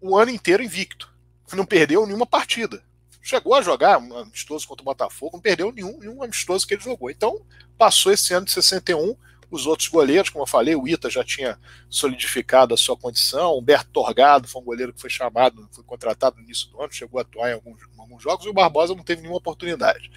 o 0.00 0.16
ano 0.16 0.30
inteiro 0.30 0.62
invicto. 0.62 1.12
Não 1.52 1.64
perdeu 1.64 2.06
nenhuma 2.06 2.26
partida 2.26 2.82
chegou 3.20 3.54
a 3.54 3.62
jogar 3.62 3.98
um 3.98 4.16
amistoso 4.18 4.66
contra 4.66 4.82
o 4.82 4.84
Botafogo, 4.84 5.36
não 5.36 5.40
perdeu 5.40 5.72
nenhum, 5.72 5.98
nenhum 5.98 6.22
amistoso 6.22 6.66
que 6.66 6.74
ele 6.74 6.82
jogou. 6.82 7.10
Então, 7.10 7.40
passou 7.76 8.12
esse 8.12 8.32
ano 8.32 8.46
de 8.46 8.52
61. 8.52 9.16
Os 9.50 9.66
outros 9.66 9.88
goleiros, 9.88 10.28
como 10.28 10.42
eu 10.42 10.46
falei, 10.46 10.74
o 10.74 10.86
Ita 10.86 11.08
já 11.08 11.24
tinha 11.24 11.58
solidificado 11.88 12.74
a 12.74 12.76
sua 12.76 12.96
condição. 12.96 13.52
O 13.52 13.60
Humberto 13.60 13.90
Torgado 13.90 14.46
foi 14.46 14.60
um 14.60 14.64
goleiro 14.64 14.92
que 14.92 15.00
foi 15.00 15.08
chamado, 15.08 15.66
foi 15.72 15.82
contratado 15.84 16.36
no 16.36 16.42
início 16.42 16.68
do 16.70 16.82
ano, 16.82 16.92
chegou 16.92 17.18
a 17.18 17.22
atuar 17.22 17.50
em 17.50 17.54
alguns, 17.54 17.80
em 17.82 18.00
alguns 18.00 18.22
jogos, 18.22 18.44
e 18.44 18.48
o 18.50 18.52
Barbosa 18.52 18.94
não 18.94 19.02
teve 19.02 19.22
nenhuma 19.22 19.38
oportunidade. 19.38 20.10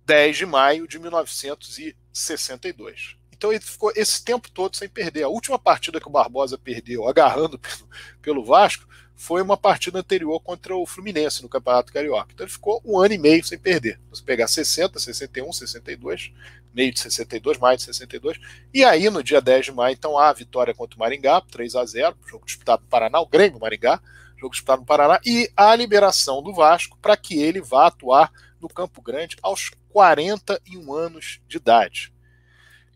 10 0.04 0.36
de 0.36 0.44
maio 0.46 0.88
de 0.88 0.98
1962. 0.98 3.16
Então 3.32 3.52
ele 3.52 3.60
ficou 3.60 3.92
esse 3.94 4.24
tempo 4.24 4.50
todo 4.50 4.74
sem 4.76 4.88
perder. 4.88 5.22
A 5.24 5.28
última 5.28 5.58
partida 5.58 6.00
que 6.00 6.08
o 6.08 6.10
Barbosa 6.10 6.56
perdeu, 6.56 7.06
agarrando 7.06 7.58
pelo, 7.60 7.86
pelo 8.22 8.42
Vasco, 8.44 8.88
foi 9.16 9.40
uma 9.40 9.56
partida 9.56 9.98
anterior 9.98 10.38
contra 10.40 10.76
o 10.76 10.84
Fluminense 10.84 11.42
no 11.42 11.48
Campeonato 11.48 11.90
Carioca. 11.90 12.28
Então 12.34 12.44
ele 12.44 12.52
ficou 12.52 12.82
um 12.84 13.00
ano 13.00 13.14
e 13.14 13.18
meio 13.18 13.42
sem 13.42 13.58
perder. 13.58 13.98
Você 14.10 14.22
pegar 14.22 14.46
60, 14.46 14.98
61, 14.98 15.52
62, 15.54 16.32
meio 16.74 16.92
de 16.92 17.00
62, 17.00 17.58
mais 17.58 17.78
de 17.78 17.84
62. 17.84 18.38
E 18.74 18.84
aí, 18.84 19.08
no 19.08 19.24
dia 19.24 19.40
10 19.40 19.64
de 19.64 19.72
maio, 19.72 19.94
então 19.94 20.18
há 20.18 20.28
a 20.28 20.34
vitória 20.34 20.74
contra 20.74 20.94
o 20.94 20.98
Maringá, 21.00 21.40
3 21.40 21.74
a 21.76 21.84
0 21.86 22.14
jogo 22.26 22.44
disputado 22.44 22.82
no 22.82 22.88
Paraná, 22.88 23.18
o 23.18 23.26
Grêmio 23.26 23.58
Maringá, 23.58 24.00
jogo 24.36 24.52
disputado 24.52 24.80
no 24.80 24.86
Paraná, 24.86 25.18
e 25.24 25.50
a 25.56 25.74
liberação 25.74 26.42
do 26.42 26.52
Vasco 26.52 26.98
para 27.00 27.16
que 27.16 27.40
ele 27.40 27.62
vá 27.62 27.86
atuar 27.86 28.30
no 28.60 28.68
Campo 28.68 29.00
Grande 29.00 29.36
aos 29.42 29.70
41 29.88 30.92
anos 30.92 31.40
de 31.48 31.56
idade. 31.56 32.12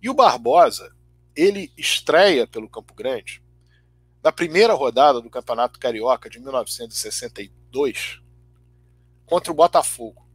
E 0.03 0.11
o 0.11 0.15
Barbosa, 0.15 0.95
ele 1.35 1.73
estreia 1.79 2.47
pelo 2.47 2.69
Campo 2.69 2.93
Grande 2.93 3.43
na 4.23 4.31
primeira 4.31 4.75
rodada 4.75 5.21
do 5.21 5.31
Campeonato 5.31 5.79
Carioca 5.79 6.29
de 6.29 6.39
1962 6.39 8.21
contra 9.25 9.53
o 9.53 9.55
Botafogo, 9.55 10.27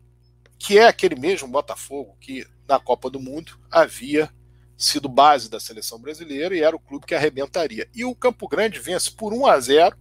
que 0.58 0.78
é 0.78 0.88
aquele 0.88 1.16
mesmo 1.16 1.48
Botafogo 1.48 2.16
que 2.20 2.46
na 2.68 2.80
Copa 2.80 3.10
do 3.10 3.20
Mundo 3.20 3.60
havia 3.70 4.30
sido 4.78 5.08
base 5.08 5.50
da 5.50 5.60
seleção 5.60 6.00
brasileira 6.00 6.56
e 6.56 6.62
era 6.62 6.76
o 6.76 6.80
clube 6.80 7.06
que 7.06 7.16
arrebentaria. 7.16 7.88
E 7.94 8.04
o 8.04 8.16
Campo 8.16 8.48
Grande 8.48 8.80
vence 8.80 9.12
por 9.12 9.34
1 9.34 9.46
a 9.46 9.60
0 9.60 9.98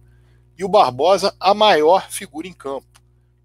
e 0.57 0.63
o 0.63 0.69
Barbosa 0.69 1.35
a 1.39 1.53
maior 1.53 2.09
figura 2.09 2.47
em 2.47 2.53
campo. 2.53 2.87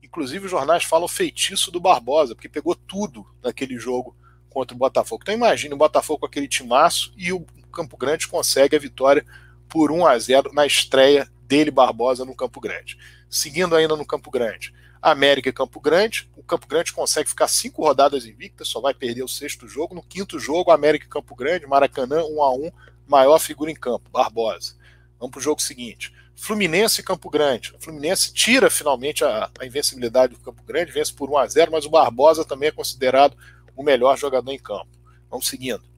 Inclusive 0.03 0.47
os 0.47 0.51
jornais 0.51 0.85
falam 0.85 1.07
feitiço 1.07 1.71
do 1.71 1.81
Barbosa, 1.81 2.35
porque 2.35 2.49
pegou 2.49 2.75
tudo 2.75 3.27
naquele 3.43 3.79
jogo 3.79 4.17
contra 4.49 4.75
o 4.75 4.79
Botafogo. 4.79 5.23
Então 5.23 5.35
imagine 5.35 5.75
o 5.75 5.79
Botafogo 5.79 6.21
com 6.21 6.27
aquele 6.27 6.49
timaço 6.49 7.12
e 7.17 7.33
o 7.33 7.45
Campo 7.73 7.97
Grande 7.97 8.27
consegue 8.27 8.75
a 8.75 8.81
vitória 8.81 9.25
por 9.71 9.93
1 9.93 10.05
a 10.05 10.19
0 10.19 10.53
na 10.53 10.67
estreia 10.67 11.31
dele 11.47 11.71
Barbosa 11.71 12.25
no 12.25 12.35
Campo 12.35 12.61
Grande. 12.61 12.99
Seguindo 13.31 13.77
ainda 13.77 13.97
no 13.97 14.05
Campo 14.05 14.31
Grande, 14.31 14.75
América 15.01 15.49
e 15.49 15.53
Campo 15.53 15.81
Grande. 15.81 16.29
O 16.37 16.43
Campo 16.43 16.67
Grande 16.67 16.93
consegue 16.93 17.29
ficar 17.29 17.49
cinco 17.49 17.83
rodadas 17.83 18.27
invictas, 18.27 18.69
só 18.69 18.81
vai 18.81 18.93
perder 18.93 19.23
o 19.23 19.29
sexto 19.29 19.69
jogo. 19.69 19.95
No 19.95 20.03
quinto 20.03 20.39
jogo, 20.39 20.73
América 20.73 21.07
e 21.07 21.09
Campo 21.09 21.35
Grande, 21.35 21.67
Maracanã 21.67 22.23
1 22.25 22.43
a 22.43 22.55
1 22.55 22.71
maior 23.07 23.39
figura 23.39 23.71
em 23.71 23.75
campo, 23.75 24.11
Barbosa. 24.11 24.75
Vamos 25.19 25.33
para 25.33 25.39
o 25.39 25.43
jogo 25.43 25.63
seguinte. 25.63 26.13
Fluminense 26.35 27.01
e 27.01 27.05
Campo 27.05 27.31
Grande. 27.31 27.73
O 27.77 27.83
Fluminense 27.83 28.33
tira 28.33 28.69
finalmente 28.69 29.25
a, 29.25 29.51
a, 29.59 29.67
invencibilidade 29.67 30.35
do 30.35 30.41
Campo 30.41 30.63
Grande, 30.65 30.91
vence 30.91 31.13
por 31.13 31.31
1 31.31 31.39
a 31.39 31.47
0 31.47 31.73
mas 31.73 31.85
o 31.85 31.91
Barbosa 31.91 32.45
também 32.45 32.69
é 32.69 32.73
considerado 32.73 33.37
o 33.77 33.83
melhor 33.83 34.19
jogador 34.19 34.51
em 34.51 34.59
campo. 34.59 34.89
Vamos 35.31 35.47
seguindo 35.47 35.91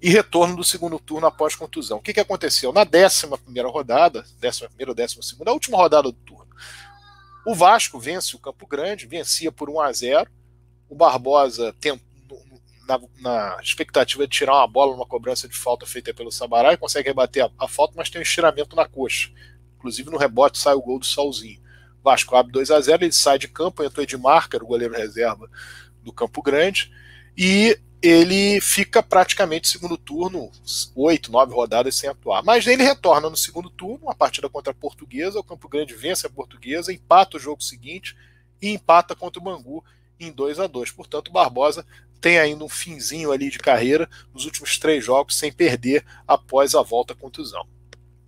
e 0.00 0.08
retorno 0.08 0.56
do 0.56 0.64
segundo 0.64 0.98
turno 0.98 1.26
após 1.26 1.54
contusão. 1.54 1.98
O 1.98 2.00
que, 2.00 2.14
que 2.14 2.20
aconteceu? 2.20 2.72
Na 2.72 2.82
11 2.82 3.26
rodada, 3.66 4.24
11 4.42 4.68
ou 4.86 4.94
12, 4.94 5.18
a 5.46 5.52
última 5.52 5.76
rodada 5.76 6.04
do 6.04 6.12
turno, 6.12 6.48
o 7.46 7.54
Vasco 7.54 7.98
vence 7.98 8.34
o 8.34 8.38
Campo 8.38 8.66
Grande, 8.66 9.06
vencia 9.06 9.50
por 9.50 9.68
1 9.68 9.80
a 9.80 9.92
0 9.92 10.30
O 10.88 10.94
Barbosa 10.94 11.74
na, 12.86 13.00
na, 13.20 13.58
expectativa 13.62 14.26
de 14.26 14.36
tirar 14.36 14.54
uma 14.54 14.66
bola 14.66 14.92
numa 14.92 15.06
cobrança 15.06 15.46
de 15.46 15.56
falta 15.56 15.86
feita 15.86 16.12
pelo 16.12 16.32
Sabará 16.32 16.72
e 16.72 16.76
consegue 16.76 17.08
rebater 17.08 17.44
a, 17.44 17.50
a, 17.64 17.68
falta, 17.68 17.94
mas 17.96 18.10
tem 18.10 18.20
um 18.20 18.22
estiramento 18.22 18.74
na 18.74 18.86
coxa. 18.86 19.30
Inclusive 19.78 20.10
no 20.10 20.18
rebote 20.18 20.58
sai 20.58 20.74
o 20.74 20.82
gol 20.82 20.98
do 20.98 21.06
Salzinho. 21.06 21.60
Vasco 22.02 22.34
abre 22.34 22.52
2 22.52 22.70
a 22.70 22.80
0 22.80 23.04
ele 23.04 23.12
sai 23.12 23.38
de 23.38 23.46
campo, 23.46 23.82
entrou 23.82 24.02
Edmar, 24.02 24.48
que 24.48 24.56
era 24.56 24.64
o 24.64 24.68
goleiro 24.68 24.94
reserva 24.94 25.48
do 26.02 26.12
Campo 26.12 26.42
Grande, 26.42 26.90
e 27.36 27.78
ele 28.02 28.60
fica 28.62 29.02
praticamente 29.02 29.68
segundo 29.68 29.98
turno, 29.98 30.50
oito, 30.94 31.30
nove 31.30 31.52
rodadas 31.54 31.94
sem 31.94 32.08
atuar. 32.08 32.42
Mas 32.42 32.66
ele 32.66 32.82
retorna 32.82 33.28
no 33.28 33.36
segundo 33.36 33.68
turno, 33.68 34.04
uma 34.04 34.14
partida 34.14 34.48
contra 34.48 34.72
a 34.72 34.74
Portuguesa, 34.74 35.38
o 35.38 35.44
Campo 35.44 35.68
Grande 35.68 35.94
vence 35.94 36.26
a 36.26 36.30
Portuguesa, 36.30 36.92
empata 36.92 37.36
o 37.36 37.40
jogo 37.40 37.62
seguinte 37.62 38.16
e 38.60 38.70
empata 38.70 39.14
contra 39.14 39.38
o 39.38 39.44
Bangu 39.44 39.84
em 40.18 40.32
2 40.32 40.60
a 40.60 40.66
2 40.66 40.92
Portanto, 40.92 41.28
o 41.28 41.32
Barbosa 41.32 41.84
tem 42.20 42.38
ainda 42.38 42.64
um 42.64 42.68
finzinho 42.68 43.32
ali 43.32 43.50
de 43.50 43.58
carreira 43.58 44.08
nos 44.32 44.44
últimos 44.44 44.78
três 44.78 45.04
jogos 45.04 45.36
sem 45.36 45.52
perder 45.52 46.04
após 46.26 46.74
a 46.74 46.82
volta 46.82 47.12
à 47.12 47.16
contusão. 47.16 47.66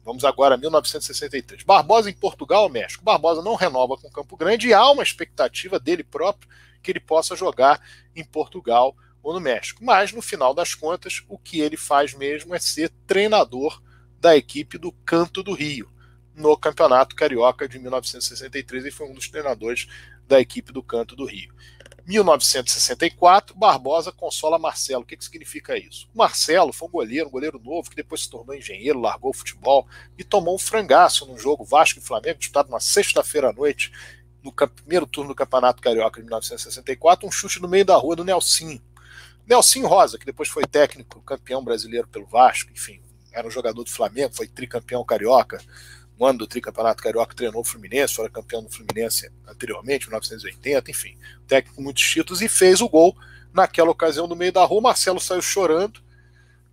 Vamos 0.04 0.24
agora 0.24 0.54
a 0.54 0.58
1963. 0.58 1.62
Barbosa 1.62 2.10
em 2.10 2.14
Portugal 2.14 2.68
México. 2.68 3.04
Barbosa 3.04 3.40
não 3.40 3.54
renova 3.54 3.96
com 3.96 4.10
Campo 4.10 4.36
Grande 4.36 4.68
e 4.68 4.74
há 4.74 4.90
uma 4.90 5.02
expectativa 5.02 5.78
dele 5.78 6.02
próprio 6.02 6.50
que 6.82 6.90
ele 6.90 7.00
possa 7.00 7.36
jogar 7.36 7.80
em 8.16 8.24
Portugal 8.24 8.96
ou 9.22 9.32
no 9.32 9.40
México. 9.40 9.84
Mas, 9.84 10.12
no 10.12 10.22
final 10.22 10.54
das 10.54 10.74
contas, 10.74 11.22
o 11.28 11.38
que 11.38 11.60
ele 11.60 11.76
faz 11.76 12.14
mesmo 12.14 12.54
é 12.54 12.58
ser 12.58 12.90
treinador 13.06 13.82
da 14.18 14.36
equipe 14.36 14.78
do 14.78 14.92
Canto 15.04 15.42
do 15.42 15.52
Rio, 15.52 15.90
no 16.34 16.56
Campeonato 16.56 17.14
Carioca 17.14 17.68
de 17.68 17.78
1963, 17.78 18.86
e 18.86 18.90
foi 18.90 19.08
um 19.08 19.14
dos 19.14 19.28
treinadores 19.28 19.86
da 20.26 20.40
equipe 20.40 20.72
do 20.72 20.82
Canto 20.82 21.14
do 21.14 21.26
Rio. 21.26 21.52
1964, 22.06 23.56
Barbosa 23.56 24.10
consola 24.10 24.58
Marcelo. 24.58 25.02
O 25.02 25.06
que, 25.06 25.16
que 25.16 25.24
significa 25.24 25.76
isso? 25.76 26.08
O 26.14 26.18
Marcelo 26.18 26.72
foi 26.72 26.88
um 26.88 26.90
goleiro, 26.90 27.28
um 27.28 27.30
goleiro 27.30 27.60
novo, 27.62 27.90
que 27.90 27.96
depois 27.96 28.22
se 28.22 28.30
tornou 28.30 28.54
engenheiro, 28.54 29.00
largou 29.00 29.30
o 29.30 29.34
futebol 29.34 29.86
e 30.18 30.24
tomou 30.24 30.54
um 30.54 30.58
frangaço 30.58 31.26
num 31.26 31.38
jogo 31.38 31.64
Vasco 31.64 32.00
e 32.00 32.02
Flamengo, 32.02 32.38
disputado 32.38 32.70
na 32.70 32.80
sexta-feira 32.80 33.50
à 33.50 33.52
noite, 33.52 33.92
no 34.42 34.52
primeiro 34.52 35.06
turno 35.06 35.30
do 35.30 35.36
Campeonato 35.36 35.80
Carioca 35.80 36.20
de 36.20 36.24
1964, 36.24 37.26
um 37.26 37.30
chute 37.30 37.60
no 37.60 37.68
meio 37.68 37.84
da 37.84 37.96
rua 37.96 38.16
do 38.16 38.24
Nelsinho. 38.24 38.82
Nelsinho 39.52 39.86
Rosa, 39.86 40.18
que 40.18 40.24
depois 40.24 40.48
foi 40.48 40.64
técnico, 40.64 41.20
campeão 41.20 41.62
brasileiro 41.62 42.08
pelo 42.08 42.24
Vasco, 42.24 42.70
enfim, 42.72 43.02
era 43.30 43.46
um 43.46 43.50
jogador 43.50 43.84
do 43.84 43.90
Flamengo, 43.90 44.34
foi 44.34 44.48
tricampeão 44.48 45.04
carioca, 45.04 45.60
no 46.18 46.24
ano 46.24 46.38
do 46.38 46.46
tricampeonato 46.46 47.02
carioca 47.02 47.34
treinou 47.34 47.60
o 47.60 47.64
Fluminense, 47.64 48.14
foi 48.14 48.30
campeão 48.30 48.62
do 48.62 48.70
Fluminense 48.70 49.30
anteriormente, 49.46 50.06
em 50.06 50.08
1980, 50.08 50.90
enfim, 50.90 51.18
técnico 51.46 51.76
com 51.76 51.82
muitos 51.82 52.02
títulos 52.02 52.40
e 52.40 52.48
fez 52.48 52.80
o 52.80 52.88
gol 52.88 53.14
naquela 53.52 53.90
ocasião 53.90 54.26
no 54.26 54.34
meio 54.34 54.52
da 54.52 54.64
rua. 54.64 54.80
Marcelo 54.80 55.20
saiu 55.20 55.42
chorando, 55.42 56.00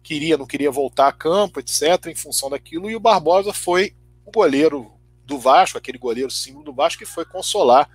queria, 0.01 0.38
não 0.38 0.47
queria 0.47 0.72
voltar 0.72 1.10
a 1.10 1.11
campo, 1.11 1.60
etc, 1.60 2.06
em 2.06 2.15
função 2.15 2.49
daquilo, 2.49 2.89
e 2.89 2.95
o 2.95 2.99
Barbosa 2.99 3.51
foi 3.51 3.93
o 4.26 4.31
goleiro 4.31 4.89
do 5.26 5.38
Vasco, 5.38 5.77
aquele 5.77 5.97
goleiro 5.97 6.31
símbolo 6.31 6.64
do 6.64 6.73
Vasco, 6.73 6.99
que 6.99 7.06
foi 7.06 7.26
consolar 7.26 7.89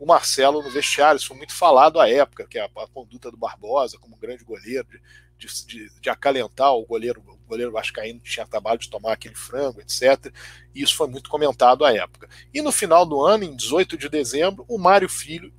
o 0.00 0.06
Marcelo 0.06 0.62
no 0.62 0.70
vestiário. 0.70 1.18
Isso 1.18 1.28
foi 1.28 1.36
muito 1.36 1.54
falado 1.54 2.00
à 2.00 2.08
época, 2.08 2.46
que 2.48 2.58
é 2.58 2.62
a, 2.62 2.64
a 2.64 2.88
conduta 2.88 3.30
do 3.30 3.36
Barbosa 3.36 3.98
como 3.98 4.16
grande 4.16 4.42
goleiro, 4.42 4.88
de, 5.36 5.46
de, 5.66 6.00
de, 6.00 6.10
acalentar 6.10 6.74
o 6.74 6.86
goleiro, 6.86 7.22
o 7.26 7.48
goleiro 7.48 7.70
vascaíno 7.70 8.20
que 8.20 8.30
tinha 8.30 8.44
acabado 8.44 8.80
de 8.80 8.88
tomar 8.88 9.12
aquele 9.12 9.34
frango, 9.34 9.80
etc. 9.80 10.32
E 10.74 10.82
isso 10.82 10.96
foi 10.96 11.06
muito 11.06 11.28
comentado 11.28 11.84
à 11.84 11.94
época. 11.94 12.28
E 12.52 12.62
no 12.62 12.72
final 12.72 13.04
do 13.04 13.24
ano, 13.24 13.44
em 13.44 13.54
18 13.54 13.98
de 13.98 14.08
dezembro, 14.08 14.64
o 14.66 14.78
Mário 14.78 15.08
Filho 15.08 15.52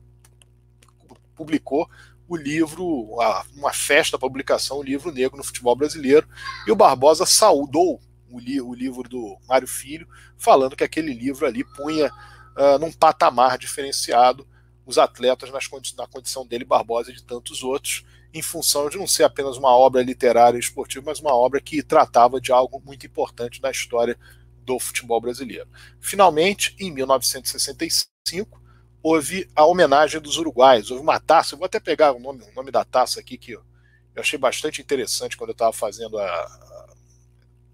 publicou 1.36 1.88
o 2.28 2.36
livro, 2.36 3.10
uma 3.56 3.74
festa, 3.74 4.16
a 4.16 4.20
publicação, 4.20 4.80
o 4.80 4.84
livro 4.84 5.12
Negro 5.12 5.38
no 5.38 5.44
Futebol 5.44 5.76
Brasileiro, 5.76 6.28
e 6.66 6.72
o 6.72 6.76
Barbosa 6.76 7.26
saudou 7.26 8.00
o 8.30 8.40
livro 8.74 9.04
do 9.04 9.38
Mário 9.48 9.68
Filho, 9.68 10.08
falando 10.38 10.76
que 10.76 10.84
aquele 10.84 11.14
livro 11.14 11.46
ali 11.46 11.64
punha 11.64 12.10
uh, 12.58 12.80
num 12.80 12.92
patamar 12.92 13.58
diferenciado 13.58 14.48
os 14.86 14.98
atletas 14.98 15.50
nas, 15.52 15.70
na 15.98 16.08
condição 16.08 16.46
dele, 16.46 16.66
Barbosa 16.66 17.12
e 17.12 17.16
de 17.16 17.24
tantos 17.24 17.64
outros, 17.64 18.04
em 18.34 18.42
função 18.42 18.90
de 18.90 18.98
não 18.98 19.08
ser 19.08 19.24
apenas 19.24 19.58
uma 19.58 19.76
obra 19.76 20.02
literária 20.02 20.58
e 20.58 20.60
esportiva, 20.60 21.06
mas 21.08 21.20
uma 21.20 21.36
obra 21.36 21.62
que 21.62 21.84
tratava 21.84 22.40
de 22.40 22.52
algo 22.52 22.82
muito 22.86 23.06
importante 23.06 23.62
na 23.62 23.72
história 23.72 24.18
do 24.64 24.80
futebol 24.80 25.20
brasileiro. 25.20 25.68
Finalmente, 26.00 26.76
em 26.80 26.92
1965, 26.92 28.62
houve 29.04 29.50
a 29.56 29.66
homenagem 29.66 30.22
dos 30.22 30.38
uruguaios. 30.38 30.92
Houve 30.92 31.04
uma 31.04 31.20
taça, 31.20 31.56
eu 31.56 31.60
vou 31.60 31.66
até 31.66 31.80
pegar 31.80 32.14
o 32.14 32.20
nome, 32.20 32.44
o 32.44 32.56
nome 32.56 32.72
da 32.72 32.86
taça 32.86 33.20
aqui, 33.20 33.38
que 33.38 33.52
eu, 33.54 33.64
achei 34.16 34.38
bastante 34.38 34.82
interessante 34.82 35.36
quando 35.36 35.50
eu 35.50 35.54
estava 35.54 35.74
fazendo 35.74 36.18
a, 36.18 36.26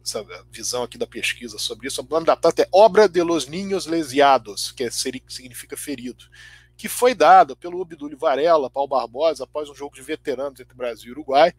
essa 0.07 0.25
visão 0.49 0.83
aqui 0.83 0.97
da 0.97 1.05
pesquisa 1.05 1.57
sobre 1.57 1.87
isso. 1.87 2.01
O 2.01 2.07
nome 2.09 2.25
da 2.25 2.35
taça 2.35 2.61
é 2.61 2.67
Obra 2.71 3.07
de 3.07 3.21
los 3.21 3.47
Niños 3.47 3.85
Lesiados, 3.85 4.71
que 4.71 4.85
é, 4.85 4.89
significa 4.89 5.75
ferido 5.75 6.25
que 6.77 6.87
foi 6.87 7.15
dada 7.15 7.55
pelo 7.55 7.81
Abdulio 7.81 8.17
Varela, 8.17 8.69
Paulo 8.69 8.89
Barbosa, 8.89 9.43
após 9.43 9.67
um 9.67 9.73
jogo 9.73 9.95
de 9.95 10.01
veteranos 10.03 10.59
entre 10.59 10.77
Brasil 10.77 11.09
e 11.09 11.11
Uruguai. 11.11 11.51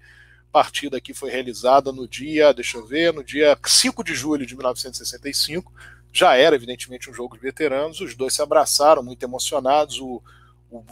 Partida 0.53 1.01
que 1.01 1.13
foi 1.13 1.29
realizada 1.29 1.93
no 1.93 2.07
dia, 2.07 2.55
deixa 2.55 2.79
eu 2.79 2.87
ver, 2.87 3.13
no 3.13 3.25
dia 3.25 3.59
5 3.67 4.05
de 4.05 4.15
julho 4.15 4.47
de 4.47 4.55
1965. 4.55 5.73
Já 6.13 6.37
era, 6.37 6.55
evidentemente, 6.55 7.11
um 7.11 7.13
jogo 7.13 7.37
de 7.37 7.43
veteranos. 7.43 8.01
Os 8.01 8.15
dois 8.15 8.33
se 8.33 8.41
abraçaram, 8.41 9.03
muito 9.03 9.23
emocionados. 9.23 10.01
O, 10.01 10.23
o 10.71 10.85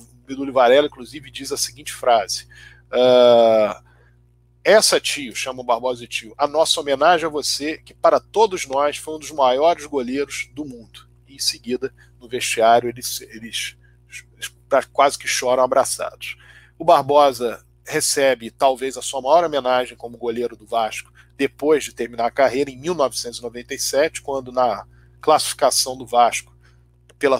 Varela, 0.53 0.89
inclusive, 0.89 1.31
diz 1.31 1.53
a 1.53 1.57
seguinte 1.57 1.93
frase. 1.93 2.49
Uh, 2.89 3.86
essa 4.67 4.99
tio, 4.99 5.33
chama 5.33 5.61
o 5.61 5.65
Barbosa 5.65 6.01
de 6.01 6.09
tio, 6.09 6.35
a 6.37 6.45
nossa 6.45 6.81
homenagem 6.81 7.25
a 7.25 7.31
você, 7.31 7.79
que 7.79 7.95
para 7.95 8.19
todos 8.19 8.67
nós 8.67 8.97
foi 8.97 9.15
um 9.15 9.19
dos 9.21 9.31
maiores 9.31 9.87
goleiros 9.87 10.51
do 10.53 10.65
mundo. 10.65 11.09
E 11.29 11.37
em 11.37 11.39
seguida, 11.39 11.95
no 12.21 12.29
vestiário, 12.29 12.89
eles, 12.89 13.21
eles 13.21 13.77
quase 14.93 15.17
que 15.17 15.29
choram 15.29 15.63
abraçados. 15.63 16.37
O 16.77 16.85
Barbosa 16.85 17.65
recebe 17.87 18.51
talvez 18.51 18.97
a 18.97 19.03
sua 19.03 19.23
maior 19.23 19.45
homenagem 19.45 19.97
como 19.97 20.19
goleiro 20.19 20.57
do 20.57 20.67
Vasco 20.67 21.13
depois 21.37 21.85
de 21.85 21.95
terminar 21.95 22.27
a 22.27 22.31
carreira 22.33 22.69
em 22.69 22.77
1997, 22.77 24.21
quando 24.21 24.51
na 24.51 24.85
classificação 25.21 25.97
do 25.97 26.05
Vasco 26.05 26.53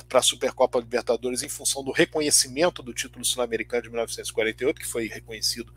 para 0.09 0.21
a 0.21 0.23
Supercopa 0.23 0.79
Libertadores, 0.79 1.43
em 1.43 1.49
função 1.49 1.83
do 1.83 1.91
reconhecimento 1.91 2.85
do 2.85 2.95
título 2.95 3.25
sul-americano 3.25 3.83
de 3.83 3.89
1948, 3.89 4.81
que 4.81 4.87
foi 4.87 5.09
reconhecido 5.09 5.75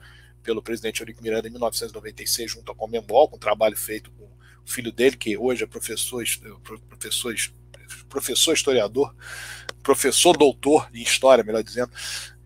pelo 0.50 0.64
presidente 0.64 1.02
Eurico 1.02 1.22
Miranda 1.22 1.48
em 1.48 1.52
1996 1.52 2.50
junto 2.50 2.70
ao 2.70 2.76
Comembol, 2.76 3.30
com 3.30 3.36
um 3.36 3.40
trabalho 3.40 3.78
feito 3.78 4.10
com 4.10 4.24
o 4.24 4.30
filho 4.66 4.92
dele, 4.92 5.16
que 5.16 5.38
hoje 5.38 5.64
é 5.64 5.68
professor, 5.68 6.24
professor, 6.90 7.36
professor 8.10 8.54
historiador 8.54 9.14
professor 9.84 10.36
doutor 10.36 10.90
em 10.92 11.04
história, 11.04 11.44
melhor 11.44 11.62
dizendo, 11.62 11.92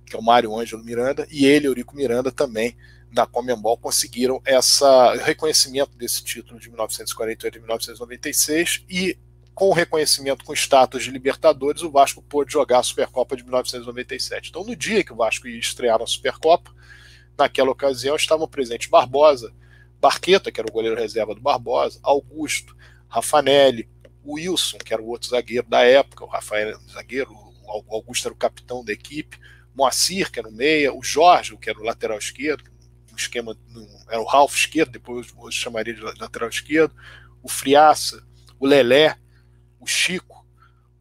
que 0.06 0.14
é 0.14 0.20
o 0.20 0.22
Mário 0.22 0.54
Ângelo 0.54 0.84
Miranda, 0.84 1.26
e 1.32 1.46
ele, 1.46 1.68
Eurico 1.68 1.96
Miranda, 1.96 2.30
também 2.30 2.76
na 3.10 3.26
Comembol 3.26 3.78
conseguiram 3.78 4.42
essa 4.44 5.14
reconhecimento 5.16 5.98
desse 5.98 6.22
título 6.26 6.60
de 6.60 6.68
1948 6.68 7.56
e 7.56 7.60
1996 7.60 8.84
e 8.90 9.18
com 9.56 9.70
o 9.70 9.74
reconhecimento 9.74 10.44
com 10.44 10.54
status 10.54 11.04
de 11.04 11.12
Libertadores, 11.12 11.84
o 11.84 11.92
Vasco 11.92 12.22
pôde 12.22 12.52
jogar 12.52 12.80
a 12.80 12.84
Supercopa 12.84 13.38
de 13.38 13.44
1997. 13.44 14.50
Então, 14.50 14.66
no 14.66 14.76
dia 14.76 15.06
que 15.06 15.14
o 15.14 15.16
Vasco 15.16 15.48
ia 15.48 15.58
estrear 15.58 16.00
na 16.00 16.08
Supercopa, 16.08 16.74
naquela 17.38 17.72
ocasião 17.72 18.16
estavam 18.16 18.48
presentes 18.48 18.88
Barbosa, 18.88 19.54
Barqueta, 20.00 20.52
que 20.52 20.60
era 20.60 20.70
o 20.70 20.74
goleiro 20.74 21.00
reserva 21.00 21.34
do 21.34 21.42
Barbosa, 21.42 22.00
Augusto, 22.04 22.76
Rafanelli, 23.08 23.88
Wilson, 24.26 24.78
que 24.78 24.94
era 24.94 25.02
o 25.02 25.08
outro 25.08 25.30
zagueiro 25.30 25.68
da 25.68 25.82
época, 25.82 26.24
o 26.24 26.28
Rafael 26.28 26.78
zagueiro, 26.92 27.32
o 27.32 27.96
Augusto 27.96 28.28
era 28.28 28.34
o 28.34 28.38
capitão 28.38 28.84
da 28.84 28.92
equipe, 28.92 29.40
Moacir, 29.76 30.32
que 30.32 30.40
era 30.40 30.48
o 30.48 30.52
meia, 30.52 30.94
o 30.94 31.04
Jorge, 31.04 31.58
que 31.58 31.70
era 31.70 31.80
o 31.80 31.84
lateral 31.84 32.18
esquerdo, 32.18 32.70
o 33.12 33.16
esquema 33.16 33.58
era 34.10 34.22
o 34.22 34.26
Ralf 34.26 34.56
esquerdo, 34.56 34.92
depois 34.92 35.28
hoje 35.36 35.58
chamaria 35.58 35.94
de 35.94 36.02
lateral 36.02 36.50
esquerdo, 36.50 36.96
o 37.42 37.50
Friaça, 37.50 38.24
o 38.60 38.66
Lelé, 38.66 39.18
o 39.80 39.88
Chico, 39.88 40.33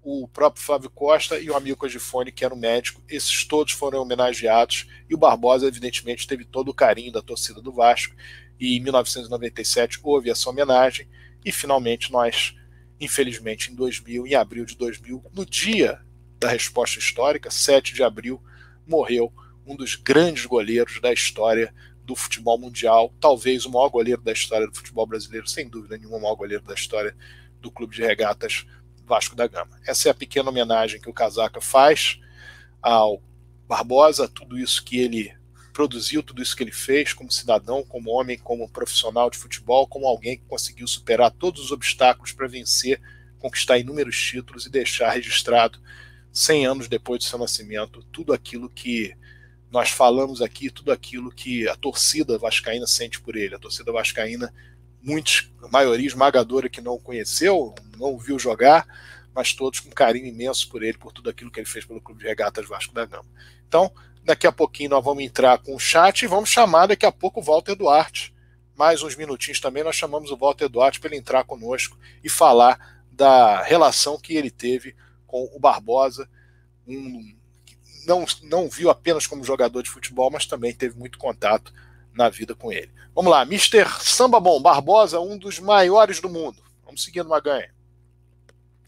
o 0.03 0.27
próprio 0.29 0.65
Flávio 0.65 0.91
Costa 0.91 1.39
e 1.39 1.49
o 1.49 1.57
amigo 1.57 1.87
Agifone, 1.87 2.33
que 2.33 2.45
era 2.45 2.55
o 2.55 2.59
médico. 2.59 3.03
Esses 3.09 3.45
todos 3.45 3.73
foram 3.73 4.03
homenageados 4.03 4.87
e 5.09 5.15
o 5.15 5.19
Barbosa, 5.19 5.67
evidentemente, 5.67 6.27
teve 6.27 6.45
todo 6.45 6.71
o 6.71 6.75
carinho 6.75 7.13
da 7.13 7.23
torcida 7.23 7.61
do 7.61 7.73
Vasco. 7.73 8.15
E 8.59 8.77
em 8.77 8.81
1997 8.81 10.01
houve 10.03 10.31
essa 10.31 10.51
homenagem 10.51 11.09
e 11.45 11.53
finalmente 11.53 12.11
nós 12.11 12.55
Infelizmente, 13.03 13.73
em 13.73 13.75
2000, 13.75 14.29
em 14.29 14.35
abril 14.37 14.65
de 14.65 14.77
2000, 14.77 15.25
no 15.35 15.45
dia 15.45 16.01
da 16.39 16.49
resposta 16.49 17.01
histórica, 17.01 17.51
7 17.51 17.93
de 17.95 18.01
abril, 18.05 18.41
morreu 18.87 19.33
um 19.67 19.75
dos 19.75 19.97
grandes 19.97 20.47
goleiros 20.47 21.01
da 21.01 21.13
história 21.13 21.75
do 22.05 22.15
futebol 22.15 22.57
mundial, 22.57 23.13
talvez 23.19 23.67
o 23.67 23.73
maior 23.73 23.89
goleiro 23.89 24.23
da 24.23 24.31
história 24.31 24.69
do 24.69 24.75
futebol 24.77 25.05
brasileiro, 25.05 25.49
sem 25.49 25.69
dúvida 25.69 25.99
nenhuma, 25.99 26.19
o 26.19 26.23
maior 26.23 26.37
goleiro 26.37 26.63
da 26.63 26.75
história 26.75 27.13
do 27.61 27.73
Clube 27.73 27.97
de 27.97 28.03
Regatas 28.03 28.67
Vasco 29.07 29.37
da 29.37 29.47
Gama. 29.47 29.79
Essa 29.87 30.09
é 30.09 30.11
a 30.11 30.15
pequena 30.15 30.51
homenagem 30.51 31.01
que 31.01 31.11
o 31.11 31.13
Casaca 31.13 31.61
faz 31.61 32.19
ao 32.81 33.23
Barbosa, 33.69 34.29
tudo 34.29 34.59
isso 34.59 34.85
que 34.85 34.99
ele 34.99 35.35
produziu, 35.73 36.23
tudo 36.23 36.43
isso 36.43 36.55
que 36.55 36.63
ele 36.63 36.73
fez 36.73 37.13
como 37.13 37.33
cidadão, 37.33 37.83
como 37.83 38.11
homem, 38.11 38.39
como 38.39 38.69
profissional 38.69 39.31
de 39.31 39.39
futebol, 39.39 39.87
como 39.87 40.07
alguém 40.07 40.37
que 40.37 40.45
conseguiu 40.45 40.87
superar 40.87 41.31
todos 41.31 41.65
os 41.65 41.73
obstáculos 41.73 42.33
para 42.33 42.47
vencer, 42.47 43.01
conquistar 43.39 43.79
inúmeros 43.79 44.21
títulos 44.21 44.67
e 44.67 44.71
deixar 44.71 45.11
registrado 45.11 45.81
100 46.33 46.67
anos 46.67 46.89
depois 46.89 47.19
do 47.19 47.25
seu 47.25 47.39
nascimento 47.39 48.03
tudo 48.13 48.33
aquilo 48.33 48.69
que 48.69 49.15
nós 49.71 49.89
falamos 49.89 50.43
aqui, 50.43 50.71
tudo 50.71 50.93
aquilo 50.93 51.33
que 51.33 51.67
a 51.67 51.75
torcida 51.75 52.37
vascaína 52.37 52.87
sente 52.87 53.19
por 53.21 53.37
ele. 53.37 53.55
A 53.55 53.59
torcida 53.59 53.91
vascaína, 53.91 54.53
muitos, 55.03 55.51
a 55.63 55.69
maioria 55.69 56.07
esmagadora 56.07 56.69
que 56.69 56.81
não 56.81 56.99
conheceu, 56.99 57.75
não 57.99 58.17
viu 58.17 58.39
jogar, 58.39 58.87
mas 59.35 59.53
todos 59.53 59.81
com 59.81 59.91
carinho 59.91 60.27
imenso 60.27 60.69
por 60.69 60.83
ele, 60.83 60.97
por 60.97 61.13
tudo 61.13 61.31
aquilo 61.31 61.51
que 61.51 61.61
ele 61.61 61.69
fez 61.69 61.85
pelo 61.85 62.01
Clube 62.01 62.21
de 62.21 62.29
Regatas 62.29 62.69
Vasco 62.69 62.95
da 62.95 63.05
Gama. 63.05 63.29
Então, 63.67 63.91
daqui 64.25 64.47
a 64.47 64.53
pouquinho 64.53 64.91
nós 64.91 65.05
vamos 65.05 65.25
entrar 65.25 65.59
com 65.59 65.75
o 65.75 65.81
chat 65.81 66.23
e 66.23 66.27
vamos 66.27 66.51
chamar 66.51 66.87
daqui 66.87 67.07
a 67.07 67.13
pouco 67.13 67.41
o 67.41 67.43
Walter 67.43 67.75
Duarte. 67.75 68.35
Mais 68.77 69.03
uns 69.03 69.17
minutinhos 69.17 69.61
também 69.61 69.83
nós 69.83 69.97
chamamos 69.97 70.31
o 70.31 70.37
Walter 70.37 70.69
Duarte 70.69 71.01
para 71.01 71.11
ele 71.11 71.19
entrar 71.19 71.45
conosco 71.45 71.99
e 72.23 72.29
falar 72.29 73.03
da 73.11 73.63
relação 73.63 74.19
que 74.19 74.35
ele 74.35 74.51
teve 74.51 74.95
com 75.27 75.51
o 75.55 75.59
Barbosa, 75.59 76.29
um 76.87 77.35
não, 78.07 78.25
não 78.43 78.69
viu 78.69 78.91
apenas 78.91 79.27
como 79.27 79.45
jogador 79.45 79.83
de 79.83 79.91
futebol, 79.91 80.31
mas 80.31 80.47
também 80.47 80.75
teve 80.75 80.99
muito 80.99 81.19
contato 81.19 81.73
na 82.15 82.29
vida 82.29 82.55
com 82.55 82.73
ele. 82.73 82.93
Vamos 83.15 83.31
lá, 83.31 83.43
Mr. 83.43 83.87
Samba 84.01 84.41
Bom 84.41 84.61
Barbosa, 84.61 85.21
um 85.21 85.37
dos 85.37 85.59
maiores 85.59 86.21
do 86.21 86.29
mundo. 86.29 86.63
Vamos 86.85 87.03
seguindo 87.03 87.29
Maganha. 87.29 87.73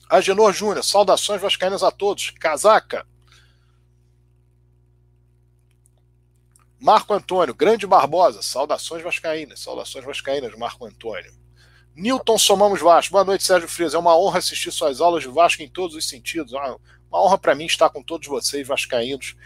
Agenor 0.09 0.53
Júnior, 0.53 0.85
saudações 0.85 1.41
vascaínas 1.41 1.83
a 1.83 1.91
todos. 1.91 2.31
Casaca. 2.31 3.07
Marco 6.79 7.15
Antônio, 7.15 7.55
grande 7.55 7.87
Barbosa, 7.87 8.43
saudações 8.43 9.03
vascaínas, 9.03 9.61
saudações 9.61 10.05
vascaínas, 10.05 10.55
Marco 10.57 10.85
Antônio. 10.85 11.33
Newton 11.97 12.37
Somamos 12.37 12.81
Vasco, 12.81 13.13
boa 13.13 13.25
noite, 13.25 13.45
Sérgio 13.45 13.69
Frias. 13.69 13.95
É 13.95 13.99
uma 13.99 14.19
honra 14.19 14.39
assistir 14.39 14.71
suas 14.71 15.01
aulas 15.01 15.23
de 15.23 15.29
Vasco 15.29 15.63
em 15.63 15.69
todos 15.69 15.97
os 15.97 16.07
sentidos. 16.07 16.53
Uma 16.53 16.79
honra 17.13 17.39
para 17.39 17.55
mim 17.55 17.65
estar 17.65 17.89
com 17.89 18.03
todos 18.03 18.29
vocês, 18.29 18.67
vascaínos, 18.67 19.37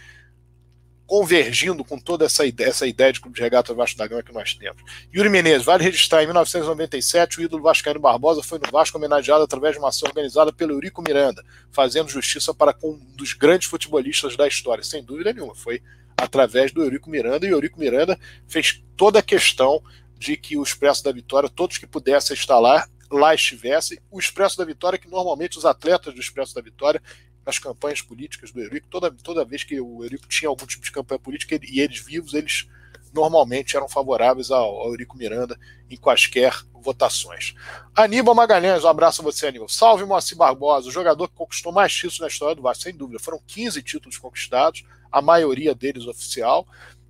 convergindo 1.09 1.83
com 1.83 1.97
toda 1.97 2.25
essa 2.25 2.45
ideia, 2.45 2.69
essa 2.69 2.85
ideia 2.85 3.11
de 3.11 3.19
clube 3.19 3.35
de 3.35 3.41
regata 3.41 3.73
Vasco 3.73 3.97
da 3.97 4.05
Gama 4.05 4.21
que 4.21 4.31
nós 4.31 4.53
temos. 4.53 4.79
Yuri 5.11 5.27
Menezes, 5.27 5.65
vale 5.65 5.83
registrar, 5.83 6.21
em 6.21 6.27
1997, 6.27 7.39
o 7.39 7.41
ídolo 7.41 7.63
vascaíno 7.63 7.99
Barbosa 7.99 8.43
foi 8.43 8.59
no 8.59 8.71
Vasco 8.71 8.95
homenageado 8.95 9.43
através 9.43 9.73
de 9.73 9.79
uma 9.79 9.89
ação 9.89 10.07
organizada 10.07 10.53
pelo 10.53 10.73
Eurico 10.73 11.01
Miranda, 11.01 11.43
fazendo 11.71 12.09
justiça 12.09 12.53
para 12.53 12.73
com 12.73 12.91
um 12.91 12.99
dos 13.15 13.33
grandes 13.33 13.67
futebolistas 13.67 14.37
da 14.37 14.47
história. 14.47 14.83
Sem 14.83 15.03
dúvida 15.03 15.33
nenhuma, 15.33 15.55
foi 15.55 15.81
através 16.15 16.71
do 16.71 16.83
Eurico 16.83 17.09
Miranda, 17.09 17.47
e 17.47 17.49
o 17.49 17.55
Eurico 17.55 17.79
Miranda 17.79 18.15
fez 18.47 18.83
toda 18.95 19.17
a 19.17 19.23
questão 19.23 19.81
de 20.15 20.37
que 20.37 20.57
o 20.57 20.61
Expresso 20.61 21.03
da 21.03 21.11
Vitória, 21.11 21.49
todos 21.49 21.79
que 21.79 21.87
pudessem 21.87 22.35
estar 22.35 22.59
lá, 22.59 22.87
lá 23.09 23.33
estivessem. 23.33 23.97
O 24.11 24.19
Expresso 24.19 24.59
da 24.59 24.63
Vitória, 24.63 24.99
que 24.99 25.09
normalmente 25.09 25.57
os 25.57 25.65
atletas 25.65 26.13
do 26.13 26.19
Expresso 26.19 26.53
da 26.53 26.61
Vitória 26.61 27.01
nas 27.49 27.57
campanhas 27.57 28.01
políticas 28.01 28.51
do 28.51 28.61
Eurico, 28.61 28.87
toda, 28.89 29.11
toda 29.11 29.43
vez 29.43 29.63
que 29.63 29.81
o 29.81 30.03
Eurico 30.03 30.27
tinha 30.27 30.47
algum 30.47 30.65
tipo 30.65 30.83
de 30.83 30.91
campanha 30.91 31.19
política 31.19 31.55
ele, 31.55 31.67
e 31.67 31.81
eles 31.81 31.99
vivos, 31.99 32.33
eles 32.35 32.67
normalmente 33.11 33.75
eram 33.75 33.89
favoráveis 33.89 34.51
ao, 34.51 34.81
ao 34.81 34.89
Eurico 34.89 35.17
Miranda 35.17 35.59
em 35.89 35.97
quaisquer 35.97 36.53
votações. 36.75 37.55
Aníbal 37.95 38.35
Magalhães, 38.35 38.83
um 38.83 38.87
abraço 38.87 39.21
a 39.21 39.23
você, 39.23 39.47
Aníbal. 39.47 39.67
Salve 39.67 40.05
Moacir 40.05 40.37
Barbosa, 40.37 40.87
o 40.87 40.91
jogador 40.91 41.27
que 41.27 41.35
conquistou 41.35 41.71
mais 41.71 41.91
títulos 41.91 42.19
na 42.19 42.27
história 42.27 42.55
do 42.55 42.61
Vasco, 42.61 42.83
sem 42.83 42.95
dúvida. 42.95 43.19
Foram 43.19 43.41
15 43.47 43.81
títulos 43.81 44.17
conquistados, 44.17 44.83
a 45.11 45.21
maioria 45.21 45.73
deles 45.73 46.05
oficial, 46.05 46.67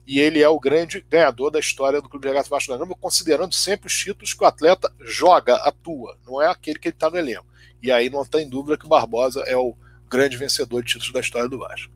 e 0.07 0.20
ele 0.20 0.41
é 0.41 0.48
o 0.48 0.60
grande 0.60 1.06
ganhador 1.07 1.52
da 1.52 1.60
história 1.60 2.02
do 2.02 2.10
Clube 2.10 2.24
de 2.24 2.30
Regatas 2.30 2.49
Vasco 2.49 2.72
da 2.72 2.78
Gama, 2.78 2.95
considerando 2.95 3.53
sempre 3.53 3.88
os 3.88 3.94
títulos 3.94 4.34
que 4.34 4.44
o 4.44 4.48
atleta 4.48 4.91
joga, 5.02 5.56
atua, 5.57 6.18
não 6.26 6.41
é 6.41 6.48
aquele 6.48 6.80
que 6.80 6.88
ele 6.88 6.95
está 6.95 7.10
no 7.10 7.18
elenco. 7.18 7.45
E 7.84 7.91
aí 7.91 8.10
não 8.10 8.26
tem 8.26 8.49
dúvida 8.49 8.78
que 8.78 8.86
o 8.86 8.90
Barbosa 8.90 9.41
é 9.41 9.56
o 9.56 9.76
grande 10.10 10.38
vencedor 10.38 10.84
de 10.84 10.94
títulos 10.94 11.14
da 11.14 11.19
história 11.19 11.48
do 11.48 11.60
Vasco. 11.60 11.91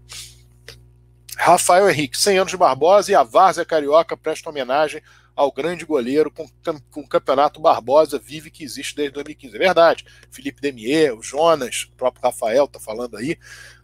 Rafael 1.36 1.90
Henrique, 1.90 2.18
100 2.18 2.38
anos 2.38 2.52
de 2.52 2.58
Barbosa 2.58 3.12
e 3.12 3.16
a 3.16 3.24
Várzea 3.24 3.66
Carioca 3.66 4.16
presta 4.16 4.50
homenagem 4.50 5.02
ao 5.36 5.52
grande 5.52 5.84
goleiro 5.84 6.30
com, 6.30 6.48
com 6.92 7.02
o 7.02 7.08
campeonato 7.08 7.60
Barbosa 7.60 8.20
vive 8.20 8.52
que 8.52 8.64
existe 8.64 8.96
desde 8.96 9.14
2015. 9.16 9.56
É 9.56 9.60
verdade. 9.60 10.06
Felipe 10.32 10.62
Demier, 10.62 11.18
o 11.18 11.24
Jonas, 11.24 11.88
o 11.92 11.96
próprio 11.96 12.24
Rafael 12.24 12.66
está 12.66 12.80
falando 12.80 13.18
aí, 13.18 13.38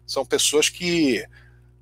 são 0.06 0.26
pessoas 0.26 0.70
que 0.70 1.26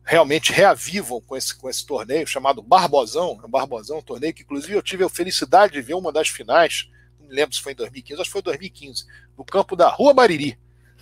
realmente 0.04 0.54
reavivam 0.54 1.20
com 1.20 1.36
esse, 1.36 1.54
com 1.54 1.70
esse 1.70 1.86
torneio 1.86 2.26
chamado 2.26 2.62
Barbosão, 2.62 3.34
um 3.44 3.50
Barbosão, 3.50 3.98
um 3.98 4.02
torneio 4.02 4.34
que 4.34 4.44
inclusive 4.44 4.74
eu 4.74 4.82
tive 4.82 5.04
a 5.04 5.10
felicidade 5.10 5.74
de 5.74 5.82
ver 5.82 5.96
uma 5.96 6.14
das 6.14 6.30
finais, 6.30 6.90
não 7.20 7.28
me 7.28 7.36
lembro 7.36 7.54
se 7.54 7.62
foi 7.62 7.74
em 7.74 7.76
2015, 7.76 8.22
acho 8.22 8.30
que 8.30 8.32
foi 8.32 8.42
2015, 8.42 9.06
no 9.38 9.44
campo 9.44 9.76
da 9.76 9.90
Rua 9.90 10.14
Bariri, 10.14 10.58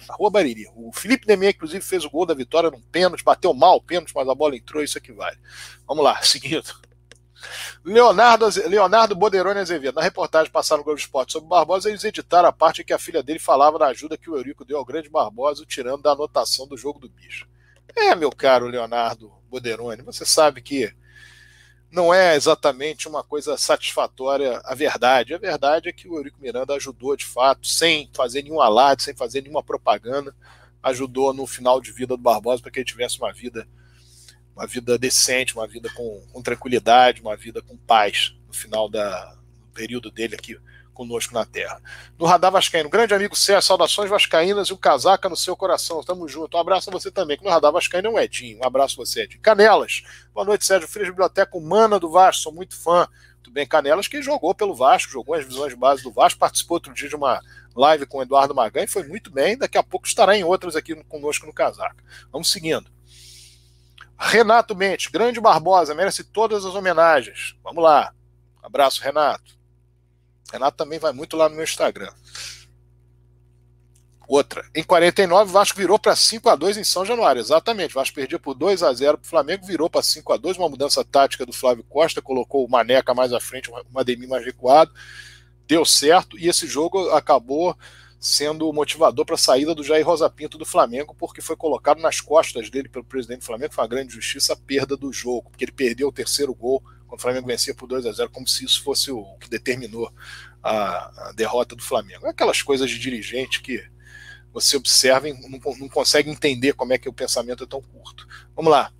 na 0.08 0.16
Rua 0.16 0.30
Bariri. 0.30 0.68
O 0.76 0.92
Felipe 0.92 1.26
Demier, 1.26 1.54
inclusive, 1.54 1.84
fez 1.84 2.06
o 2.06 2.10
gol 2.10 2.26
da 2.26 2.34
vitória 2.34 2.70
num 2.70 2.82
pênalti, 2.82 3.24
bateu 3.24 3.54
mal 3.54 3.78
o 3.78 3.82
pênalti, 3.82 4.14
mas 4.16 4.28
a 4.28 4.36
bola 4.36 4.56
entrou, 4.56 4.84
isso 4.84 4.98
aqui 4.98 5.12
vale. 5.12 5.38
Vamos 5.88 6.04
lá, 6.04 6.22
seguindo. 6.24 6.74
Leonardo, 7.84 8.48
Leonardo 8.68 9.16
Boderoni 9.16 9.60
Azevedo, 9.60 9.96
na 9.96 10.02
reportagem 10.02 10.52
passada 10.52 10.80
no 10.80 10.84
Globo 10.84 11.00
Esporte 11.00 11.34
sobre 11.34 11.50
Barbosa, 11.50 11.90
eles 11.90 12.04
editaram 12.04 12.50
a 12.50 12.54
parte 12.54 12.82
em 12.82 12.86
que 12.86 12.94
a 12.94 12.98
filha 12.98 13.22
dele 13.22 13.40
falava 13.40 13.78
da 13.78 13.88
ajuda 13.88 14.18
que 14.18 14.30
o 14.30 14.36
Eurico 14.36 14.66
deu 14.66 14.78
ao 14.78 14.86
grande 14.86 15.10
Barbosa, 15.10 15.66
tirando 15.68 16.02
da 16.02 16.12
anotação 16.12 16.68
do 16.68 16.78
jogo 16.78 17.00
do 17.00 17.10
bicho. 17.10 17.48
É, 17.96 18.16
meu 18.16 18.32
caro 18.32 18.68
Leonardo 18.68 19.32
Boderoni, 19.50 20.02
você 20.02 20.26
sabe 20.26 20.62
que 20.62 20.92
não 21.92 22.14
é 22.14 22.36
exatamente 22.36 23.08
uma 23.08 23.24
coisa 23.24 23.58
satisfatória 23.58 24.60
a 24.64 24.76
verdade. 24.76 25.34
A 25.34 25.38
verdade 25.38 25.90
é 25.90 25.94
que 25.94 26.08
o 26.08 26.16
Eurico 26.16 26.42
Miranda 26.42 26.74
ajudou 26.74 27.16
de 27.16 27.26
fato, 27.26 27.68
sem 27.68 28.10
fazer 28.14 28.44
nenhum 28.44 28.62
alarde, 28.62 29.04
sem 29.04 29.16
fazer 29.16 29.42
nenhuma 29.42 29.64
propaganda, 29.64 30.36
ajudou 30.84 31.34
no 31.34 31.48
final 31.48 31.80
de 31.80 31.92
vida 31.92 32.16
do 32.16 32.22
Barbosa 32.22 32.62
para 32.62 32.72
que 32.72 32.80
ele 32.80 32.86
tivesse 32.86 33.18
uma 33.18 33.32
vida 33.32 33.68
uma 34.56 34.66
vida 34.66 34.98
decente, 34.98 35.54
uma 35.54 35.68
vida 35.68 35.90
com, 35.94 36.26
com 36.32 36.42
tranquilidade, 36.42 37.20
uma 37.20 37.36
vida 37.36 37.62
com 37.62 37.76
paz 37.76 38.34
no 38.48 38.54
final 38.54 38.88
da, 38.88 39.34
do 39.34 39.68
período 39.74 40.10
dele 40.10 40.36
aqui 40.36 40.58
conosco 40.96 41.34
na 41.34 41.46
Terra. 41.46 41.80
No 42.18 42.26
Radar 42.26 42.52
Vascaíno, 42.52 42.90
grande 42.90 43.14
amigo 43.14 43.36
César, 43.36 43.62
saudações 43.62 44.10
vascaínas 44.10 44.70
e 44.70 44.74
o 44.74 44.78
casaca 44.78 45.30
no 45.30 45.36
seu 45.36 45.56
coração. 45.56 46.02
Tamo 46.04 46.28
junto. 46.28 46.58
Um 46.58 46.60
abraço 46.60 46.90
a 46.90 46.94
você 46.94 47.12
também, 47.12 47.38
que 47.38 47.44
no 47.44 47.52
Radar 47.52 47.72
Vascaíno 47.72 48.08
é 48.08 48.12
um 48.12 48.20
Edinho. 48.20 48.60
Um 48.60 48.66
abraço 48.66 49.00
a 49.00 49.06
você, 49.06 49.24
Edinho. 49.24 49.42
Canelas, 49.42 50.02
boa 50.34 50.46
noite, 50.46 50.66
Sérgio 50.66 50.88
Frias, 50.88 51.10
Biblioteca 51.10 51.56
Humana 51.56 52.00
do 52.00 52.10
Vasco, 52.10 52.44
sou 52.44 52.54
muito 52.54 52.76
fã. 52.76 53.08
Muito 53.36 53.52
bem, 53.52 53.68
Canelas, 53.68 54.08
que 54.08 54.24
jogou 54.24 54.56
pelo 54.56 54.74
Vasco, 54.74 55.12
jogou 55.12 55.36
as 55.36 55.46
visões 55.46 55.70
de 55.70 55.76
base 55.76 56.02
do 56.02 56.12
Vasco, 56.12 56.40
participou 56.40 56.78
outro 56.78 56.94
dia 56.94 57.08
de 57.08 57.16
uma 57.16 57.40
live 57.76 58.06
com 58.08 58.18
o 58.18 58.22
Eduardo 58.24 58.56
Magan 58.56 58.86
e 58.86 58.88
foi 58.88 59.04
muito 59.04 59.30
bem. 59.30 59.58
Daqui 59.58 59.78
a 59.78 59.84
pouco 59.84 60.08
estará 60.08 60.36
em 60.36 60.44
outras 60.44 60.76
aqui 60.76 60.96
conosco 61.04 61.46
no 61.46 61.54
casaca. 61.54 62.04
Vamos 62.32 62.52
seguindo. 62.52 62.90
Renato 64.18 64.76
Mendes, 64.76 65.08
grande 65.08 65.42
Barbosa, 65.42 65.94
merece 65.94 66.24
todas 66.24 66.66
as 66.66 66.74
homenagens. 66.74 67.56
Vamos 67.64 67.84
lá. 67.84 68.14
abraço, 68.64 69.04
Renato. 69.04 69.56
Renato 70.52 70.78
também 70.78 71.00
vai 71.00 71.12
muito 71.12 71.36
lá 71.36 71.50
no 71.50 71.56
meu 71.56 71.64
Instagram. 71.64 72.12
Outra. 74.28 74.66
Em 74.74 74.84
49, 74.84 75.50
o 75.50 75.54
Vasco 75.54 75.78
virou 75.78 76.00
para 76.00 76.16
5 76.16 76.50
a 76.50 76.56
2 76.56 76.78
em 76.78 76.84
São 76.84 77.06
Januário. 77.06 77.40
Exatamente. 77.40 77.92
O 77.92 78.00
Vasco 78.00 78.16
perdia 78.16 78.40
por 78.40 78.56
2 78.56 78.82
a 78.82 78.92
0 78.92 79.20
para 79.20 79.26
o 79.26 79.30
Flamengo, 79.30 79.66
virou 79.66 79.90
para 79.90 80.02
5 80.02 80.34
a 80.34 80.38
2 80.38 80.58
uma 80.58 80.70
mudança 80.70 81.04
tática 81.06 81.46
do 81.46 81.54
Flávio 81.54 81.84
Costa, 81.84 82.22
colocou 82.22 82.66
o 82.66 82.70
Maneca 82.70 83.14
mais 83.14 83.32
à 83.32 83.40
frente, 83.40 83.70
o 83.70 84.00
Ademir 84.00 84.28
mais 84.28 84.44
recuado. 84.44 84.92
Deu 85.68 85.86
certo 85.86 86.38
e 86.40 86.48
esse 86.48 86.66
jogo 86.66 87.10
acabou 87.12 87.78
sendo 88.20 88.68
o 88.68 88.74
motivador 88.74 89.24
para 89.26 89.36
a 89.36 89.38
saída 89.38 89.76
do 89.76 89.84
Jair 89.84 90.06
Rosa 90.06 90.28
Pinto 90.28 90.58
do 90.58 90.66
Flamengo, 90.66 91.16
porque 91.16 91.42
foi 91.42 91.56
colocado 91.56 92.02
nas 92.02 92.20
costas 92.20 92.72
dele 92.72 92.90
pelo 92.90 93.06
presidente 93.06 93.40
do 93.40 93.46
Flamengo, 93.46 93.74
foi 93.74 93.84
uma 93.84 93.88
grande 93.88 94.14
justiça 94.14 94.54
a 94.54 94.56
perda 94.56 94.98
do 94.98 95.14
jogo, 95.14 95.52
porque 95.52 95.64
ele 95.64 95.72
perdeu 95.72 96.08
o 96.08 96.12
terceiro 96.12 96.54
gol 96.54 96.84
quando 97.08 97.20
o 97.20 97.22
Flamengo 97.22 97.48
vencia 97.48 97.74
por 97.74 97.88
2 97.88 98.06
a 98.06 98.12
0 98.12 98.30
como 98.30 98.48
se 98.48 98.66
isso 98.66 98.84
fosse 98.84 99.12
o 99.12 99.24
que 99.40 99.50
determinou 99.50 100.12
a, 100.62 101.30
a 101.30 101.32
derrota 101.34 101.76
do 101.76 101.84
Flamengo. 101.84 102.28
Aquelas 102.28 102.62
coisas 102.62 102.90
de 102.90 103.00
dirigente 103.00 103.62
que 103.62 103.84
você 104.52 104.78
observa 104.78 105.28
e 105.28 105.34
não, 105.34 105.60
não 105.78 105.90
consegue 105.90 106.30
entender 106.30 106.74
como 106.74 106.94
é 106.94 106.98
que 106.98 107.10
o 107.10 107.14
pensamento 107.14 107.64
é 107.64 107.68
tão 107.68 107.82
curto. 107.82 108.28
Vamos 108.56 108.72
lá. 108.72 108.92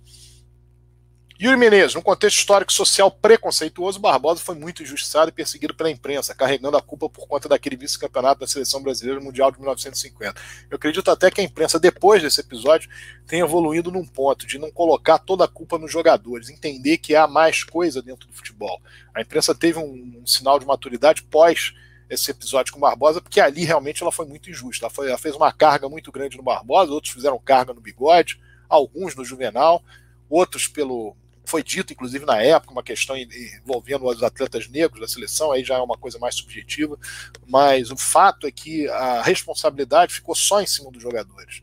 Yuri 1.38 1.58
Menezes, 1.58 1.94
num 1.94 2.00
contexto 2.00 2.38
histórico 2.38 2.72
social 2.72 3.10
preconceituoso, 3.10 4.00
Barbosa 4.00 4.40
foi 4.40 4.54
muito 4.54 4.82
injustiçado 4.82 5.28
e 5.28 5.32
perseguido 5.32 5.74
pela 5.74 5.90
imprensa, 5.90 6.34
carregando 6.34 6.78
a 6.78 6.82
culpa 6.82 7.10
por 7.10 7.28
conta 7.28 7.46
daquele 7.46 7.76
vice-campeonato 7.76 8.40
da 8.40 8.46
seleção 8.46 8.82
brasileira 8.82 9.20
mundial 9.20 9.50
de 9.50 9.58
1950. 9.58 10.34
Eu 10.70 10.76
acredito 10.76 11.10
até 11.10 11.30
que 11.30 11.42
a 11.42 11.44
imprensa, 11.44 11.78
depois 11.78 12.22
desse 12.22 12.40
episódio, 12.40 12.88
tenha 13.26 13.44
evoluído 13.44 13.92
num 13.92 14.06
ponto 14.06 14.46
de 14.46 14.58
não 14.58 14.70
colocar 14.70 15.18
toda 15.18 15.44
a 15.44 15.48
culpa 15.48 15.76
nos 15.76 15.92
jogadores, 15.92 16.48
entender 16.48 16.96
que 16.96 17.14
há 17.14 17.26
mais 17.26 17.62
coisa 17.62 18.00
dentro 18.00 18.26
do 18.26 18.32
futebol. 18.32 18.80
A 19.14 19.20
imprensa 19.20 19.54
teve 19.54 19.78
um, 19.78 20.20
um 20.22 20.26
sinal 20.26 20.58
de 20.58 20.64
maturidade 20.64 21.22
pós 21.22 21.74
esse 22.08 22.30
episódio 22.30 22.72
com 22.72 22.78
o 22.78 22.82
Barbosa, 22.82 23.20
porque 23.20 23.40
ali 23.40 23.64
realmente 23.64 24.02
ela 24.02 24.12
foi 24.12 24.24
muito 24.24 24.48
injusta. 24.48 24.86
Ela, 24.86 24.90
foi, 24.90 25.08
ela 25.08 25.18
fez 25.18 25.34
uma 25.34 25.52
carga 25.52 25.86
muito 25.86 26.10
grande 26.10 26.38
no 26.38 26.42
Barbosa, 26.42 26.92
outros 26.92 27.12
fizeram 27.12 27.38
carga 27.38 27.74
no 27.74 27.80
Bigode, 27.80 28.40
alguns 28.70 29.14
no 29.14 29.24
Juvenal 29.24 29.84
outros 30.28 30.66
pelo 30.66 31.16
foi 31.46 31.62
dito, 31.62 31.92
inclusive, 31.92 32.24
na 32.24 32.42
época, 32.42 32.72
uma 32.72 32.82
questão 32.82 33.16
envolvendo 33.16 34.06
os 34.06 34.22
atletas 34.22 34.68
negros 34.68 35.00
da 35.00 35.08
seleção, 35.08 35.52
aí 35.52 35.64
já 35.64 35.76
é 35.76 35.80
uma 35.80 35.96
coisa 35.96 36.18
mais 36.18 36.34
subjetiva, 36.34 36.98
mas 37.46 37.90
o 37.90 37.96
fato 37.96 38.46
é 38.46 38.50
que 38.50 38.88
a 38.88 39.22
responsabilidade 39.22 40.14
ficou 40.14 40.34
só 40.34 40.60
em 40.60 40.66
cima 40.66 40.90
dos 40.90 41.02
jogadores. 41.02 41.62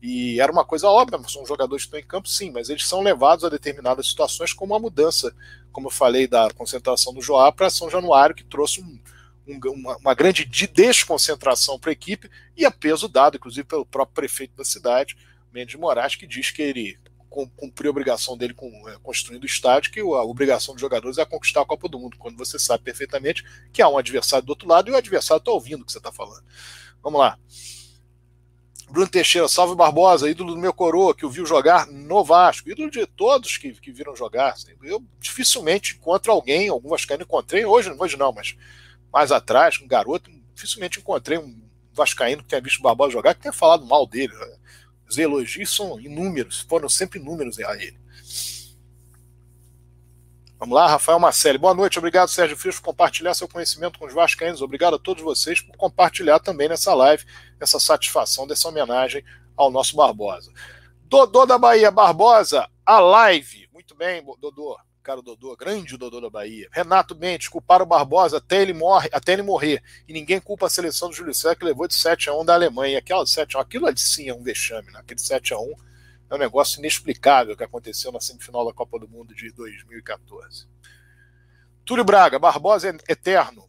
E 0.00 0.38
era 0.40 0.52
uma 0.52 0.64
coisa 0.64 0.86
óbvia, 0.86 1.18
são 1.28 1.46
jogadores 1.46 1.84
que 1.84 1.88
estão 1.88 1.98
em 1.98 2.06
campo, 2.06 2.28
sim, 2.28 2.50
mas 2.50 2.68
eles 2.68 2.86
são 2.86 3.00
levados 3.00 3.44
a 3.44 3.48
determinadas 3.48 4.06
situações, 4.06 4.52
como 4.52 4.74
a 4.74 4.78
mudança, 4.78 5.34
como 5.72 5.88
eu 5.88 5.90
falei, 5.90 6.28
da 6.28 6.50
concentração 6.50 7.12
do 7.12 7.22
Joá 7.22 7.50
para 7.50 7.70
São 7.70 7.90
Januário, 7.90 8.34
que 8.34 8.44
trouxe 8.44 8.80
um, 8.80 8.98
um, 9.48 9.58
uma, 9.72 9.96
uma, 9.96 10.14
grande 10.14 10.44
desconcentração 10.44 11.78
para 11.78 11.90
a 11.90 11.92
equipe, 11.92 12.30
e 12.56 12.64
a 12.64 12.70
peso 12.70 13.08
dado, 13.08 13.36
inclusive, 13.36 13.66
pelo 13.66 13.86
próprio 13.86 14.14
prefeito 14.14 14.54
da 14.56 14.64
cidade, 14.64 15.16
Mendes 15.52 15.74
Moraes, 15.76 16.16
que 16.16 16.26
diz 16.26 16.50
que 16.50 16.60
ele 16.60 16.98
cumprir 17.56 17.88
a 17.88 17.90
obrigação 17.90 18.36
dele 18.36 18.54
com, 18.54 18.68
é, 18.88 18.96
construindo 19.02 19.42
o 19.42 19.46
estádio, 19.46 19.90
que 19.90 20.00
a 20.00 20.22
obrigação 20.22 20.74
dos 20.74 20.80
jogadores 20.80 21.18
é 21.18 21.24
conquistar 21.24 21.62
a 21.62 21.66
Copa 21.66 21.88
do 21.88 21.98
Mundo, 21.98 22.16
quando 22.18 22.36
você 22.36 22.58
sabe 22.58 22.84
perfeitamente 22.84 23.44
que 23.72 23.82
há 23.82 23.88
um 23.88 23.98
adversário 23.98 24.46
do 24.46 24.50
outro 24.50 24.68
lado 24.68 24.88
e 24.88 24.92
o 24.92 24.96
adversário 24.96 25.40
está 25.40 25.50
ouvindo 25.50 25.82
o 25.82 25.84
que 25.84 25.92
você 25.92 25.98
está 25.98 26.12
falando. 26.12 26.44
Vamos 27.02 27.20
lá. 27.20 27.38
Bruno 28.90 29.08
Teixeira, 29.08 29.48
salve 29.48 29.74
Barbosa, 29.74 30.30
ídolo 30.30 30.54
do 30.54 30.60
meu 30.60 30.72
coroa, 30.72 31.14
que 31.14 31.26
o 31.26 31.30
viu 31.30 31.44
jogar 31.46 31.86
no 31.86 32.22
Vasco, 32.22 32.70
ídolo 32.70 32.90
de 32.90 33.06
todos 33.06 33.56
que, 33.56 33.72
que 33.72 33.90
viram 33.90 34.14
jogar. 34.14 34.54
Eu 34.82 35.04
dificilmente 35.18 35.96
encontro 35.96 36.30
alguém, 36.30 36.68
algum 36.68 36.90
Vascaíno 36.90 37.24
encontrei, 37.24 37.64
hoje, 37.64 37.90
hoje 37.98 38.16
não, 38.16 38.32
mas 38.32 38.54
mais 39.12 39.32
atrás, 39.32 39.80
um 39.80 39.88
garoto, 39.88 40.30
dificilmente 40.54 41.00
encontrei 41.00 41.38
um 41.38 41.64
Vascaíno 41.92 42.42
que 42.42 42.48
tenha 42.48 42.60
visto 42.60 42.80
o 42.80 42.82
Barbosa 42.82 43.12
jogar, 43.12 43.34
que 43.34 43.42
tenha 43.42 43.52
falado 43.52 43.86
mal 43.86 44.06
dele. 44.06 44.34
Os 45.08 45.18
elogios 45.18 45.74
são 45.74 46.00
inúmeros, 46.00 46.60
foram 46.60 46.88
sempre 46.88 47.18
inúmeros 47.18 47.58
a 47.58 47.74
ele. 47.74 47.98
Vamos 50.58 50.76
lá, 50.76 50.86
Rafael 50.88 51.18
Marcelli. 51.18 51.58
Boa 51.58 51.74
noite, 51.74 51.98
obrigado, 51.98 52.28
Sérgio 52.28 52.56
Frias, 52.56 52.76
por 52.76 52.86
compartilhar 52.86 53.34
seu 53.34 53.46
conhecimento 53.46 53.98
com 53.98 54.06
os 54.06 54.14
Vascaínos. 54.14 54.62
Obrigado 54.62 54.94
a 54.96 54.98
todos 54.98 55.22
vocês 55.22 55.60
por 55.60 55.76
compartilhar 55.76 56.38
também 56.38 56.68
nessa 56.68 56.94
live 56.94 57.24
essa 57.60 57.78
satisfação, 57.78 58.46
dessa 58.46 58.68
homenagem 58.68 59.22
ao 59.56 59.70
nosso 59.70 59.96
Barbosa. 59.96 60.50
Dodô 61.02 61.44
da 61.44 61.58
Bahia, 61.58 61.90
Barbosa, 61.90 62.68
a 62.86 62.98
live. 62.98 63.68
Muito 63.72 63.94
bem, 63.94 64.24
Dodô 64.40 64.76
cara 65.04 65.20
Dodô, 65.20 65.54
grande 65.54 65.98
Dodô 65.98 66.18
da 66.18 66.30
Bahia. 66.30 66.66
Renato 66.72 67.14
Mendes, 67.14 67.48
culpar 67.48 67.82
o 67.82 67.86
Barbosa 67.86 68.38
até 68.38 68.62
ele, 68.62 68.72
morre, 68.72 69.10
até 69.12 69.34
ele 69.34 69.42
morrer. 69.42 69.82
E 70.08 70.14
ninguém 70.14 70.40
culpa 70.40 70.66
a 70.66 70.70
seleção 70.70 71.10
do 71.10 71.14
Júlio 71.14 71.34
César 71.34 71.54
que 71.54 71.64
levou 71.64 71.86
de 71.86 71.94
7 71.94 72.30
a 72.30 72.34
1 72.34 72.44
da 72.44 72.54
Alemanha. 72.54 72.98
Aquela 72.98 73.26
7 73.26 73.54
a 73.54 73.60
1, 73.60 73.62
aquilo 73.62 73.86
ali 73.86 73.98
sim 73.98 74.30
é 74.30 74.34
um 74.34 74.42
vexame, 74.42 74.90
né? 74.90 74.98
Aquele 74.98 75.20
7 75.20 75.52
a 75.52 75.58
1 75.58 75.74
é 76.30 76.34
um 76.34 76.38
negócio 76.38 76.78
inexplicável 76.78 77.54
que 77.54 77.62
aconteceu 77.62 78.10
na 78.10 78.20
semifinal 78.20 78.64
da 78.64 78.72
Copa 78.72 78.98
do 78.98 79.06
Mundo 79.06 79.34
de 79.34 79.52
2014. 79.52 80.66
Túlio 81.84 82.02
Braga, 82.02 82.38
Barbosa 82.38 82.88
é 82.88 83.12
eterno. 83.12 83.68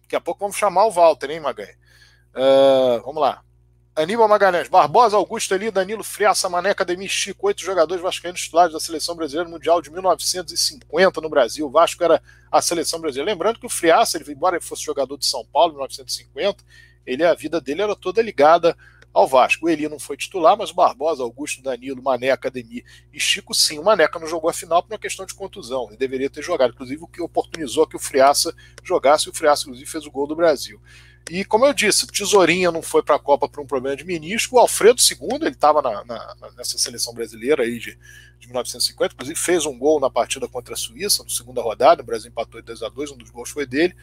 Daqui 0.00 0.16
a 0.16 0.20
pouco 0.20 0.40
vamos 0.40 0.56
chamar 0.56 0.86
o 0.86 0.90
Walter, 0.90 1.30
hein, 1.30 1.40
Maganha? 1.40 1.76
Uh, 2.34 3.02
vamos 3.04 3.20
lá. 3.20 3.44
Aníbal 3.96 4.28
Magalhães, 4.28 4.68
Barbosa, 4.68 5.16
Augusto 5.16 5.54
Eli, 5.54 5.70
Danilo 5.70 6.04
Friaça, 6.04 6.50
Maneca, 6.50 6.84
Demi 6.84 7.08
Chico, 7.08 7.46
oito 7.46 7.62
jogadores 7.62 8.02
vascaínos 8.02 8.42
titulares 8.42 8.74
da 8.74 8.78
Seleção 8.78 9.16
Brasileira 9.16 9.48
Mundial 9.48 9.80
de 9.80 9.90
1950 9.90 11.18
no 11.22 11.30
Brasil. 11.30 11.66
O 11.66 11.70
Vasco 11.70 12.04
era 12.04 12.22
a 12.52 12.60
Seleção 12.60 13.00
Brasileira. 13.00 13.32
Lembrando 13.32 13.58
que 13.58 13.64
o 13.64 13.70
Friaça, 13.70 14.18
ele, 14.18 14.30
embora 14.30 14.56
ele 14.56 14.64
fosse 14.64 14.84
jogador 14.84 15.16
de 15.16 15.24
São 15.24 15.46
Paulo 15.46 15.70
em 15.70 15.76
1950, 15.76 16.62
ele, 17.06 17.24
a 17.24 17.32
vida 17.32 17.58
dele 17.58 17.80
era 17.80 17.96
toda 17.96 18.20
ligada 18.20 18.76
ao 19.14 19.26
Vasco. 19.26 19.64
O 19.64 19.68
Eli 19.70 19.88
não 19.88 19.98
foi 19.98 20.18
titular, 20.18 20.58
mas 20.58 20.72
o 20.72 20.74
Barbosa, 20.74 21.22
Augusto, 21.22 21.62
Danilo, 21.62 22.02
Maneca, 22.02 22.50
Demi 22.50 22.84
e 23.14 23.18
Chico, 23.18 23.54
sim. 23.54 23.78
O 23.78 23.82
Maneca 23.82 24.18
não 24.18 24.26
jogou 24.26 24.50
a 24.50 24.52
final 24.52 24.82
por 24.82 24.92
uma 24.92 24.98
questão 24.98 25.24
de 25.24 25.32
contusão. 25.32 25.86
Ele 25.88 25.96
deveria 25.96 26.28
ter 26.28 26.42
jogado. 26.42 26.74
Inclusive, 26.74 27.02
o 27.02 27.08
que 27.08 27.22
oportunizou 27.22 27.86
que 27.86 27.96
o 27.96 27.98
Friaça 27.98 28.54
jogasse, 28.84 29.26
e 29.26 29.30
o 29.30 29.34
Friaça, 29.34 29.62
inclusive, 29.62 29.90
fez 29.90 30.04
o 30.04 30.10
gol 30.10 30.26
do 30.26 30.36
Brasil. 30.36 30.78
E 31.28 31.44
como 31.44 31.66
eu 31.66 31.74
disse, 31.74 32.04
o 32.04 32.06
Tesourinha 32.06 32.70
não 32.70 32.80
foi 32.80 33.02
para 33.02 33.16
a 33.16 33.18
Copa 33.18 33.48
por 33.48 33.60
um 33.60 33.66
problema 33.66 33.96
de 33.96 34.04
menisco. 34.04 34.56
O 34.56 34.58
Alfredo 34.60 35.00
II, 35.00 35.38
ele 35.40 35.50
estava 35.50 35.82
nessa 36.56 36.78
seleção 36.78 37.12
brasileira 37.12 37.64
aí 37.64 37.80
de, 37.80 37.98
de 38.38 38.46
1950, 38.46 39.14
inclusive 39.14 39.38
fez 39.38 39.66
um 39.66 39.76
gol 39.76 39.98
na 39.98 40.08
partida 40.08 40.46
contra 40.46 40.74
a 40.74 40.76
Suíça, 40.76 41.24
na 41.24 41.28
segunda 41.28 41.60
rodada. 41.60 42.00
O 42.00 42.06
Brasil 42.06 42.30
empatou 42.30 42.62
2 42.62 42.82
a 42.82 42.88
2 42.88 43.10
um 43.10 43.16
dos 43.16 43.30
gols 43.30 43.50
foi 43.50 43.66
dele. 43.66 43.94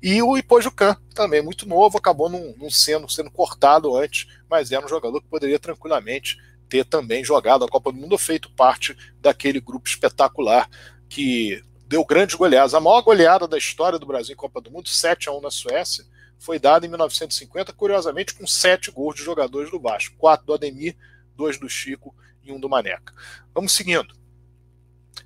E 0.00 0.22
o 0.22 0.38
Ipojucan, 0.38 0.96
também 1.12 1.42
muito 1.42 1.68
novo, 1.68 1.98
acabou 1.98 2.28
não, 2.28 2.54
não 2.56 2.70
sendo, 2.70 3.08
sendo 3.10 3.32
cortado 3.32 3.96
antes, 3.96 4.28
mas 4.48 4.70
era 4.70 4.84
um 4.84 4.88
jogador 4.88 5.20
que 5.20 5.28
poderia 5.28 5.58
tranquilamente 5.58 6.38
ter 6.68 6.84
também 6.84 7.24
jogado 7.24 7.64
a 7.64 7.68
Copa 7.68 7.90
do 7.90 7.98
Mundo, 7.98 8.16
feito 8.16 8.48
parte 8.52 8.96
daquele 9.20 9.60
grupo 9.60 9.88
espetacular 9.88 10.70
que 11.08 11.64
deu 11.88 12.04
grandes 12.04 12.36
goleadas. 12.36 12.74
A 12.74 12.80
maior 12.80 13.02
goleada 13.02 13.48
da 13.48 13.58
história 13.58 13.98
do 13.98 14.06
Brasil 14.06 14.34
em 14.34 14.36
Copa 14.36 14.60
do 14.60 14.70
Mundo, 14.70 14.88
7 14.88 15.28
a 15.28 15.32
1 15.32 15.40
na 15.40 15.50
Suécia 15.50 16.04
foi 16.40 16.58
dado 16.58 16.86
em 16.86 16.88
1950, 16.88 17.72
curiosamente, 17.74 18.34
com 18.34 18.46
sete 18.46 18.90
gols 18.90 19.14
de 19.14 19.22
jogadores 19.22 19.70
do 19.70 19.78
Vasco. 19.78 20.16
Quatro 20.16 20.46
do 20.46 20.54
Ademir, 20.54 20.96
dois 21.36 21.60
do 21.60 21.68
Chico 21.68 22.16
e 22.42 22.50
um 22.50 22.58
do 22.58 22.68
Maneca. 22.68 23.14
Vamos 23.54 23.72
seguindo. 23.72 24.18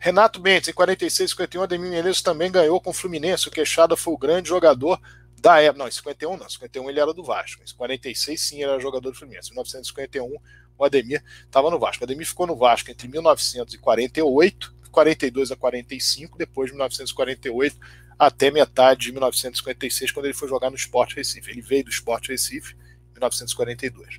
Renato 0.01 0.41
Bentes, 0.41 0.69
em 0.69 0.73
46 0.73 1.31
51, 1.31 1.63
Ademir 1.63 1.89
Menezes 1.89 2.21
também 2.21 2.51
ganhou 2.51 2.81
com 2.81 2.91
o 2.91 2.93
Fluminense. 2.93 3.47
O 3.47 3.51
Queixada 3.51 3.97
foi 3.97 4.13
o 4.13 4.19
grande 4.19 4.49
jogador 4.49 5.01
da 5.41 5.61
época. 5.61 5.79
Não, 5.79 5.89
em 5.89 5.93
51 5.93 6.37
não, 6.37 6.47
em 6.47 6.51
51 6.51 6.91
ele 6.91 7.01
era 7.01 7.15
do 7.15 7.23
Vasco. 7.23 7.63
Em 7.63 7.75
46 7.75 8.41
sim, 8.41 8.57
ele 8.57 8.73
era 8.73 8.81
jogador 8.81 9.13
do 9.13 9.17
Fluminense. 9.17 9.51
Em 9.51 9.53
1951 9.53 10.37
o 10.77 10.85
Ademir 10.85 11.23
estava 11.45 11.71
no 11.71 11.79
Vasco. 11.79 12.03
O 12.03 12.07
Ademir 12.07 12.27
ficou 12.27 12.45
no 12.45 12.57
Vasco 12.57 12.91
entre 12.91 13.07
1948, 13.07 14.75
42 14.91 15.53
a 15.53 15.57
45, 15.57 16.37
depois 16.37 16.67
de 16.67 16.73
1948 16.73 17.81
até 18.19 18.51
metade 18.51 19.07
de 19.07 19.13
1956, 19.13 20.13
quando 20.13 20.27
ele 20.27 20.35
foi 20.35 20.49
jogar 20.49 20.71
no 20.71 20.77
Sport 20.77 21.15
Recife. 21.15 21.51
Ele 21.51 21.61
veio 21.61 21.85
do 21.85 21.91
Sport 21.91 22.29
Recife 22.29 22.75
em 22.75 23.15
1942. 23.15 24.19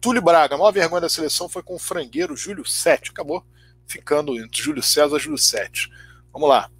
Túlio 0.00 0.22
Braga, 0.22 0.54
a 0.54 0.58
maior 0.58 0.72
vergonha 0.72 1.02
da 1.02 1.08
seleção 1.08 1.48
foi 1.48 1.62
com 1.62 1.74
o 1.74 1.78
frangueiro 1.78 2.36
Júlio 2.36 2.64
Sete. 2.64 3.10
Acabou 3.10 3.44
ficando 3.86 4.38
entre 4.38 4.62
Júlio 4.62 4.82
César 4.82 5.16
e 5.16 5.20
Júlio 5.20 5.38
Sete. 5.38 5.90
Vamos 6.32 6.48
lá. 6.48 6.70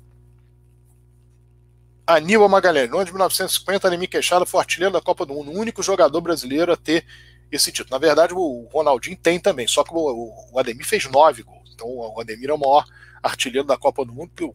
Aníbal 2.07 2.49
Magalhães, 2.49 2.91
no 2.91 2.97
ano 2.97 3.05
de 3.05 3.13
1950, 3.13 3.87
Anemir 3.87 4.09
Queixada 4.09 4.45
foi 4.45 4.59
artilheiro 4.59 4.93
da 4.93 5.01
Copa 5.01 5.25
do 5.25 5.35
Mundo, 5.35 5.53
o 5.53 5.59
único 5.59 5.83
jogador 5.83 6.21
brasileiro 6.21 6.73
a 6.73 6.77
ter 6.77 7.07
esse 7.53 7.71
título. 7.71 7.91
Na 7.93 7.99
verdade, 7.99 8.35
o 8.35 8.69
Ronaldinho 8.73 9.17
tem 9.17 9.39
também, 9.39 9.69
só 9.69 9.85
que 9.85 9.93
o 9.93 10.59
Ademir 10.59 10.85
fez 10.85 11.05
nove 11.07 11.43
gols. 11.43 11.71
Então 11.73 11.89
o 11.89 12.21
Ademir 12.21 12.51
é 12.51 12.53
o 12.53 12.59
maior 12.59 12.85
artilheiro 13.23 13.67
da 13.67 13.77
Copa 13.77 14.05
do 14.05 14.13
Mundo, 14.13 14.55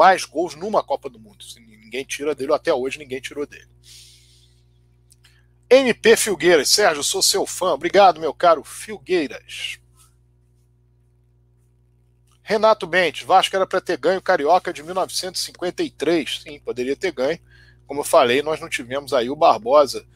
mais 0.00 0.24
gols 0.24 0.54
numa 0.54 0.82
Copa 0.82 1.10
do 1.10 1.20
Mundo. 1.20 1.44
Ninguém 1.58 2.06
tira 2.06 2.34
dele, 2.34 2.54
até 2.54 2.72
hoje 2.72 2.98
ninguém 2.98 3.20
tirou 3.20 3.46
dele. 3.46 3.68
MP 5.68 6.16
Filgueiras, 6.16 6.70
Sérgio, 6.70 7.04
sou 7.04 7.22
seu 7.22 7.44
fã. 7.44 7.74
Obrigado, 7.74 8.18
meu 8.18 8.32
caro 8.32 8.64
Filgueiras. 8.64 9.78
Renato 12.42 12.86
Bentes, 12.86 13.26
Vasco 13.26 13.54
era 13.54 13.66
para 13.66 13.78
ter 13.78 13.98
ganho 13.98 14.22
Carioca 14.22 14.72
de 14.72 14.82
1953. 14.82 16.44
Sim, 16.44 16.58
poderia 16.60 16.96
ter 16.96 17.12
ganho. 17.12 17.38
Como 17.86 18.00
eu 18.00 18.04
falei, 18.04 18.40
nós 18.40 18.58
não 18.58 18.70
tivemos 18.70 19.12
aí 19.12 19.28
o 19.28 19.36
Barbosa 19.36 20.06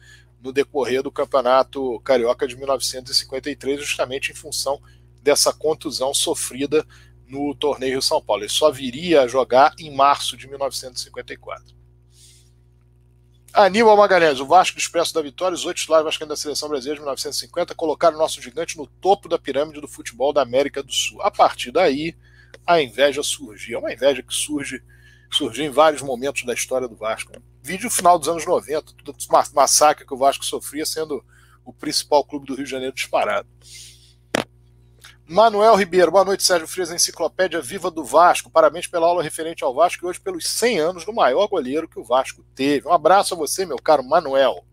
no 0.41 0.51
decorrer 0.51 1.03
do 1.03 1.11
Campeonato 1.11 1.99
Carioca 1.99 2.47
de 2.47 2.55
1953, 2.57 3.81
justamente 3.81 4.31
em 4.31 4.35
função 4.35 4.81
dessa 5.21 5.53
contusão 5.53 6.11
sofrida 6.11 6.83
no 7.27 7.53
torneio 7.55 8.01
São 8.01 8.21
Paulo. 8.21 8.43
Ele 8.43 8.49
só 8.49 8.71
viria 8.71 9.21
a 9.21 9.27
jogar 9.27 9.73
em 9.79 9.93
março 9.93 10.37
de 10.37 10.47
1954. 10.47 11.75
Aníbal 13.53 13.95
Magalhães, 13.95 14.41
o 14.41 14.45
Vasco 14.45 14.77
Expresso 14.77 15.13
da 15.13 15.21
Vitória, 15.21 15.55
os 15.55 15.65
oito 15.65 15.77
titulares 15.77 16.17
da 16.19 16.35
seleção 16.35 16.67
brasileira 16.67 16.97
de 16.97 17.01
1950 17.01 17.73
colocaram 17.73 18.17
o 18.17 18.19
nosso 18.19 18.41
gigante 18.41 18.77
no 18.77 18.85
topo 18.85 19.29
da 19.29 19.39
pirâmide 19.39 19.79
do 19.79 19.87
futebol 19.87 20.33
da 20.33 20.41
América 20.41 20.83
do 20.83 20.91
Sul. 20.91 21.21
A 21.21 21.31
partir 21.31 21.71
daí, 21.71 22.13
a 22.67 22.81
inveja 22.81 23.23
surgiu. 23.23 23.77
É 23.77 23.79
uma 23.79 23.93
inveja 23.93 24.21
que 24.21 24.33
surge, 24.33 24.83
surgiu 25.31 25.63
em 25.63 25.69
vários 25.69 26.01
momentos 26.01 26.43
da 26.43 26.53
história 26.53 26.85
do 26.85 26.97
Vasco. 26.97 27.31
Vídeo 27.63 27.89
final 27.89 28.19
dos 28.19 28.27
anos 28.27 28.45
90, 28.45 28.93
todo 29.05 29.17
massacre 29.53 30.05
que 30.05 30.13
o 30.13 30.17
Vasco 30.17 30.43
sofria, 30.43 30.85
sendo 30.85 31.23
o 31.63 31.71
principal 31.71 32.25
clube 32.25 32.45
do 32.45 32.55
Rio 32.55 32.65
de 32.65 32.71
Janeiro 32.71 32.93
disparado. 32.93 33.47
Manuel 35.27 35.73
Ribeiro, 35.73 36.11
boa 36.11 36.23
noite, 36.23 36.43
Sérgio 36.43 36.67
Frias, 36.67 36.91
Enciclopédia 36.91 37.59
Viva 37.59 37.89
do 37.89 38.05
Vasco. 38.05 38.51
Parabéns 38.51 38.85
pela 38.85 39.07
aula 39.07 39.23
referente 39.23 39.63
ao 39.63 39.73
Vasco 39.73 40.05
e 40.05 40.07
hoje 40.07 40.19
pelos 40.19 40.47
100 40.47 40.79
anos 40.79 41.03
do 41.03 41.11
maior 41.11 41.47
goleiro 41.47 41.87
que 41.87 41.99
o 41.99 42.03
Vasco 42.03 42.45
teve. 42.53 42.87
Um 42.87 42.93
abraço 42.93 43.33
a 43.33 43.37
você, 43.37 43.65
meu 43.65 43.77
caro 43.77 44.03
Manuel. 44.03 44.63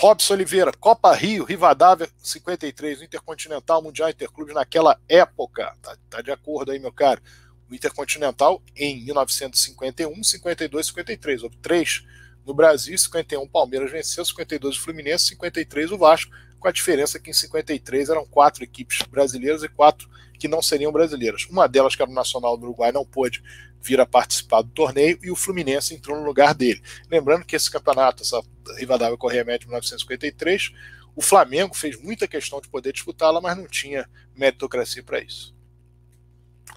Robson 0.00 0.32
Oliveira, 0.32 0.72
Copa 0.72 1.12
Rio, 1.12 1.44
Rivadavia 1.44 2.08
53, 2.22 3.02
Intercontinental 3.02 3.82
Mundial 3.82 4.08
Interclubes 4.08 4.54
naquela 4.54 4.98
época. 5.06 5.76
Tá, 5.82 5.98
tá 6.08 6.22
de 6.22 6.30
acordo 6.30 6.72
aí, 6.72 6.78
meu 6.78 6.90
caro. 6.90 7.20
O 7.70 7.74
Intercontinental 7.74 8.62
em 8.74 9.04
1951, 9.04 10.24
52, 10.24 10.86
53. 10.86 11.42
Houve 11.42 11.56
três 11.58 12.02
no 12.46 12.54
Brasil, 12.54 12.96
51 12.96 13.46
Palmeiras 13.46 13.92
venceu, 13.92 14.24
52 14.24 14.74
o 14.74 14.80
Fluminense, 14.80 15.26
53 15.26 15.92
o 15.92 15.98
Vasco 15.98 16.32
com 16.58 16.68
a 16.68 16.72
diferença 16.72 17.18
que 17.18 17.30
em 17.30 17.34
53 17.34 18.08
eram 18.08 18.26
quatro 18.26 18.64
equipes 18.64 19.02
brasileiras 19.02 19.62
e 19.62 19.68
quatro 19.68 20.08
que 20.38 20.48
não 20.48 20.62
seriam 20.62 20.92
brasileiras. 20.92 21.46
Uma 21.50 21.68
delas, 21.68 21.94
que 21.94 22.02
era 22.02 22.10
o 22.10 22.14
Nacional 22.14 22.56
do 22.56 22.64
Uruguai, 22.64 22.92
não 22.92 23.04
pôde 23.04 23.42
vir 23.80 24.00
a 24.00 24.06
participar 24.06 24.62
do 24.62 24.70
torneio 24.70 25.18
e 25.22 25.30
o 25.30 25.36
Fluminense 25.36 25.94
entrou 25.94 26.18
no 26.18 26.24
lugar 26.24 26.54
dele. 26.54 26.82
Lembrando 27.10 27.44
que 27.44 27.56
esse 27.56 27.70
campeonato, 27.70 28.22
essa 28.22 28.40
Rivadavia 28.76 29.16
Correia 29.16 29.44
Média 29.44 29.60
de 29.60 29.66
1953, 29.66 30.72
o 31.14 31.22
Flamengo 31.22 31.74
fez 31.74 32.00
muita 32.00 32.28
questão 32.28 32.60
de 32.60 32.68
poder 32.68 32.92
disputá-la, 32.92 33.40
mas 33.40 33.56
não 33.56 33.66
tinha 33.66 34.08
meritocracia 34.34 35.02
para 35.02 35.20
isso. 35.20 35.56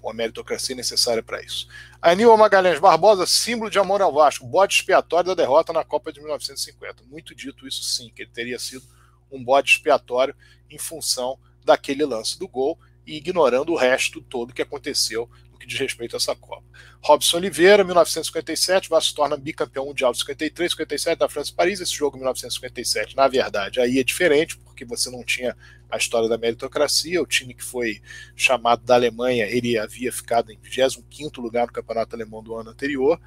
Ou 0.01 0.09
a 0.09 0.13
meritocracia 0.13 0.75
necessária 0.75 1.21
para 1.21 1.41
isso. 1.43 1.67
Aníbal 2.01 2.37
Magalhães 2.37 2.79
Barbosa, 2.79 3.27
símbolo 3.27 3.69
de 3.69 3.77
amor 3.77 4.01
ao 4.01 4.13
Vasco, 4.13 4.47
bode 4.47 4.73
expiatório 4.73 5.27
da 5.27 5.35
derrota 5.35 5.71
na 5.73 5.83
Copa 5.83 6.11
de 6.11 6.19
1950. 6.19 7.03
Muito 7.03 7.35
dito 7.35 7.67
isso 7.67 7.83
sim, 7.83 8.11
que 8.15 8.23
ele 8.23 8.31
teria 8.31 8.57
sido 8.57 8.83
um 9.31 9.43
bode 9.43 9.71
expiatório 9.71 10.35
em 10.69 10.77
função 10.77 11.37
daquele 11.63 12.05
lance 12.05 12.37
do 12.37 12.47
gol 12.47 12.77
e 13.05 13.17
ignorando 13.17 13.71
o 13.71 13.77
resto 13.77 14.21
todo 14.21 14.53
que 14.53 14.61
aconteceu 14.61 15.29
no 15.51 15.57
que 15.57 15.67
diz 15.67 15.79
respeito 15.79 16.15
a 16.15 16.17
essa 16.17 16.35
Copa. 16.35 16.63
Robson 17.03 17.37
Oliveira, 17.37 17.83
1957, 17.83 18.89
Vasco 18.89 19.09
se 19.09 19.15
torna 19.15 19.37
bicampeão 19.37 19.85
mundial 19.85 20.11
de 20.11 20.19
53, 20.19 20.71
57 20.71 21.19
da 21.19 21.29
França 21.29 21.51
e 21.51 21.55
Paris. 21.55 21.81
Esse 21.81 21.93
jogo 21.93 22.17
1957, 22.17 23.15
na 23.15 23.27
verdade, 23.27 23.79
aí 23.79 23.99
é 23.99 24.03
diferente, 24.03 24.57
porque 24.57 24.85
você 24.85 25.09
não 25.09 25.23
tinha 25.23 25.55
a 25.89 25.97
história 25.97 26.29
da 26.29 26.37
meritocracia. 26.37 27.21
O 27.21 27.27
time 27.27 27.53
que 27.53 27.63
foi 27.63 28.01
chamado 28.35 28.83
da 28.83 28.95
Alemanha, 28.95 29.45
ele 29.45 29.77
havia 29.77 30.11
ficado 30.11 30.51
em 30.51 30.57
25º 30.57 31.41
lugar 31.41 31.67
no 31.67 31.73
campeonato 31.73 32.15
alemão 32.15 32.41
do 32.41 32.55
ano 32.55 32.69
anterior. 32.69 33.19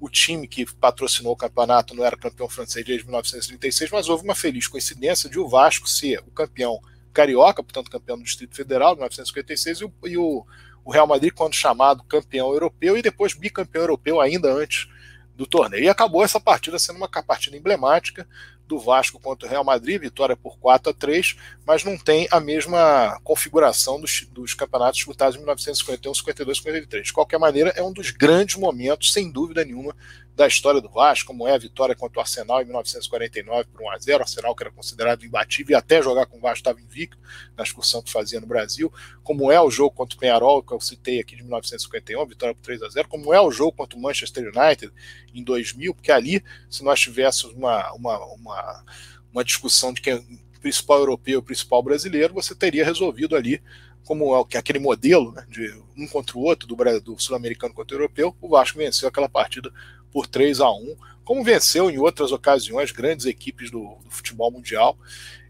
O 0.00 0.08
time 0.08 0.48
que 0.48 0.64
patrocinou 0.74 1.34
o 1.34 1.36
campeonato 1.36 1.94
não 1.94 2.04
era 2.04 2.16
campeão 2.16 2.48
francês 2.48 2.84
desde 2.84 3.04
1936, 3.04 3.90
mas 3.90 4.08
houve 4.08 4.24
uma 4.24 4.34
feliz 4.34 4.66
coincidência 4.66 5.28
de 5.28 5.38
o 5.38 5.46
Vasco 5.46 5.86
ser 5.88 6.20
o 6.20 6.30
campeão 6.30 6.80
carioca, 7.12 7.62
portanto 7.62 7.90
campeão 7.90 8.16
do 8.16 8.24
Distrito 8.24 8.56
Federal, 8.56 8.94
1956, 8.94 9.80
e 9.80 9.84
o, 9.84 9.92
e 10.04 10.16
o, 10.16 10.46
o 10.84 10.90
Real 10.90 11.06
Madrid, 11.06 11.32
quando 11.34 11.54
chamado 11.54 12.02
campeão 12.04 12.50
europeu, 12.50 12.96
e 12.96 13.02
depois 13.02 13.34
bicampeão 13.34 13.82
europeu 13.82 14.20
ainda 14.20 14.50
antes 14.50 14.88
do 15.36 15.46
torneio. 15.46 15.84
E 15.84 15.88
acabou 15.88 16.24
essa 16.24 16.40
partida 16.40 16.78
sendo 16.78 16.96
uma 16.96 17.08
partida 17.08 17.56
emblemática 17.56 18.26
do 18.70 18.78
Vasco 18.78 19.20
contra 19.20 19.46
o 19.46 19.50
Real 19.50 19.64
Madrid, 19.64 20.00
vitória 20.00 20.36
por 20.36 20.56
4 20.58 20.90
a 20.90 20.94
3, 20.94 21.36
mas 21.66 21.82
não 21.82 21.98
tem 21.98 22.28
a 22.30 22.38
mesma 22.38 23.20
configuração 23.24 24.00
dos, 24.00 24.26
dos 24.30 24.54
campeonatos 24.54 24.98
disputados 24.98 25.34
em 25.34 25.40
1951, 25.40 26.14
52, 26.14 26.58
53. 26.58 27.06
De 27.08 27.12
qualquer 27.12 27.38
maneira, 27.38 27.70
é 27.76 27.82
um 27.82 27.92
dos 27.92 28.12
grandes 28.12 28.54
momentos, 28.54 29.12
sem 29.12 29.30
dúvida 29.30 29.64
nenhuma, 29.64 29.94
da 30.34 30.46
história 30.46 30.80
do 30.80 30.88
Vasco, 30.88 31.26
como 31.26 31.46
é 31.46 31.54
a 31.54 31.58
vitória 31.58 31.94
contra 31.94 32.18
o 32.18 32.20
Arsenal 32.22 32.62
em 32.62 32.64
1949 32.64 33.68
por 33.72 33.82
1 33.82 33.90
a 33.90 33.98
0 33.98 34.22
Arsenal 34.22 34.54
que 34.54 34.62
era 34.62 34.70
considerado 34.70 35.24
imbatível 35.24 35.72
e 35.72 35.74
até 35.74 36.02
jogar 36.02 36.26
com 36.26 36.38
o 36.38 36.40
Vasco 36.40 36.58
estava 36.58 36.80
invicto 36.80 37.18
na 37.56 37.62
excursão 37.62 38.02
que 38.02 38.10
fazia 38.10 38.40
no 38.40 38.46
Brasil, 38.46 38.92
como 39.22 39.52
é 39.52 39.60
o 39.60 39.70
jogo 39.70 39.94
contra 39.94 40.16
o 40.16 40.20
Penharol, 40.20 40.62
que 40.62 40.72
eu 40.72 40.80
citei 40.80 41.20
aqui 41.20 41.36
de 41.36 41.42
1951, 41.42 42.26
vitória 42.26 42.54
por 42.54 42.62
3 42.62 42.82
a 42.82 42.88
0 42.88 43.08
como 43.08 43.34
é 43.34 43.40
o 43.40 43.50
jogo 43.50 43.72
contra 43.72 43.98
o 43.98 44.02
Manchester 44.02 44.50
United 44.54 44.92
em 45.34 45.44
2000, 45.44 45.94
porque 45.94 46.12
ali, 46.12 46.42
se 46.68 46.82
nós 46.82 47.00
tivéssemos 47.00 47.54
uma, 47.54 47.92
uma, 47.92 48.18
uma, 48.34 48.84
uma 49.32 49.44
discussão 49.44 49.92
de 49.92 50.00
quem 50.00 50.12
é 50.14 50.16
o 50.16 50.60
principal 50.60 50.98
europeu 50.98 51.42
principal 51.42 51.82
brasileiro, 51.82 52.34
você 52.34 52.54
teria 52.54 52.84
resolvido 52.84 53.36
ali 53.36 53.62
como 54.04 54.34
é 54.50 54.58
aquele 54.58 54.78
modelo 54.78 55.32
né, 55.32 55.46
de 55.48 55.72
um 55.96 56.06
contra 56.06 56.36
o 56.36 56.42
outro, 56.42 56.66
do, 56.66 56.76
do 57.00 57.18
sul-americano 57.18 57.72
contra 57.72 57.96
o 57.96 58.00
europeu, 58.00 58.36
o 58.40 58.48
Vasco 58.48 58.78
venceu 58.78 59.08
aquela 59.08 59.28
partida 59.28 59.72
por 60.12 60.26
3 60.26 60.60
a 60.60 60.70
1 60.70 60.96
como 61.24 61.44
venceu 61.44 61.88
em 61.88 61.98
outras 61.98 62.32
ocasiões 62.32 62.90
grandes 62.90 63.24
equipes 63.24 63.70
do, 63.70 63.96
do 64.02 64.10
futebol 64.10 64.50
mundial 64.50 64.98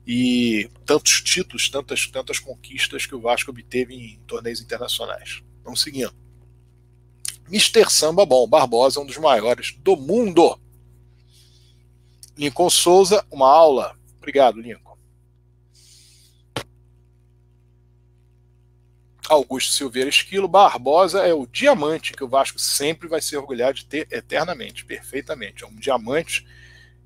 e 0.07 0.69
tantos 0.85 1.23
títulos, 1.23 1.71
tantas, 1.71 2.07
tantas 2.07 2.39
conquistas 2.39 3.07
que 3.07 3.15
o 3.15 3.21
Vasco 3.21 3.51
obteve 3.51 3.95
em 3.95 4.21
torneios 4.27 4.61
internacionais. 4.61 5.43
Vamos 5.65 5.81
seguindo. 5.81 6.13
Mr. 7.49 7.89
Samba 7.91 8.27
Bom, 8.27 8.47
Barbosa, 8.47 9.01
um 9.01 9.07
dos 9.07 9.17
maiores 9.17 9.75
do 9.79 9.97
mundo. 9.97 10.59
Lincoln 12.37 12.69
Souza, 12.69 13.25
uma 13.31 13.49
aula. 13.49 13.97
Obrigado, 14.19 14.61
Lincoln. 14.61 14.90
Augusto 19.29 19.73
Silveira 19.73 20.09
Esquilo, 20.09 20.49
Barbosa 20.49 21.21
é 21.21 21.33
o 21.33 21.47
diamante 21.47 22.13
que 22.13 22.25
o 22.25 22.29
Vasco 22.29 22.59
sempre 22.59 23.09
vai 23.09 23.21
se 23.21 23.37
orgulhar 23.37 23.73
de 23.73 23.85
ter 23.85 24.09
eternamente, 24.11 24.85
perfeitamente. 24.85 25.63
É 25.63 25.67
um 25.67 25.77
diamante 25.77 26.47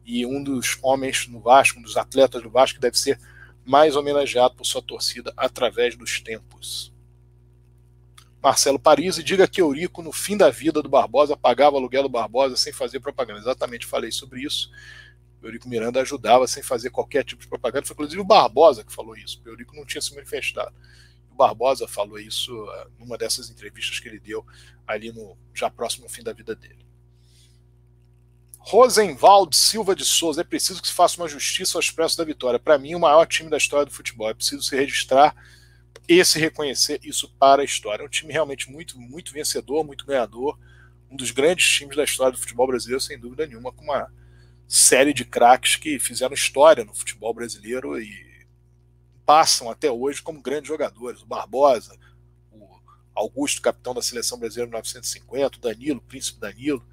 e 0.04 0.24
um 0.24 0.42
dos 0.42 0.78
homens 0.82 1.26
no 1.26 1.40
Vasco, 1.40 1.78
um 1.78 1.82
dos 1.82 1.96
atletas 1.96 2.42
do 2.42 2.50
Vasco 2.50 2.76
que 2.76 2.80
deve 2.80 2.98
ser 2.98 3.18
mais 3.64 3.96
homenageado 3.96 4.54
por 4.54 4.64
sua 4.64 4.82
torcida 4.82 5.32
através 5.36 5.96
dos 5.96 6.20
tempos. 6.20 6.92
Marcelo 8.42 8.78
Paris, 8.78 9.16
e 9.16 9.22
diga 9.22 9.48
que 9.48 9.62
Eurico, 9.62 10.02
no 10.02 10.12
fim 10.12 10.36
da 10.36 10.50
vida 10.50 10.82
do 10.82 10.88
Barbosa, 10.88 11.34
pagava 11.34 11.78
aluguel 11.78 12.02
do 12.02 12.10
Barbosa 12.10 12.58
sem 12.58 12.74
fazer 12.74 13.00
propaganda. 13.00 13.40
Exatamente 13.40 13.86
falei 13.86 14.12
sobre 14.12 14.42
isso. 14.42 14.70
Eurico 15.42 15.66
Miranda 15.66 16.02
ajudava 16.02 16.46
sem 16.46 16.62
fazer 16.62 16.90
qualquer 16.90 17.24
tipo 17.24 17.40
de 17.40 17.48
propaganda. 17.48 17.86
Foi 17.86 17.94
inclusive 17.94 18.20
o 18.20 18.24
Barbosa 18.24 18.84
que 18.84 18.92
falou 18.92 19.16
isso. 19.16 19.40
Eurico 19.46 19.74
não 19.74 19.86
tinha 19.86 20.02
se 20.02 20.14
manifestado. 20.14 20.74
Barbosa 21.34 21.86
falou 21.86 22.18
isso 22.18 22.54
uh, 22.64 22.90
numa 22.98 23.18
dessas 23.18 23.50
entrevistas 23.50 23.98
que 24.00 24.08
ele 24.08 24.20
deu 24.20 24.44
ali 24.86 25.12
no 25.12 25.36
já 25.52 25.70
próximo 25.70 26.08
fim 26.08 26.22
da 26.22 26.32
vida 26.32 26.54
dele. 26.54 26.84
Rosenwald 28.58 29.54
Silva 29.54 29.94
de 29.94 30.06
Souza, 30.06 30.40
é 30.40 30.44
preciso 30.44 30.80
que 30.80 30.88
se 30.88 30.94
faça 30.94 31.20
uma 31.20 31.28
justiça 31.28 31.76
ao 31.76 31.80
Expresso 31.80 32.16
da 32.16 32.24
Vitória. 32.24 32.58
Para 32.58 32.78
mim, 32.78 32.94
o 32.94 33.00
maior 33.00 33.26
time 33.26 33.50
da 33.50 33.58
história 33.58 33.84
do 33.84 33.92
futebol. 33.92 34.30
É 34.30 34.34
preciso 34.34 34.62
se 34.62 34.74
registrar 34.74 35.36
e 36.08 36.24
se 36.24 36.38
reconhecer 36.38 36.98
isso 37.04 37.28
para 37.38 37.60
a 37.60 37.64
história. 37.64 38.02
É 38.02 38.06
um 38.06 38.08
time 38.08 38.32
realmente 38.32 38.70
muito, 38.70 38.98
muito 38.98 39.34
vencedor, 39.34 39.84
muito 39.84 40.06
ganhador. 40.06 40.58
Um 41.10 41.16
dos 41.16 41.30
grandes 41.30 41.68
times 41.68 41.94
da 41.94 42.04
história 42.04 42.32
do 42.32 42.38
futebol 42.38 42.66
brasileiro, 42.66 43.02
sem 43.02 43.18
dúvida 43.18 43.46
nenhuma, 43.46 43.70
com 43.70 43.84
uma 43.84 44.10
série 44.66 45.12
de 45.12 45.26
craques 45.26 45.76
que 45.76 45.98
fizeram 45.98 46.32
história 46.32 46.84
no 46.84 46.94
futebol 46.94 47.34
brasileiro 47.34 48.00
e 48.00 48.33
passam 49.24 49.70
até 49.70 49.90
hoje 49.90 50.22
como 50.22 50.40
grandes 50.40 50.68
jogadores. 50.68 51.22
O 51.22 51.26
Barbosa, 51.26 51.96
o 52.50 52.68
Augusto, 53.14 53.62
capitão 53.62 53.94
da 53.94 54.02
seleção 54.02 54.38
brasileira 54.38 54.68
em 54.68 54.70
1950, 54.70 55.58
o 55.58 55.60
Danilo, 55.60 55.98
o 55.98 56.02
príncipe 56.02 56.40
Danilo, 56.40 56.84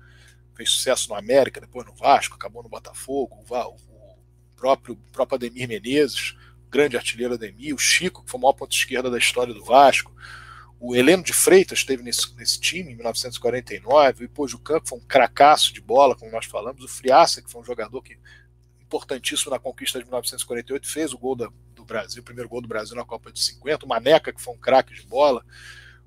fez 0.55 0.69
sucesso 0.69 1.09
no 1.09 1.15
América, 1.15 1.61
depois 1.61 1.85
no 1.85 1.95
Vasco, 1.95 2.35
acabou 2.35 2.63
no 2.63 2.69
Botafogo, 2.69 3.43
o 3.49 4.55
próprio, 4.55 4.93
o 4.93 5.11
próprio 5.11 5.35
Ademir 5.35 5.67
Menezes, 5.67 6.35
grande 6.69 6.95
artilheiro 6.95 7.33
Ademir, 7.33 7.73
o 7.73 7.79
Chico, 7.79 8.23
que 8.23 8.29
foi 8.29 8.37
o 8.37 8.41
maior 8.41 8.53
ponto 8.53 8.73
esquerda 8.73 9.09
da 9.09 9.17
história 9.17 9.53
do 9.53 9.63
Vasco, 9.63 10.13
o 10.79 10.95
Heleno 10.95 11.23
de 11.23 11.31
Freitas 11.31 11.79
esteve 11.79 12.01
nesse, 12.01 12.35
nesse 12.35 12.59
time 12.59 12.91
em 12.91 12.95
1949, 12.95 14.23
o 14.23 14.25
Ipojucan, 14.25 14.79
que 14.79 14.89
foi 14.89 14.97
um 14.97 15.05
cracaço 15.05 15.71
de 15.71 15.79
bola, 15.79 16.15
como 16.15 16.31
nós 16.31 16.45
falamos, 16.45 16.83
o 16.83 16.87
Friaça, 16.87 17.41
que 17.41 17.51
foi 17.51 17.61
um 17.61 17.65
jogador 17.65 18.01
que 18.01 18.17
importantíssimo 18.81 19.51
na 19.51 19.59
conquista 19.59 19.99
de 19.99 20.05
1948, 20.05 20.87
fez 20.87 21.13
o 21.13 21.19
gol 21.19 21.35
da, 21.35 21.49
Brasil, 21.91 22.23
primeiro 22.23 22.49
gol 22.49 22.61
do 22.61 22.67
Brasil 22.67 22.95
na 22.95 23.03
Copa 23.03 23.31
de 23.31 23.39
50, 23.39 23.85
o 23.85 23.89
Maneca, 23.89 24.31
que 24.31 24.41
foi 24.41 24.53
um 24.53 24.57
craque 24.57 24.93
de 24.93 25.03
bola, 25.03 25.43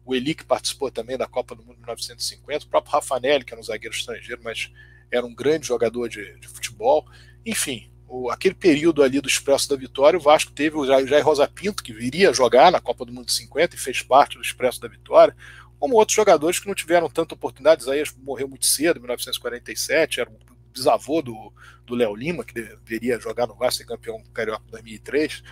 o 0.05 0.15
Eli, 0.15 0.35
que 0.35 0.44
participou 0.44 0.90
também 0.90 1.16
da 1.16 1.27
Copa 1.27 1.55
do 1.55 1.62
Mundo 1.62 1.77
de 1.77 1.81
1950, 1.81 2.65
o 2.65 2.69
próprio 2.69 2.93
Rafanelli, 2.93 3.44
que 3.44 3.52
era 3.52 3.61
um 3.61 3.65
zagueiro 3.65 3.94
estrangeiro, 3.94 4.40
mas 4.43 4.70
era 5.11 5.24
um 5.24 5.35
grande 5.35 5.66
jogador 5.66 6.09
de, 6.09 6.39
de 6.39 6.48
futebol. 6.48 7.06
Enfim, 7.44 7.90
o, 8.09 8.31
aquele 8.31 8.55
período 8.55 9.02
ali 9.02 9.20
do 9.20 9.28
Expresso 9.28 9.69
da 9.69 9.77
Vitória, 9.77 10.19
o 10.19 10.23
Vasco 10.23 10.52
teve 10.52 10.77
o 10.77 10.86
Jair 10.86 11.24
Rosa 11.24 11.48
Pinto, 11.48 11.82
que 11.82 11.93
viria 11.93 12.32
jogar 12.32 12.70
na 12.70 12.81
Copa 12.81 13.05
do 13.05 13.12
Mundo 13.12 13.27
de 13.27 13.32
50 13.32 13.74
e 13.74 13.78
fez 13.78 14.02
parte 14.02 14.36
do 14.36 14.43
Expresso 14.43 14.81
da 14.81 14.89
Vitória, 14.89 15.35
como 15.78 15.97
outros 15.97 16.16
jogadores 16.16 16.59
que 16.59 16.66
não 16.66 16.74
tiveram 16.74 17.09
tanta 17.09 17.35
oportunidade. 17.35 17.82
Isaías 17.82 18.15
morreu 18.23 18.48
muito 18.48 18.66
cedo, 18.66 18.97
em 18.97 19.01
1947, 19.01 20.20
era 20.20 20.31
o 20.31 20.39
bisavô 20.73 21.23
do, 21.23 21.52
do 21.86 21.94
Léo 21.94 22.15
Lima, 22.15 22.44
que 22.44 22.55
deveria 22.55 23.19
jogar 23.19 23.47
no 23.47 23.55
Vasco 23.55 23.82
e 23.82 23.86
campeão 23.86 24.23
carioca 24.32 24.65
em 24.69 24.70
2003. 24.73 25.43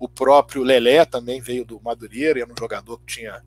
O 0.00 0.08
próprio 0.08 0.62
Lelé 0.62 1.04
também 1.04 1.42
veio 1.42 1.62
do 1.62 1.78
Madureira, 1.78 2.40
era 2.40 2.50
um 2.50 2.56
jogador 2.58 2.98
que 3.00 3.14
tinha 3.14 3.42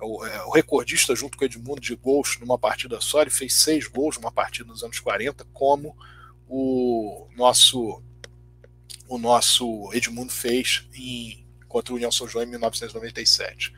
o, 0.00 0.24
é, 0.24 0.42
o, 0.44 0.50
recordista 0.50 1.14
junto 1.14 1.36
com 1.36 1.44
o 1.44 1.46
Edmundo 1.46 1.78
de 1.78 1.94
gols 1.94 2.38
numa 2.40 2.58
partida 2.58 2.98
só, 3.02 3.20
ele 3.20 3.28
fez 3.28 3.52
seis 3.52 3.86
gols 3.86 4.16
numa 4.16 4.32
partida 4.32 4.66
nos 4.66 4.82
anos 4.82 4.98
40, 4.98 5.46
como 5.52 5.94
o 6.48 7.28
nosso 7.36 8.02
o 9.06 9.18
nosso 9.18 9.90
Edmundo 9.92 10.32
fez 10.32 10.88
em, 10.94 11.46
contra 11.68 11.92
o 11.92 11.96
União 11.96 12.10
São 12.10 12.26
João 12.26 12.44
em 12.44 12.48
1997. 12.48 13.74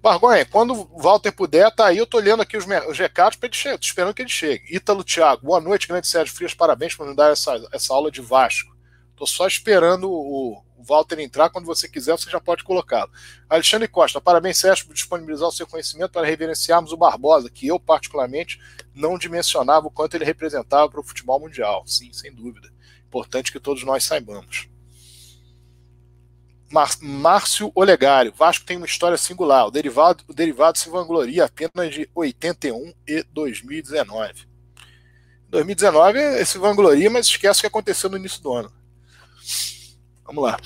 Bargonha, 0.00 0.46
quando 0.46 0.72
o 0.72 1.02
Walter 1.02 1.32
puder, 1.32 1.70
tá 1.74 1.86
aí. 1.86 1.98
Eu 1.98 2.06
tô 2.06 2.18
lendo 2.18 2.42
aqui 2.42 2.56
os, 2.56 2.64
os 2.88 2.98
recados 2.98 3.36
para 3.36 3.48
ele 3.48 3.56
chegar, 3.56 3.78
esperando 3.80 4.14
que 4.14 4.22
ele 4.22 4.30
chegue. 4.30 4.74
Ítalo 4.74 5.02
Thiago, 5.02 5.46
boa 5.46 5.60
noite, 5.60 5.88
grande 5.88 6.06
Sérgio 6.06 6.34
Frias, 6.34 6.54
parabéns 6.54 6.94
por 6.94 7.06
me 7.06 7.16
dar 7.16 7.32
essa, 7.32 7.60
essa 7.72 7.92
aula 7.92 8.10
de 8.10 8.20
Vasco. 8.20 8.69
Tô 9.20 9.26
só 9.26 9.46
esperando 9.46 10.10
o, 10.10 10.64
Walter 10.78 11.20
entrar. 11.20 11.50
Quando 11.50 11.66
você 11.66 11.86
quiser, 11.86 12.12
você 12.12 12.30
já 12.30 12.40
pode 12.40 12.64
colocá-lo. 12.64 13.12
Alexandre 13.50 13.86
Costa, 13.86 14.18
parabéns, 14.18 14.56
Sérgio, 14.56 14.86
por 14.86 14.94
disponibilizar 14.94 15.46
o 15.46 15.52
seu 15.52 15.66
conhecimento 15.66 16.12
para 16.12 16.26
reverenciarmos 16.26 16.90
o 16.90 16.96
Barbosa, 16.96 17.50
que 17.50 17.66
eu, 17.66 17.78
particularmente, 17.78 18.58
não 18.94 19.18
dimensionava 19.18 19.88
o 19.88 19.90
quanto 19.90 20.14
ele 20.14 20.24
representava 20.24 20.88
para 20.88 21.00
o 21.00 21.02
futebol 21.02 21.38
mundial. 21.38 21.86
Sim, 21.86 22.10
sem 22.14 22.32
dúvida. 22.32 22.72
Importante 23.06 23.52
que 23.52 23.60
todos 23.60 23.84
nós 23.84 24.04
saibamos. 24.04 24.70
Márcio 27.02 27.70
Olegário. 27.74 28.32
Vasco 28.34 28.64
tem 28.64 28.78
uma 28.78 28.86
história 28.86 29.18
singular. 29.18 29.66
O 29.66 29.70
derivado, 29.70 30.24
o 30.28 30.32
derivado 30.32 30.78
se 30.78 30.88
vangloria 30.88 31.44
apenas 31.44 31.92
de 31.92 32.08
81 32.14 32.94
e 33.06 33.22
2019. 33.24 34.48
2019 35.50 36.18
esse 36.40 36.56
vangloria, 36.56 37.10
mas 37.10 37.26
esquece 37.26 37.58
o 37.58 37.60
que 37.60 37.66
aconteceu 37.66 38.08
no 38.08 38.16
início 38.16 38.42
do 38.42 38.54
ano. 38.54 38.79
Vamos 40.24 40.44
lá. 40.44 40.58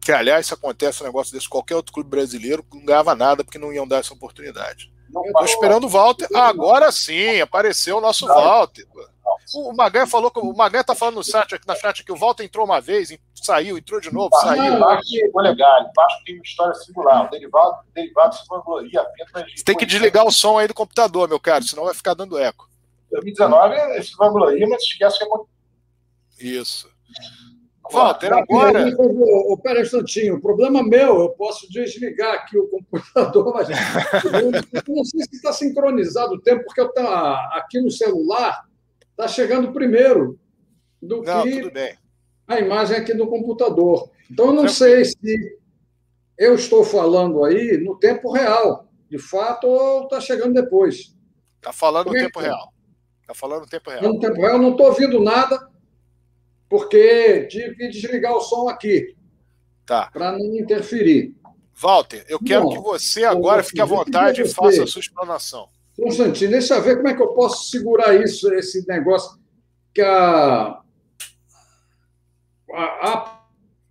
Que, 0.00 0.12
aliás, 0.12 0.46
se 0.46 0.54
acontece 0.54 1.02
um 1.02 1.06
negócio 1.06 1.32
desse, 1.32 1.48
qualquer 1.48 1.76
outro 1.76 1.92
clube 1.92 2.08
brasileiro 2.08 2.64
não 2.72 2.84
ganhava 2.84 3.14
nada 3.14 3.44
porque 3.44 3.58
não 3.58 3.72
iam 3.72 3.86
dar 3.86 3.98
essa 3.98 4.14
oportunidade. 4.14 4.90
Estou 5.08 5.44
esperando 5.44 5.84
o 5.84 5.88
Walter. 5.88 6.28
agora 6.34 6.90
sim, 6.92 7.40
apareceu 7.40 7.98
o 7.98 8.00
nosso 8.00 8.26
Walter. 8.26 8.86
O 9.54 9.72
Magan 9.72 10.06
falou 10.06 10.30
que 10.30 10.38
o 10.38 10.54
Magan 10.54 10.84
tá 10.84 10.94
falando 10.94 11.16
no 11.16 11.24
chat, 11.24 11.58
na 11.66 11.74
chat 11.74 12.04
que 12.04 12.12
o 12.12 12.16
Walter 12.16 12.44
entrou 12.44 12.64
uma 12.64 12.80
vez, 12.80 13.16
saiu, 13.34 13.76
entrou 13.76 14.00
de 14.00 14.12
novo, 14.12 14.30
saiu. 14.36 14.62
Legal. 14.62 15.00
Tem 16.24 16.36
uma 16.36 16.42
história 16.44 16.74
singular. 16.74 17.26
O 17.26 17.30
derivado, 17.30 17.80
o 17.88 17.92
derivado 17.92 18.34
se 18.36 18.46
vangloria 18.48 19.00
apenas. 19.00 19.52
Você 19.52 19.64
tem 19.64 19.76
que 19.76 19.86
desligar 19.86 20.24
o 20.24 20.30
som 20.30 20.58
aí 20.58 20.68
do 20.68 20.74
computador, 20.74 21.28
meu 21.28 21.40
caro, 21.40 21.64
senão 21.64 21.84
vai 21.84 21.94
ficar 21.94 22.14
dando 22.14 22.38
eco. 22.38 22.68
2019 23.10 24.02
se 24.04 24.16
vangloria, 24.16 24.68
mas 24.68 24.82
esquece 24.82 25.18
que 25.18 25.24
é. 25.24 25.28
Isso. 26.40 26.88
Walter, 27.92 28.32
agora. 28.32 28.84
Oh, 28.98 29.58
pera 29.58 29.80
um 29.80 29.82
instantinho, 29.82 30.36
o 30.36 30.40
problema 30.40 30.82
meu, 30.82 31.20
eu 31.20 31.30
posso 31.30 31.68
desligar 31.70 32.34
aqui 32.34 32.56
o 32.56 32.68
computador, 32.68 33.52
mas 33.52 33.68
eu 33.68 34.82
não 34.88 35.04
sei 35.04 35.24
se 35.24 35.36
está 35.36 35.52
sincronizado 35.52 36.34
o 36.34 36.40
tempo, 36.40 36.64
porque 36.64 36.80
eu 36.80 36.92
tá 36.92 37.50
aqui 37.54 37.80
no 37.80 37.90
celular 37.90 38.64
está 39.20 39.28
chegando 39.28 39.72
primeiro 39.72 40.38
do 41.00 41.22
não, 41.22 41.42
que 41.42 41.70
a 42.48 42.58
imagem 42.58 42.96
aqui 42.96 43.14
no 43.14 43.28
computador. 43.28 44.10
Então, 44.30 44.46
eu 44.46 44.52
não 44.52 44.68
sei 44.68 45.04
se 45.04 45.58
eu 46.38 46.54
estou 46.54 46.84
falando 46.84 47.44
aí 47.44 47.78
no 47.78 47.98
tempo 47.98 48.32
real, 48.32 48.88
de 49.10 49.18
fato, 49.18 49.66
ou 49.66 50.04
está 50.04 50.20
chegando 50.20 50.54
depois. 50.54 51.14
Está 51.56 51.72
falando 51.72 52.08
no 52.08 52.16
é 52.16 52.22
tempo 52.24 52.40
real. 52.40 52.72
Está 53.20 53.34
falando 53.34 53.60
no 53.62 53.68
tempo 53.68 53.90
real. 53.90 54.02
No 54.02 54.18
tempo 54.18 54.40
real, 54.40 54.58
não 54.58 54.70
estou 54.70 54.86
ouvindo 54.86 55.20
nada, 55.20 55.69
porque 56.70 57.46
tive 57.46 57.74
que 57.74 57.88
desligar 57.88 58.32
o 58.32 58.40
som 58.40 58.68
aqui. 58.68 59.16
Tá. 59.84 60.08
Para 60.12 60.32
não 60.32 60.54
interferir. 60.54 61.34
Walter, 61.74 62.24
eu 62.28 62.38
quero 62.38 62.68
que 62.68 62.78
você 62.78 63.24
agora 63.24 63.64
fique 63.64 63.80
à 63.80 63.84
vontade 63.84 64.40
e 64.40 64.48
faça 64.48 64.84
a 64.84 64.86
sua 64.86 65.00
explanação. 65.00 65.68
Constantino, 65.96 66.52
deixa 66.52 66.76
eu 66.76 66.82
ver 66.82 66.96
como 66.96 67.08
é 67.08 67.14
que 67.14 67.22
eu 67.22 67.34
posso 67.34 67.70
segurar 67.70 68.14
isso, 68.14 68.52
esse 68.54 68.86
negócio 68.86 69.38
que 69.92 70.00
a, 70.00 70.80
há 72.72 73.40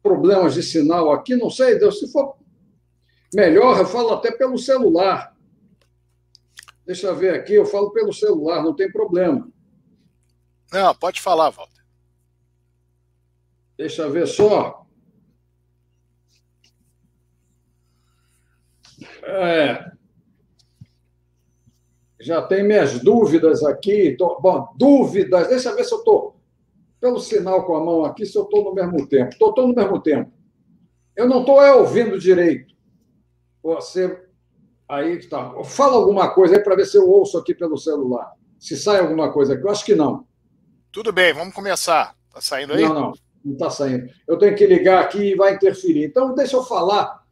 problemas 0.01 0.53
de 0.53 0.63
sinal 0.63 1.11
aqui, 1.11 1.35
não 1.35 1.49
sei, 1.49 1.77
se 1.91 2.09
for 2.11 2.37
melhor, 3.33 3.77
eu 3.77 3.85
falo 3.85 4.13
até 4.13 4.31
pelo 4.31 4.57
celular. 4.57 5.35
Deixa 6.85 7.07
eu 7.07 7.15
ver 7.15 7.35
aqui, 7.35 7.55
eu 7.55 7.65
falo 7.65 7.91
pelo 7.91 8.13
celular, 8.13 8.63
não 8.63 8.73
tem 8.73 8.89
problema. 8.89 9.51
Não, 10.71 10.95
pode 10.95 11.19
falar, 11.19 11.49
Walter. 11.49 11.78
Deixa 13.79 14.01
eu 14.01 14.11
ver 14.11 14.27
só. 14.27 14.85
É, 19.23 19.89
já 22.19 22.41
tem 22.41 22.61
minhas 22.61 22.99
dúvidas 22.99 23.63
aqui. 23.63 24.17
Tô, 24.17 24.37
bom, 24.41 24.67
dúvidas, 24.75 25.47
deixa 25.47 25.69
eu 25.69 25.77
ver 25.77 25.85
se 25.85 25.93
eu 25.93 25.99
estou, 25.99 26.35
pelo 26.99 27.21
sinal 27.21 27.65
com 27.65 27.77
a 27.77 27.79
mão 27.81 28.03
aqui, 28.03 28.25
se 28.25 28.37
eu 28.37 28.43
estou 28.43 28.65
no 28.65 28.73
mesmo 28.73 29.07
tempo. 29.07 29.29
Estou 29.29 29.55
no 29.55 29.73
mesmo 29.73 30.01
tempo. 30.01 30.29
Eu 31.15 31.29
não 31.29 31.39
estou 31.39 31.63
é, 31.63 31.73
ouvindo 31.73 32.19
direito. 32.19 32.75
Você 33.63 34.27
aí 34.89 35.19
está. 35.19 35.53
Fala 35.63 35.95
alguma 35.95 36.33
coisa 36.33 36.57
aí 36.57 36.61
para 36.61 36.75
ver 36.75 36.85
se 36.85 36.97
eu 36.97 37.09
ouço 37.09 37.37
aqui 37.37 37.55
pelo 37.55 37.77
celular. 37.77 38.33
Se 38.59 38.75
sai 38.75 38.99
alguma 38.99 39.31
coisa 39.31 39.53
aqui. 39.53 39.63
Eu 39.63 39.69
acho 39.69 39.85
que 39.85 39.95
não. 39.95 40.27
Tudo 40.91 41.13
bem, 41.13 41.31
vamos 41.31 41.53
começar. 41.53 42.13
Está 42.27 42.41
saindo 42.41 42.73
aí? 42.73 42.81
Não, 42.81 42.93
não. 42.93 43.28
Não 43.43 43.53
está 43.53 43.69
saindo. 43.69 44.09
Eu 44.27 44.37
tenho 44.37 44.55
que 44.55 44.65
ligar 44.65 45.03
aqui 45.03 45.31
e 45.31 45.35
vai 45.35 45.53
interferir. 45.53 46.05
Então, 46.05 46.33
deixa 46.33 46.55
eu 46.55 46.63
falar 46.63 47.23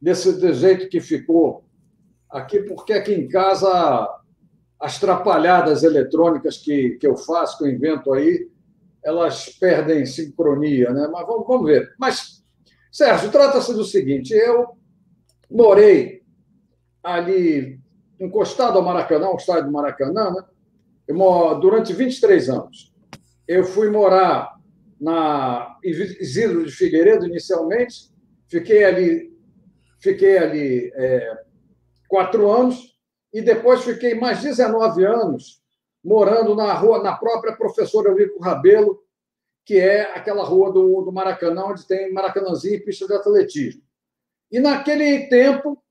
desse, 0.00 0.52
jeito 0.54 0.88
que 0.88 1.00
ficou 1.00 1.64
aqui, 2.28 2.60
porque 2.60 2.92
aqui 2.92 3.12
em 3.12 3.28
casa 3.28 4.18
as 4.80 4.98
trapalhadas 4.98 5.84
eletrônicas 5.84 6.58
que, 6.58 6.96
que 7.00 7.06
eu 7.06 7.16
faço, 7.16 7.58
que 7.58 7.64
eu 7.64 7.70
invento 7.70 8.12
aí, 8.12 8.50
elas 9.04 9.48
perdem 9.48 10.04
sincronia, 10.04 10.90
né? 10.90 11.08
Mas 11.12 11.26
vamos, 11.26 11.46
vamos 11.46 11.66
ver. 11.66 11.94
Mas, 11.98 12.42
Sérgio, 12.90 13.30
trata-se 13.30 13.72
do 13.74 13.84
seguinte: 13.84 14.32
eu 14.32 14.76
morei 15.48 16.22
ali, 17.02 17.80
encostado 18.18 18.78
ao 18.78 18.84
Maracanã, 18.84 19.26
ao 19.26 19.36
estádio 19.36 19.66
do 19.66 19.72
Maracanã, 19.72 20.32
né? 20.32 20.44
Durante 21.60 21.92
23 21.92 22.48
anos. 22.48 22.92
Eu 23.46 23.64
fui 23.64 23.90
morar 23.90 24.51
na 25.02 25.76
Isidro 25.82 26.64
de 26.64 26.70
Figueiredo, 26.70 27.26
inicialmente, 27.26 28.08
fiquei 28.48 28.84
ali, 28.84 29.36
fiquei 30.00 30.38
ali 30.38 30.92
é, 30.94 31.42
quatro 32.08 32.48
anos, 32.48 32.96
e 33.34 33.42
depois 33.42 33.82
fiquei 33.82 34.14
mais 34.14 34.40
19 34.42 35.04
anos 35.04 35.60
morando 36.04 36.54
na 36.54 36.72
rua, 36.74 37.02
na 37.02 37.16
própria 37.16 37.56
professora 37.56 38.10
Eurico 38.10 38.40
Rabelo, 38.40 39.02
que 39.64 39.76
é 39.76 40.02
aquela 40.16 40.44
rua 40.44 40.72
do, 40.72 41.02
do 41.02 41.12
Maracanã, 41.12 41.64
onde 41.66 41.86
tem 41.86 42.12
Maracanãzinho 42.12 42.74
e 42.74 42.80
pista 42.80 43.06
de 43.06 43.14
atletismo. 43.14 43.82
E 44.52 44.60
naquele 44.60 45.26
tempo, 45.26 45.82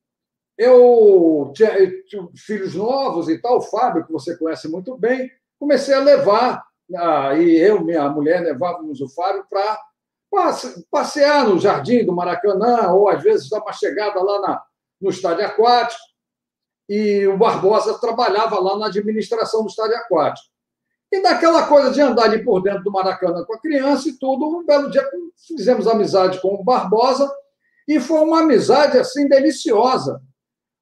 eu 0.57 1.51
tinha, 1.53 1.77
eu 1.77 2.05
tinha, 2.05 2.29
filhos 2.35 2.75
novos 2.75 3.27
e 3.27 3.41
tal, 3.41 3.57
o 3.57 3.61
Fábio, 3.61 4.05
que 4.05 4.11
você 4.11 4.37
conhece 4.37 4.69
muito 4.69 4.97
bem, 4.97 5.29
comecei 5.59 5.93
a 5.93 5.99
levar, 5.99 6.63
ah, 6.95 7.33
e 7.35 7.57
eu, 7.57 7.83
minha 7.83 8.09
mulher, 8.09 8.41
levávamos 8.41 9.01
o 9.01 9.09
Fábio 9.09 9.45
para 9.49 9.79
passear 10.89 11.47
no 11.47 11.59
jardim 11.59 12.05
do 12.05 12.15
Maracanã, 12.15 12.91
ou 12.91 13.09
às 13.09 13.21
vezes 13.21 13.49
dar 13.49 13.59
uma 13.59 13.73
chegada 13.73 14.21
lá 14.21 14.39
na, 14.39 14.63
no 15.01 15.09
estádio 15.09 15.45
aquático 15.45 16.11
e 16.87 17.25
o 17.25 17.37
Barbosa 17.37 17.97
trabalhava 17.99 18.59
lá 18.59 18.77
na 18.77 18.87
administração 18.87 19.61
do 19.61 19.69
estádio 19.69 19.95
aquático. 19.95 20.47
E 21.11 21.21
daquela 21.21 21.65
coisa 21.65 21.91
de 21.91 22.01
andar 22.01 22.23
ali 22.23 22.43
por 22.43 22.61
dentro 22.61 22.83
do 22.83 22.91
Maracanã 22.91 23.43
com 23.45 23.53
a 23.53 23.59
criança 23.59 24.09
e 24.09 24.17
tudo, 24.17 24.45
um 24.45 24.65
belo 24.65 24.89
dia 24.89 25.05
fizemos 25.47 25.87
amizade 25.87 26.41
com 26.41 26.55
o 26.55 26.63
Barbosa 26.63 27.29
e 27.87 27.99
foi 27.99 28.19
uma 28.19 28.41
amizade 28.41 28.97
assim 28.97 29.27
deliciosa. 29.27 30.21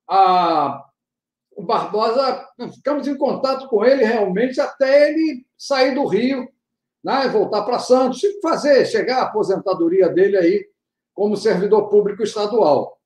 A, 0.10 0.84
o 1.56 1.64
Barbosa, 1.64 2.44
ficamos 2.74 3.08
em 3.08 3.18
contato 3.18 3.68
com 3.68 3.86
ele 3.86 4.04
realmente 4.04 4.60
até 4.60 5.10
ele 5.10 5.46
sair 5.60 5.94
do 5.94 6.06
Rio, 6.06 6.48
né, 7.04 7.28
voltar 7.28 7.64
para 7.64 7.80
Santos 7.80 8.24
e 8.24 8.40
fazer, 8.42 8.86
chegar 8.86 9.20
à 9.20 9.24
aposentadoria 9.24 10.08
dele 10.08 10.38
aí 10.38 10.66
como 11.14 11.36
servidor 11.36 11.90
público 11.90 12.24
estadual. 12.24 12.98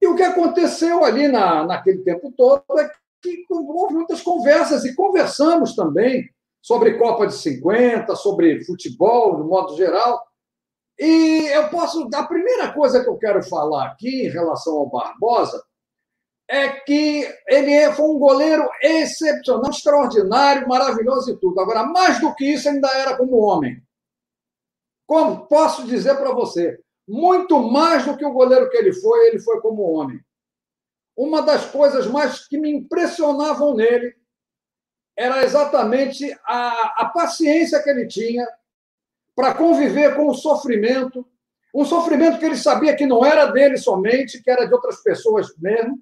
E 0.00 0.06
o 0.06 0.14
que 0.14 0.22
aconteceu 0.22 1.02
ali 1.02 1.26
na, 1.26 1.64
naquele 1.64 2.02
tempo 2.04 2.30
todo 2.36 2.62
é 2.78 2.90
que 3.22 3.44
houve 3.50 3.94
muitas 3.94 4.22
conversas, 4.22 4.84
e 4.84 4.94
conversamos 4.94 5.74
também 5.74 6.28
sobre 6.62 6.98
Copa 6.98 7.26
de 7.26 7.34
50, 7.34 8.14
sobre 8.14 8.64
futebol, 8.64 9.36
de 9.36 9.48
modo 9.48 9.76
geral. 9.76 10.22
E 10.98 11.48
eu 11.52 11.68
posso. 11.68 12.08
A 12.14 12.24
primeira 12.24 12.72
coisa 12.72 13.02
que 13.02 13.08
eu 13.08 13.16
quero 13.16 13.42
falar 13.42 13.86
aqui 13.86 14.26
em 14.26 14.28
relação 14.28 14.76
ao 14.76 14.90
Barbosa 14.90 15.62
é 16.48 16.68
que 16.68 17.28
ele 17.46 17.72
é, 17.72 17.92
foi 17.92 18.06
um 18.06 18.18
goleiro 18.18 18.68
excepcional, 18.82 19.70
extraordinário, 19.70 20.66
maravilhoso 20.66 21.30
e 21.30 21.36
tudo. 21.36 21.60
Agora, 21.60 21.84
mais 21.84 22.20
do 22.20 22.34
que 22.34 22.52
isso, 22.52 22.68
ainda 22.68 22.88
era 22.96 23.16
como 23.16 23.36
homem. 23.36 23.82
Como 25.06 25.46
posso 25.46 25.86
dizer 25.86 26.16
para 26.16 26.32
você? 26.32 26.78
muito 27.08 27.58
mais 27.62 28.04
do 28.04 28.16
que 28.16 28.24
o 28.24 28.32
goleiro 28.32 28.68
que 28.68 28.76
ele 28.76 28.92
foi, 28.92 29.28
ele 29.28 29.40
foi 29.40 29.60
como 29.62 29.90
homem. 29.90 30.20
Uma 31.16 31.40
das 31.40 31.64
coisas 31.64 32.06
mais 32.06 32.46
que 32.46 32.58
me 32.58 32.70
impressionavam 32.70 33.74
nele 33.74 34.14
era 35.16 35.42
exatamente 35.42 36.30
a, 36.44 37.02
a 37.02 37.06
paciência 37.06 37.82
que 37.82 37.88
ele 37.88 38.06
tinha 38.06 38.46
para 39.34 39.54
conviver 39.54 40.14
com 40.14 40.28
o 40.28 40.34
sofrimento, 40.34 41.26
um 41.74 41.84
sofrimento 41.84 42.38
que 42.38 42.44
ele 42.44 42.56
sabia 42.56 42.94
que 42.94 43.06
não 43.06 43.24
era 43.24 43.46
dele 43.46 43.78
somente, 43.78 44.42
que 44.42 44.50
era 44.50 44.66
de 44.66 44.74
outras 44.74 45.02
pessoas 45.02 45.56
mesmo, 45.56 45.98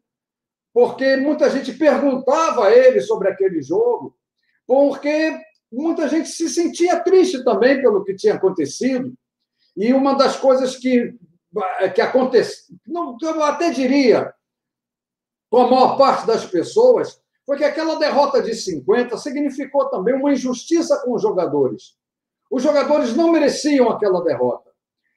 porque 0.77 1.17
muita 1.17 1.49
gente 1.49 1.73
perguntava 1.73 2.67
a 2.67 2.71
ele 2.71 3.01
sobre 3.01 3.31
aquele 3.31 3.63
jogo, 3.63 4.15
porque 4.67 5.35
muita 5.73 6.07
gente 6.07 6.29
se 6.29 6.51
sentia 6.51 7.01
triste 7.01 7.43
também 7.43 7.81
pelo 7.81 8.05
que 8.05 8.15
tinha 8.15 8.35
acontecido. 8.35 9.15
E 9.75 9.95
uma 9.95 10.13
das 10.13 10.37
coisas 10.37 10.77
que, 10.77 11.19
que 11.95 12.01
aconteceu, 12.03 12.77
eu 13.23 13.43
até 13.43 13.71
diria, 13.71 14.35
com 15.49 15.63
a 15.63 15.71
maior 15.71 15.97
parte 15.97 16.27
das 16.27 16.45
pessoas, 16.45 17.23
foi 17.47 17.57
que 17.57 17.65
aquela 17.65 17.99
derrota 17.99 18.43
de 18.43 18.55
50 18.55 19.17
significou 19.17 19.89
também 19.89 20.15
uma 20.15 20.35
injustiça 20.35 21.01
com 21.03 21.15
os 21.15 21.23
jogadores. 21.23 21.97
Os 22.51 22.63
jogadores 22.63 23.17
não 23.17 23.33
mereciam 23.33 23.89
aquela 23.89 24.23
derrota. 24.23 24.71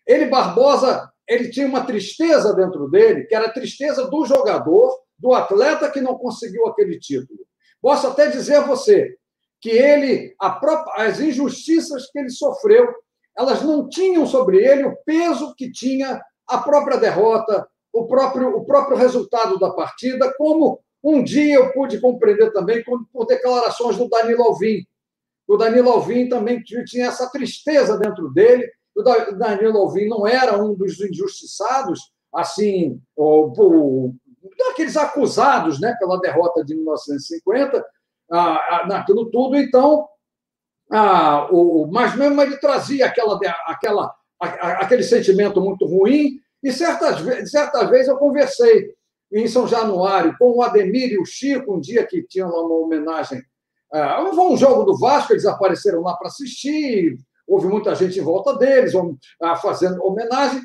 ele, 0.08 0.28
Barbosa, 0.28 1.12
ele 1.28 1.50
tinha 1.50 1.68
uma 1.68 1.86
tristeza 1.86 2.54
dentro 2.54 2.90
dele, 2.90 3.26
que 3.26 3.36
era 3.36 3.48
a 3.48 3.54
tristeza 3.54 4.10
do 4.10 4.24
jogador, 4.24 5.09
do 5.20 5.34
atleta 5.34 5.92
que 5.92 6.02
não 6.02 6.18
conseguiu 6.18 6.68
aquele 6.68 6.98
título. 7.00 7.40
Posso 7.82 8.08
até 8.08 8.28
dizer 8.28 8.56
a 8.56 8.68
você 8.68 9.16
que 9.62 9.70
ele, 9.70 10.36
própria, 10.60 11.06
as 11.06 11.20
injustiças 11.20 12.10
que 12.12 12.20
ele 12.20 12.30
sofreu, 12.30 12.88
elas 13.38 13.62
não 13.62 13.88
tinham 13.88 14.26
sobre 14.26 14.66
ele 14.66 14.86
o 14.86 14.96
peso 15.06 15.54
que 15.56 15.72
tinha 15.72 16.22
a 16.48 16.58
própria 16.58 16.98
derrota, 16.98 17.68
o 17.92 18.08
próprio, 18.08 18.56
o 18.56 18.66
próprio 18.66 18.98
resultado 18.98 19.60
da 19.60 19.72
partida, 19.72 20.34
como 20.38 20.80
um 21.04 21.24
dia 21.24 21.56
eu 21.56 21.72
pude 21.72 22.00
compreender 22.00 22.52
também 22.52 22.84
por 22.84 23.26
declarações 23.26 23.98
do 23.98 24.10
Danilo 24.10 24.44
Alvim. 24.44 24.86
O 25.48 25.58
Danilo 25.58 25.90
Alvim 25.90 26.28
também 26.28 26.62
tinha 26.62 27.08
essa 27.08 27.30
tristeza 27.30 27.98
dentro 27.98 28.30
dele. 28.30 28.70
O 28.96 29.02
Danilo 29.02 29.78
Alvim 29.78 30.08
não 30.08 30.28
era 30.28 30.62
um 30.62 30.76
dos 30.76 31.00
injustiçados, 31.00 32.12
assim, 32.34 33.02
daqueles 34.58 34.96
acusados 34.96 35.80
né, 35.80 35.96
pela 36.00 36.20
derrota 36.20 36.64
de 36.64 36.76
1950, 36.76 37.86
ah, 38.32 38.86
naquilo 38.88 39.30
tudo. 39.30 39.56
Então, 39.56 40.08
ah, 40.92 41.48
o, 41.52 41.88
mas 41.92 42.16
mesmo 42.16 42.42
ele 42.42 42.58
trazia 42.58 43.06
aquela, 43.06 43.40
aquela, 43.68 44.16
aquele 44.40 45.04
sentimento 45.04 45.62
muito 45.62 45.86
ruim. 45.86 46.40
E 46.64 46.72
certas, 46.72 47.50
certa 47.50 47.86
vez 47.86 48.08
eu 48.08 48.18
conversei 48.18 48.94
em 49.32 49.48
São 49.48 49.68
Januário 49.68 50.36
com 50.38 50.52
o 50.52 50.62
Ademir 50.62 51.12
e 51.12 51.20
o 51.20 51.26
Chico, 51.26 51.76
um 51.76 51.80
dia 51.80 52.06
que 52.06 52.24
tinha 52.24 52.48
uma 52.48 52.76
homenagem. 52.76 53.42
Ah, 53.94 54.24
um 54.24 54.58
jogo 54.58 54.84
do 54.84 54.98
Vasco, 54.98 55.34
eles 55.34 55.46
apareceram 55.46 56.02
lá 56.02 56.16
para 56.16 56.28
assistir, 56.28 57.18
houve 57.48 57.68
muita 57.68 57.96
gente 57.96 58.20
em 58.20 58.24
volta 58.24 58.56
deles, 58.56 58.94
ah, 59.42 59.56
fazendo 59.56 60.04
homenagem. 60.04 60.62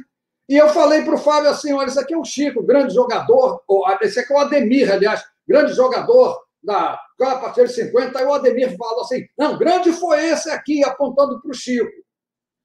E 0.48 0.56
eu 0.56 0.68
falei 0.68 1.02
para 1.02 1.14
o 1.14 1.18
Fábio 1.18 1.50
assim: 1.50 1.72
olha, 1.72 1.88
esse 1.88 1.98
aqui 1.98 2.14
é 2.14 2.18
o 2.18 2.24
Chico, 2.24 2.62
grande 2.62 2.94
jogador, 2.94 3.62
esse 4.02 4.20
aqui 4.20 4.32
é 4.32 4.36
o 4.36 4.40
Ademir, 4.40 4.92
aliás, 4.92 5.22
grande 5.46 5.72
jogador 5.72 6.38
da 6.62 6.98
Copa 7.18 7.50
de 7.50 7.68
50. 7.68 8.18
Aí 8.18 8.24
o 8.24 8.34
Ademir 8.34 8.76
falou 8.76 9.00
assim: 9.00 9.24
não, 9.38 9.58
grande 9.58 9.92
foi 9.92 10.26
esse 10.26 10.50
aqui, 10.50 10.84
apontando 10.84 11.40
para 11.40 11.50
o 11.50 11.54
Chico. 11.54 11.90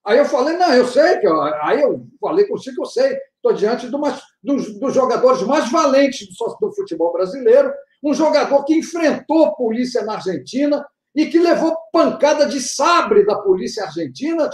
Aí 0.05 0.17
eu 0.17 0.25
falei: 0.25 0.57
não, 0.57 0.73
eu 0.73 0.87
sei, 0.87 1.17
que 1.19 1.27
eu... 1.27 1.41
aí 1.41 1.81
eu 1.81 2.05
falei 2.19 2.45
com 2.45 2.55
o 2.55 2.59
Chico, 2.59 2.81
eu 2.81 2.85
sei, 2.85 3.17
estou 3.35 3.53
diante 3.53 3.89
de 3.89 3.95
uma, 3.95 4.19
dos, 4.43 4.79
dos, 4.79 4.93
jogadores 4.93 5.41
mais 5.43 5.71
valentes 5.71 6.27
do, 6.27 6.57
do 6.59 6.73
futebol 6.73 7.13
brasileiro, 7.13 7.73
um 8.03 8.13
jogador 8.13 8.63
que 8.65 8.75
enfrentou 8.75 9.45
a 9.45 9.51
polícia 9.51 10.03
na 10.03 10.15
Argentina, 10.15 10.85
e 11.15 11.25
que 11.25 11.39
levou 11.39 11.75
pancada 11.91 12.45
de 12.45 12.59
sabre 12.59 13.25
da 13.25 13.35
polícia 13.35 13.83
argentina, 13.83 14.49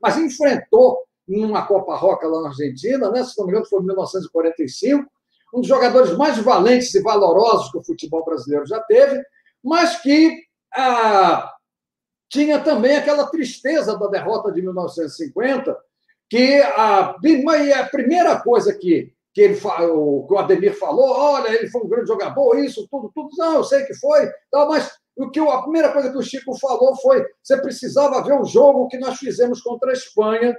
mas 0.00 0.16
enfrentou 0.16 0.98
numa 1.40 1.66
Copa 1.66 1.94
Roca 1.96 2.26
lá 2.26 2.42
na 2.42 2.48
Argentina, 2.48 3.10
né? 3.10 3.24
se 3.24 3.38
não 3.38 3.46
me 3.46 3.52
engano, 3.52 3.66
foi 3.66 3.80
em 3.80 3.86
1945, 3.86 5.10
um 5.54 5.60
dos 5.60 5.68
jogadores 5.68 6.16
mais 6.16 6.38
valentes 6.38 6.94
e 6.94 7.02
valorosos 7.02 7.70
que 7.70 7.78
o 7.78 7.84
futebol 7.84 8.24
brasileiro 8.24 8.66
já 8.66 8.80
teve, 8.80 9.22
mas 9.62 10.00
que 10.00 10.36
ah, 10.74 11.52
tinha 12.30 12.60
também 12.60 12.96
aquela 12.96 13.26
tristeza 13.26 13.98
da 13.98 14.06
derrota 14.06 14.50
de 14.50 14.62
1950, 14.62 15.76
que 16.30 16.60
a, 16.62 17.10
a 17.10 17.88
primeira 17.90 18.40
coisa 18.40 18.72
que, 18.72 19.12
que, 19.34 19.42
ele, 19.42 19.54
que 19.54 19.66
o 19.68 20.38
Ademir 20.38 20.78
falou, 20.78 21.10
olha, 21.10 21.50
ele 21.50 21.68
foi 21.68 21.82
um 21.82 21.88
grande 21.88 22.08
jogador, 22.08 22.58
isso, 22.58 22.88
tudo, 22.90 23.10
tudo, 23.14 23.28
não, 23.36 23.56
eu 23.56 23.64
sei 23.64 23.84
que 23.84 23.94
foi, 23.94 24.30
mas 24.52 24.90
o 25.16 25.30
que 25.30 25.40
a 25.40 25.62
primeira 25.62 25.92
coisa 25.92 26.10
que 26.10 26.16
o 26.16 26.22
Chico 26.22 26.58
falou 26.58 26.96
foi: 26.96 27.24
você 27.42 27.60
precisava 27.60 28.22
ver 28.22 28.32
o 28.40 28.44
jogo 28.44 28.88
que 28.88 28.98
nós 28.98 29.18
fizemos 29.18 29.60
contra 29.60 29.90
a 29.90 29.92
Espanha 29.92 30.58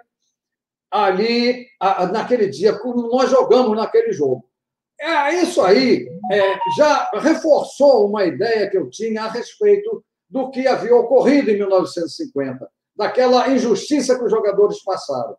ali 0.93 1.67
naquele 2.11 2.47
dia, 2.47 2.77
como 2.77 3.07
nós 3.09 3.29
jogamos 3.29 3.75
naquele 3.75 4.13
jogo. 4.13 4.45
É, 5.01 5.33
isso 5.41 5.59
aí 5.61 6.07
é, 6.31 6.59
já 6.77 7.09
reforçou 7.15 8.07
uma 8.07 8.23
ideia 8.25 8.69
que 8.69 8.77
eu 8.77 8.89
tinha 8.89 9.23
a 9.23 9.27
respeito 9.27 10.03
do 10.29 10.51
que 10.51 10.67
havia 10.67 10.95
ocorrido 10.95 11.49
em 11.49 11.57
1950, 11.57 12.69
daquela 12.95 13.49
injustiça 13.49 14.17
que 14.17 14.23
os 14.23 14.31
jogadores 14.31 14.83
passaram. 14.83 15.35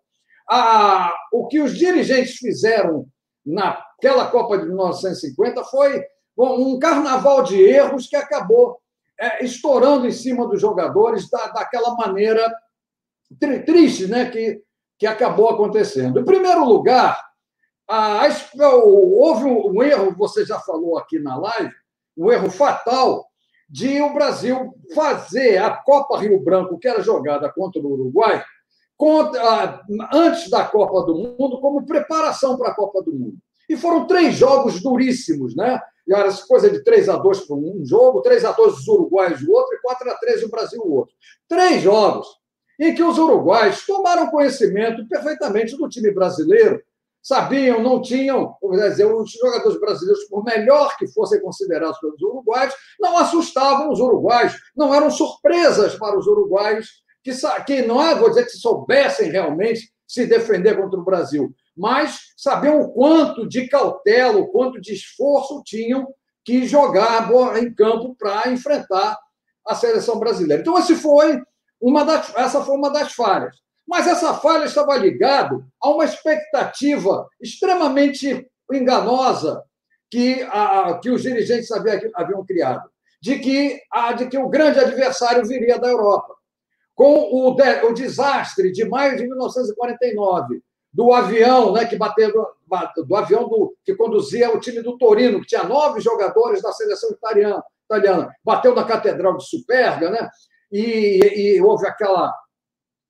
A, 0.50 1.14
o 1.32 1.46
que 1.46 1.60
os 1.60 1.78
dirigentes 1.78 2.34
fizeram 2.36 3.06
naquela 3.46 4.26
Copa 4.26 4.58
de 4.58 4.66
1950 4.66 5.64
foi 5.64 6.04
um 6.36 6.78
carnaval 6.80 7.44
de 7.44 7.62
erros 7.62 8.08
que 8.08 8.16
acabou 8.16 8.78
é, 9.20 9.44
estourando 9.44 10.06
em 10.06 10.10
cima 10.10 10.48
dos 10.48 10.60
jogadores 10.60 11.30
da, 11.30 11.46
daquela 11.46 11.94
maneira 11.94 12.52
triste 13.64 14.06
né, 14.06 14.28
que, 14.30 14.62
que 14.98 15.06
acabou 15.06 15.48
acontecendo. 15.48 16.20
Em 16.20 16.24
primeiro 16.24 16.64
lugar, 16.64 17.20
a, 17.88 18.24
a, 18.24 18.74
houve 18.74 19.44
um 19.44 19.82
erro, 19.82 20.14
você 20.16 20.44
já 20.44 20.58
falou 20.60 20.98
aqui 20.98 21.18
na 21.18 21.36
live, 21.36 21.72
um 22.16 22.30
erro 22.30 22.50
fatal 22.50 23.26
de 23.68 24.00
o 24.00 24.12
Brasil 24.12 24.72
fazer 24.94 25.58
a 25.58 25.70
Copa 25.70 26.18
Rio 26.18 26.38
Branco, 26.40 26.78
que 26.78 26.88
era 26.88 27.02
jogada 27.02 27.50
contra 27.52 27.82
o 27.82 27.92
Uruguai, 27.92 28.44
contra, 28.96 29.82
antes 30.12 30.48
da 30.48 30.64
Copa 30.64 31.04
do 31.04 31.14
Mundo, 31.14 31.60
como 31.60 31.84
preparação 31.84 32.56
para 32.56 32.70
a 32.70 32.74
Copa 32.74 33.02
do 33.02 33.12
Mundo. 33.12 33.36
E 33.68 33.76
foram 33.76 34.06
três 34.06 34.36
jogos 34.36 34.80
duríssimos, 34.80 35.56
né? 35.56 35.80
E 36.06 36.14
era 36.14 36.30
coisa 36.46 36.70
de 36.70 36.84
3 36.84 37.08
a 37.08 37.16
2 37.16 37.46
para 37.46 37.56
um 37.56 37.80
jogo, 37.84 38.20
3 38.20 38.44
a 38.44 38.52
2 38.52 38.74
os 38.74 38.88
uruguaios 38.88 39.42
o 39.42 39.50
outro 39.50 39.74
e 39.74 39.80
4 39.80 40.10
a 40.10 40.14
3 40.16 40.42
o 40.44 40.50
Brasil 40.50 40.82
o 40.84 40.92
outro. 40.92 41.14
Três 41.48 41.82
jogos 41.82 42.26
em 42.78 42.94
que 42.94 43.02
os 43.02 43.18
uruguaios 43.18 43.84
tomaram 43.86 44.30
conhecimento 44.30 45.06
perfeitamente 45.08 45.76
do 45.76 45.88
time 45.88 46.10
brasileiro, 46.12 46.82
sabiam, 47.22 47.82
não 47.82 48.02
tinham, 48.02 48.54
dizer, 48.72 49.06
os 49.06 49.30
jogadores 49.30 49.80
brasileiros, 49.80 50.24
por 50.24 50.44
melhor 50.44 50.94
que 50.98 51.08
fossem 51.08 51.40
considerados 51.40 51.98
pelos 51.98 52.20
uruguaios, 52.20 52.74
não 53.00 53.16
assustavam 53.16 53.90
os 53.90 53.98
uruguaios, 53.98 54.54
não 54.76 54.94
eram 54.94 55.10
surpresas 55.10 55.96
para 55.96 56.18
os 56.18 56.26
uruguaios, 56.26 57.02
que, 57.22 57.32
que 57.66 57.82
não 57.82 58.02
é, 58.02 58.14
vou 58.14 58.28
dizer, 58.28 58.44
que 58.44 58.58
soubessem 58.58 59.30
realmente 59.30 59.90
se 60.06 60.26
defender 60.26 60.76
contra 60.76 61.00
o 61.00 61.04
Brasil, 61.04 61.50
mas 61.74 62.18
sabiam 62.36 62.82
o 62.82 62.92
quanto 62.92 63.48
de 63.48 63.66
cautela, 63.68 64.38
o 64.38 64.48
quanto 64.48 64.78
de 64.78 64.92
esforço 64.92 65.62
tinham 65.64 66.06
que 66.44 66.66
jogar 66.66 67.30
em 67.56 67.72
campo 67.72 68.14
para 68.14 68.52
enfrentar 68.52 69.18
a 69.66 69.74
seleção 69.74 70.18
brasileira. 70.18 70.60
Então, 70.60 70.78
esse 70.78 70.94
foi 70.94 71.42
uma 71.86 72.02
das, 72.02 72.34
essa 72.34 72.62
foi 72.62 72.74
uma 72.74 72.90
das 72.90 73.12
falhas. 73.12 73.56
Mas 73.86 74.06
essa 74.06 74.32
falha 74.32 74.64
estava 74.64 74.96
ligada 74.96 75.62
a 75.82 75.90
uma 75.90 76.06
expectativa 76.06 77.28
extremamente 77.38 78.48
enganosa 78.72 79.62
que, 80.10 80.42
a, 80.50 80.98
que 81.02 81.10
os 81.10 81.22
dirigentes 81.22 81.70
haviam, 81.70 82.00
haviam 82.14 82.44
criado, 82.46 82.88
de 83.20 83.38
que, 83.38 83.78
a, 83.92 84.14
de 84.14 84.26
que 84.28 84.38
o 84.38 84.48
grande 84.48 84.80
adversário 84.80 85.44
viria 85.44 85.78
da 85.78 85.88
Europa. 85.88 86.34
Com 86.94 87.28
o, 87.30 87.54
de, 87.54 87.84
o 87.84 87.92
desastre 87.92 88.72
de 88.72 88.86
maio 88.86 89.18
de 89.18 89.26
1949, 89.26 90.62
do 90.90 91.12
avião, 91.12 91.72
né, 91.72 91.84
que 91.84 91.96
bateu 91.96 92.32
do, 92.32 93.04
do 93.04 93.16
avião 93.16 93.46
do, 93.46 93.76
que 93.84 93.94
conduzia 93.94 94.50
o 94.54 94.60
time 94.60 94.80
do 94.80 94.96
Torino, 94.96 95.40
que 95.40 95.48
tinha 95.48 95.64
nove 95.64 96.00
jogadores 96.00 96.62
da 96.62 96.72
seleção 96.72 97.10
italiana, 97.10 97.62
italiana 97.84 98.34
bateu 98.42 98.74
na 98.74 98.84
Catedral 98.84 99.36
de 99.36 99.46
Superga, 99.46 100.08
né? 100.08 100.30
E, 100.76 101.54
e, 101.54 101.60
houve 101.62 101.86
aquela 101.86 102.34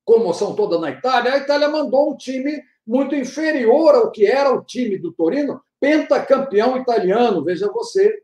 comoção 0.04 0.54
toda 0.54 0.78
na 0.78 0.90
Itália. 0.90 1.32
A 1.32 1.38
Itália 1.38 1.66
mandou 1.66 2.12
um 2.12 2.16
time 2.16 2.62
muito 2.86 3.14
inferior 3.14 3.94
ao 3.94 4.10
que 4.10 4.26
era 4.26 4.52
o 4.52 4.62
time 4.62 4.98
do 4.98 5.10
Torino, 5.12 5.62
pentacampeão 5.80 6.76
italiano, 6.76 7.42
veja 7.42 7.72
você, 7.72 8.22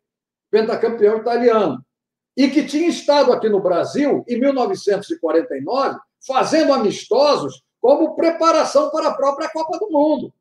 pentacampeão 0.51 1.17
italiano. 1.17 1.83
E 2.37 2.51
que 2.51 2.67
tinha 2.67 2.87
estado 2.87 3.33
aqui 3.33 3.49
no 3.49 3.63
Brasil 3.63 4.23
em 4.29 4.39
1949, 4.39 5.99
fazendo 6.27 6.75
amistosos 6.75 7.63
como 7.81 8.15
preparação 8.15 8.91
para 8.91 9.09
a 9.09 9.15
própria 9.15 9.49
Copa 9.49 9.79
do 9.79 9.91
Mundo. 9.91 10.35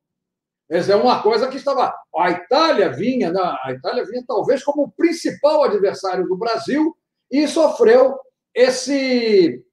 Essa 0.70 0.92
é 0.92 0.96
uma 0.98 1.24
coisa 1.24 1.48
que 1.48 1.56
estava. 1.56 1.96
A 2.18 2.32
Itália 2.32 2.90
vinha, 2.90 3.32
a 3.64 3.72
Itália 3.72 4.06
vinha 4.06 4.24
talvez 4.28 4.62
como 4.62 4.84
o 4.84 4.92
principal 4.92 5.64
adversário 5.64 6.28
do 6.28 6.36
Brasil 6.36 6.96
e 7.32 7.48
sofreu 7.48 8.20
esse 8.54 9.64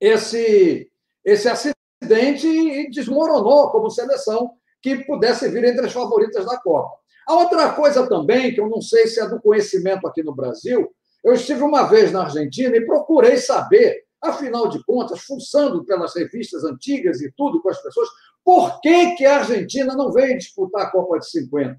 esse 0.00 0.90
esse 1.24 1.48
acidente 1.48 2.46
e 2.46 2.90
desmoronou 2.90 3.70
como 3.70 3.90
seleção 3.90 4.52
que 4.82 5.04
pudesse 5.04 5.48
vir 5.48 5.64
entre 5.64 5.86
as 5.86 5.92
favoritas 5.92 6.44
da 6.44 6.58
Copa. 6.58 6.94
A 7.26 7.34
outra 7.34 7.72
coisa 7.72 8.06
também, 8.08 8.54
que 8.54 8.60
eu 8.60 8.68
não 8.68 8.80
sei 8.80 9.08
se 9.08 9.20
é 9.20 9.28
do 9.28 9.40
conhecimento 9.40 10.06
aqui 10.06 10.22
no 10.22 10.34
Brasil, 10.34 10.88
eu 11.24 11.32
estive 11.32 11.62
uma 11.62 11.84
vez 11.84 12.12
na 12.12 12.22
Argentina 12.22 12.76
e 12.76 12.86
procurei 12.86 13.36
saber 13.38 14.06
Afinal 14.26 14.68
de 14.68 14.82
contas, 14.84 15.20
fuçando 15.20 15.84
pelas 15.84 16.14
revistas 16.14 16.64
antigas 16.64 17.20
e 17.20 17.30
tudo 17.36 17.60
com 17.60 17.68
as 17.68 17.80
pessoas, 17.82 18.08
por 18.44 18.80
que, 18.80 19.14
que 19.14 19.24
a 19.24 19.38
Argentina 19.38 19.94
não 19.94 20.12
veio 20.12 20.38
disputar 20.38 20.86
a 20.86 20.90
Copa 20.90 21.18
de 21.18 21.30
50? 21.30 21.78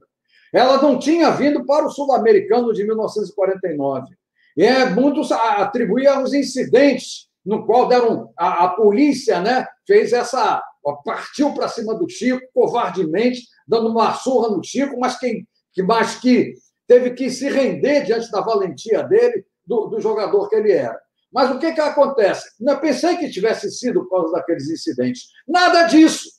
Ela 0.54 0.82
não 0.82 0.98
tinha 0.98 1.30
vindo 1.32 1.66
para 1.66 1.86
o 1.86 1.90
Sul-Americano 1.90 2.74
de 2.74 2.84
1949. 2.86 4.16
É, 4.58 4.86
muitos 4.86 5.32
atribuíam 5.32 6.24
os 6.24 6.34
incidentes 6.34 7.28
no 7.46 7.66
qual 7.66 7.88
deram 7.88 8.34
a, 8.38 8.66
a 8.66 8.70
polícia 8.70 9.40
né, 9.40 9.66
fez 9.86 10.12
essa 10.12 10.62
partiu 11.04 11.54
para 11.54 11.68
cima 11.68 11.96
do 11.96 12.10
Chico, 12.10 12.42
covardemente, 12.54 13.42
dando 13.68 13.90
uma 13.90 14.14
surra 14.14 14.50
no 14.50 14.64
Chico, 14.64 14.98
mas, 15.00 15.18
quem, 15.20 15.46
que, 15.74 15.84
mas 15.84 16.16
que 16.16 16.54
teve 16.88 17.12
que 17.12 17.30
se 17.30 17.50
render 17.50 18.04
diante 18.04 18.32
da 18.32 18.42
valentia 18.42 19.04
dele, 19.04 19.46
do, 19.66 19.88
do 19.88 20.00
jogador 20.00 20.48
que 20.48 20.56
ele 20.56 20.72
era. 20.72 20.98
Mas 21.32 21.52
o 21.52 21.60
que, 21.60 21.74
que 21.74 21.82
acontece? 21.82 22.50
Não 22.60 22.80
pensei 22.80 23.18
que 23.18 23.30
tivesse 23.30 23.70
sido 23.70 24.04
por 24.08 24.10
causa 24.10 24.34
daqueles 24.34 24.70
incidentes. 24.70 25.24
Nada 25.46 25.84
disso. 25.84 26.30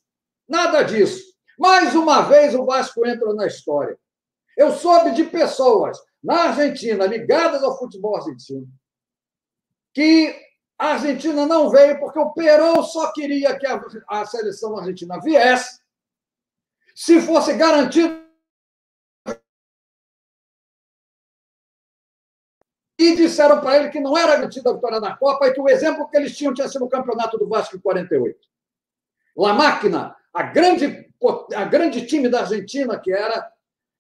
Nada 0.48 0.82
disso. 0.82 1.22
Mais 1.58 1.94
uma 1.94 2.22
vez 2.22 2.54
o 2.54 2.64
Vasco 2.64 3.06
entra 3.06 3.34
na 3.34 3.46
história. 3.46 3.98
Eu 4.56 4.72
soube 4.72 5.10
de 5.10 5.24
pessoas 5.24 5.98
na 6.22 6.48
Argentina 6.48 7.06
ligadas 7.06 7.62
ao 7.62 7.78
futebol 7.78 8.16
argentino 8.16 8.68
que 9.92 10.34
a 10.78 10.92
Argentina 10.92 11.46
não 11.46 11.70
veio 11.70 11.98
porque 11.98 12.18
o 12.18 12.32
Perón 12.32 12.82
só 12.82 13.12
queria 13.12 13.58
que 13.58 13.66
a, 13.66 13.80
a 14.08 14.24
seleção 14.26 14.76
argentina 14.76 15.20
viesse 15.20 15.80
se 16.94 17.20
fosse 17.20 17.52
garantido 17.54 18.28
e 22.98 23.14
disseram 23.14 23.60
para 23.60 23.76
ele 23.78 23.90
que 23.90 24.00
não 24.00 24.18
era 24.18 24.36
garantida 24.36 24.70
a 24.70 24.72
vitória 24.72 25.00
na 25.00 25.16
Copa 25.16 25.46
e 25.46 25.52
que 25.52 25.60
o 25.60 25.68
exemplo 25.68 26.08
que 26.08 26.16
eles 26.16 26.36
tinham 26.36 26.52
tinha 26.52 26.68
sido 26.68 26.84
o 26.84 26.88
campeonato 26.88 27.38
do 27.38 27.48
Vasco 27.48 27.76
em 27.76 27.80
48. 27.80 28.36
La 29.36 29.52
Máquina, 29.52 30.16
a 30.34 30.42
grande, 30.42 31.08
a 31.54 31.64
grande 31.64 32.04
time 32.06 32.28
da 32.28 32.40
Argentina 32.40 32.98
que 32.98 33.12
era, 33.12 33.52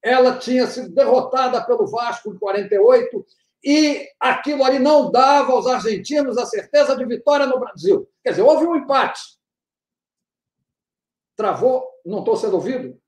ela 0.02 0.38
tinha 0.38 0.66
sido 0.66 0.90
derrotada 0.94 1.64
pelo 1.64 1.86
Vasco 1.86 2.32
em 2.32 2.38
48 2.38 3.24
e 3.64 4.08
aquilo 4.20 4.64
ali 4.64 4.78
não 4.78 5.10
dava 5.10 5.52
aos 5.52 5.66
argentinos 5.66 6.38
a 6.38 6.46
certeza 6.46 6.96
de 6.96 7.04
vitória 7.04 7.46
no 7.46 7.58
Brasil. 7.58 8.08
Quer 8.22 8.30
dizer, 8.30 8.42
houve 8.42 8.64
um 8.64 8.76
empate. 8.76 9.20
Travou? 11.36 11.88
Não 12.04 12.20
estou 12.20 12.36
sendo 12.36 12.54
ouvido? 12.54 13.00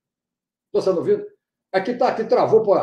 Estou 0.66 0.82
sendo 0.82 0.98
ouvido? 0.98 1.26
Aqui 1.72 1.92
está, 1.92 2.08
aqui 2.08 2.24
travou. 2.24 2.62
Pô. 2.62 2.76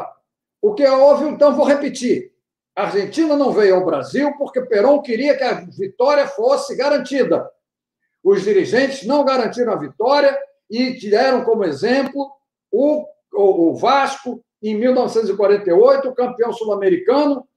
O 0.61 0.73
que 0.73 0.85
houve, 0.87 1.25
então, 1.25 1.55
vou 1.55 1.65
repetir. 1.65 2.33
A 2.75 2.83
Argentina 2.83 3.35
não 3.35 3.51
veio 3.51 3.75
ao 3.75 3.85
Brasil 3.85 4.35
porque 4.37 4.61
Perón 4.61 5.01
queria 5.01 5.37
que 5.37 5.43
a 5.43 5.53
vitória 5.61 6.27
fosse 6.27 6.75
garantida. 6.75 7.49
Os 8.23 8.43
dirigentes 8.43 9.05
não 9.05 9.25
garantiram 9.25 9.73
a 9.73 9.77
vitória 9.77 10.37
e 10.69 10.95
tiveram 10.95 11.43
como 11.43 11.63
exemplo 11.63 12.31
o, 12.71 13.07
o, 13.37 13.69
o 13.69 13.75
Vasco, 13.75 14.43
em 14.61 14.75
1948, 14.75 16.13
campeão 16.13 16.51
sul-americano, 16.51 17.47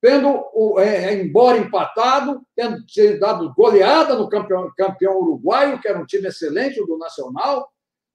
tendo, 0.00 0.44
é, 0.78 1.14
embora 1.14 1.58
empatado, 1.58 2.42
tendo 2.54 2.78
dado 3.18 3.52
goleada 3.54 4.14
no 4.14 4.28
campeão, 4.28 4.70
campeão 4.76 5.18
uruguaio, 5.18 5.80
que 5.80 5.88
era 5.88 5.98
um 5.98 6.06
time 6.06 6.28
excelente, 6.28 6.80
o 6.80 6.86
do 6.86 6.98
Nacional, 6.98 7.68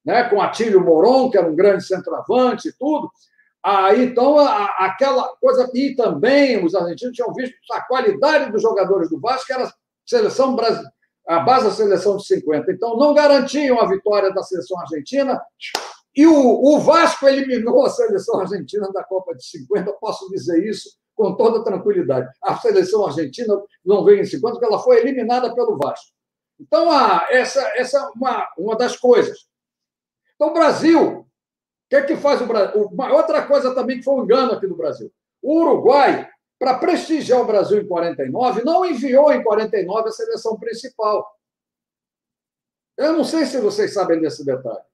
né, 0.04 0.24
com 0.30 0.42
Atílio 0.42 0.82
Moron, 0.82 1.30
que 1.30 1.38
era 1.38 1.48
um 1.48 1.56
grande 1.56 1.86
centroavante 1.86 2.70
e 2.70 2.74
tudo. 2.74 3.10
Aí, 3.64 4.06
então, 4.06 4.40
a, 4.40 4.66
aquela 4.80 5.36
coisa. 5.40 5.70
E 5.74 5.96
também 5.96 6.64
os 6.64 6.74
argentinos 6.74 7.16
tinham 7.16 7.34
visto 7.34 7.56
a 7.72 7.82
qualidade 7.82 8.52
dos 8.52 8.62
jogadores 8.62 9.10
do 9.10 9.20
Vasco, 9.20 9.46
que 9.46 9.54
era 9.54 9.72
seleção 10.06 10.56
a 11.28 11.40
base 11.40 11.66
da 11.66 11.72
seleção 11.72 12.18
de 12.18 12.26
50. 12.26 12.72
Então, 12.72 12.98
não 12.98 13.14
garantiam 13.14 13.80
a 13.80 13.88
vitória 13.88 14.34
da 14.34 14.42
seleção 14.42 14.80
argentina. 14.80 15.40
E 16.16 16.28
o, 16.28 16.34
o 16.34 16.80
Vasco 16.80 17.28
eliminou 17.28 17.86
a 17.86 17.90
seleção 17.90 18.40
argentina 18.40 18.92
da 18.92 19.04
Copa 19.04 19.34
de 19.36 19.46
50, 19.46 19.94
posso 19.94 20.30
dizer 20.30 20.64
isso 20.68 20.90
com 21.16 21.36
toda 21.36 21.64
tranquilidade. 21.64 22.30
A 22.44 22.58
seleção 22.58 23.06
argentina 23.06 23.62
não 23.86 24.04
veio 24.04 24.22
em 24.22 24.26
50, 24.26 24.54
porque 24.54 24.66
ela 24.66 24.82
foi 24.82 25.00
eliminada 25.00 25.54
pelo 25.54 25.78
Vasco. 25.78 26.12
Então, 26.60 26.92
a, 26.92 27.28
essa, 27.30 27.62
essa 27.76 27.98
é 27.98 28.02
uma, 28.16 28.48
uma 28.58 28.76
das 28.76 28.98
coisas. 28.98 29.48
Então, 30.36 30.50
o 30.50 30.54
Brasil 30.54 31.26
que 31.92 31.98
é 31.98 32.04
que 32.04 32.16
faz 32.16 32.42
o 32.42 32.46
Brasil? 32.46 32.86
Uma 32.86 33.14
outra 33.14 33.46
coisa 33.46 33.76
também 33.76 33.98
que 33.98 34.06
foi 34.06 34.14
um 34.14 34.24
engano 34.24 34.54
aqui 34.54 34.66
no 34.66 34.78
Brasil. 34.78 35.12
O 35.42 35.60
Uruguai, 35.60 36.26
para 36.58 36.78
prestigiar 36.78 37.42
o 37.42 37.46
Brasil 37.46 37.82
em 37.82 37.86
49, 37.86 38.64
não 38.64 38.86
enviou 38.86 39.30
em 39.34 39.44
49 39.44 40.08
a 40.08 40.12
seleção 40.14 40.58
principal. 40.58 41.30
Eu 42.96 43.12
não 43.12 43.26
sei 43.26 43.46
se 43.46 43.60
vocês 43.60 43.94
sabem 43.94 44.22
desse 44.22 44.46
detalhe. 44.46 44.86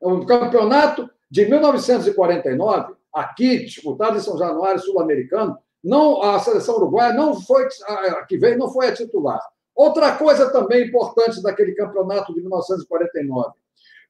O 0.00 0.24
campeonato 0.26 1.08
de 1.30 1.46
1949, 1.46 2.94
aqui 3.12 3.64
disputado 3.64 4.16
em 4.16 4.20
São 4.20 4.38
Januário, 4.38 4.80
sul-americano, 4.80 5.58
não 5.82 6.22
a 6.22 6.38
seleção 6.38 6.76
uruguaia 6.76 7.12
não 7.12 7.38
foi 7.40 7.68
a 7.86 8.24
que 8.24 8.38
veio 8.38 8.58
não 8.58 8.72
foi 8.72 8.88
a 8.88 8.94
titular. 8.94 9.40
Outra 9.74 10.16
coisa 10.16 10.50
também 10.50 10.86
importante 10.86 11.42
daquele 11.42 11.74
campeonato 11.74 12.32
de 12.32 12.40
1949, 12.40 13.52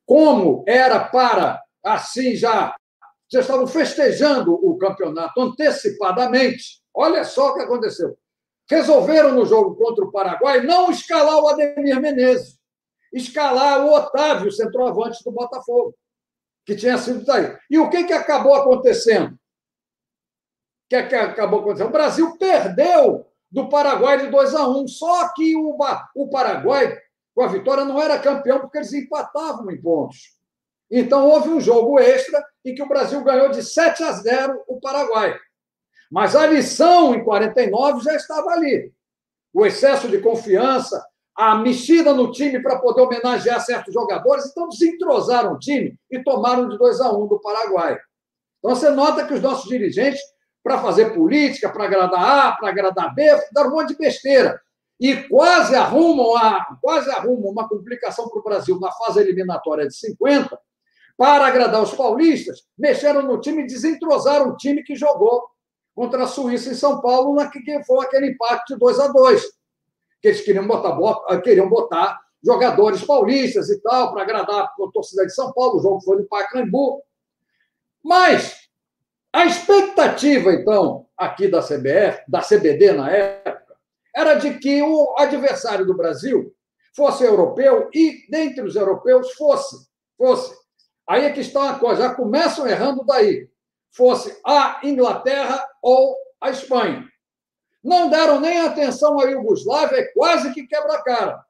como 0.07 0.63
era 0.69 1.01
para 1.01 1.61
assim 1.83 2.37
já, 2.37 2.77
já 3.31 3.41
estavam 3.41 3.67
festejando 3.67 4.55
o 4.55 4.77
campeonato 4.77 5.41
antecipadamente. 5.41 6.83
Olha 6.95 7.25
só 7.25 7.51
o 7.51 7.55
que 7.55 7.63
aconteceu. 7.63 8.17
Resolveram 8.71 9.35
no 9.35 9.45
jogo 9.45 9.75
contra 9.75 10.05
o 10.05 10.13
Paraguai 10.13 10.61
não 10.61 10.91
escalar 10.91 11.39
o 11.43 11.49
Ademir 11.49 12.01
Menezes, 12.01 12.59
escalar 13.15 13.85
o 13.85 13.95
Otávio, 13.95 14.53
centroavante 14.53 15.23
do 15.25 15.31
Botafogo, 15.31 15.95
que 16.67 16.75
tinha 16.75 16.99
sido 16.99 17.25
daí. 17.25 17.57
E 17.71 17.79
o 17.79 17.89
que, 17.89 18.05
que 18.05 18.13
acabou 18.13 18.55
acontecendo? 18.55 19.33
O 19.33 19.39
que, 20.91 21.03
que 21.05 21.15
acabou 21.15 21.61
acontecendo? 21.61 21.89
O 21.89 21.93
Brasil 21.93 22.37
perdeu 22.37 23.27
do 23.51 23.69
Paraguai 23.69 24.19
de 24.19 24.27
2 24.27 24.55
a 24.55 24.69
1. 24.69 24.89
Só 24.89 25.33
que 25.33 25.55
o, 25.57 25.79
o 26.17 26.29
Paraguai, 26.29 26.99
com 27.33 27.43
a 27.43 27.47
vitória, 27.47 27.85
não 27.85 28.03
era 28.03 28.19
campeão 28.19 28.59
porque 28.61 28.79
eles 28.79 28.93
empatavam 28.93 29.71
em 29.71 29.81
pontos. 29.81 30.35
Então, 30.91 31.29
houve 31.29 31.51
um 31.51 31.61
jogo 31.61 31.99
extra 32.01 32.45
em 32.65 32.75
que 32.75 32.83
o 32.83 32.89
Brasil 32.89 33.23
ganhou 33.23 33.51
de 33.51 33.63
7 33.63 34.03
a 34.03 34.13
0 34.13 34.65
o 34.67 34.81
Paraguai. 34.81 35.39
Mas 36.11 36.35
a 36.35 36.47
lição 36.47 37.15
em 37.15 37.25
49 37.25 38.05
já 38.05 38.15
estava 38.15 38.51
ali. 38.51 38.93
O 39.53 39.65
excesso 39.65 40.09
de 40.09 40.19
confiança, 40.19 41.05
a 41.37 41.57
mexida 41.57 42.15
no 42.15 42.31
time 42.31 42.63
para 42.63 42.79
poder 42.79 43.03
homenagear 43.03 43.61
certos 43.61 43.93
jogadores, 43.93 44.47
então 44.47 44.69
desentrosaram 44.69 45.55
o 45.55 45.59
time 45.59 45.99
e 46.11 46.23
tomaram 46.23 46.69
de 46.69 46.79
2 46.79 47.01
a 47.01 47.13
1 47.13 47.27
do 47.27 47.41
Paraguai. 47.41 47.99
Então 48.59 48.75
você 48.75 48.89
nota 48.91 49.27
que 49.27 49.35
os 49.35 49.43
nossos 49.43 49.69
dirigentes, 49.69 50.21
para 50.63 50.79
fazer 50.79 51.13
política, 51.13 51.69
para 51.69 51.85
agradar 51.85 52.49
A, 52.49 52.53
para 52.53 52.69
agradar 52.69 53.15
B, 53.15 53.25
deram 53.53 53.71
um 53.71 53.73
monte 53.73 53.89
de 53.89 53.99
besteira. 53.99 54.61
E 54.99 55.17
quase 55.29 55.75
arrumam, 55.75 56.37
a, 56.37 56.79
quase 56.81 57.11
arrumam 57.11 57.51
uma 57.51 57.69
complicação 57.69 58.29
para 58.29 58.39
o 58.39 58.45
Brasil 58.45 58.79
na 58.81 58.93
fase 58.93 59.21
eliminatória 59.21 59.89
de 59.89 59.97
50, 59.97 60.59
para 61.17 61.47
agradar 61.47 61.83
os 61.83 61.93
paulistas, 61.93 62.63
mexeram 62.79 63.23
no 63.23 63.41
time 63.41 63.63
e 63.63 63.67
desentrosaram 63.67 64.51
o 64.51 64.57
time 64.57 64.83
que 64.83 64.95
jogou 64.95 65.45
contra 65.95 66.25
a 66.25 66.29
Suíça 66.29 66.71
em 66.71 66.75
São 66.75 67.01
Paulo, 67.01 67.35
na 67.35 67.49
que 67.49 67.61
foi 67.85 68.05
aquele 68.05 68.31
empate 68.31 68.73
de 68.73 68.79
2 68.79 69.01
a 69.01 69.09
2 69.09 69.43
Que 70.25 70.29
eles 70.29 70.41
queriam 70.41 70.67
botar, 70.67 70.97
queriam 71.43 71.69
botar 71.69 72.19
jogadores 72.43 73.05
paulistas 73.05 73.69
e 73.69 73.79
tal, 73.83 74.11
para 74.11 74.23
agradar 74.23 74.65
a 74.65 74.91
torcida 74.91 75.27
de 75.27 75.35
São 75.35 75.53
Paulo. 75.53 75.77
O 75.77 75.83
jogo 75.83 76.01
foi 76.01 76.17
no 76.17 76.25
Pacaembu. 76.25 77.03
Mas 78.03 78.71
a 79.31 79.45
expectativa, 79.45 80.51
então, 80.55 81.05
aqui 81.15 81.47
da 81.47 81.61
CBF, 81.61 82.23
da 82.27 82.41
CBD 82.41 82.95
na 82.95 83.11
época, 83.11 83.77
era 84.17 84.37
de 84.37 84.59
que 84.59 84.81
o 84.81 85.15
adversário 85.19 85.85
do 85.85 85.95
Brasil 85.95 86.55
fosse 86.97 87.23
europeu 87.23 87.91
e, 87.93 88.25
dentre 88.31 88.63
os 88.63 88.77
europeus, 88.77 89.31
fosse, 89.35 89.77
fosse 90.17 90.55
Aí 91.07 91.27
é 91.27 91.33
que 91.33 91.41
está 91.41 91.61
uma 91.61 91.79
coisa, 91.79 92.05
já 92.05 92.15
começam 92.15 92.67
errando 92.67 93.05
daí. 93.05 93.47
Fosse 93.91 94.41
a 94.43 94.81
Inglaterra 94.83 95.63
ou 95.83 96.17
a 96.41 96.49
Espanha. 96.49 97.07
Não 97.85 98.09
deram 98.09 98.41
nem 98.41 98.61
atenção 98.63 99.21
à 99.21 99.25
Iugoslávia, 99.25 99.99
é 99.99 100.05
quase 100.05 100.55
que 100.55 100.67
quebra 100.67 100.95
a 100.95 101.03
cara. 101.03 101.45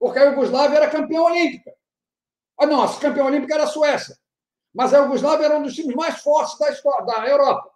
Porque 0.00 0.18
a 0.18 0.24
Iugoslávia 0.24 0.78
era 0.78 0.90
campeã 0.90 1.22
olímpica. 1.22 1.72
Ah, 2.58 2.66
não, 2.66 2.82
a 2.82 2.98
campeã 2.98 3.24
olímpica 3.24 3.54
era 3.54 3.62
a 3.62 3.68
Suécia. 3.68 4.16
Mas 4.74 4.92
a 4.92 4.98
Iugoslávia 4.98 5.46
era 5.46 5.56
um 5.56 5.62
dos 5.62 5.74
times 5.74 5.94
mais 5.94 6.20
fortes 6.20 6.58
da, 6.58 6.70
história, 6.70 7.06
da 7.06 7.28
Europa. 7.28 7.70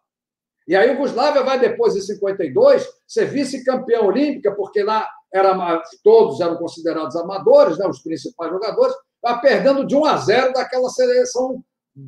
E 0.66 0.74
a 0.74 0.82
Iugoslávia 0.82 1.44
vai, 1.44 1.60
depois 1.60 1.94
de 1.94 2.02
52, 2.02 2.84
ser 3.06 3.26
vice-campeã 3.26 4.00
olímpica, 4.00 4.54
porque 4.54 4.82
lá 4.82 5.08
era, 5.32 5.82
todos 6.02 6.40
eram 6.40 6.56
considerados 6.56 7.14
amadores, 7.14 7.78
né, 7.78 7.86
os 7.86 8.02
principais 8.02 8.50
jogadores, 8.50 8.94
está 9.14 9.38
perdendo 9.38 9.86
de 9.86 9.94
1 9.94 10.04
a 10.04 10.16
0 10.16 10.52
daquela 10.52 10.88
seleção 10.90 11.62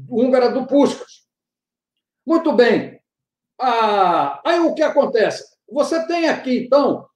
húngara 0.08 0.50
do 0.50 0.66
Puskas. 0.66 1.24
Muito 2.26 2.52
bem. 2.52 3.00
Ah, 3.58 4.40
aí 4.44 4.60
o 4.60 4.74
que 4.74 4.82
acontece? 4.82 5.44
Você 5.70 6.06
tem 6.06 6.28
aqui, 6.28 6.66
então, 6.66 7.06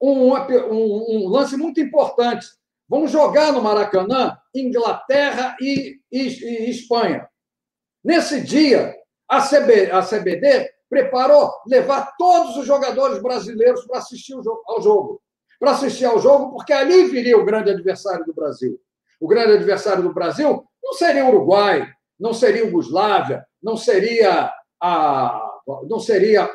um, 0.00 0.34
um, 0.34 1.06
um, 1.08 1.28
lance 1.28 1.56
muito 1.56 1.80
importante. 1.80 2.46
Vamos 2.88 3.10
jogar 3.10 3.52
no 3.52 3.62
Maracanã 3.62 4.36
Inglaterra 4.54 5.56
e, 5.60 6.00
e, 6.10 6.18
e 6.20 6.70
Espanha. 6.70 7.28
Nesse 8.04 8.40
dia, 8.40 8.94
a, 9.28 9.40
CB, 9.40 9.90
a 9.90 10.02
CBD 10.02 10.70
preparou 10.90 11.50
levar 11.66 12.12
todos 12.18 12.56
os 12.56 12.66
jogadores 12.66 13.22
brasileiros 13.22 13.86
para 13.86 13.98
assistir 13.98 14.34
ao 14.66 14.82
jogo. 14.82 15.22
Para 15.58 15.70
assistir 15.70 16.04
ao 16.04 16.18
jogo, 16.18 16.50
porque 16.50 16.72
ali 16.72 17.04
viria 17.04 17.38
o 17.38 17.44
grande 17.44 17.70
adversário 17.70 18.24
do 18.26 18.34
Brasil. 18.34 18.78
o 19.20 19.28
grande 19.28 19.52
adversário 19.52 20.02
do 20.02 20.12
Brasil, 20.12 20.64
não 20.82 20.92
seria 20.94 21.24
o 21.24 21.28
Uruguai, 21.28 21.88
não 22.18 22.34
seria 22.34 22.64
Yugoslávia, 22.64 23.46
não 23.62 23.76
seria 23.76 24.52
a 24.82 25.48
não 25.88 26.00
seria 26.00 26.50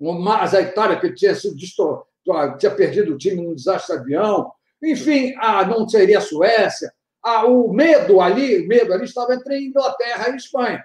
mas 0.00 0.54
a 0.54 0.60
Itália 0.60 0.98
que 0.98 1.12
tinha 1.12 1.34
sido 1.34 1.56
tinha 1.56 2.70
perdido 2.74 3.14
o 3.14 3.18
time 3.18 3.42
num 3.42 3.54
desastre 3.54 3.96
de 3.96 4.02
avião, 4.02 4.52
enfim, 4.82 5.34
a, 5.38 5.64
não 5.64 5.88
seria 5.88 6.18
a 6.18 6.22
Suécia. 6.22 6.92
A, 7.22 7.46
o 7.46 7.72
medo 7.72 8.20
ali, 8.20 8.64
o 8.64 8.68
medo 8.68 8.92
ali 8.92 9.04
estava 9.04 9.34
entre 9.34 9.58
Inglaterra 9.58 10.30
e 10.30 10.36
Espanha. 10.36 10.84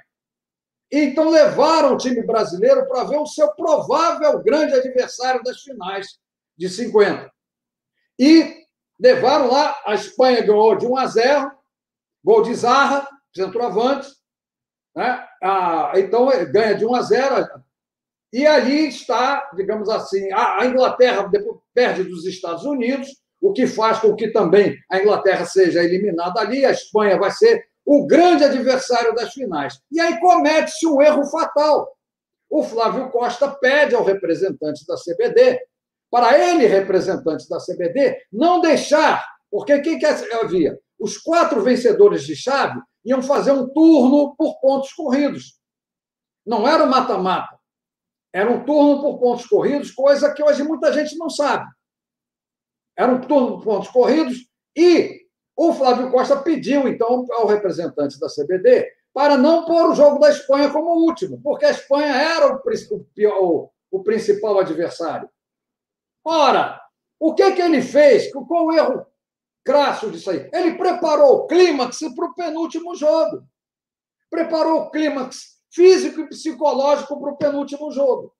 Então 0.91 1.29
levaram 1.29 1.93
o 1.93 1.97
time 1.97 2.23
brasileiro 2.23 2.87
para 2.87 3.03
ver 3.03 3.17
o 3.17 3.25
seu 3.25 3.51
provável 3.53 4.41
grande 4.41 4.73
adversário 4.73 5.43
das 5.43 5.61
finais 5.61 6.17
de 6.57 6.67
50. 6.69 7.31
E 8.17 8.65
levaram 8.99 9.51
lá, 9.51 9.79
a 9.85 9.93
Espanha 9.93 10.41
ganhou 10.41 10.75
de 10.75 10.87
1 10.87 10.97
a 10.97 11.05
0, 11.05 11.51
gol 12.23 12.41
de 12.41 12.55
Zarra, 12.55 13.07
centroavante. 13.35 14.09
Né? 14.95 15.27
Ah, 15.43 15.93
então 15.95 16.27
ganha 16.51 16.75
de 16.75 16.85
1 16.85 16.95
a 16.95 17.01
0. 17.01 17.63
E 18.31 18.45
ali 18.45 18.87
está, 18.87 19.49
digamos 19.55 19.89
assim, 19.89 20.31
a 20.31 20.65
Inglaterra 20.65 21.29
perde 21.73 22.03
dos 22.03 22.25
Estados 22.25 22.63
Unidos, 22.63 23.09
o 23.41 23.53
que 23.53 23.65
faz 23.65 23.99
com 23.99 24.15
que 24.15 24.29
também 24.31 24.77
a 24.91 24.99
Inglaterra 24.99 25.45
seja 25.45 25.83
eliminada 25.83 26.39
ali, 26.39 26.65
a 26.65 26.71
Espanha 26.71 27.17
vai 27.17 27.31
ser 27.31 27.63
o 27.85 28.05
grande 28.05 28.43
adversário 28.43 29.15
das 29.15 29.33
finais. 29.33 29.79
E 29.91 29.99
aí 29.99 30.19
comete-se 30.19 30.85
um 30.85 31.01
erro 31.01 31.25
fatal. 31.25 31.87
O 32.49 32.63
Flávio 32.63 33.09
Costa 33.09 33.49
pede 33.49 33.95
ao 33.95 34.03
representante 34.03 34.85
da 34.85 34.95
CBD, 34.95 35.59
para 36.11 36.37
ele, 36.37 36.65
representante 36.65 37.47
da 37.47 37.57
CBD, 37.59 38.17
não 38.31 38.61
deixar, 38.61 39.23
porque 39.49 39.73
o 39.73 39.81
que, 39.81 39.97
que 39.97 40.05
havia? 40.05 40.77
Os 40.99 41.17
quatro 41.17 41.61
vencedores 41.61 42.23
de 42.23 42.35
chave 42.35 42.79
iam 43.05 43.21
fazer 43.21 43.51
um 43.51 43.67
turno 43.69 44.35
por 44.35 44.59
pontos 44.59 44.91
corridos. 44.93 45.59
Não 46.45 46.67
era 46.67 46.83
o 46.83 46.89
mata-mata. 46.89 47.58
Era 48.33 48.49
um 48.49 48.63
turno 48.63 49.01
por 49.01 49.19
pontos 49.19 49.45
corridos, 49.47 49.91
coisa 49.91 50.33
que 50.33 50.43
hoje 50.43 50.63
muita 50.63 50.93
gente 50.93 51.17
não 51.17 51.29
sabe. 51.29 51.65
Era 52.97 53.11
um 53.11 53.21
turno 53.21 53.57
por 53.57 53.63
pontos 53.63 53.89
corridos 53.89 54.37
e 54.75 55.27
o 55.55 55.73
Flávio 55.73 56.11
Costa 56.11 56.37
pediu, 56.37 56.87
então, 56.87 57.25
ao 57.31 57.47
representante 57.47 58.19
da 58.19 58.27
CBD 58.27 58.89
para 59.13 59.37
não 59.37 59.65
pôr 59.65 59.89
o 59.89 59.95
jogo 59.95 60.19
da 60.19 60.29
Espanha 60.29 60.71
como 60.71 61.05
último, 61.05 61.41
porque 61.41 61.65
a 61.65 61.71
Espanha 61.71 62.13
era 62.13 62.47
o, 62.53 62.61
o, 63.41 63.69
o 63.91 64.03
principal 64.03 64.59
adversário. 64.59 65.29
Ora, 66.23 66.79
o 67.19 67.33
que, 67.33 67.51
que 67.51 67.61
ele 67.61 67.81
fez? 67.81 68.31
Qual 68.31 68.67
o 68.67 68.71
erro 68.71 69.05
crasso 69.65 70.09
disso 70.09 70.29
aí? 70.29 70.49
Ele 70.53 70.75
preparou 70.75 71.39
o 71.39 71.47
clímax 71.47 71.99
para 72.15 72.25
o 72.25 72.33
penúltimo 72.33 72.95
jogo. 72.95 73.43
Preparou 74.29 74.83
o 74.83 74.91
clímax 74.91 75.58
físico 75.71 76.21
e 76.21 76.29
psicológico 76.29 77.19
para 77.19 77.31
o 77.31 77.37
penúltimo 77.37 77.91
jogo. 77.91 78.33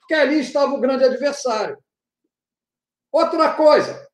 Porque 0.00 0.14
ali 0.14 0.40
estava 0.40 0.74
o 0.74 0.80
grande 0.80 1.04
adversário. 1.04 1.78
Outra 3.12 3.54
coisa, 3.54 4.08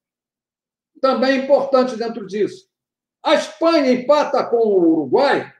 também 1.00 1.44
importante 1.44 1.96
dentro 1.96 2.26
disso. 2.26 2.68
A 3.22 3.34
Espanha 3.34 3.92
empata 3.92 4.44
com 4.44 4.56
o 4.56 4.92
Uruguai. 4.92 5.52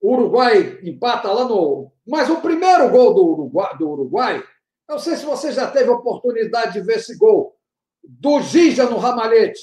O 0.00 0.12
Uruguai 0.12 0.78
empata 0.82 1.32
lá 1.32 1.44
no. 1.44 1.92
Mas 2.06 2.28
o 2.28 2.40
primeiro 2.40 2.90
gol 2.90 3.14
do 3.14 3.26
Uruguai, 3.26 3.76
do 3.76 3.90
Uruguai 3.90 4.44
não 4.88 4.98
sei 4.98 5.16
se 5.16 5.24
você 5.24 5.52
já 5.52 5.70
teve 5.70 5.90
oportunidade 5.90 6.72
de 6.72 6.80
ver 6.80 6.96
esse 6.96 7.16
gol 7.16 7.54
do 8.02 8.40
Gija 8.40 8.88
no 8.88 8.96
Ramalhete. 8.96 9.60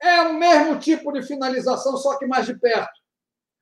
É 0.00 0.22
o 0.22 0.34
mesmo 0.34 0.78
tipo 0.78 1.12
de 1.12 1.22
finalização, 1.22 1.96
só 1.98 2.16
que 2.18 2.26
mais 2.26 2.46
de 2.46 2.58
perto. 2.58 2.92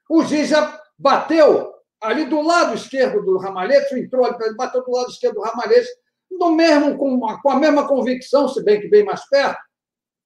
O 0.08 0.24
Gija 0.24 0.80
bateu 0.96 1.71
ali 2.02 2.24
do 2.24 2.42
lado 2.42 2.74
esquerdo 2.74 3.24
do 3.24 3.38
Ramalhete, 3.38 3.98
entrou 3.98 4.24
ali, 4.24 4.56
bateu 4.56 4.84
do 4.84 4.90
lado 4.90 5.10
esquerdo 5.10 5.36
do 5.36 5.42
Ramalhete, 5.42 5.88
no 6.30 6.50
mesmo, 6.50 6.98
com, 6.98 7.20
com 7.40 7.50
a 7.50 7.56
mesma 7.56 7.86
convicção, 7.86 8.48
se 8.48 8.62
bem 8.62 8.80
que 8.80 8.88
bem 8.88 9.04
mais 9.04 9.26
perto, 9.28 9.60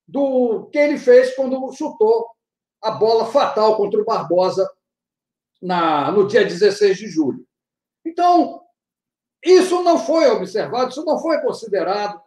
do 0.08 0.66
que 0.72 0.78
ele 0.78 0.98
fez 0.98 1.34
quando 1.34 1.72
chutou 1.72 2.28
a 2.82 2.90
bola 2.92 3.26
fatal 3.26 3.76
contra 3.76 4.00
o 4.00 4.04
Barbosa 4.04 4.68
na, 5.60 6.10
no 6.12 6.26
dia 6.26 6.44
16 6.44 6.96
de 6.96 7.08
julho. 7.08 7.44
Então, 8.04 8.62
isso 9.44 9.82
não 9.82 9.98
foi 9.98 10.28
observado, 10.30 10.90
isso 10.90 11.04
não 11.04 11.18
foi 11.18 11.40
considerado. 11.40 12.20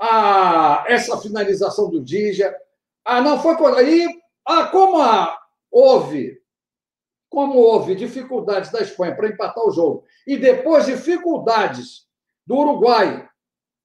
A, 0.00 0.84
essa 0.88 1.16
finalização 1.18 1.88
do 1.88 2.02
Dija, 2.02 2.54
ah, 3.04 3.20
não 3.20 3.40
foi. 3.40 3.54
Aí, 3.78 4.08
ah, 4.46 4.66
como 4.66 5.00
a, 5.00 5.38
houve 5.70 6.40
como 7.34 7.58
houve 7.58 7.96
dificuldades 7.96 8.70
da 8.70 8.80
Espanha 8.80 9.14
para 9.14 9.28
empatar 9.28 9.66
o 9.66 9.72
jogo 9.72 10.04
e 10.26 10.36
depois 10.36 10.86
dificuldades 10.86 12.06
do 12.46 12.56
Uruguai, 12.56 13.28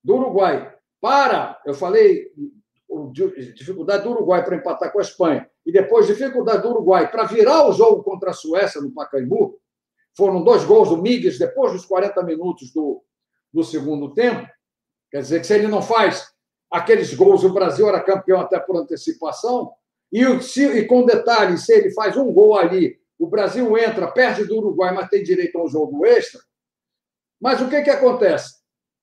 do 0.03 0.15
Uruguai 0.15 0.73
para, 1.01 1.59
eu 1.65 1.73
falei 1.73 2.31
dificuldade 3.55 4.03
do 4.03 4.11
Uruguai 4.11 4.43
para 4.45 4.55
empatar 4.55 4.91
com 4.91 4.99
a 4.99 5.01
Espanha 5.01 5.49
e 5.65 5.71
depois 5.71 6.07
dificuldade 6.07 6.61
do 6.61 6.69
Uruguai 6.69 7.09
para 7.09 7.23
virar 7.23 7.67
o 7.67 7.71
jogo 7.71 8.03
contra 8.03 8.29
a 8.29 8.33
Suécia 8.33 8.79
no 8.81 8.91
Pacaembu, 8.91 9.59
foram 10.15 10.43
dois 10.43 10.63
gols 10.63 10.89
do 10.89 11.01
Miguel 11.01 11.31
depois 11.37 11.71
dos 11.71 11.85
40 11.85 12.21
minutos 12.23 12.71
do, 12.71 13.03
do 13.53 13.63
segundo 13.63 14.13
tempo. 14.13 14.47
Quer 15.11 15.21
dizer 15.21 15.39
que 15.39 15.47
se 15.47 15.53
ele 15.55 15.67
não 15.67 15.81
faz 15.81 16.31
aqueles 16.69 17.13
gols, 17.13 17.43
o 17.43 17.53
Brasil 17.53 17.87
era 17.87 18.03
campeão 18.03 18.41
até 18.41 18.59
por 18.59 18.75
antecipação. 18.75 19.71
E, 20.11 20.41
se, 20.41 20.65
e 20.65 20.85
com 20.85 21.05
detalhe, 21.05 21.57
se 21.57 21.71
ele 21.71 21.91
faz 21.91 22.17
um 22.17 22.31
gol 22.33 22.57
ali, 22.57 22.98
o 23.19 23.27
Brasil 23.27 23.77
entra, 23.77 24.11
perde 24.11 24.45
do 24.45 24.57
Uruguai, 24.57 24.93
mas 24.93 25.09
tem 25.09 25.21
direito 25.21 25.57
a 25.57 25.63
um 25.63 25.67
jogo 25.67 26.05
extra. 26.05 26.41
Mas 27.39 27.61
o 27.61 27.69
que, 27.69 27.81
que 27.81 27.89
acontece? 27.89 28.55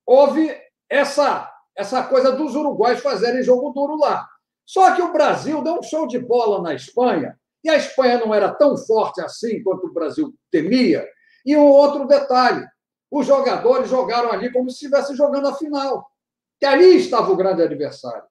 Houve 0.06 0.56
essa 0.88 1.52
essa 1.76 2.02
coisa 2.02 2.32
dos 2.32 2.55
uruguaios 2.55 3.01
fazerem 3.01 3.43
jogo 3.43 3.70
duro 3.70 3.97
lá. 3.97 4.26
Só 4.64 4.94
que 4.94 5.02
o 5.02 5.12
Brasil 5.12 5.62
deu 5.62 5.74
um 5.74 5.82
show 5.82 6.06
de 6.06 6.18
bola 6.18 6.62
na 6.62 6.74
Espanha, 6.74 7.38
e 7.62 7.68
a 7.68 7.76
Espanha 7.76 8.18
não 8.18 8.34
era 8.34 8.52
tão 8.55 8.76
forte 8.76 9.20
assim 9.20 9.62
quanto 9.62 9.86
o 9.86 9.93
Brasil 9.93 10.34
temia. 10.51 11.06
E 11.44 11.56
um 11.56 11.66
outro 11.66 12.06
detalhe: 12.06 12.66
os 13.10 13.26
jogadores 13.26 13.90
jogaram 13.90 14.32
ali 14.32 14.51
como 14.52 14.70
se 14.70 14.76
estivessem 14.76 15.14
jogando 15.14 15.48
a 15.48 15.55
final. 15.55 16.10
Que 16.59 16.64
ali 16.64 16.97
estava 16.97 17.30
o 17.30 17.36
grande 17.36 17.62
adversário. 17.62 18.24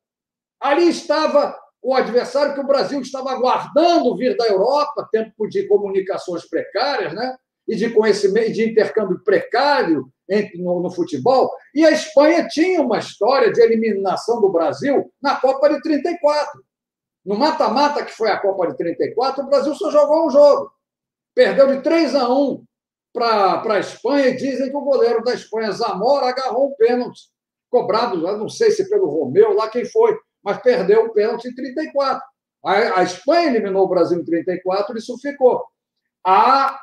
Ali 0.59 0.89
estava 0.89 1.55
o 1.85 1.93
adversário 1.93 2.55
que 2.55 2.59
o 2.59 2.65
Brasil 2.65 2.99
estava 2.99 3.31
aguardando 3.31 4.17
vir 4.17 4.35
da 4.35 4.47
Europa, 4.47 5.07
tempo 5.11 5.47
de 5.47 5.67
comunicações 5.67 6.43
precárias, 6.49 7.13
né? 7.13 7.37
e 7.67 7.75
de 7.75 7.91
conhecimento, 7.91 8.53
de 8.53 8.67
intercâmbio 8.67 9.23
precário 9.23 10.11
entre, 10.27 10.57
no, 10.63 10.81
no, 10.81 10.89
futebol. 10.89 11.51
E 11.75 11.85
a 11.85 11.91
Espanha 11.91 12.47
tinha 12.47 12.81
uma 12.81 12.97
história 12.97 13.51
de 13.51 13.61
eliminação 13.61 14.41
do 14.41 14.51
Brasil 14.51 15.11
na 15.21 15.35
Copa 15.35 15.69
de 15.69 15.79
34. 15.81 16.63
No 17.23 17.37
mata-mata, 17.37 18.03
que 18.03 18.11
foi 18.11 18.31
a 18.31 18.39
Copa 18.39 18.67
de 18.67 18.77
34, 18.77 19.43
o 19.43 19.47
Brasil 19.47 19.75
só 19.75 19.91
jogou 19.91 20.25
um 20.25 20.31
jogo. 20.31 20.71
Perdeu 21.35 21.67
de 21.67 21.83
3 21.83 22.15
a 22.15 22.27
1 22.27 22.63
para 23.13 23.75
a 23.75 23.79
Espanha 23.79 24.29
e 24.29 24.35
dizem 24.35 24.71
que 24.71 24.75
o 24.75 24.81
goleiro 24.81 25.23
da 25.23 25.35
Espanha, 25.35 25.71
Zamora, 25.71 26.29
agarrou 26.29 26.69
um 26.69 26.75
pênalti, 26.75 27.29
cobrado, 27.69 28.21
não 28.37 28.49
sei 28.49 28.71
se 28.71 28.89
pelo 28.89 29.07
Romeu, 29.07 29.53
lá 29.53 29.69
quem 29.69 29.85
foi, 29.85 30.17
mas 30.45 30.61
perdeu 30.61 31.05
o 31.05 31.13
pênalti 31.13 31.47
em 31.47 31.55
34. 31.55 32.22
A, 32.63 32.99
a 32.99 33.03
Espanha 33.03 33.47
eliminou 33.47 33.85
o 33.85 33.89
Brasil 33.89 34.19
em 34.19 34.23
34 34.23 34.95
e 34.95 34.99
isso 34.99 35.17
ficou. 35.17 35.65
A 36.23 36.80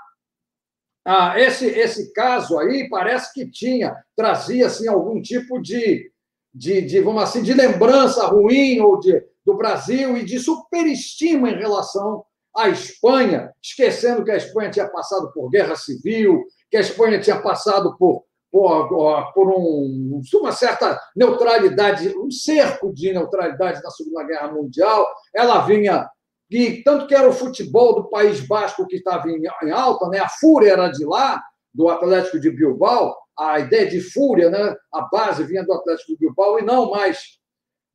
ah, 1.04 1.38
esse, 1.38 1.66
esse 1.66 2.12
caso 2.12 2.58
aí 2.58 2.88
parece 2.88 3.32
que 3.32 3.50
tinha, 3.50 3.96
trazia 4.16 4.66
assim, 4.68 4.86
algum 4.86 5.20
tipo 5.20 5.60
de, 5.60 6.12
de, 6.54 6.80
de, 6.82 7.00
vamos 7.00 7.24
assim, 7.24 7.42
de 7.42 7.52
lembrança 7.52 8.24
ruim 8.26 8.78
ou 8.78 9.00
de, 9.00 9.20
do 9.44 9.56
Brasil 9.56 10.16
e 10.16 10.24
de 10.24 10.38
superestima 10.38 11.50
em 11.50 11.58
relação 11.58 12.24
à 12.56 12.68
Espanha, 12.68 13.52
esquecendo 13.60 14.22
que 14.22 14.30
a 14.30 14.36
Espanha 14.36 14.70
tinha 14.70 14.88
passado 14.88 15.32
por 15.32 15.50
guerra 15.50 15.74
civil, 15.74 16.44
que 16.70 16.76
a 16.76 16.80
Espanha 16.80 17.20
tinha 17.20 17.40
passado 17.40 17.96
por, 17.98 18.24
por, 18.52 19.48
um, 19.48 20.20
uma 20.34 20.52
certa 20.52 21.00
neutralidade, 21.16 22.14
um 22.18 22.30
cerco 22.30 22.92
de 22.92 23.10
neutralidade 23.12 23.82
na 23.82 23.90
Segunda 23.90 24.24
Guerra 24.24 24.52
Mundial. 24.52 25.08
Ela 25.34 25.62
vinha 25.62 26.08
e 26.50 26.82
tanto 26.82 27.06
que 27.06 27.14
era 27.14 27.26
o 27.26 27.32
futebol 27.32 27.94
do 27.94 28.10
País 28.10 28.46
Basco 28.46 28.86
que 28.86 28.96
estava 28.96 29.26
em, 29.30 29.42
em 29.62 29.70
alta, 29.70 30.06
né? 30.08 30.18
a 30.18 30.28
fúria 30.28 30.72
era 30.72 30.88
de 30.88 31.02
lá, 31.02 31.42
do 31.72 31.88
Atlético 31.88 32.38
de 32.38 32.50
Bilbao, 32.50 33.16
a 33.38 33.58
ideia 33.58 33.88
de 33.88 34.02
fúria, 34.02 34.50
né? 34.50 34.76
a 34.92 35.00
base 35.00 35.44
vinha 35.44 35.64
do 35.64 35.72
Atlético 35.72 36.12
de 36.12 36.18
Bilbao 36.18 36.58
e 36.58 36.62
não 36.62 36.90
mais 36.90 37.38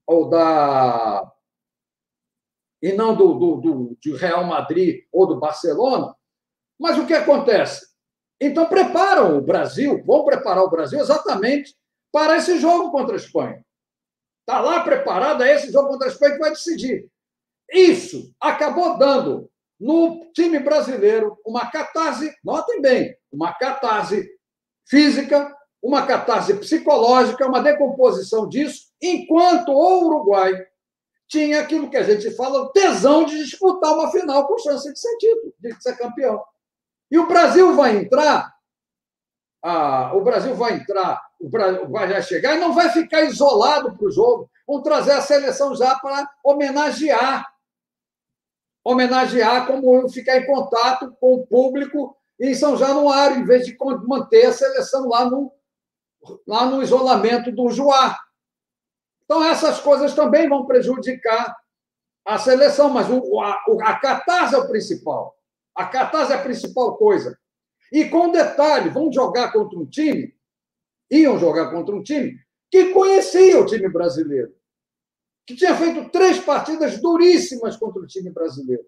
ou 0.08 0.28
da 0.28 1.32
e 2.82 2.94
não 2.94 3.16
do, 3.16 3.34
do, 3.36 3.56
do, 3.58 3.98
do 4.04 4.16
Real 4.16 4.44
Madrid 4.44 5.04
ou 5.12 5.28
do 5.28 5.40
Barcelona. 5.40 6.16
Mas 6.80 6.98
o 6.98 7.06
que 7.06 7.14
acontece? 7.14 7.88
Então 8.40 8.66
preparam 8.68 9.38
o 9.38 9.42
Brasil, 9.42 10.04
vão 10.06 10.24
preparar 10.24 10.64
o 10.64 10.70
Brasil 10.70 11.00
exatamente 11.00 11.76
para 12.12 12.38
esse 12.38 12.60
jogo 12.60 12.92
contra 12.92 13.16
a 13.16 13.18
Espanha. 13.18 13.66
Está 14.42 14.60
lá 14.62 14.82
preparado, 14.84 15.44
é 15.44 15.56
esse 15.56 15.72
jogo 15.72 15.90
contra 15.90 16.08
a 16.08 16.12
Espanha 16.12 16.34
que 16.34 16.40
vai 16.40 16.50
decidir. 16.52 17.10
Isso 17.72 18.34
acabou 18.40 18.98
dando 18.98 19.50
no 19.80 20.32
time 20.34 20.60
brasileiro 20.60 21.38
uma 21.46 21.70
catarse, 21.70 22.34
notem 22.44 22.82
bem, 22.82 23.16
uma 23.32 23.54
catarse 23.54 24.28
física, 24.88 25.56
uma 25.82 26.06
catarse 26.08 26.54
psicológica, 26.56 27.46
uma 27.46 27.62
decomposição 27.62 28.48
disso, 28.48 28.88
enquanto 29.02 29.70
o 29.70 30.06
Uruguai 30.06 30.66
tinha 31.28 31.60
aquilo 31.60 31.90
que 31.90 31.98
a 31.98 32.04
gente 32.04 32.32
fala, 32.32 32.62
o 32.62 32.70
tesão 32.70 33.26
de 33.26 33.38
disputar 33.44 33.94
uma 33.94 34.10
final 34.12 34.48
com 34.48 34.58
chance 34.58 34.92
de 34.92 34.98
ser 34.98 35.18
título, 35.18 35.54
de 35.60 35.84
ser 35.84 35.98
campeão. 35.98 36.42
E 37.10 37.18
o 37.18 37.28
Brasil 37.28 37.74
vai 37.76 37.98
entrar, 37.98 38.54
ah, 39.64 40.14
o 40.14 40.22
Brasil 40.22 40.56
vai 40.56 40.74
entrar, 40.74 41.22
o 41.40 41.50
Brasil 41.50 41.88
vai 41.90 42.22
chegar 42.22 42.56
e 42.56 42.60
não 42.60 42.74
vai 42.74 42.90
ficar 42.90 43.22
isolado 43.24 43.96
para 43.96 44.08
o 44.08 44.12
jogo. 44.12 44.50
Vão 44.68 44.82
trazer 44.82 45.12
a 45.12 45.22
seleção 45.22 45.76
já 45.76 45.96
para 46.00 46.30
homenagear. 46.44 47.46
Homenagear 48.84 49.68
como 49.68 50.10
ficar 50.10 50.38
em 50.38 50.46
contato 50.46 51.16
com 51.20 51.36
o 51.36 51.48
público 51.48 52.16
em 52.40 52.54
São 52.54 52.78
Januário, 52.78 53.38
em 53.38 53.46
vez 53.46 53.66
de 53.66 53.76
manter 54.06 54.46
a 54.46 54.54
seleção 54.54 55.08
lá 55.08 55.26
no, 55.26 55.52
lá 56.46 56.66
no 56.66 56.82
isolamento 56.82 57.52
do 57.52 57.70
Juá. 57.70 58.18
Então, 59.24 59.44
essas 59.44 59.80
coisas 59.80 60.14
também 60.14 60.48
vão 60.48 60.66
prejudicar 60.66 61.56
a 62.26 62.38
seleção, 62.38 62.90
mas 62.90 63.10
o, 63.10 63.42
a, 63.42 63.58
a 63.84 64.00
catarse 64.00 64.56
é 64.56 64.58
o 64.58 64.68
principal. 64.68 65.37
A 65.78 65.86
catarse 65.86 66.34
é 66.34 66.36
a 66.36 66.42
principal 66.42 66.98
coisa. 66.98 67.38
E 67.92 68.06
com 68.06 68.32
detalhe, 68.32 68.90
vão 68.90 69.14
jogar 69.14 69.54
contra 69.54 69.78
um 69.78 69.86
time, 69.86 70.36
iam 71.10 71.38
jogar 71.38 71.72
contra 71.72 71.96
um 71.96 72.02
time 72.02 72.38
que 72.70 72.92
conhecia 72.94 73.60
o 73.60 73.66
time 73.66 73.88
brasileiro, 73.88 74.54
que 75.46 75.56
tinha 75.56 75.76
feito 75.76 76.10
três 76.10 76.40
partidas 76.40 77.00
duríssimas 77.00 77.78
contra 77.78 78.02
o 78.02 78.08
time 78.08 78.30
brasileiro. 78.30 78.86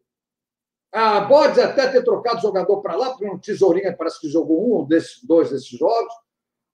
A 0.92 1.26
pode 1.28 1.62
até 1.62 1.88
ter 1.88 2.04
trocado 2.04 2.42
jogador 2.42 2.82
para 2.82 2.96
lá, 2.96 3.12
porque 3.12 3.30
um 3.30 3.38
Tesourinha 3.38 3.96
parece 3.96 4.20
que 4.20 4.28
jogou 4.28 4.82
um 4.82 4.88
desses 4.88 5.24
dois 5.24 5.52
desses 5.52 5.70
jogos. 5.70 6.14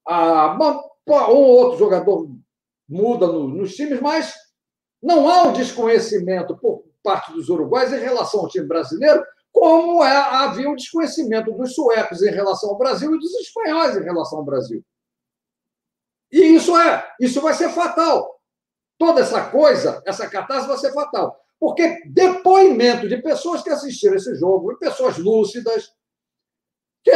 Ah, 0.08 0.58
um 0.58 1.14
ou 1.14 1.46
outro 1.46 1.78
jogador 1.78 2.28
muda 2.88 3.28
no, 3.28 3.48
nos 3.50 3.76
times, 3.76 4.00
mas 4.00 4.34
não 5.04 5.30
há 5.30 5.44
um 5.44 5.54
desconhecimento 5.54 6.58
por 6.58 6.86
parte 7.04 7.34
dos 7.34 7.50
uruguais 7.50 7.92
em 7.92 8.00
relação 8.00 8.40
ao 8.40 8.48
time 8.48 8.66
brasileiro, 8.66 9.24
como 9.56 10.04
é, 10.04 10.14
havia 10.18 10.70
um 10.70 10.76
desconhecimento 10.76 11.50
dos 11.54 11.74
suecos 11.74 12.22
em 12.22 12.30
relação 12.30 12.72
ao 12.72 12.78
Brasil 12.78 13.16
e 13.16 13.20
dos 13.20 13.34
espanhóis 13.36 13.96
em 13.96 14.04
relação 14.04 14.40
ao 14.40 14.44
Brasil. 14.44 14.84
E 16.30 16.42
isso 16.42 16.78
é, 16.78 17.10
isso 17.22 17.40
vai 17.40 17.54
ser 17.54 17.70
fatal. 17.70 18.38
Toda 18.98 19.22
essa 19.22 19.50
coisa, 19.50 20.04
essa 20.06 20.30
catástrofe 20.30 20.68
vai 20.68 20.78
ser 20.78 20.94
fatal. 20.94 21.40
Porque 21.58 22.04
depoimento 22.06 23.08
de 23.08 23.22
pessoas 23.22 23.64
que 23.64 23.70
assistiram 23.70 24.18
esse 24.18 24.36
jogo, 24.36 24.78
pessoas 24.78 25.18
lúcidas, 25.18 25.90
que, 27.02 27.12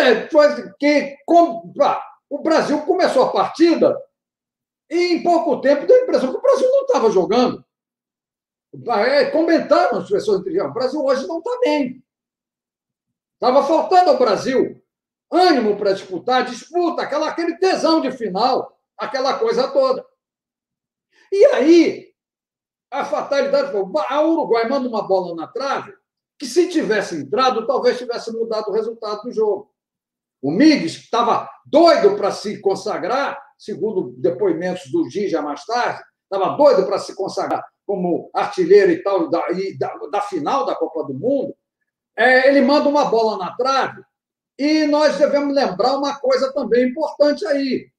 que 0.79 1.17
com, 1.25 1.73
o 2.29 2.41
Brasil 2.41 2.81
começou 2.85 3.23
a 3.23 3.33
partida 3.33 4.01
e 4.89 5.15
em 5.15 5.23
pouco 5.23 5.59
tempo 5.59 5.85
deu 5.85 5.97
a 5.97 6.03
impressão 6.03 6.31
que 6.31 6.37
o 6.37 6.41
Brasil 6.41 6.69
não 6.69 6.81
estava 6.83 7.11
jogando. 7.11 7.65
É, 8.87 9.25
comentando 9.25 9.97
as 9.97 10.09
pessoas 10.09 10.39
o 10.39 10.73
Brasil 10.73 11.03
hoje 11.03 11.27
não 11.27 11.39
está 11.39 11.59
bem. 11.59 12.01
Estava 13.41 13.63
faltando 13.63 14.09
ao 14.09 14.17
Brasil 14.19 14.81
ânimo 15.31 15.77
para 15.77 15.93
disputar, 15.93 16.45
disputa, 16.45 17.03
aquela, 17.03 17.29
aquele 17.29 17.57
tesão 17.57 18.01
de 18.01 18.11
final, 18.11 18.77
aquela 18.97 19.37
coisa 19.39 19.67
toda. 19.69 20.05
E 21.31 21.45
aí, 21.47 22.09
a 22.91 23.05
fatalidade 23.05 23.71
foi: 23.71 23.83
a 24.09 24.21
Uruguai 24.21 24.67
manda 24.67 24.89
uma 24.89 25.07
bola 25.07 25.35
na 25.35 25.47
trave, 25.47 25.93
que 26.37 26.45
se 26.45 26.69
tivesse 26.69 27.15
entrado, 27.15 27.67
talvez 27.67 27.97
tivesse 27.97 28.31
mudado 28.31 28.69
o 28.69 28.73
resultado 28.73 29.21
do 29.23 29.31
jogo. 29.31 29.71
O 30.41 30.51
Migues, 30.51 30.97
que 30.97 31.03
estava 31.03 31.49
doido 31.65 32.15
para 32.15 32.31
se 32.31 32.59
consagrar, 32.61 33.39
segundo 33.57 34.13
depoimentos 34.17 34.89
do 34.91 35.09
Gija 35.09 35.41
mais 35.41 35.63
tarde, 35.65 36.01
estava 36.23 36.55
doido 36.55 36.85
para 36.85 36.97
se 36.97 37.13
consagrar 37.13 37.63
como 37.85 38.29
artilheiro 38.33 38.91
e 38.91 39.03
tal 39.03 39.29
da, 39.29 39.51
e 39.51 39.77
da, 39.77 39.93
da, 40.11 40.21
final 40.21 40.65
da 40.65 40.75
Copa 40.75 41.03
do 41.03 41.13
Mundo, 41.13 41.53
é, 42.19 42.49
ele 42.49 42.61
manda 42.61 42.89
uma 42.89 43.05
bola 43.05 43.37
na 43.37 43.55
trave 43.55 44.03
e 44.57 44.85
nós 44.85 45.17
devemos 45.17 45.55
lembrar 45.55 45.97
uma 45.97 46.19
coisa 46.19 46.51
também 46.51 46.89
importante 46.89 47.47
aí. 47.47 47.89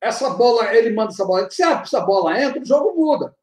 Essa 0.00 0.30
bola, 0.30 0.74
ele 0.74 0.94
manda 0.94 1.12
essa 1.12 1.22
bola, 1.22 1.50
se 1.50 1.62
essa 1.62 2.00
bola 2.00 2.40
entra, 2.40 2.62
o 2.62 2.64
jogo 2.64 2.94
muda. 2.96 3.36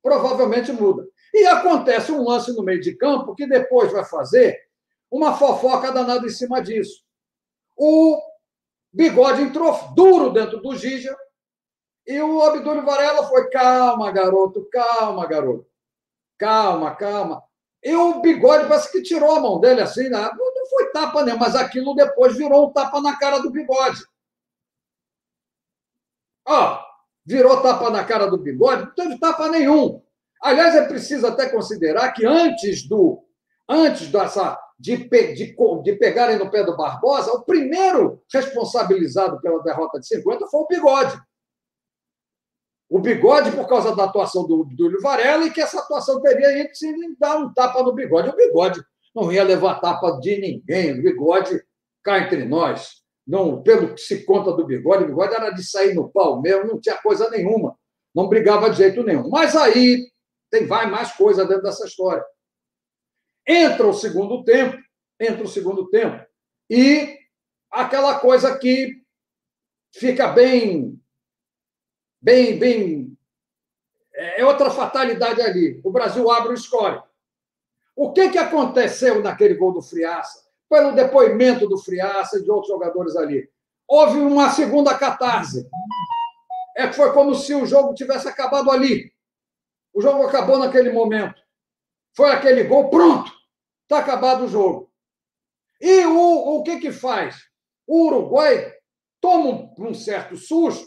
Provavelmente 0.00 0.70
muda. 0.70 1.08
E 1.34 1.44
acontece 1.44 2.12
um 2.12 2.22
lance 2.22 2.52
no 2.52 2.62
meio 2.62 2.80
de 2.80 2.94
campo 2.94 3.34
que 3.34 3.44
depois 3.44 3.90
vai 3.90 4.04
fazer 4.04 4.60
uma 5.10 5.36
fofoca 5.36 5.90
danada 5.90 6.24
em 6.24 6.30
cima 6.30 6.62
disso. 6.62 7.02
O 7.76 8.22
Bigode 8.92 9.42
entrou 9.42 9.92
duro 9.92 10.30
dentro 10.30 10.62
do 10.62 10.76
Giga 10.76 11.16
e 12.06 12.20
o 12.20 12.42
Abdul 12.42 12.82
Varela 12.82 13.26
foi: 13.26 13.50
calma, 13.50 14.12
garoto, 14.12 14.68
calma, 14.70 15.26
garoto. 15.26 15.66
Calma, 16.38 16.94
calma. 16.94 17.42
E 17.82 17.94
o 17.96 18.20
Bigode 18.20 18.68
parece 18.68 18.92
que 18.92 19.02
tirou 19.02 19.34
a 19.34 19.40
mão 19.40 19.58
dele 19.58 19.80
assim, 19.80 20.08
né? 20.08 20.30
não 20.32 20.66
foi 20.68 20.92
tapa 20.92 21.24
nem, 21.24 21.36
mas 21.36 21.56
aquilo 21.56 21.94
depois 21.94 22.36
virou 22.36 22.68
um 22.68 22.72
tapa 22.72 23.00
na 23.00 23.18
cara 23.18 23.38
do 23.38 23.50
Bigode. 23.50 24.04
Ó, 26.46 26.80
virou 27.26 27.60
tapa 27.60 27.90
na 27.90 28.04
cara 28.04 28.26
do 28.26 28.38
Bigode, 28.38 28.84
não 28.84 28.94
teve 28.94 29.18
tapa 29.18 29.48
nenhum. 29.48 30.02
Aliás, 30.40 30.74
é 30.74 30.86
preciso 30.86 31.26
até 31.26 31.48
considerar 31.48 32.12
que 32.12 32.24
antes 32.24 32.86
do 32.88 33.24
antes 33.68 34.08
dessa 34.08 34.58
de, 34.78 34.96
de, 34.96 35.54
de 35.82 35.92
pegarem 35.94 36.36
no 36.36 36.50
pé 36.50 36.64
do 36.64 36.76
Barbosa, 36.76 37.32
o 37.32 37.44
primeiro 37.44 38.20
responsabilizado 38.32 39.40
pela 39.40 39.62
derrota 39.62 40.00
de 40.00 40.06
50 40.08 40.48
foi 40.48 40.60
o 40.60 40.66
Bigode. 40.66 41.20
O 42.92 43.00
Bigode, 43.00 43.52
por 43.52 43.66
causa 43.66 43.96
da 43.96 44.04
atuação 44.04 44.46
do 44.46 44.64
Dúlio 44.64 45.00
Varela, 45.00 45.46
e 45.46 45.50
que 45.50 45.62
essa 45.62 45.80
atuação 45.80 46.20
teria 46.20 46.58
ido 46.58 46.74
se 46.74 46.94
dar 47.18 47.38
um 47.38 47.50
tapa 47.54 47.82
no 47.82 47.94
Bigode. 47.94 48.28
O 48.28 48.36
Bigode 48.36 48.84
não 49.14 49.32
ia 49.32 49.42
levar 49.42 49.80
tapa 49.80 50.18
de 50.20 50.36
ninguém. 50.36 50.98
O 50.98 51.02
Bigode, 51.02 51.64
cá 52.02 52.18
entre 52.18 52.44
nós, 52.44 53.02
não, 53.26 53.62
pelo 53.62 53.94
que 53.94 54.00
se 54.02 54.26
conta 54.26 54.52
do 54.52 54.66
Bigode, 54.66 55.04
o 55.04 55.06
Bigode 55.06 55.34
era 55.34 55.48
de 55.48 55.64
sair 55.64 55.94
no 55.94 56.10
pau 56.10 56.42
mesmo, 56.42 56.66
não 56.66 56.78
tinha 56.78 56.98
coisa 56.98 57.30
nenhuma. 57.30 57.74
Não 58.14 58.28
brigava 58.28 58.68
de 58.68 58.76
jeito 58.76 59.02
nenhum. 59.02 59.26
Mas 59.30 59.56
aí 59.56 60.06
tem 60.50 60.66
vai 60.66 60.84
mais 60.84 61.12
coisa 61.12 61.46
dentro 61.46 61.62
dessa 61.62 61.86
história. 61.86 62.22
Entra 63.48 63.86
o 63.86 63.94
segundo 63.94 64.44
tempo, 64.44 64.76
entra 65.18 65.42
o 65.42 65.48
segundo 65.48 65.88
tempo, 65.88 66.22
e 66.68 67.18
aquela 67.70 68.18
coisa 68.20 68.56
que 68.58 69.00
fica 69.94 70.28
bem, 70.28 71.01
bem, 72.22 72.58
bem. 72.58 73.18
É, 74.14 74.40
é 74.40 74.46
outra 74.46 74.70
fatalidade 74.70 75.42
ali. 75.42 75.80
O 75.84 75.90
Brasil 75.90 76.30
abre 76.30 76.52
o 76.52 76.56
score. 76.56 77.02
O 77.96 78.12
que, 78.12 78.30
que 78.30 78.38
aconteceu 78.38 79.20
naquele 79.20 79.54
gol 79.54 79.72
do 79.72 79.82
Friaça? 79.82 80.46
Pelo 80.68 80.92
depoimento 80.92 81.68
do 81.68 81.76
Friaça 81.76 82.38
e 82.38 82.42
de 82.42 82.50
outros 82.50 82.68
jogadores 82.68 83.16
ali. 83.16 83.50
Houve 83.86 84.18
uma 84.18 84.50
segunda 84.50 84.96
catarse. 84.96 85.68
É 86.76 86.86
que 86.86 86.94
foi 86.94 87.12
como 87.12 87.34
se 87.34 87.54
o 87.54 87.66
jogo 87.66 87.94
tivesse 87.94 88.26
acabado 88.28 88.70
ali. 88.70 89.12
O 89.92 90.00
jogo 90.00 90.26
acabou 90.26 90.58
naquele 90.58 90.90
momento. 90.90 91.42
Foi 92.14 92.30
aquele 92.30 92.64
gol, 92.64 92.88
pronto, 92.88 93.32
está 93.82 93.98
acabado 93.98 94.44
o 94.44 94.48
jogo. 94.48 94.90
E 95.80 96.06
o, 96.06 96.56
o 96.56 96.62
que, 96.62 96.78
que 96.78 96.92
faz? 96.92 97.36
O 97.86 98.06
Uruguai 98.06 98.72
toma 99.20 99.50
um, 99.50 99.74
um 99.78 99.94
certo 99.94 100.36
susto, 100.36 100.86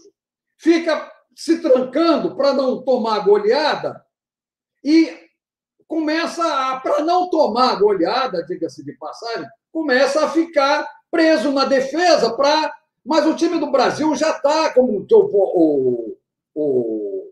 fica 0.57 1.11
se 1.35 1.61
trancando 1.61 2.35
para 2.35 2.53
não 2.53 2.81
tomar 2.81 3.19
goleada 3.19 4.03
e 4.83 5.13
começa 5.87 6.79
para 6.81 7.03
não 7.03 7.29
tomar 7.29 7.75
goleada, 7.75 8.43
diga-se 8.45 8.83
de 8.83 8.93
passagem, 8.93 9.47
começa 9.71 10.25
a 10.25 10.29
ficar 10.29 10.87
preso 11.11 11.51
na 11.51 11.65
defesa 11.65 12.35
para 12.35 12.73
mas 13.05 13.23
o 13.27 13.35
time 13.35 13.59
do 13.59 13.69
Brasil 13.69 14.15
já 14.15 14.31
está, 14.31 14.73
como 14.73 15.05
o, 15.07 15.07
o, 15.11 16.17
o, 16.55 17.31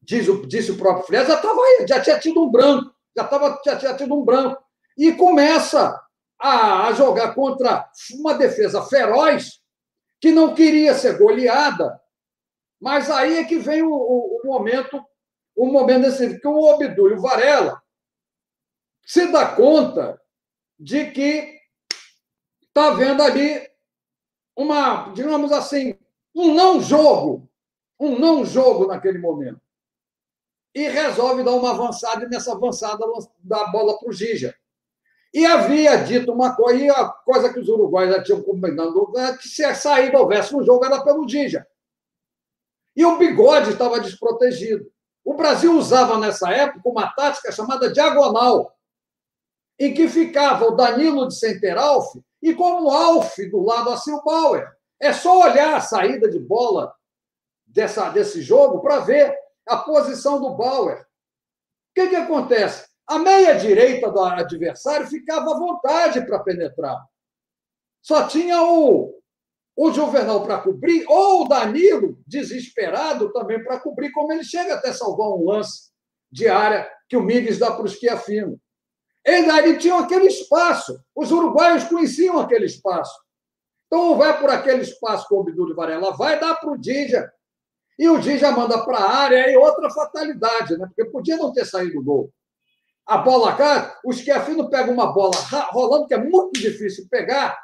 diz, 0.00 0.26
o, 0.26 0.46
disse 0.46 0.70
o 0.70 0.78
próprio 0.78 1.04
Fred, 1.04 1.28
já, 1.28 1.36
tava, 1.36 1.60
já 1.86 2.00
tinha 2.00 2.18
tido 2.18 2.42
um 2.42 2.50
branco 2.50 2.90
já, 3.16 3.24
tava, 3.24 3.60
já 3.64 3.76
tinha 3.76 3.94
tido 3.94 4.14
um 4.14 4.24
branco. 4.24 4.62
E 4.96 5.12
começa 5.12 5.98
a, 6.38 6.88
a 6.88 6.92
jogar 6.92 7.34
contra 7.34 7.88
uma 8.14 8.34
defesa 8.34 8.82
feroz 8.82 9.60
que 10.20 10.30
não 10.30 10.54
queria 10.54 10.94
ser 10.94 11.18
goleada. 11.18 12.00
Mas 12.80 13.10
aí 13.10 13.38
é 13.38 13.44
que 13.44 13.58
vem 13.58 13.82
o, 13.82 13.92
o, 13.92 14.40
o 14.42 14.46
momento, 14.46 15.04
o 15.54 15.66
momento 15.66 16.02
decisivo, 16.04 16.40
que 16.40 16.48
o 16.48 16.62
Obdúlio 16.62 17.20
Varela 17.20 17.80
se 19.04 19.30
dá 19.30 19.54
conta 19.54 20.20
de 20.78 21.10
que 21.10 21.58
está 22.62 22.90
vendo 22.92 23.22
ali 23.22 23.68
uma, 24.56 25.12
digamos 25.12 25.52
assim, 25.52 25.98
um 26.34 26.54
não 26.54 26.80
jogo, 26.80 27.48
um 27.98 28.18
não 28.18 28.44
jogo 28.44 28.86
naquele 28.86 29.18
momento. 29.18 29.60
e 30.74 30.88
resolve 30.88 31.42
dar 31.42 31.52
uma 31.52 31.70
avançada, 31.70 32.24
e 32.24 32.28
nessa 32.28 32.52
avançada 32.52 33.04
dá 33.38 33.62
a 33.62 33.70
bola 33.70 33.98
para 33.98 34.08
o 34.08 34.12
Gija. 34.12 34.54
E 35.34 35.44
havia 35.44 35.96
dito 35.96 36.32
uma 36.32 36.54
coisa, 36.56 36.84
e 36.84 36.90
a 36.90 37.08
coisa 37.08 37.52
que 37.52 37.60
os 37.60 37.68
uruguaios 37.68 38.14
já 38.14 38.22
tinham 38.22 38.42
combinado, 38.42 39.12
é 39.16 39.36
que 39.36 39.48
se 39.48 39.64
a 39.64 39.74
saída 39.74 40.18
houvesse 40.18 40.52
no 40.52 40.64
jogo 40.64 40.84
era 40.84 41.02
pelo 41.02 41.28
Gija. 41.28 41.66
E 43.00 43.04
o 43.06 43.16
bigode 43.16 43.70
estava 43.70 43.98
desprotegido. 43.98 44.92
O 45.24 45.32
Brasil 45.32 45.74
usava 45.74 46.18
nessa 46.18 46.50
época 46.50 46.86
uma 46.86 47.10
tática 47.10 47.50
chamada 47.50 47.90
diagonal, 47.90 48.76
em 49.78 49.94
que 49.94 50.06
ficava 50.06 50.66
o 50.66 50.76
Danilo 50.76 51.26
de 51.26 51.34
Centeralf 51.34 52.14
e 52.42 52.54
como 52.54 52.90
Alf 52.90 53.38
do 53.50 53.64
lado 53.64 53.88
assim 53.88 54.12
o 54.12 54.22
Bauer. 54.22 54.70
É 55.00 55.14
só 55.14 55.40
olhar 55.40 55.74
a 55.74 55.80
saída 55.80 56.28
de 56.28 56.38
bola 56.38 56.94
dessa, 57.66 58.10
desse 58.10 58.42
jogo 58.42 58.80
para 58.80 58.98
ver 58.98 59.34
a 59.66 59.78
posição 59.78 60.38
do 60.38 60.54
Bauer. 60.54 61.00
O 61.00 61.04
que, 61.94 62.08
que 62.08 62.16
acontece? 62.16 62.86
A 63.06 63.18
meia-direita 63.18 64.10
do 64.10 64.20
adversário 64.20 65.06
ficava 65.06 65.52
à 65.52 65.58
vontade 65.58 66.20
para 66.26 66.40
penetrar. 66.40 67.02
Só 68.02 68.26
tinha 68.26 68.62
o, 68.62 69.19
o 69.82 69.90
Juvenal 69.90 70.42
para 70.44 70.58
cobrir, 70.58 71.06
ou 71.08 71.42
o 71.42 71.48
Danilo, 71.48 72.18
desesperado 72.26 73.32
também 73.32 73.64
para 73.64 73.80
cobrir, 73.80 74.12
como 74.12 74.30
ele 74.30 74.44
chega 74.44 74.74
até 74.74 74.92
salvar 74.92 75.28
um 75.28 75.46
lance 75.46 75.90
de 76.30 76.48
área 76.48 76.86
que 77.08 77.16
o 77.16 77.22
Miguel 77.22 77.58
dá 77.58 77.70
para 77.70 77.86
o 77.86 77.88
Schiafino. 77.88 78.60
Ele, 79.24 79.50
ele 79.50 79.78
tinha 79.78 79.98
aquele 79.98 80.26
espaço. 80.26 81.02
Os 81.16 81.32
uruguaios 81.32 81.84
conheciam 81.84 82.38
aquele 82.38 82.66
espaço. 82.66 83.18
Então, 83.86 84.18
vai 84.18 84.38
por 84.38 84.50
aquele 84.50 84.82
espaço 84.82 85.26
com 85.30 85.36
o 85.36 85.44
Bidu 85.44 85.74
Varela, 85.74 86.14
vai 86.14 86.38
dar 86.38 86.56
para 86.56 86.72
o 86.72 86.78
Dija. 86.78 87.32
E 87.98 88.06
o 88.06 88.18
Dija 88.18 88.52
manda 88.52 88.84
para 88.84 88.98
a 88.98 89.16
área, 89.16 89.50
e 89.50 89.56
outra 89.56 89.88
fatalidade, 89.88 90.76
né? 90.76 90.88
porque 90.88 91.10
podia 91.10 91.38
não 91.38 91.54
ter 91.54 91.64
saído 91.64 92.00
o 92.00 92.04
gol. 92.04 92.30
A 93.06 93.16
bola 93.16 93.56
cá, 93.56 93.98
o 94.04 94.12
Schiafino 94.12 94.68
pega 94.68 94.92
uma 94.92 95.10
bola 95.10 95.34
rolando, 95.70 96.06
que 96.06 96.12
é 96.12 96.18
muito 96.18 96.60
difícil 96.60 97.06
pegar, 97.10 97.58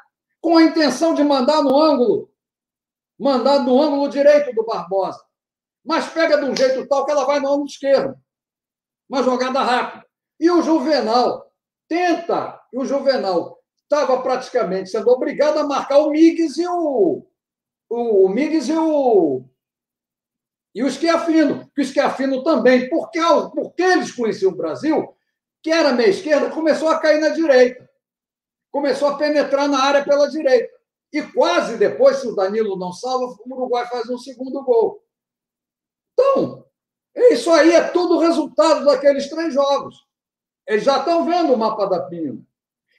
com 0.47 0.55
a 0.55 0.63
intenção 0.63 1.13
de 1.13 1.25
mandar 1.25 1.61
no 1.61 1.77
ângulo, 1.77 2.31
mandar 3.19 3.59
no 3.59 3.81
ângulo 3.81 4.07
direito 4.07 4.55
do 4.55 4.63
Barbosa. 4.63 5.21
Mas 5.83 6.07
pega 6.07 6.37
de 6.37 6.45
um 6.45 6.55
jeito 6.55 6.87
tal 6.87 7.05
que 7.05 7.11
ela 7.11 7.25
vai 7.25 7.41
no 7.41 7.49
ângulo 7.49 7.65
esquerdo. 7.65 8.17
Uma 9.09 9.23
jogada 9.23 9.61
rápida. 9.61 10.05
E 10.39 10.49
o 10.49 10.61
Juvenal 10.61 11.51
tenta, 11.85 12.61
e 12.71 12.79
o 12.79 12.85
Juvenal 12.85 13.61
estava 13.83 14.21
praticamente 14.21 14.89
sendo 14.89 15.09
obrigado 15.09 15.57
a 15.57 15.67
marcar 15.67 15.97
o 15.97 16.11
Migues 16.11 16.57
e 16.57 16.65
o. 16.65 17.27
O, 17.89 18.25
o 18.25 18.29
Migues 18.29 18.69
e 18.69 18.77
o. 18.77 19.43
E 20.73 20.81
o 20.81 20.89
Schiafino, 20.89 21.69
que 21.75 21.81
o 21.81 21.85
Schiafino 21.85 22.41
também, 22.41 22.87
porque, 22.87 23.19
porque 23.53 23.83
eles 23.83 24.13
conheciam 24.13 24.53
o 24.53 24.55
Brasil, 24.55 25.13
que 25.61 25.71
era 25.71 25.91
meia 25.91 26.07
esquerda, 26.07 26.49
começou 26.51 26.87
a 26.87 26.99
cair 27.01 27.19
na 27.19 27.29
direita. 27.29 27.86
Começou 28.71 29.09
a 29.09 29.17
penetrar 29.17 29.67
na 29.67 29.79
área 29.79 30.03
pela 30.03 30.29
direita. 30.29 30.77
E 31.11 31.21
quase 31.21 31.77
depois, 31.77 32.17
se 32.17 32.27
o 32.27 32.35
Danilo 32.35 32.77
não 32.77 32.91
salva, 32.91 33.35
o 33.39 33.53
Uruguai 33.53 33.87
faz 33.87 34.09
um 34.09 34.17
segundo 34.17 34.63
gol. 34.63 35.01
Então, 36.13 36.65
isso 37.15 37.51
aí 37.51 37.71
é 37.71 37.89
tudo 37.89 38.19
resultado 38.19 38.85
daqueles 38.85 39.29
três 39.29 39.53
jogos. 39.53 40.05
Eles 40.67 40.83
já 40.83 40.99
estão 40.99 41.25
vendo 41.25 41.53
o 41.53 41.57
mapa 41.57 41.85
da 41.87 42.01
Pina. 42.01 42.39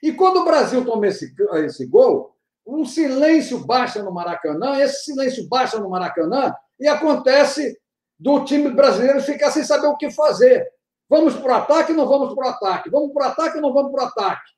E 0.01 0.11
quando 0.11 0.37
o 0.37 0.45
Brasil 0.45 0.83
toma 0.85 1.07
esse, 1.07 1.33
esse 1.65 1.85
gol, 1.85 2.35
um 2.65 2.85
silêncio 2.85 3.59
baixa 3.59 4.01
no 4.01 4.11
Maracanã, 4.11 4.79
esse 4.79 5.05
silêncio 5.05 5.47
baixa 5.47 5.79
no 5.79 5.89
Maracanã, 5.89 6.55
e 6.79 6.87
acontece 6.87 7.79
do 8.17 8.43
time 8.43 8.69
brasileiro 8.69 9.21
ficar 9.21 9.51
sem 9.51 9.63
saber 9.63 9.87
o 9.87 9.97
que 9.97 10.11
fazer. 10.11 10.67
Vamos 11.09 11.35
para 11.35 11.53
o 11.53 11.55
ataque, 11.55 11.93
não 11.93 12.07
vamos 12.07 12.33
para 12.33 12.47
o 12.47 12.49
ataque. 12.49 12.89
Vamos 12.89 13.13
para 13.13 13.27
o 13.27 13.31
ataque, 13.31 13.61
não 13.61 13.73
vamos 13.73 13.91
para 13.91 14.03
o 14.03 14.07
ataque. 14.07 14.51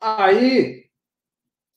Aí 0.00 0.84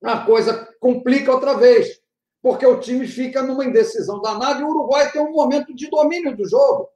a 0.03 0.25
coisa 0.25 0.67
complica 0.79 1.31
outra 1.31 1.55
vez, 1.55 1.99
porque 2.41 2.65
o 2.65 2.79
time 2.79 3.07
fica 3.07 3.41
numa 3.43 3.65
indecisão 3.65 4.21
danada 4.21 4.59
e 4.59 4.63
o 4.63 4.69
Uruguai 4.69 5.11
tem 5.11 5.21
um 5.21 5.31
momento 5.31 5.75
de 5.75 5.89
domínio 5.89 6.35
do 6.35 6.47
jogo. 6.47 6.89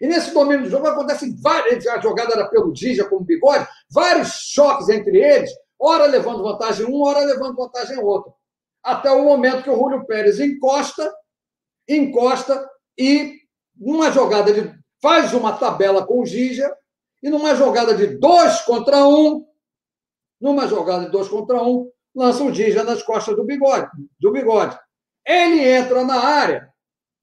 E 0.00 0.06
nesse 0.06 0.32
domínio 0.32 0.64
do 0.64 0.70
jogo 0.70 0.86
acontecem 0.86 1.34
várias. 1.40 1.86
A 1.86 2.00
jogada 2.00 2.34
era 2.34 2.48
pelo 2.48 2.72
Dija 2.72 3.08
como 3.08 3.24
bigode, 3.24 3.66
vários 3.90 4.28
choques 4.28 4.88
entre 4.88 5.18
eles, 5.18 5.50
hora 5.78 6.06
levando 6.06 6.42
vantagem 6.42 6.86
um, 6.86 7.02
hora 7.02 7.20
levando 7.20 7.56
vantagem 7.56 7.98
outro. 7.98 8.32
Até 8.82 9.10
o 9.10 9.24
momento 9.24 9.62
que 9.62 9.70
o 9.70 9.74
Rúlio 9.74 10.06
Pérez 10.06 10.38
encosta, 10.38 11.12
encosta 11.88 12.68
e 12.96 13.38
numa 13.76 14.10
jogada 14.10 14.52
de. 14.52 14.72
faz 15.00 15.32
uma 15.32 15.52
tabela 15.52 16.06
com 16.06 16.20
o 16.20 16.26
Gija, 16.26 16.72
e 17.22 17.28
numa 17.28 17.54
jogada 17.54 17.94
de 17.94 18.06
dois 18.18 18.60
contra 18.62 19.06
um, 19.06 19.44
numa 20.40 20.66
jogada 20.66 21.06
de 21.06 21.10
dois 21.10 21.28
contra 21.28 21.62
um, 21.62 21.90
lança 22.14 22.42
o 22.42 22.52
Dija 22.52 22.84
nas 22.84 23.02
costas 23.02 23.36
do 23.36 23.44
bigode, 23.44 23.90
do 24.18 24.32
bigode. 24.32 24.78
Ele 25.26 25.68
entra 25.68 26.04
na 26.04 26.18
área. 26.18 26.72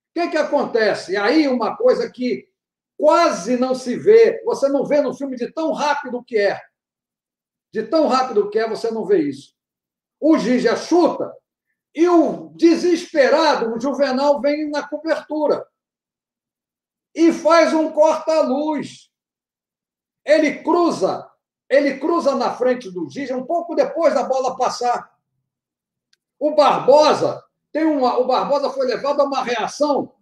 O 0.10 0.22
que, 0.22 0.30
que 0.30 0.38
acontece? 0.38 1.14
E 1.14 1.18
aí 1.18 1.48
uma 1.48 1.76
coisa 1.76 2.10
que 2.10 2.48
quase 2.98 3.58
não 3.58 3.76
se 3.76 3.98
vê, 3.98 4.42
você 4.46 4.70
não 4.70 4.86
vê 4.86 5.02
no 5.02 5.14
filme 5.14 5.36
de 5.36 5.52
tão 5.52 5.72
rápido 5.74 6.24
que 6.24 6.38
é. 6.38 6.62
De 7.74 7.84
tão 7.84 8.08
rápido 8.08 8.50
que 8.50 8.58
é, 8.58 8.70
você 8.70 8.90
não 8.92 9.06
vê 9.06 9.20
isso. 9.20 9.54
O 10.20 10.38
Gija 10.38 10.76
chuta 10.76 11.34
e 11.94 12.08
o 12.08 12.50
desesperado, 12.56 13.74
o 13.74 13.80
Juvenal, 13.80 14.40
vem 14.42 14.70
na 14.70 14.88
cobertura 14.88 15.66
e 17.14 17.32
faz 17.32 17.74
um 17.74 17.92
corta-luz. 17.92 19.10
Ele 20.26 20.62
cruza, 20.62 21.30
ele 21.70 22.00
cruza 22.00 22.36
na 22.36 22.54
frente 22.54 22.92
do 22.92 23.10
Gija 23.10 23.36
um 23.36 23.46
pouco 23.46 23.76
depois 23.76 24.14
da 24.14 24.24
bola 24.24 24.56
passar. 24.58 25.14
O 26.40 26.54
Barbosa 26.54 27.44
tem 27.72 27.84
uma, 27.86 28.18
o 28.18 28.26
Barbosa 28.26 28.70
foi 28.70 28.86
levado 28.86 29.22
a 29.22 29.26
uma 29.26 29.44
reação, 29.44 30.14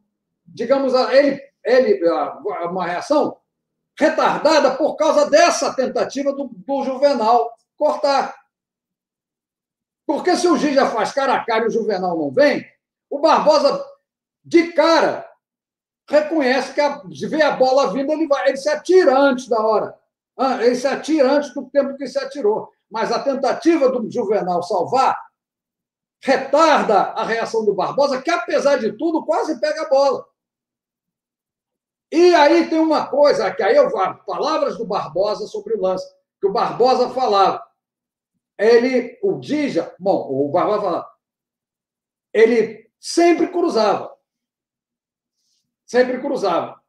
digamos, 0.45 0.93
ele 1.11 1.41
ele, 1.63 2.01
uma 2.69 2.85
reação 2.85 3.37
retardada 3.97 4.75
por 4.75 4.95
causa 4.95 5.29
dessa 5.29 5.73
tentativa 5.73 6.33
do, 6.33 6.49
do 6.51 6.83
Juvenal 6.83 7.53
cortar. 7.77 8.35
Porque 10.05 10.35
se 10.35 10.47
o 10.47 10.57
Gija 10.57 10.85
faz 10.87 11.13
cara 11.13 11.35
a 11.35 11.45
cara 11.45 11.63
e 11.63 11.67
o 11.67 11.71
Juvenal 11.71 12.17
não 12.17 12.29
vem, 12.29 12.65
o 13.09 13.19
Barbosa, 13.19 13.85
de 14.43 14.73
cara, 14.73 15.29
reconhece 16.09 16.73
que 16.73 16.81
a, 16.81 17.01
vê 17.29 17.41
a 17.41 17.51
bola 17.51 17.93
vindo, 17.93 18.11
ele, 18.11 18.27
vai, 18.27 18.49
ele 18.49 18.57
se 18.57 18.69
atira 18.69 19.17
antes 19.17 19.47
da 19.47 19.61
hora. 19.61 19.97
Ah, 20.37 20.63
ele 20.63 20.75
se 20.75 20.87
atira 20.87 21.31
antes 21.31 21.53
do 21.53 21.69
tempo 21.69 21.95
que 21.97 22.07
se 22.07 22.17
atirou. 22.17 22.71
Mas 22.89 23.11
a 23.11 23.23
tentativa 23.23 23.89
do 23.89 24.09
Juvenal 24.09 24.61
salvar 24.63 25.17
retarda 26.21 27.11
a 27.13 27.23
reação 27.23 27.65
do 27.65 27.73
Barbosa, 27.73 28.21
que, 28.21 28.31
apesar 28.31 28.77
de 28.77 28.93
tudo, 28.93 29.25
quase 29.25 29.59
pega 29.59 29.83
a 29.83 29.89
bola. 29.89 30.25
E 32.11 32.33
aí 32.35 32.69
tem 32.69 32.79
uma 32.79 33.07
coisa, 33.07 33.53
que 33.53 33.63
aí 33.63 33.75
eu 33.75 33.91
palavras 33.91 34.77
do 34.77 34.85
Barbosa 34.85 35.47
sobre 35.47 35.75
o 35.75 35.81
lance, 35.81 36.07
que 36.39 36.47
o 36.47 36.51
Barbosa 36.51 37.09
falava. 37.09 37.61
Ele, 38.57 39.17
o 39.21 39.39
Dija, 39.39 39.93
bom, 39.99 40.29
o 40.29 40.49
Barbosa 40.49 40.81
falava, 40.81 41.13
ele 42.31 42.89
sempre 42.99 43.47
cruzava. 43.47 44.15
Sempre 45.85 46.21
cruzava. 46.21 46.81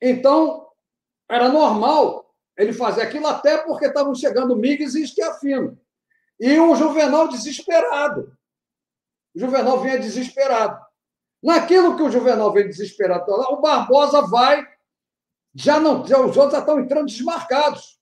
Então, 0.00 0.68
era 1.28 1.48
normal 1.48 2.29
ele 2.60 2.74
fazer 2.74 3.02
aquilo, 3.02 3.26
até 3.26 3.56
porque 3.58 3.86
estavam 3.86 4.14
chegando 4.14 4.54
Migues 4.54 4.94
e 4.94 5.02
Esquiafino. 5.02 5.80
E 6.38 6.58
o 6.58 6.74
Juvenal 6.76 7.26
desesperado. 7.26 8.36
O 9.34 9.40
Juvenal 9.40 9.80
vinha 9.80 9.98
desesperado. 9.98 10.78
Naquilo 11.42 11.96
que 11.96 12.02
o 12.02 12.10
Juvenal 12.10 12.52
vem 12.52 12.66
desesperado, 12.66 13.32
o 13.32 13.62
Barbosa 13.62 14.20
vai, 14.22 14.66
já 15.54 15.80
não, 15.80 16.06
já, 16.06 16.18
os 16.18 16.36
outros 16.36 16.52
já 16.52 16.58
estão 16.58 16.78
entrando 16.78 17.06
desmarcados. 17.06 17.98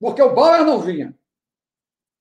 Porque 0.00 0.20
o 0.20 0.34
Bauer 0.34 0.64
não 0.64 0.80
vinha. 0.80 1.16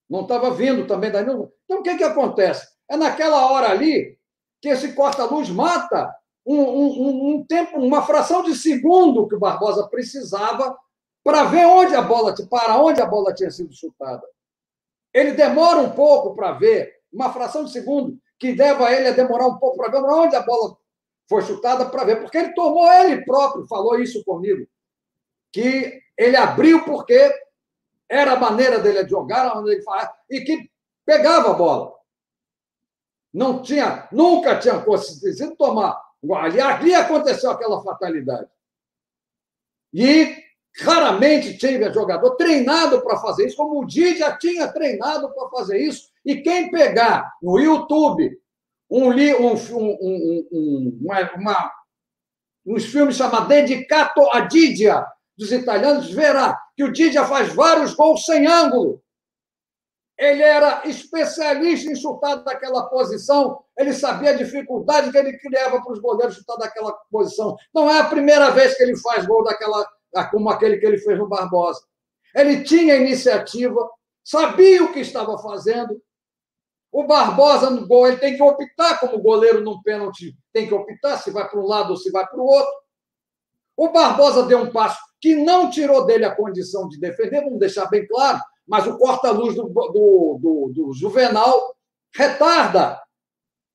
Não 0.08 0.22
estava 0.22 0.52
vindo 0.52 0.86
também 0.86 1.10
Danilo. 1.10 1.52
Então 1.66 1.80
o 1.80 1.84
que, 1.84 1.98
que 1.98 2.04
acontece? 2.04 2.68
É 2.88 2.96
naquela 2.96 3.52
hora 3.52 3.72
ali 3.72 4.20
que 4.62 4.70
esse 4.70 4.94
corta-luz 4.94 5.50
mata 5.50 6.14
um, 6.46 6.62
um, 6.62 7.36
um, 7.36 7.46
tempo, 7.46 7.80
uma 7.80 8.04
fração 8.04 8.44
de 8.44 8.56
segundo 8.56 9.28
que 9.28 9.36
o 9.36 9.40
Barbosa 9.40 9.88
precisava 9.88 10.78
para 11.24 11.44
ver 11.46 11.66
onde 11.66 11.96
a 11.96 12.02
bola, 12.02 12.34
para 12.50 12.78
onde 12.78 13.02
a 13.02 13.06
bola 13.06 13.34
tinha 13.34 13.52
sido 13.52 13.74
chutada. 13.74 14.26
Ele 15.14 15.34
demora 15.34 15.80
um 15.80 15.92
pouco 15.92 16.36
para 16.36 16.54
ver, 16.54 17.02
uma 17.12 17.32
fração 17.32 17.66
de 17.66 17.72
segundo, 17.72 18.18
que 18.40 18.54
leva 18.54 18.92
ele 18.92 19.10
a 19.10 19.12
demorar 19.12 19.48
um 19.48 19.58
pouco 19.58 19.78
para 19.78 19.92
ver 19.92 20.00
onde 20.00 20.36
a 20.36 20.42
bola 20.42 20.78
foi 21.30 21.42
chutada 21.44 21.90
para 21.90 22.04
ver, 22.04 22.22
porque 22.22 22.38
ele 22.38 22.54
tomou 22.54 22.92
ele 22.92 23.24
próprio, 23.24 23.68
falou 23.68 24.00
isso 24.00 24.24
comigo, 24.24 24.68
que 25.52 26.02
ele 26.18 26.36
abriu 26.36 26.84
porque 26.86 27.34
era 28.10 28.34
a 28.34 28.40
maneira 28.40 28.80
dele 28.80 29.08
jogar, 29.08 29.46
a 29.46 29.56
maneira 29.56 29.78
dele 29.78 29.84
falar, 29.84 30.14
e 30.30 30.42
que 30.42 30.70
pegava 31.06 31.52
a 31.52 31.54
bola. 31.54 31.94
Não 33.34 33.62
tinha, 33.62 34.10
nunca 34.12 34.60
tinha 34.60 34.82
conseguido 34.82 35.56
tomar 35.56 36.02
Ali, 36.36 36.62
ali 36.62 36.94
aconteceu 36.94 37.50
aquela 37.50 37.82
fatalidade. 37.82 38.48
E 39.94 40.41
raramente 40.80 41.58
tinha 41.58 41.92
jogador 41.92 42.36
treinado 42.36 43.02
para 43.02 43.18
fazer 43.18 43.48
isso, 43.48 43.58
como 43.58 43.82
o 43.82 43.86
Didi 43.86 44.20
já 44.20 44.38
tinha 44.38 44.68
treinado 44.68 45.34
para 45.34 45.50
fazer 45.50 45.78
isso. 45.80 46.10
E 46.26 46.38
quem 46.38 46.72
pegar 46.72 47.34
no 47.42 47.60
YouTube 47.60 48.40
um, 48.90 49.10
um, 49.10 49.54
um, 49.54 50.48
um 50.52 51.00
uma, 51.02 51.32
uma, 51.36 51.72
uns 52.66 52.86
filmes 52.86 53.16
chamados 53.16 53.48
Dedicato 53.48 54.22
a 54.32 54.42
Didia, 54.42 55.06
dos 55.38 55.52
italianos, 55.52 56.12
verá 56.12 56.60
que 56.76 56.84
o 56.84 56.92
Didia 56.92 57.26
faz 57.26 57.54
vários 57.54 57.94
gols 57.96 58.26
sem 58.26 58.46
ângulo. 58.46 59.02
Ele 60.18 60.44
era 60.44 60.88
especialista 60.88 61.90
em 61.90 61.96
chutar 61.96 62.36
daquela 62.44 62.88
posição, 62.88 63.64
ele 63.76 63.92
sabia 63.92 64.32
a 64.32 64.38
dificuldade 64.38 65.12
que 65.12 65.18
ele 65.18 65.38
criava 65.40 65.82
para 65.82 65.94
os 65.94 66.00
goleiros 66.00 66.36
chutar 66.36 66.58
daquela 66.58 66.94
posição. 67.10 67.56
Não 67.74 67.90
é 67.90 68.00
a 68.00 68.06
primeira 68.06 68.52
vez 68.52 68.78
que 68.78 68.84
ele 68.84 68.96
faz 68.98 69.26
gol 69.26 69.44
daquela, 69.44 69.84
como 70.30 70.50
aquele 70.50 70.78
que 70.78 70.86
ele 70.86 70.98
fez 70.98 71.18
no 71.18 71.28
Barbosa. 71.28 71.82
Ele 72.36 72.64
tinha 72.64 72.96
iniciativa, 72.96 73.90
sabia 74.24 74.84
o 74.84 74.92
que 74.92 75.00
estava 75.00 75.38
fazendo. 75.38 76.02
O 76.92 77.06
Barbosa 77.06 77.70
no 77.70 77.88
gol, 77.88 78.08
ele 78.08 78.18
tem 78.18 78.36
que 78.36 78.44
optar 78.44 79.00
como 79.00 79.22
goleiro 79.22 79.62
num 79.62 79.82
pênalti, 79.82 80.36
tem 80.52 80.68
que 80.68 80.74
optar 80.74 81.18
se 81.18 81.32
vai 81.32 81.48
para 81.50 81.60
um 81.60 81.66
lado 81.66 81.92
ou 81.92 81.98
se 81.98 82.12
vai 82.12 82.28
para 82.28 82.40
o 82.40 82.46
outro. 82.46 82.74
O 83.78 83.90
Barbosa 83.90 84.44
deu 84.44 84.60
um 84.60 84.72
passo 84.72 85.00
que 85.20 85.36
não 85.36 85.70
tirou 85.70 86.06
dele 86.06 86.26
a 86.26 86.36
condição 86.36 86.88
de 86.90 87.00
defender, 87.00 87.44
vamos 87.44 87.60
deixar 87.60 87.86
bem 87.88 88.06
claro, 88.08 88.42
mas 88.68 88.86
o 88.88 88.98
corta-luz 88.98 89.56
do, 89.56 89.64
do, 89.70 90.40
do, 90.40 90.72
do 90.74 90.94
Juvenal 90.94 91.76
retarda 92.14 93.02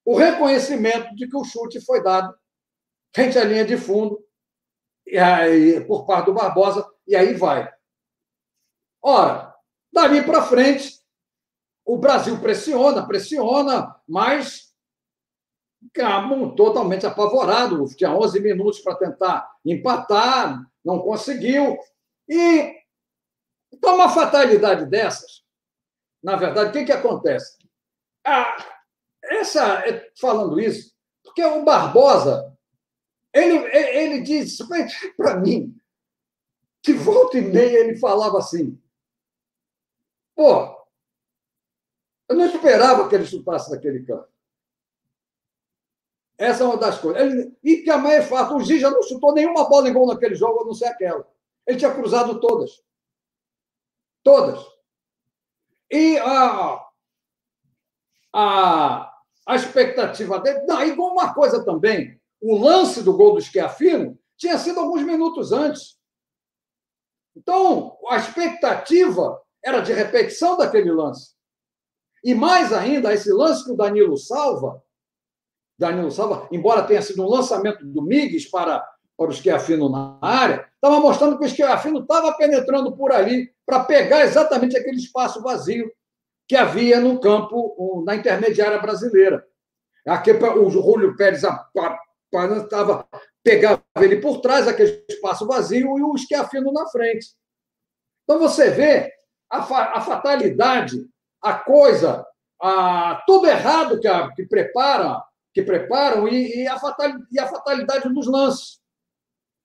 o 0.05 0.17
reconhecimento 0.17 1.15
de 1.15 1.27
que 1.27 1.37
o 1.37 1.45
chute 1.45 1.81
foi 1.81 2.03
dado 2.03 2.35
frente 3.15 3.39
à 3.39 3.45
linha 3.45 3.65
de 3.65 3.77
fundo 3.77 4.26
por 5.87 6.07
parte 6.07 6.27
do 6.27 6.35
Barbosa, 6.35 6.87
e 7.07 7.15
aí 7.15 7.35
vai. 7.35 7.73
Ora, 9.03 9.55
dali 9.93 10.23
para 10.23 10.43
frente, 10.43 11.01
o 11.85 11.97
Brasil 11.97 12.41
pressiona, 12.41 13.07
pressiona, 13.07 13.95
mas 14.09 14.75
totalmente 16.57 17.07
apavorado. 17.07 17.85
Tinha 17.95 18.11
11 18.11 18.41
minutos 18.41 18.81
para 18.81 18.97
tentar 18.97 19.49
empatar, 19.65 20.61
não 20.85 20.99
conseguiu. 20.99 21.79
E 22.29 22.75
então, 23.73 23.97
uma 23.97 24.09
fatalidade 24.09 24.87
dessas, 24.87 25.43
na 26.23 26.35
verdade, 26.37 26.71
o 26.71 26.73
que, 26.73 26.85
que 26.87 26.93
acontece? 26.93 27.59
Ah, 28.25 28.57
essa, 29.23 29.83
falando 30.19 30.59
isso, 30.59 30.93
porque 31.23 31.45
o 31.45 31.65
Barbosa, 31.65 32.56
ele, 33.37 33.57
ele 33.77 34.21
disse 34.23 34.65
para 35.17 35.37
mim, 35.39 35.79
que 36.83 36.93
volta 36.93 37.37
e 37.37 37.43
meia 37.43 37.81
ele 37.81 37.97
falava 37.97 38.39
assim, 38.39 38.81
pô, 40.35 40.75
eu 42.29 42.37
não 42.37 42.47
esperava 42.47 43.09
que 43.09 43.15
ele 43.15 43.27
chutasse 43.27 43.71
daquele 43.71 44.05
canto. 44.05 44.29
Essa 46.39 46.65
é 46.65 46.67
uma 46.67 46.77
das 46.77 46.99
coisas. 46.99 47.23
Ele, 47.23 47.57
e 47.63 47.79
que 47.79 47.91
a 47.91 47.99
mãe 47.99 48.17
é 48.17 48.23
fato, 48.23 48.57
o 48.57 48.61
Giz 48.63 48.81
já 48.81 48.91
não 48.91 49.03
chutou 49.03 49.33
nenhuma 49.33 49.69
bola 49.69 49.89
em 49.89 49.93
gol 49.93 50.07
naquele 50.07 50.35
jogo, 50.35 50.63
a 50.63 50.65
não 50.65 50.75
ser 50.75 50.87
aquela. 50.87 51.27
Ele 51.67 51.79
tinha 51.79 51.95
cruzado 51.95 52.41
todas. 52.41 52.83
Todas. 54.23 54.65
E 55.91 56.19
a, 56.19 56.87
a, 58.33 59.21
a 59.47 59.57
expectativa 59.57 60.39
dele. 60.41 60.67
Não, 60.67 60.83
igual 60.83 61.13
uma 61.13 61.33
coisa 61.33 61.65
também. 61.65 62.21
O 62.49 62.57
lance 62.57 63.03
do 63.03 63.13
gol 63.13 63.35
do 63.35 63.41
Schiaffino 63.41 64.17
tinha 64.37 64.57
sido 64.57 64.79
alguns 64.79 65.03
minutos 65.03 65.51
antes. 65.51 65.99
Então, 67.37 67.99
a 68.09 68.19
expectativa 68.19 69.43
era 69.65 69.81
de 69.81 69.93
repetição 69.93 70.57
daquele 70.57 70.93
lance. 70.93 71.35
E 72.23 72.37
mais 72.37 72.73
ainda, 72.73 73.13
esse 73.13 73.33
lance 73.33 73.65
que 73.65 73.73
o 73.73 73.77
Danilo 73.77 74.17
salva, 74.17 74.81
Danilo 75.77 76.13
salva, 76.13 76.47
embora 76.53 76.87
tenha 76.87 77.03
sido 77.03 77.25
um 77.25 77.29
lançamento 77.29 77.85
do 77.85 78.01
Migues 78.01 78.49
para 78.49 78.87
para 79.17 79.31
o 79.31 79.33
Schiafino 79.33 79.89
na 79.89 80.19
área, 80.21 80.69
estava 80.75 81.01
mostrando 81.01 81.39
que 81.39 81.47
o 81.47 81.49
Schiafino 81.49 82.01
estava 82.01 82.37
penetrando 82.37 82.95
por 82.95 83.11
ali 83.13 83.51
para 83.65 83.83
pegar 83.83 84.21
exatamente 84.21 84.77
aquele 84.77 84.99
espaço 84.99 85.43
vazio 85.43 85.91
que 86.47 86.55
havia 86.55 87.01
no 87.01 87.19
campo, 87.19 88.05
na 88.05 88.15
intermediária 88.15 88.79
brasileira. 88.79 89.43
Aqui, 90.07 90.31
o 90.33 90.71
Júlio 90.71 91.17
Pérez 91.17 91.43
estava 92.33 93.09
pegava 93.47 93.81
ele 93.99 94.21
por 94.21 94.41
trás, 94.41 94.67
aquele 94.67 95.05
espaço 95.09 95.47
vazio, 95.47 95.97
e 95.97 96.03
o 96.03 96.17
Schiafino 96.19 96.73
na 96.73 96.89
frente. 96.89 97.29
Então 98.25 98.41
você 98.41 98.71
vê 98.71 99.13
a, 99.49 99.63
fa 99.63 99.93
a 99.93 100.01
fatalidade, 100.01 101.09
a 101.41 101.55
coisa, 101.55 102.27
a, 102.61 103.23
tudo 103.25 103.47
errado 103.47 104.01
que, 104.01 104.09
a, 104.09 104.33
que, 104.33 104.45
prepara, 104.47 105.23
que 105.55 105.63
preparam 105.63 106.27
e, 106.27 106.65
e, 106.65 106.67
a 106.67 106.77
e 107.31 107.39
a 107.39 107.47
fatalidade 107.47 108.13
dos 108.13 108.27
lances. 108.27 108.81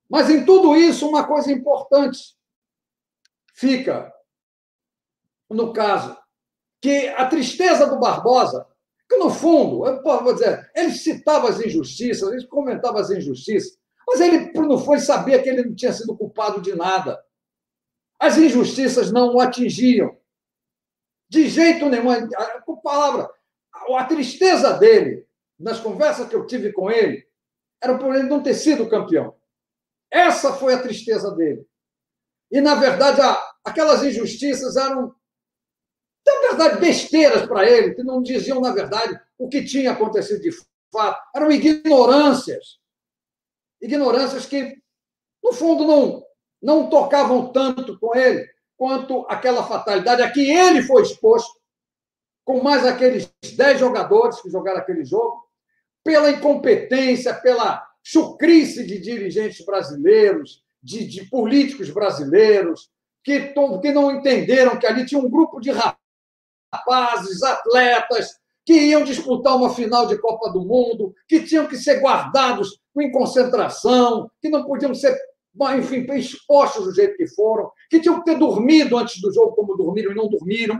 Mas 0.08 0.30
em 0.30 0.46
tudo 0.46 0.76
isso, 0.76 1.10
uma 1.10 1.26
coisa 1.26 1.52
importante 1.52 2.36
fica, 3.56 4.14
no 5.50 5.74
caso, 5.74 6.16
que 6.80 7.08
a 7.10 7.26
tristeza 7.26 7.88
do 7.88 8.00
Barbosa, 8.00 8.68
que 9.12 9.18
no 9.18 9.30
fundo, 9.30 9.86
eu 9.86 10.02
vou 10.02 10.34
dizer, 10.34 10.72
ele 10.74 10.92
citava 10.94 11.50
as 11.50 11.60
injustiças, 11.60 12.32
ele 12.32 12.48
comentava 12.48 13.02
as 13.02 13.10
injustiças, 13.10 13.78
mas 14.08 14.22
ele, 14.22 14.54
no 14.54 14.78
fundo, 14.78 15.02
sabia 15.02 15.44
que 15.44 15.50
ele 15.50 15.66
não 15.66 15.76
tinha 15.76 15.92
sido 15.92 16.16
culpado 16.16 16.62
de 16.62 16.74
nada. 16.74 17.22
As 18.18 18.38
injustiças 18.38 19.12
não 19.12 19.36
o 19.36 19.42
atingiam. 19.42 20.18
De 21.30 21.50
jeito 21.50 21.90
nenhum. 21.90 22.30
Por 22.66 22.82
palavra, 22.82 23.30
a 23.98 24.06
tristeza 24.06 24.74
dele, 24.78 25.28
nas 25.60 25.82
conversas 25.82 26.30
que 26.30 26.36
eu 26.36 26.48
tive 26.48 26.72
com 26.72 26.90
ele, 26.90 27.28
era 27.84 27.98
por 27.98 28.16
ele 28.16 28.30
não 28.30 28.42
ter 28.42 28.54
sido 28.54 28.90
campeão. 28.90 29.36
Essa 30.10 30.54
foi 30.54 30.74
a 30.74 30.82
tristeza 30.82 31.36
dele. 31.36 31.68
E, 32.50 32.62
na 32.62 32.76
verdade, 32.76 33.20
aquelas 33.64 34.04
injustiças 34.04 34.78
eram, 34.78 35.14
na 36.36 36.50
verdade, 36.50 36.80
besteiras 36.80 37.48
para 37.48 37.70
ele, 37.70 37.94
que 37.94 38.04
não 38.04 38.22
diziam, 38.22 38.62
na 38.62 38.72
verdade, 38.72 39.20
o 39.38 39.50
que 39.50 39.64
tinha 39.64 39.92
acontecido 39.92 40.42
de 40.42 40.52
fato. 40.92 41.22
Eram 41.36 41.52
ignorâncias. 41.52 42.80
Ignorâncias 43.82 44.46
que, 44.46 44.78
no 45.44 45.54
fundo, 45.54 45.86
não, 45.86 46.24
não 46.62 46.90
tocavam 46.90 47.52
tanto 47.52 48.00
com 48.00 48.16
ele 48.16 48.48
quanto 48.78 49.26
aquela 49.30 49.64
fatalidade 49.64 50.22
a 50.22 50.32
que 50.32 50.52
ele 50.52 50.84
foi 50.84 51.04
exposto, 51.04 51.60
com 52.44 52.62
mais 52.64 52.86
aqueles 52.86 53.32
dez 53.56 53.80
jogadores 53.80 54.42
que 54.42 54.50
jogaram 54.50 54.80
aquele 54.80 55.06
jogo, 55.06 55.48
pela 56.04 56.32
incompetência, 56.32 57.34
pela 57.34 57.88
chucrice 58.04 58.86
de 58.86 59.00
dirigentes 59.00 59.64
brasileiros, 59.64 60.64
de, 60.82 61.06
de 61.06 61.26
políticos 61.26 61.90
brasileiros, 61.92 62.90
que, 63.24 63.54
que 63.82 63.92
não 63.92 64.12
entenderam 64.12 64.80
que 64.80 64.88
ali 64.88 65.06
tinha 65.06 65.22
um 65.22 65.30
grupo 65.30 65.60
de 65.60 65.70
rapazes, 65.70 66.01
atletas, 67.44 68.40
que 68.66 68.74
iam 68.74 69.04
disputar 69.04 69.56
uma 69.56 69.74
final 69.74 70.06
de 70.06 70.18
Copa 70.20 70.50
do 70.52 70.62
Mundo, 70.62 71.14
que 71.28 71.44
tinham 71.44 71.68
que 71.68 71.78
ser 71.78 72.00
guardados 72.00 72.80
em 72.98 73.12
concentração, 73.12 74.30
que 74.42 74.50
não 74.50 74.64
podiam 74.64 74.94
ser, 74.94 75.18
enfim, 75.78 76.06
expostos 76.14 76.86
do 76.86 76.94
jeito 76.94 77.18
que 77.18 77.28
foram, 77.28 77.72
que 77.90 78.00
tinham 78.00 78.20
que 78.20 78.26
ter 78.26 78.38
dormido 78.38 78.98
antes 78.98 79.20
do 79.20 79.34
jogo, 79.34 79.56
como 79.56 79.76
dormiram 79.76 80.12
e 80.12 80.16
não 80.16 80.30
dormiram, 80.30 80.80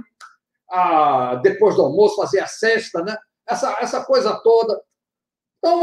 ah, 0.70 1.36
depois 1.44 1.76
do 1.76 1.82
almoço, 1.82 2.16
fazer 2.16 2.40
a 2.40 2.48
cesta, 2.48 3.04
né? 3.04 3.18
essa, 3.52 3.78
essa 3.80 4.06
coisa 4.06 4.40
toda. 4.42 4.82
Então, 5.58 5.82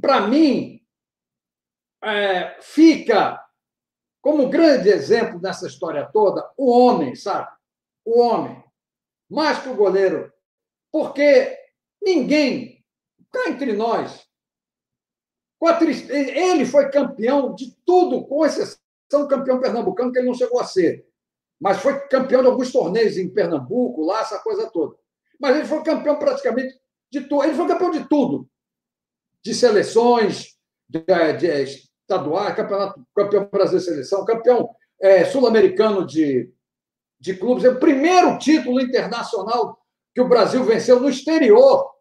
para 0.00 0.20
mim, 0.26 0.80
é, 2.02 2.58
fica 2.60 3.42
como 4.20 4.48
grande 4.48 4.88
exemplo 4.88 5.40
nessa 5.40 5.66
história 5.66 6.08
toda 6.12 6.50
o 6.56 6.70
homem, 6.70 7.14
sabe? 7.14 7.48
O 8.06 8.20
homem. 8.20 8.64
Mais 9.28 9.58
que 9.58 9.68
o 9.68 9.74
goleiro. 9.74 10.32
Porque 10.90 11.54
ninguém, 12.00 12.82
cá 13.30 13.50
entre 13.50 13.74
nós, 13.74 14.26
ele 16.08 16.64
foi 16.64 16.90
campeão 16.90 17.54
de 17.54 17.76
tudo, 17.84 18.24
com 18.26 18.46
exceção 18.46 18.78
campeão 19.28 19.60
pernambucano, 19.60 20.10
que 20.10 20.18
ele 20.18 20.28
não 20.28 20.34
chegou 20.34 20.58
a 20.58 20.64
ser. 20.64 21.06
Mas 21.60 21.78
foi 21.78 21.98
campeão 22.08 22.40
de 22.40 22.48
alguns 22.48 22.72
torneios 22.72 23.18
em 23.18 23.28
Pernambuco, 23.28 24.04
lá, 24.04 24.20
essa 24.20 24.38
coisa 24.38 24.70
toda. 24.70 24.96
Mas 25.38 25.56
ele 25.56 25.66
foi 25.66 25.82
campeão 25.82 26.18
praticamente 26.18 26.78
de 27.10 27.22
tudo. 27.22 27.44
Ele 27.44 27.54
foi 27.54 27.66
campeão 27.66 27.90
de 27.90 28.08
tudo 28.08 28.48
de 29.46 29.54
seleções, 29.54 30.56
de, 30.88 31.04
de 31.38 31.46
estaduais, 31.46 32.56
campeonato, 32.56 33.06
campeão 33.14 33.48
brasileiro 33.48 33.78
de 33.78 33.90
seleção, 33.92 34.24
campeão 34.24 34.68
é, 35.00 35.24
sul-americano 35.24 36.04
de, 36.04 36.52
de 37.18 37.34
clubes. 37.34 37.64
É 37.64 37.70
o 37.70 37.80
primeiro 37.80 38.38
título 38.38 38.80
internacional 38.80 39.78
que 40.14 40.20
o 40.20 40.28
Brasil 40.28 40.64
venceu 40.64 41.00
no 41.00 41.08
exterior 41.08 41.96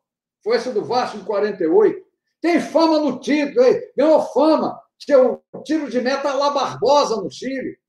foi 0.46 0.58
esse 0.58 0.72
do 0.72 0.86
Vasco 0.86 1.18
em 1.18 1.26
48. 1.26 2.06
Tem 2.40 2.62
fama 2.62 3.00
no 3.00 3.20
tiro, 3.20 3.52
ganhou 3.98 4.22
fama. 4.32 4.80
Tinha 5.00 5.20
o 5.20 5.42
tiro 5.64 5.90
de 5.90 6.00
meta 6.00 6.32
lá 6.34 6.52
Barbosa 6.52 7.20
no 7.20 7.32
Chile. 7.32 7.80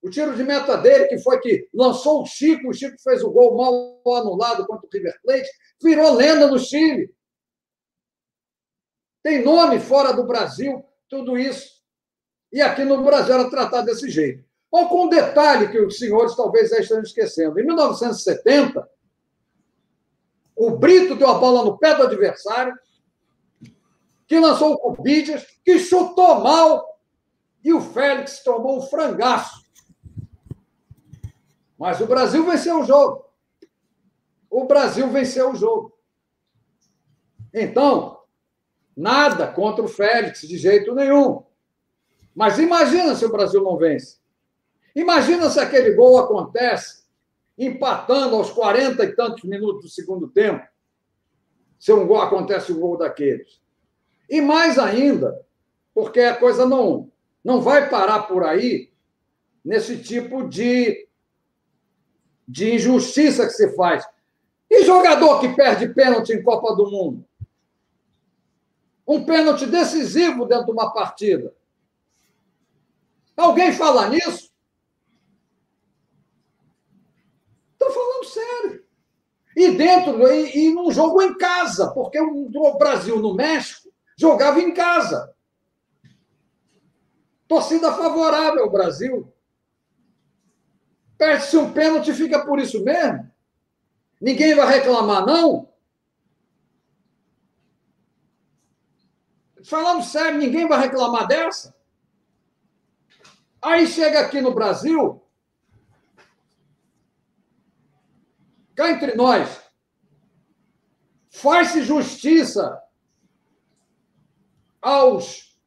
O 0.00 0.08
tiro 0.08 0.36
de 0.36 0.44
meta 0.44 0.76
dele, 0.76 1.08
que 1.08 1.18
foi 1.18 1.40
que 1.40 1.68
lançou 1.74 2.22
o 2.22 2.26
Chico, 2.26 2.68
o 2.68 2.72
Chico 2.72 2.96
fez 3.02 3.24
o 3.24 3.32
gol 3.32 3.56
mal 3.56 4.00
anulado 4.18 4.64
contra 4.68 4.86
o 4.86 4.90
River 4.92 5.20
Plate, 5.20 5.50
virou 5.82 6.14
lenda 6.14 6.46
no 6.46 6.60
Chile. 6.60 7.12
Tem 9.20 9.42
nome 9.42 9.80
fora 9.80 10.12
do 10.12 10.24
Brasil, 10.24 10.84
tudo 11.08 11.36
isso. 11.36 11.82
E 12.52 12.62
aqui 12.62 12.84
no 12.84 13.02
Brasil 13.02 13.34
era 13.34 13.50
tratado 13.50 13.86
desse 13.86 14.08
jeito. 14.08 14.47
Ou 14.70 14.88
com 14.88 15.06
um 15.06 15.08
detalhe 15.08 15.70
que 15.70 15.80
os 15.80 15.98
senhores 15.98 16.36
talvez 16.36 16.70
já 16.70 16.78
estejam 16.78 17.02
esquecendo. 17.02 17.58
Em 17.58 17.64
1970, 17.64 18.88
o 20.54 20.70
Brito 20.72 21.14
deu 21.14 21.28
a 21.28 21.38
bola 21.38 21.64
no 21.64 21.78
pé 21.78 21.94
do 21.94 22.02
adversário, 22.02 22.76
que 24.26 24.38
lançou 24.38 24.74
o 24.74 24.78
Cubidias, 24.78 25.46
que 25.64 25.78
chutou 25.78 26.40
mal, 26.40 27.00
e 27.64 27.72
o 27.72 27.80
Félix 27.80 28.42
tomou 28.42 28.78
um 28.78 28.82
frangaço. 28.82 29.64
Mas 31.78 32.00
o 32.00 32.06
Brasil 32.06 32.44
venceu 32.44 32.80
o 32.80 32.84
jogo. 32.84 33.24
O 34.50 34.64
Brasil 34.64 35.08
venceu 35.08 35.52
o 35.52 35.54
jogo. 35.54 35.96
Então, 37.54 38.20
nada 38.96 39.46
contra 39.46 39.84
o 39.84 39.88
Félix, 39.88 40.40
de 40.40 40.58
jeito 40.58 40.94
nenhum. 40.94 41.44
Mas 42.34 42.58
imagina 42.58 43.14
se 43.14 43.24
o 43.24 43.32
Brasil 43.32 43.62
não 43.62 43.76
vence. 43.76 44.18
Imagina 44.94 45.48
se 45.50 45.60
aquele 45.60 45.92
gol 45.94 46.18
acontece 46.18 47.04
empatando 47.56 48.36
aos 48.36 48.50
40 48.50 49.04
e 49.04 49.14
tantos 49.14 49.44
minutos 49.44 49.82
do 49.82 49.88
segundo 49.88 50.28
tempo. 50.28 50.66
Se 51.78 51.92
um 51.92 52.06
gol 52.06 52.20
acontece 52.20 52.72
um 52.72 52.80
gol 52.80 52.96
daqueles. 52.96 53.60
E 54.28 54.40
mais 54.40 54.78
ainda, 54.78 55.44
porque 55.94 56.20
a 56.20 56.36
coisa 56.36 56.66
não, 56.66 57.10
não 57.42 57.60
vai 57.60 57.88
parar 57.88 58.24
por 58.24 58.44
aí 58.44 58.92
nesse 59.64 60.02
tipo 60.02 60.48
de, 60.48 61.08
de 62.46 62.74
injustiça 62.74 63.46
que 63.46 63.52
se 63.52 63.74
faz. 63.74 64.06
E 64.70 64.84
jogador 64.84 65.40
que 65.40 65.54
perde 65.54 65.92
pênalti 65.94 66.32
em 66.32 66.42
Copa 66.42 66.74
do 66.76 66.90
Mundo? 66.90 67.24
Um 69.06 69.24
pênalti 69.24 69.66
decisivo 69.66 70.44
dentro 70.44 70.66
de 70.66 70.72
uma 70.72 70.92
partida. 70.92 71.54
Alguém 73.36 73.72
fala 73.72 74.08
nisso? 74.08 74.52
Estou 77.72 77.90
falando 77.90 78.17
sério. 78.32 78.84
E 79.56 79.72
dentro, 79.72 80.26
e, 80.32 80.68
e 80.68 80.74
num 80.74 80.90
jogo 80.90 81.20
em 81.20 81.36
casa, 81.36 81.90
porque 81.92 82.20
o 82.20 82.78
Brasil 82.78 83.18
no 83.20 83.34
México 83.34 83.88
jogava 84.16 84.60
em 84.60 84.72
casa. 84.72 85.34
Torcida 87.46 87.92
favorável 87.92 88.64
ao 88.64 88.70
Brasil. 88.70 89.32
Perde-se 91.16 91.56
um 91.56 91.72
pênalti, 91.72 92.12
fica 92.12 92.44
por 92.44 92.58
isso 92.58 92.84
mesmo. 92.84 93.28
Ninguém 94.20 94.54
vai 94.54 94.68
reclamar, 94.78 95.24
não? 95.24 95.68
Falando 99.64 100.02
sério, 100.02 100.38
ninguém 100.38 100.68
vai 100.68 100.80
reclamar 100.80 101.26
dessa? 101.26 101.74
Aí 103.60 103.86
chega 103.86 104.20
aqui 104.20 104.40
no 104.40 104.54
Brasil, 104.54 105.22
cá 108.78 108.92
entre 108.92 109.16
nós, 109.16 109.60
faz-se 111.28 111.82
justiça 111.82 112.80
aos, 114.80 115.58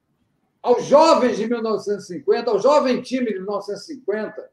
aos 0.61 0.85
jovens 0.85 1.35
de 1.35 1.45
1950, 1.45 2.49
ao 2.49 2.57
jovem 2.57 3.01
time 3.01 3.25
de 3.25 3.39
1950, 3.39 4.49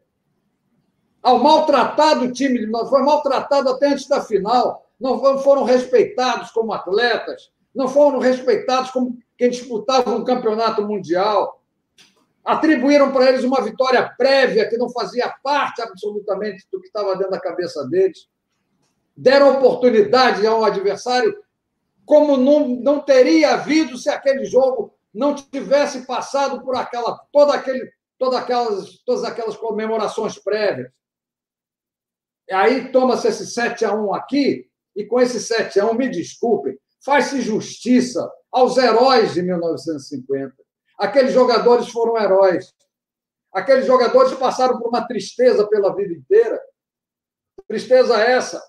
ao 1.23 1.39
maltratado 1.39 2.33
time 2.33 2.55
de 2.59 2.67
1950, 2.67 2.91
foi 2.91 3.03
maltratado 3.05 3.69
até 3.69 3.91
antes 3.91 4.09
da 4.09 4.21
final, 4.21 4.91
não 4.99 5.39
foram 5.39 5.63
respeitados 5.63 6.51
como 6.51 6.73
atletas, 6.73 7.53
não 7.73 7.87
foram 7.87 8.19
respeitados 8.19 8.91
como 8.91 9.17
quem 9.37 9.51
disputava 9.51 10.11
um 10.11 10.25
campeonato 10.25 10.83
mundial. 10.83 11.63
Atribuíram 12.45 13.13
para 13.13 13.29
eles 13.29 13.45
uma 13.45 13.63
vitória 13.63 14.13
prévia 14.19 14.69
que 14.69 14.77
não 14.77 14.91
fazia 14.91 15.33
parte 15.45 15.81
absolutamente 15.81 16.67
do 16.73 16.81
que 16.81 16.89
estava 16.89 17.15
dentro 17.15 17.31
da 17.31 17.41
cabeça 17.41 17.87
deles. 17.87 18.27
Deram 19.21 19.59
oportunidade 19.59 20.47
ao 20.47 20.65
adversário 20.65 21.37
como 22.05 22.37
não, 22.37 22.69
não 22.69 23.01
teria 23.01 23.55
havido 23.55 23.99
se 23.99 24.09
aquele 24.09 24.45
jogo 24.45 24.95
não 25.13 25.35
tivesse 25.35 26.07
passado 26.07 26.63
por 26.63 26.77
aquela 26.77 27.19
toda 27.33 27.53
aquele 27.53 27.91
toda 28.17 28.39
aquelas 28.39 29.03
todas 29.05 29.25
aquelas 29.25 29.57
comemorações 29.57 30.39
prévias. 30.39 30.93
E 32.49 32.55
aí 32.55 32.93
toma-se 32.93 33.27
esse 33.27 33.45
7 33.49 33.85
a 33.85 33.93
1 33.93 34.15
aqui 34.15 34.71
e 34.95 35.05
com 35.05 35.21
esse 35.21 35.41
7 35.41 35.81
a 35.81 35.87
1, 35.87 35.95
me 35.95 36.09
desculpem, 36.09 36.79
faz-se 37.05 37.41
justiça 37.41 38.31
aos 38.53 38.77
heróis 38.77 39.35
de 39.35 39.43
1950. 39.43 40.55
Aqueles 40.97 41.33
jogadores 41.33 41.89
foram 41.89 42.17
heróis. 42.17 42.73
Aqueles 43.53 43.85
jogadores 43.85 44.33
passaram 44.35 44.79
por 44.79 44.91
uma 44.91 45.05
tristeza 45.09 45.67
pela 45.67 45.93
vida 45.93 46.15
inteira. 46.15 46.63
Tristeza 47.67 48.17
essa 48.23 48.63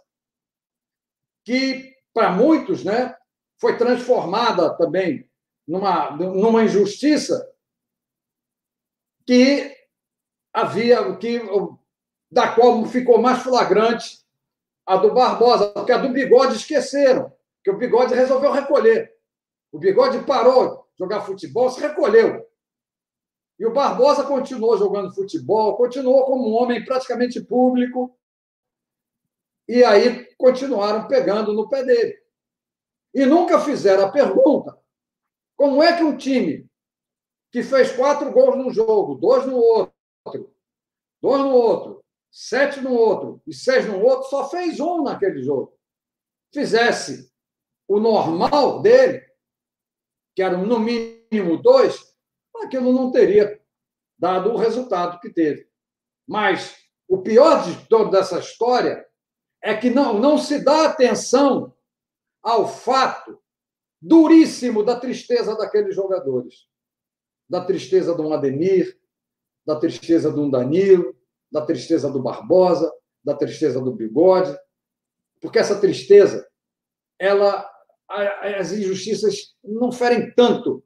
que 1.43 1.95
para 2.13 2.31
muitos, 2.31 2.83
né, 2.83 3.15
foi 3.57 3.77
transformada 3.77 4.75
também 4.75 5.29
numa, 5.67 6.11
numa 6.11 6.63
injustiça 6.63 7.47
que 9.25 9.75
havia, 10.53 11.15
que, 11.17 11.39
da 12.31 12.53
qual 12.53 12.83
ficou 12.85 13.21
mais 13.21 13.43
flagrante 13.43 14.19
a 14.85 14.97
do 14.97 15.13
Barbosa, 15.13 15.69
porque 15.69 15.91
a 15.91 15.97
do 15.97 16.09
Bigode 16.09 16.55
esqueceram, 16.55 17.31
que 17.63 17.69
o 17.69 17.77
Bigode 17.77 18.15
resolveu 18.15 18.51
recolher. 18.51 19.13
O 19.71 19.77
Bigode 19.77 20.25
parou 20.25 20.87
de 20.93 20.97
jogar 20.97 21.21
futebol, 21.21 21.69
se 21.69 21.79
recolheu. 21.79 22.43
E 23.59 23.65
o 23.65 23.73
Barbosa 23.73 24.23
continuou 24.23 24.77
jogando 24.77 25.13
futebol, 25.13 25.77
continuou 25.77 26.25
como 26.25 26.49
um 26.49 26.53
homem 26.55 26.83
praticamente 26.83 27.39
público, 27.39 28.17
e 29.69 29.83
aí 29.83 30.25
continuaram 30.35 31.07
pegando 31.07 31.53
no 31.53 31.69
pé 31.69 31.83
dele 31.83 32.19
e 33.13 33.23
nunca 33.23 33.59
fizeram 33.59 34.05
a 34.05 34.11
pergunta: 34.11 34.75
como 35.55 35.83
é 35.83 35.95
que 35.95 36.03
um 36.03 36.17
time 36.17 36.67
que 37.51 37.61
fez 37.61 37.91
quatro 37.91 38.31
gols 38.31 38.57
num 38.57 38.73
jogo, 38.73 39.13
dois 39.13 39.45
no 39.45 39.57
outro, 39.57 39.93
dois 41.21 41.41
no 41.41 41.51
outro, 41.51 42.03
sete 42.31 42.81
no 42.81 42.93
outro 42.93 43.39
e 43.45 43.53
seis 43.53 43.85
no 43.85 44.03
outro, 44.03 44.27
só 44.27 44.49
fez 44.49 44.79
um 44.79 45.03
naquele 45.03 45.43
jogo, 45.43 45.77
fizesse 46.51 47.31
o 47.87 47.99
normal 47.99 48.81
dele, 48.81 49.23
que 50.35 50.41
era 50.41 50.57
no 50.57 50.79
mínimo 50.79 51.61
dois, 51.61 52.11
aquilo 52.63 52.91
não 52.91 53.11
teria 53.11 53.61
dado 54.17 54.51
o 54.51 54.57
resultado 54.57 55.19
que 55.19 55.29
teve. 55.29 55.69
Mas 56.27 56.75
o 57.07 57.21
pior 57.21 57.63
de 57.63 57.87
toda 57.87 58.19
essa 58.19 58.39
história 58.39 59.08
é 59.61 59.75
que 59.75 59.89
não, 59.89 60.19
não 60.19 60.37
se 60.37 60.63
dá 60.63 60.85
atenção 60.85 61.73
ao 62.41 62.67
fato 62.67 63.39
duríssimo 64.01 64.83
da 64.83 64.99
tristeza 64.99 65.55
daqueles 65.55 65.95
jogadores. 65.95 66.67
Da 67.49 67.63
tristeza 67.63 68.15
do 68.15 68.31
Ademir, 68.33 68.97
da 69.65 69.75
tristeza 69.75 70.31
do 70.31 70.49
Danilo, 70.49 71.15
da 71.51 71.65
tristeza 71.65 72.09
do 72.09 72.21
Barbosa, 72.21 72.91
da 73.23 73.35
tristeza 73.35 73.81
do 73.81 73.93
Bigode. 73.93 74.57
Porque 75.41 75.59
essa 75.59 75.79
tristeza, 75.79 76.47
ela 77.17 77.69
as 78.09 78.71
injustiças 78.71 79.55
não 79.63 79.91
ferem 79.91 80.33
tanto 80.33 80.83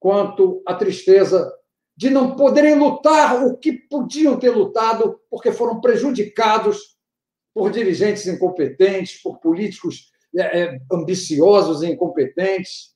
quanto 0.00 0.60
a 0.66 0.74
tristeza 0.74 1.52
de 1.96 2.10
não 2.10 2.34
poderem 2.34 2.74
lutar 2.74 3.46
o 3.46 3.56
que 3.56 3.72
podiam 3.72 4.38
ter 4.38 4.50
lutado 4.50 5.20
porque 5.30 5.52
foram 5.52 5.80
prejudicados 5.80 6.95
por 7.56 7.70
dirigentes 7.70 8.26
incompetentes, 8.26 9.22
por 9.22 9.38
políticos 9.38 10.12
é, 10.36 10.60
é, 10.60 10.80
ambiciosos 10.92 11.82
e 11.82 11.86
incompetentes. 11.86 12.94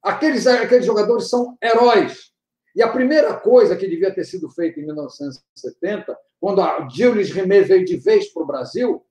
Aqueles, 0.00 0.46
aqueles 0.46 0.86
jogadores 0.86 1.28
são 1.28 1.58
heróis. 1.60 2.30
E 2.76 2.80
a 2.80 2.92
primeira 2.92 3.34
coisa 3.34 3.74
que 3.74 3.88
devia 3.88 4.14
ter 4.14 4.22
sido 4.22 4.48
feita 4.50 4.78
em 4.78 4.86
1970, 4.86 6.16
quando 6.40 6.62
a 6.62 6.88
Gilles 6.88 7.32
Rimet 7.32 7.64
veio 7.64 7.84
de 7.84 7.96
vez 7.96 8.32
para 8.32 8.44
o 8.44 8.46
Brasil, 8.46 9.04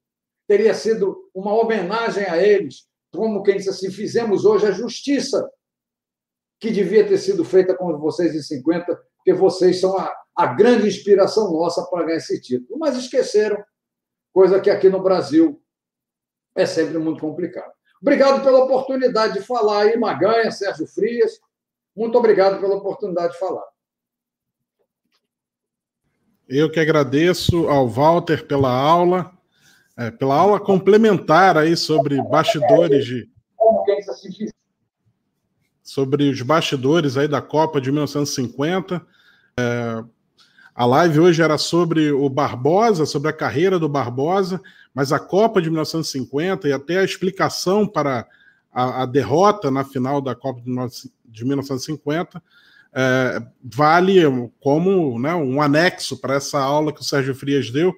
teria 0.48 0.74
sido 0.74 1.30
uma 1.36 1.54
homenagem 1.54 2.24
a 2.24 2.42
eles, 2.42 2.88
como 3.12 3.44
quem 3.44 3.58
disse 3.58 3.70
assim, 3.70 3.92
fizemos 3.92 4.46
hoje 4.46 4.68
a 4.68 4.72
justiça 4.72 5.52
que 6.62 6.72
devia 6.72 7.06
ter 7.06 7.18
sido 7.18 7.44
feita 7.44 7.76
com 7.76 7.98
vocês 7.98 8.34
em 8.34 8.42
50, 8.42 8.86
porque 9.18 9.34
vocês 9.34 9.82
são 9.82 9.98
a, 9.98 10.16
a 10.34 10.46
grande 10.46 10.88
inspiração 10.88 11.52
nossa 11.52 11.84
para 11.88 12.06
ganhar 12.06 12.20
esse 12.20 12.40
título. 12.40 12.80
Mas 12.80 12.96
esqueceram, 12.96 13.62
coisa 14.38 14.62
que 14.62 14.70
aqui 14.70 14.88
no 14.88 15.02
Brasil 15.02 15.60
é 16.54 16.64
sempre 16.64 17.00
muito 17.00 17.20
complicado. 17.20 17.72
Obrigado 18.00 18.44
pela 18.44 18.66
oportunidade 18.66 19.34
de 19.34 19.42
falar 19.42 19.82
aí, 19.82 19.98
Maganha, 19.98 20.52
Sérgio 20.52 20.86
Frias. 20.86 21.40
Muito 21.96 22.16
obrigado 22.20 22.60
pela 22.60 22.76
oportunidade 22.76 23.34
de 23.34 23.40
falar. 23.40 23.66
Eu 26.48 26.70
que 26.70 26.80
agradeço 26.80 27.68
ao 27.68 27.88
Walter 27.88 28.46
pela 28.46 28.70
aula, 28.70 29.36
é, 29.98 30.12
pela 30.12 30.36
aula 30.36 30.60
complementar 30.60 31.58
aí 31.58 31.76
sobre 31.76 32.22
bastidores 32.22 33.08
de. 33.08 33.28
Sobre 35.82 36.30
os 36.30 36.44
bastidores 36.44 37.18
aí 37.18 37.28
da 37.28 37.42
Copa 37.42 37.82
de 37.82 37.92
1950. 37.92 39.04
É, 39.60 40.04
a 40.78 40.86
live 40.86 41.20
hoje 41.20 41.42
era 41.42 41.58
sobre 41.58 42.12
o 42.12 42.30
Barbosa, 42.30 43.04
sobre 43.08 43.32
a 43.32 43.34
carreira 43.34 43.80
do 43.80 43.90
Barbosa, 43.90 44.62
mas 44.94 45.12
a 45.12 45.18
Copa 45.18 45.60
de 45.60 45.72
1950 45.72 46.70
e 46.70 46.72
até 46.72 47.00
a 47.00 47.04
explicação 47.04 47.88
para 47.88 48.28
a, 48.72 49.02
a 49.02 49.06
derrota 49.08 49.72
na 49.72 49.84
final 49.84 50.22
da 50.22 50.36
Copa 50.36 50.62
de 50.62 51.44
1950 51.44 52.44
é, 52.94 53.42
vale 53.64 54.22
como 54.60 55.18
né, 55.18 55.34
um 55.34 55.60
anexo 55.60 56.16
para 56.22 56.36
essa 56.36 56.60
aula 56.60 56.94
que 56.94 57.02
o 57.02 57.04
Sérgio 57.04 57.34
Frias 57.34 57.72
deu 57.72 57.92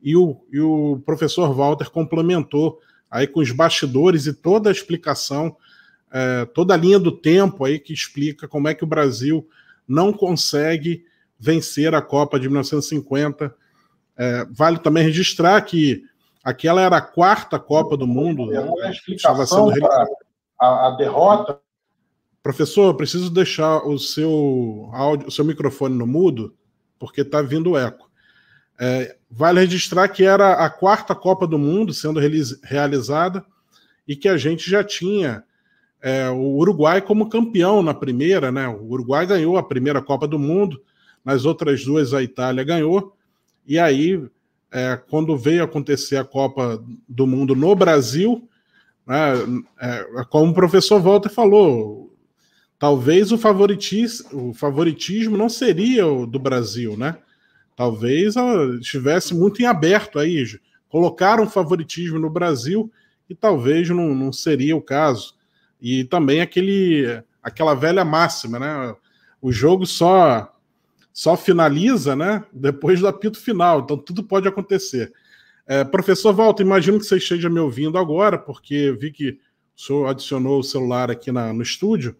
e 0.00 0.14
o, 0.14 0.40
e 0.52 0.60
o 0.60 1.02
professor 1.04 1.52
Walter 1.52 1.90
complementou 1.90 2.78
aí 3.10 3.26
com 3.26 3.40
os 3.40 3.50
bastidores 3.50 4.26
e 4.26 4.32
toda 4.32 4.68
a 4.68 4.72
explicação, 4.72 5.56
é, 6.12 6.44
toda 6.44 6.74
a 6.74 6.76
linha 6.76 7.00
do 7.00 7.10
tempo 7.10 7.64
aí 7.64 7.80
que 7.80 7.92
explica 7.92 8.46
como 8.46 8.68
é 8.68 8.74
que 8.74 8.84
o 8.84 8.86
Brasil 8.86 9.48
não 9.88 10.12
consegue 10.12 11.09
vencer 11.40 11.94
a 11.94 12.02
Copa 12.02 12.38
de 12.38 12.48
1950. 12.48 13.54
É, 14.16 14.46
vale 14.50 14.78
também 14.78 15.02
registrar 15.02 15.60
que 15.62 16.04
aquela 16.44 16.82
era 16.82 16.98
a 16.98 17.00
quarta 17.00 17.58
Copa 17.58 17.96
do 17.96 18.06
Mundo. 18.06 18.50
Estava 19.08 19.46
sendo 19.46 19.72
a, 20.60 20.88
a 20.88 20.90
derrota 20.96 21.58
Professor, 22.42 22.86
eu 22.86 22.94
preciso 22.94 23.30
deixar 23.30 23.86
o 23.86 23.98
seu 23.98 24.88
áudio, 24.94 25.28
o 25.28 25.30
seu 25.30 25.44
microfone 25.44 25.94
no 25.94 26.06
mudo, 26.06 26.54
porque 26.98 27.20
está 27.20 27.42
vindo 27.42 27.76
eco. 27.76 28.10
É, 28.80 29.14
vale 29.30 29.60
registrar 29.60 30.08
que 30.08 30.24
era 30.24 30.54
a 30.54 30.70
quarta 30.70 31.14
Copa 31.14 31.46
do 31.46 31.58
Mundo 31.58 31.92
sendo 31.92 32.18
realizada 32.64 33.44
e 34.08 34.16
que 34.16 34.26
a 34.26 34.38
gente 34.38 34.70
já 34.70 34.82
tinha 34.82 35.44
é, 36.00 36.30
o 36.30 36.56
Uruguai 36.56 37.02
como 37.02 37.28
campeão 37.28 37.82
na 37.82 37.92
primeira, 37.92 38.50
né? 38.50 38.66
O 38.66 38.84
Uruguai 38.84 39.26
ganhou 39.26 39.58
a 39.58 39.62
primeira 39.62 40.00
Copa 40.00 40.26
do 40.26 40.38
Mundo, 40.38 40.82
nas 41.24 41.44
outras 41.44 41.84
duas 41.84 42.14
a 42.14 42.22
Itália 42.22 42.64
ganhou, 42.64 43.16
e 43.66 43.78
aí, 43.78 44.20
é, 44.72 45.00
quando 45.08 45.36
veio 45.36 45.62
acontecer 45.62 46.16
a 46.16 46.24
Copa 46.24 46.82
do 47.08 47.26
Mundo 47.26 47.54
no 47.54 47.74
Brasil, 47.74 48.48
né, 49.06 49.32
é, 49.80 50.24
como 50.28 50.50
o 50.50 50.54
professor 50.54 51.00
Walter 51.00 51.28
falou, 51.28 52.12
talvez 52.78 53.30
o 53.30 53.38
favoritismo, 53.38 54.50
o 54.50 54.54
favoritismo 54.54 55.36
não 55.36 55.48
seria 55.48 56.06
o 56.06 56.26
do 56.26 56.38
Brasil, 56.38 56.96
né? 56.96 57.18
Talvez 57.76 58.34
estivesse 58.80 59.34
muito 59.34 59.62
em 59.62 59.66
aberto 59.66 60.18
aí. 60.18 60.44
Colocaram 60.88 61.48
favoritismo 61.48 62.18
no 62.18 62.28
Brasil 62.28 62.90
e 63.28 63.34
talvez 63.34 63.88
não, 63.88 64.14
não 64.14 64.32
seria 64.32 64.76
o 64.76 64.82
caso. 64.82 65.34
E 65.80 66.04
também 66.04 66.40
aquele, 66.40 67.22
aquela 67.42 67.74
velha 67.74 68.04
máxima, 68.04 68.58
né? 68.58 68.94
O 69.40 69.50
jogo 69.50 69.86
só 69.86 70.52
só 71.20 71.36
finaliza, 71.36 72.16
né? 72.16 72.42
Depois 72.50 72.98
do 72.98 73.06
apito 73.06 73.38
final. 73.38 73.80
Então 73.80 73.98
tudo 73.98 74.24
pode 74.24 74.48
acontecer. 74.48 75.12
É, 75.66 75.84
professor 75.84 76.32
Walter, 76.32 76.62
imagino 76.62 76.98
que 76.98 77.04
você 77.04 77.18
esteja 77.18 77.50
me 77.50 77.60
ouvindo 77.60 77.98
agora, 77.98 78.38
porque 78.38 78.90
vi 78.98 79.10
que 79.10 79.38
o 79.76 79.80
senhor 79.82 80.06
adicionou 80.06 80.58
o 80.58 80.64
celular 80.64 81.10
aqui 81.10 81.30
na, 81.30 81.52
no 81.52 81.62
estúdio. 81.62 82.16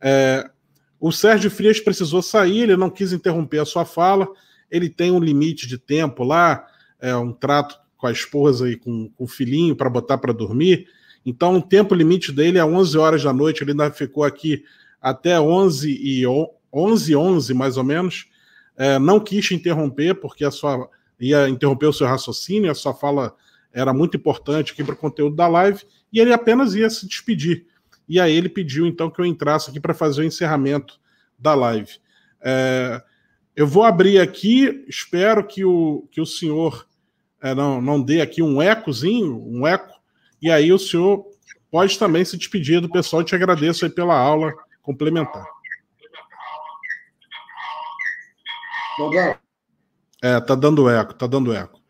É, 0.00 0.50
o 0.98 1.12
Sérgio 1.12 1.52
Frias 1.52 1.78
precisou 1.78 2.20
sair, 2.20 2.62
ele 2.62 2.76
não 2.76 2.90
quis 2.90 3.12
interromper 3.12 3.60
a 3.60 3.64
sua 3.64 3.84
fala, 3.84 4.28
ele 4.68 4.90
tem 4.90 5.12
um 5.12 5.20
limite 5.20 5.68
de 5.68 5.78
tempo 5.78 6.24
lá, 6.24 6.66
é, 7.00 7.14
um 7.14 7.32
trato 7.32 7.78
com 7.96 8.08
a 8.08 8.12
esposa 8.12 8.68
e 8.68 8.74
com, 8.74 9.08
com 9.10 9.22
o 9.22 9.28
filhinho 9.28 9.76
para 9.76 9.88
botar 9.88 10.18
para 10.18 10.32
dormir. 10.32 10.88
Então, 11.24 11.58
o 11.58 11.62
tempo 11.62 11.94
limite 11.94 12.32
dele 12.32 12.58
é 12.58 12.64
11 12.64 12.98
horas 12.98 13.22
da 13.22 13.32
noite, 13.32 13.62
ele 13.62 13.70
ainda 13.70 13.92
ficou 13.92 14.24
aqui 14.24 14.64
até 15.00 15.40
11 15.40 15.88
e 15.88 16.26
11, 16.72 17.14
11 17.14 17.54
mais 17.54 17.76
ou 17.76 17.84
menos. 17.84 18.31
É, 18.82 18.98
não 18.98 19.20
quis 19.20 19.48
interromper, 19.52 20.16
porque 20.16 20.44
a 20.44 20.50
sua 20.50 20.90
ia 21.20 21.48
interromper 21.48 21.86
o 21.86 21.92
seu 21.92 22.04
raciocínio, 22.04 22.68
a 22.68 22.74
sua 22.74 22.92
fala 22.92 23.32
era 23.72 23.92
muito 23.92 24.16
importante 24.16 24.72
aqui 24.72 24.82
para 24.82 24.94
o 24.94 24.98
conteúdo 24.98 25.36
da 25.36 25.46
live, 25.46 25.84
e 26.12 26.18
ele 26.18 26.32
apenas 26.32 26.74
ia 26.74 26.90
se 26.90 27.06
despedir. 27.06 27.64
E 28.08 28.18
aí 28.18 28.34
ele 28.34 28.48
pediu 28.48 28.84
então 28.84 29.08
que 29.08 29.20
eu 29.20 29.24
entrasse 29.24 29.70
aqui 29.70 29.78
para 29.78 29.94
fazer 29.94 30.22
o 30.22 30.24
encerramento 30.24 30.98
da 31.38 31.54
live. 31.54 31.92
É, 32.40 33.00
eu 33.54 33.68
vou 33.68 33.84
abrir 33.84 34.18
aqui, 34.18 34.84
espero 34.88 35.46
que 35.46 35.64
o, 35.64 36.08
que 36.10 36.20
o 36.20 36.26
senhor 36.26 36.84
é, 37.40 37.54
não, 37.54 37.80
não 37.80 38.02
dê 38.02 38.20
aqui 38.20 38.42
um 38.42 38.60
ecozinho, 38.60 39.46
um 39.46 39.64
eco, 39.64 39.94
e 40.42 40.50
aí 40.50 40.72
o 40.72 40.78
senhor 40.78 41.24
pode 41.70 41.96
também 42.00 42.24
se 42.24 42.36
despedir 42.36 42.80
do 42.80 42.90
pessoal. 42.90 43.22
Eu 43.22 43.26
te 43.26 43.36
agradeço 43.36 43.84
aí 43.84 43.92
pela 43.92 44.18
aula 44.18 44.52
complementar. 44.82 45.46
É, 50.22 50.40
tá 50.40 50.54
dando 50.54 50.88
eco, 50.88 51.14
tá 51.14 51.26
dando 51.26 51.52
eco. 51.52 51.80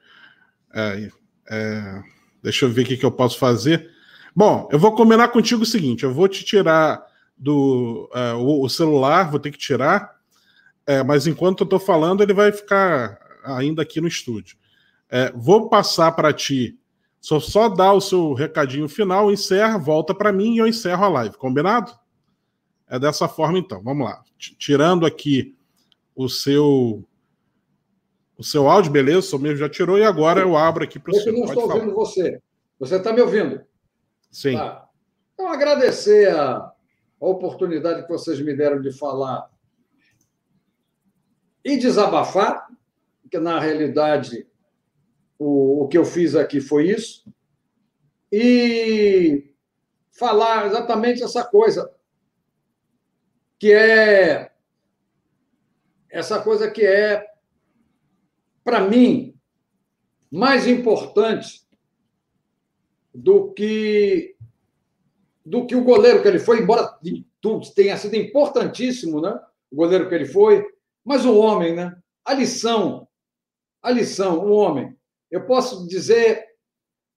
É, 0.74 1.10
é, 1.50 2.02
deixa 2.42 2.64
eu 2.64 2.70
ver 2.70 2.82
o 2.82 2.86
que, 2.86 2.96
que 2.96 3.04
eu 3.04 3.12
posso 3.12 3.38
fazer. 3.38 3.90
Bom, 4.34 4.68
eu 4.72 4.78
vou 4.78 4.94
combinar 4.94 5.28
contigo 5.28 5.62
o 5.62 5.66
seguinte: 5.66 6.04
eu 6.04 6.12
vou 6.12 6.28
te 6.28 6.44
tirar 6.44 7.04
do 7.36 8.08
uh, 8.14 8.62
o, 8.62 8.68
celular, 8.68 9.30
vou 9.30 9.40
ter 9.40 9.50
que 9.50 9.58
tirar, 9.58 10.16
é, 10.86 11.02
mas 11.02 11.26
enquanto 11.26 11.60
eu 11.60 11.64
estou 11.64 11.80
falando, 11.80 12.22
ele 12.22 12.32
vai 12.32 12.52
ficar 12.52 13.18
ainda 13.44 13.82
aqui 13.82 14.00
no 14.00 14.08
estúdio. 14.08 14.56
É, 15.10 15.30
vou 15.32 15.68
passar 15.68 16.12
para 16.12 16.32
ti, 16.32 16.78
só, 17.20 17.38
só 17.40 17.68
dar 17.68 17.92
o 17.92 18.00
seu 18.00 18.32
recadinho 18.32 18.88
final, 18.88 19.30
encerra, 19.30 19.76
volta 19.76 20.14
para 20.14 20.32
mim 20.32 20.54
e 20.54 20.58
eu 20.58 20.66
encerro 20.66 21.04
a 21.04 21.08
live, 21.08 21.36
combinado? 21.36 21.92
É 22.88 22.98
dessa 22.98 23.28
forma 23.28 23.58
então, 23.58 23.82
vamos 23.82 24.06
lá. 24.06 24.22
Tirando 24.38 25.04
aqui 25.04 25.54
o 26.24 26.28
seu 26.28 27.04
o 28.36 28.44
seu 28.44 28.68
áudio, 28.68 28.90
beleza? 28.90 29.36
O 29.36 29.38
meu 29.38 29.56
já 29.56 29.68
tirou 29.68 29.98
e 29.98 30.04
agora 30.04 30.40
eu 30.40 30.56
abro 30.56 30.84
aqui 30.84 30.98
para 30.98 31.12
o 31.12 31.14
senhor. 31.14 31.36
Eu 31.36 31.40
não 31.40 31.44
estou 31.44 31.62
falar. 31.62 31.74
ouvindo 31.74 31.94
você. 31.94 32.40
Você 32.78 32.96
está 32.96 33.12
me 33.12 33.20
ouvindo? 33.20 33.64
Sim. 34.30 34.56
Tá? 34.56 34.88
Então, 35.34 35.48
agradecer 35.48 36.34
a, 36.34 36.56
a 37.20 37.26
oportunidade 37.26 38.02
que 38.02 38.08
vocês 38.08 38.40
me 38.40 38.54
deram 38.56 38.80
de 38.80 38.90
falar 38.92 39.48
e 41.64 41.76
desabafar, 41.76 42.66
que 43.30 43.38
na 43.38 43.60
realidade 43.60 44.46
o, 45.38 45.84
o 45.84 45.88
que 45.88 45.96
eu 45.96 46.04
fiz 46.04 46.34
aqui 46.34 46.60
foi 46.60 46.90
isso, 46.90 47.24
e 48.30 49.52
falar 50.10 50.66
exatamente 50.66 51.22
essa 51.22 51.44
coisa, 51.44 51.92
que 53.58 53.72
é 53.72 54.51
essa 56.12 56.40
coisa 56.40 56.70
que 56.70 56.84
é, 56.84 57.26
para 58.62 58.80
mim, 58.80 59.34
mais 60.30 60.66
importante 60.66 61.66
do 63.14 63.52
que 63.52 64.36
do 65.44 65.66
que 65.66 65.74
o 65.74 65.82
goleiro 65.82 66.22
que 66.22 66.28
ele 66.28 66.38
foi, 66.38 66.60
embora 66.60 66.96
tudo 67.40 67.68
tenha 67.74 67.96
sido 67.96 68.14
importantíssimo, 68.14 69.20
né? 69.20 69.40
O 69.72 69.76
goleiro 69.76 70.08
que 70.08 70.14
ele 70.14 70.26
foi, 70.26 70.64
mas 71.04 71.24
o 71.24 71.36
homem, 71.36 71.74
né? 71.74 72.00
A 72.24 72.32
lição, 72.32 73.08
a 73.82 73.90
lição, 73.90 74.38
o 74.38 74.52
homem. 74.52 74.96
Eu 75.28 75.44
posso 75.44 75.84
dizer 75.88 76.46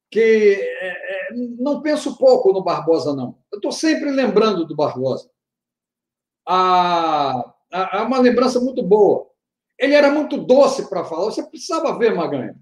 que 0.10 0.58
é, 0.60 0.88
é, 0.88 1.34
não 1.60 1.82
penso 1.82 2.18
pouco 2.18 2.52
no 2.52 2.64
Barbosa, 2.64 3.16
não. 3.16 3.38
Eu 3.52 3.58
estou 3.58 3.72
sempre 3.72 4.10
lembrando 4.10 4.66
do 4.66 4.76
Barbosa. 4.76 5.30
Há, 6.48 7.55
há 7.76 8.04
uma 8.04 8.20
lembrança 8.20 8.60
muito 8.60 8.82
boa. 8.82 9.28
Ele 9.78 9.94
era 9.94 10.12
muito 10.12 10.38
doce 10.38 10.88
para 10.90 11.04
falar. 11.04 11.26
Você 11.26 11.44
precisava 11.44 11.98
ver, 11.98 12.16
Maganha, 12.16 12.56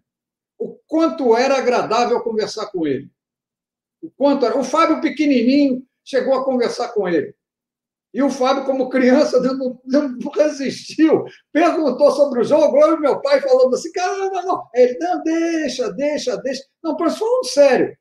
o 0.57 0.77
quanto 0.87 1.35
era 1.35 1.57
agradável 1.57 2.21
conversar 2.21 2.67
com 2.67 2.87
ele. 2.87 3.09
O 4.01 4.09
quanto 4.11 4.45
era. 4.45 4.57
O 4.57 4.63
Fábio 4.63 5.01
pequenininho 5.01 5.85
chegou 6.03 6.33
a 6.33 6.43
conversar 6.43 6.89
com 6.89 7.07
ele. 7.07 7.35
E 8.13 8.21
o 8.21 8.29
Fábio, 8.29 8.65
como 8.65 8.89
criança, 8.89 9.39
não, 9.39 9.81
não 9.85 10.17
resistiu, 10.35 11.25
perguntou 11.51 12.11
sobre 12.11 12.41
o 12.41 12.43
jogo. 12.43 12.77
E 12.77 12.99
meu 12.99 13.21
pai 13.21 13.41
falando 13.41 13.73
assim: 13.75 13.91
caramba, 13.91 14.41
não. 14.43 14.67
Ele, 14.73 14.97
não, 14.99 15.23
deixa, 15.23 15.91
deixa, 15.93 16.37
deixa. 16.37 16.63
Não, 16.83 16.95
mas 16.99 17.17
falando 17.17 17.45
sério. 17.45 17.97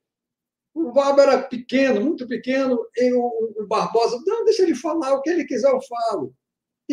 O 0.74 0.92
Fábio 0.92 1.22
era 1.22 1.42
pequeno, 1.42 2.00
muito 2.00 2.26
pequeno, 2.26 2.78
e 2.96 3.12
o, 3.12 3.52
o 3.58 3.66
Barbosa, 3.66 4.18
não, 4.26 4.42
deixa 4.44 4.62
ele 4.62 4.74
falar, 4.74 5.12
o 5.12 5.20
que 5.20 5.28
ele 5.28 5.44
quiser 5.44 5.70
eu 5.70 5.80
falo. 5.82 6.34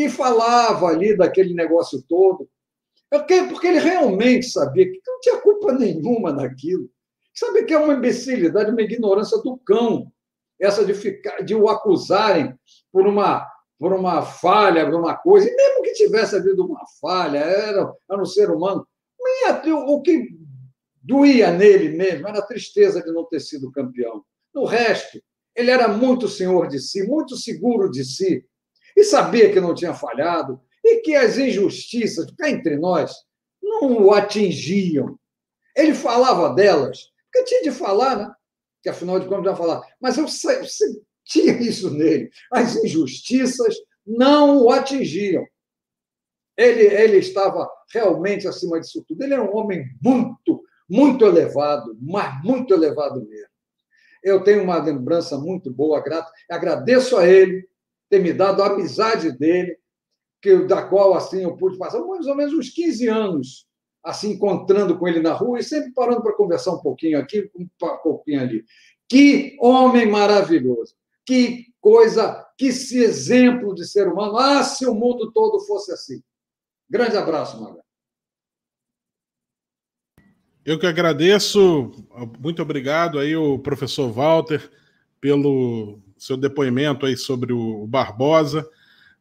E 0.06 0.10
falava 0.10 0.88
ali 0.88 1.16
daquele 1.16 1.54
negócio 1.54 2.04
todo. 2.08 2.50
Porque, 3.10 3.44
porque 3.44 3.68
ele 3.68 3.80
realmente 3.80 4.48
sabia 4.48 4.86
que 4.86 5.00
não 5.06 5.20
tinha 5.20 5.38
culpa 5.38 5.74
nenhuma 5.74 6.32
daquilo 6.32 6.90
Sabe 7.40 7.64
que 7.64 7.74
é 7.74 7.78
uma 7.78 7.94
imbecilidade, 7.94 8.70
uma 8.70 8.82
ignorância 8.82 9.38
do 9.38 9.58
cão, 9.60 10.12
essa 10.60 10.84
de, 10.84 10.94
ficar, 10.94 11.42
de 11.42 11.56
o 11.56 11.70
acusarem 11.70 12.54
por 12.92 13.08
uma, 13.08 13.48
por 13.80 13.94
uma 13.94 14.22
falha, 14.22 14.86
por 14.86 15.00
uma 15.00 15.16
coisa, 15.16 15.48
e 15.50 15.56
mesmo 15.56 15.82
que 15.82 15.94
tivesse 15.94 16.36
havido 16.36 16.66
uma 16.66 16.84
falha, 17.00 17.38
era, 17.38 17.94
era 18.12 18.22
um 18.22 18.26
ser 18.26 18.52
humano, 18.52 18.86
o 19.88 20.02
que 20.02 20.38
doía 21.02 21.50
nele 21.50 21.96
mesmo 21.96 22.28
era 22.28 22.40
a 22.40 22.46
tristeza 22.46 23.02
de 23.02 23.10
não 23.14 23.24
ter 23.24 23.40
sido 23.40 23.72
campeão. 23.72 24.22
No 24.54 24.66
resto, 24.66 25.22
ele 25.56 25.72
era 25.72 25.88
muito 25.88 26.28
senhor 26.28 26.68
de 26.68 26.78
si, 26.78 27.08
muito 27.08 27.38
seguro 27.38 27.90
de 27.90 28.04
si, 28.04 28.46
e 29.00 29.04
sabia 29.06 29.50
que 29.50 29.62
não 29.62 29.74
tinha 29.74 29.94
falhado, 29.94 30.60
e 30.84 30.98
que 30.98 31.16
as 31.16 31.38
injustiças, 31.38 32.30
cá 32.38 32.50
entre 32.50 32.76
nós, 32.76 33.14
não 33.62 34.04
o 34.04 34.14
atingiam. 34.14 35.18
Ele 35.74 35.94
falava 35.94 36.54
delas, 36.54 37.00
porque 37.24 37.46
tinha 37.46 37.64
de 37.64 37.72
falar, 37.72 38.18
né? 38.18 38.34
Que 38.84 38.90
afinal 38.90 39.18
de 39.18 39.28
contas 39.28 39.54
ia 39.54 39.56
falar. 39.56 39.82
Mas 40.02 40.18
eu 40.18 40.28
sentia 40.28 41.62
isso 41.62 41.90
nele. 41.92 42.30
As 42.52 42.76
injustiças 42.76 43.74
não 44.06 44.64
o 44.64 44.70
atingiam. 44.70 45.46
Ele, 46.58 46.84
ele 46.84 47.18
estava 47.18 47.70
realmente 47.94 48.50
acima 48.50 48.82
disso 48.82 49.04
tudo. 49.08 49.24
Ele 49.24 49.34
era 49.34 49.44
um 49.44 49.56
homem 49.56 49.86
muito, 50.04 50.62
muito 50.90 51.26
elevado, 51.26 51.98
mas 52.02 52.44
muito 52.44 52.74
elevado 52.74 53.26
mesmo. 53.26 53.48
Eu 54.22 54.44
tenho 54.44 54.62
uma 54.62 54.78
lembrança 54.78 55.38
muito 55.38 55.72
boa, 55.72 56.04
grato. 56.04 56.30
Agradeço 56.50 57.16
a 57.16 57.26
ele 57.26 57.69
ter 58.10 58.20
me 58.20 58.34
dado 58.34 58.62
a 58.62 58.68
amizade 58.68 59.32
dele, 59.38 59.78
que, 60.42 60.64
da 60.66 60.84
qual 60.84 61.14
assim 61.14 61.44
eu 61.44 61.56
pude 61.56 61.78
passar 61.78 62.00
mais 62.02 62.26
ou 62.28 62.36
menos 62.36 62.54
uns 62.54 62.70
15 62.70 63.08
anos 63.08 63.70
assim 64.04 64.32
encontrando 64.32 64.98
com 64.98 65.08
ele 65.08 65.20
na 65.20 65.34
rua 65.34 65.60
e 65.60 65.64
sempre 65.64 65.92
parando 65.92 66.22
para 66.22 66.36
conversar 66.36 66.72
um 66.72 66.80
pouquinho 66.80 67.20
aqui, 67.20 67.50
um 67.56 67.68
pouquinho 68.02 68.42
ali. 68.42 68.66
Que 69.08 69.58
homem 69.60 70.10
maravilhoso! 70.10 70.96
Que 71.26 71.66
coisa, 71.82 72.46
que 72.58 72.68
exemplo 72.68 73.74
de 73.74 73.88
ser 73.88 74.08
humano! 74.08 74.38
Ah, 74.38 74.64
se 74.64 74.86
o 74.86 74.94
mundo 74.94 75.32
todo 75.32 75.60
fosse 75.66 75.92
assim! 75.92 76.24
Grande 76.90 77.18
abraço, 77.18 77.62
Maga. 77.62 77.84
Eu 80.66 80.78
que 80.78 80.86
agradeço, 80.86 81.92
muito 82.40 82.62
obrigado 82.62 83.18
aí 83.18 83.36
o 83.36 83.58
professor 83.58 84.12
Walter 84.12 84.70
pelo 85.20 86.00
seu 86.20 86.38
depoimento 86.38 87.06
aí 87.06 87.18
sobre 87.18 87.54
o 87.54 87.88
Barbosa. 87.88 88.68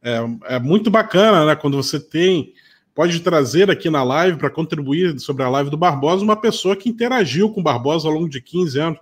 É, 0.01 0.19
é 0.55 0.59
muito 0.59 0.91
bacana, 0.91 1.45
né, 1.45 1.55
quando 1.55 1.77
você 1.77 1.99
tem 1.99 2.53
pode 2.99 3.21
trazer 3.21 3.71
aqui 3.71 3.89
na 3.89 4.03
live 4.03 4.37
para 4.37 4.49
contribuir 4.49 5.17
sobre 5.21 5.41
a 5.41 5.49
live 5.49 5.69
do 5.69 5.77
Barbosa 5.77 6.21
uma 6.21 6.35
pessoa 6.35 6.75
que 6.75 6.89
interagiu 6.89 7.49
com 7.49 7.61
o 7.61 7.63
Barbosa 7.63 8.09
ao 8.09 8.13
longo 8.13 8.27
de 8.27 8.41
15 8.41 8.77
anos. 8.77 8.99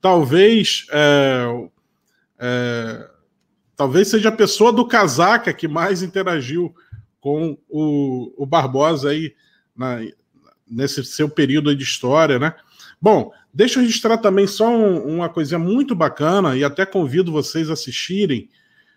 Talvez 0.00 0.86
é, 0.92 1.68
é, 2.38 3.10
talvez 3.76 4.06
seja 4.06 4.28
a 4.28 4.32
pessoa 4.32 4.72
do 4.72 4.86
casaca 4.86 5.52
que 5.52 5.66
mais 5.66 6.04
interagiu 6.04 6.72
com 7.20 7.58
o, 7.68 8.32
o 8.36 8.46
Barbosa 8.46 9.10
aí 9.10 9.34
na, 9.76 9.98
nesse 10.70 11.04
seu 11.04 11.28
período 11.28 11.74
de 11.74 11.82
história, 11.82 12.38
né? 12.38 12.54
Bom, 13.00 13.32
deixa 13.52 13.78
eu 13.78 13.82
registrar 13.82 14.18
também 14.18 14.46
só 14.46 14.68
um, 14.68 15.16
uma 15.16 15.28
coisinha 15.28 15.58
muito 15.58 15.94
bacana 15.94 16.56
e 16.56 16.64
até 16.64 16.86
convido 16.86 17.32
vocês 17.32 17.68
a 17.68 17.74
assistirem. 17.74 18.48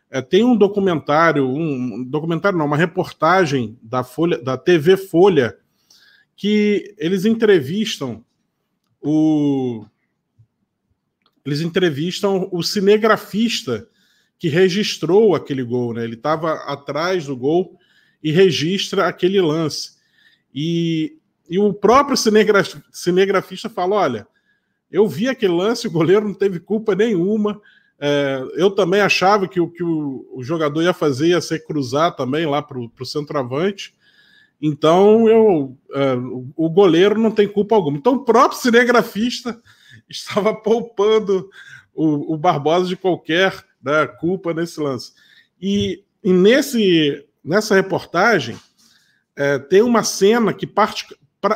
É, 0.10 0.22
tem 0.22 0.44
um 0.44 0.56
documentário, 0.56 1.48
um, 1.48 1.96
um 1.96 2.04
documentário 2.04 2.58
não, 2.58 2.66
uma 2.66 2.78
reportagem 2.78 3.78
da 3.82 4.04
Folha, 4.04 4.42
da 4.42 4.58
TV 4.58 4.96
Folha, 4.96 5.58
que 6.36 6.96
eles 6.98 7.26
entrevistam 7.26 8.24
o 9.02 9.86
eles 11.46 11.62
entrevistam 11.62 12.50
o 12.52 12.64
cinegrafista 12.64 13.88
que 14.40 14.48
registrou 14.48 15.36
aquele 15.36 15.64
gol, 15.64 15.94
né? 15.94 16.04
Ele 16.04 16.16
estava 16.16 16.54
atrás 16.54 17.26
do 17.26 17.38
gol 17.38 17.78
e 18.24 18.32
registra 18.32 19.08
aquele 19.08 19.40
lance. 19.40 19.92
E, 20.54 21.20
e 21.48 21.60
o 21.60 21.72
próprio 21.72 22.18
cinegraf, 22.18 22.76
cinegrafista 22.92 23.70
fala: 23.70 23.96
olha, 23.96 24.28
eu 24.96 25.08
vi 25.08 25.28
aquele 25.28 25.54
lance, 25.54 25.88
o 25.88 25.92
goleiro 25.92 26.28
não 26.28 26.34
teve 26.34 26.60
culpa 26.60 26.96
nenhuma. 26.96 27.62
É, 28.00 28.42
eu 28.56 28.72
também 28.72 29.02
achava 29.02 29.48
que 29.48 29.60
o 29.60 29.70
que 29.70 29.84
o, 29.84 30.28
o, 30.34 30.44
jogador 30.44 30.82
ia 30.82 30.94
fazer 30.94 31.28
ia 31.28 31.42
ser 31.42 31.66
cruzar 31.66 32.16
também 32.16 32.46
lá 32.46 32.62
para 32.62 32.80
o 32.80 33.06
centroavante. 33.06 33.96
Então 34.62 35.28
eu, 35.28 35.78
é, 35.94 36.14
o 36.56 36.70
goleiro 36.70 37.20
não 37.20 37.32
tem 37.32 37.48
culpa 37.48 37.76
alguma. 37.76 37.98
Então 37.98 38.14
o 38.14 38.26
próprio 38.26 38.60
cinegrafista 38.60 39.62
estava 40.10 40.54
poupando 40.54 41.50
o, 41.94 42.34
o 42.34 42.38
Barbosa 42.38 42.88
de 42.88 42.96
qualquer 42.96 43.54
né, 43.84 44.08
culpa 44.08 44.54
nesse 44.54 44.80
lance. 44.80 45.14
E, 45.62 46.04
e 46.24 46.32
nesse 46.32 47.26
nessa 47.44 47.76
reportagem, 47.76 48.58
é, 49.36 49.60
tem 49.60 49.84
uma 49.84 50.04
cena 50.04 50.52
que, 50.52 50.66
pra, 50.66 50.90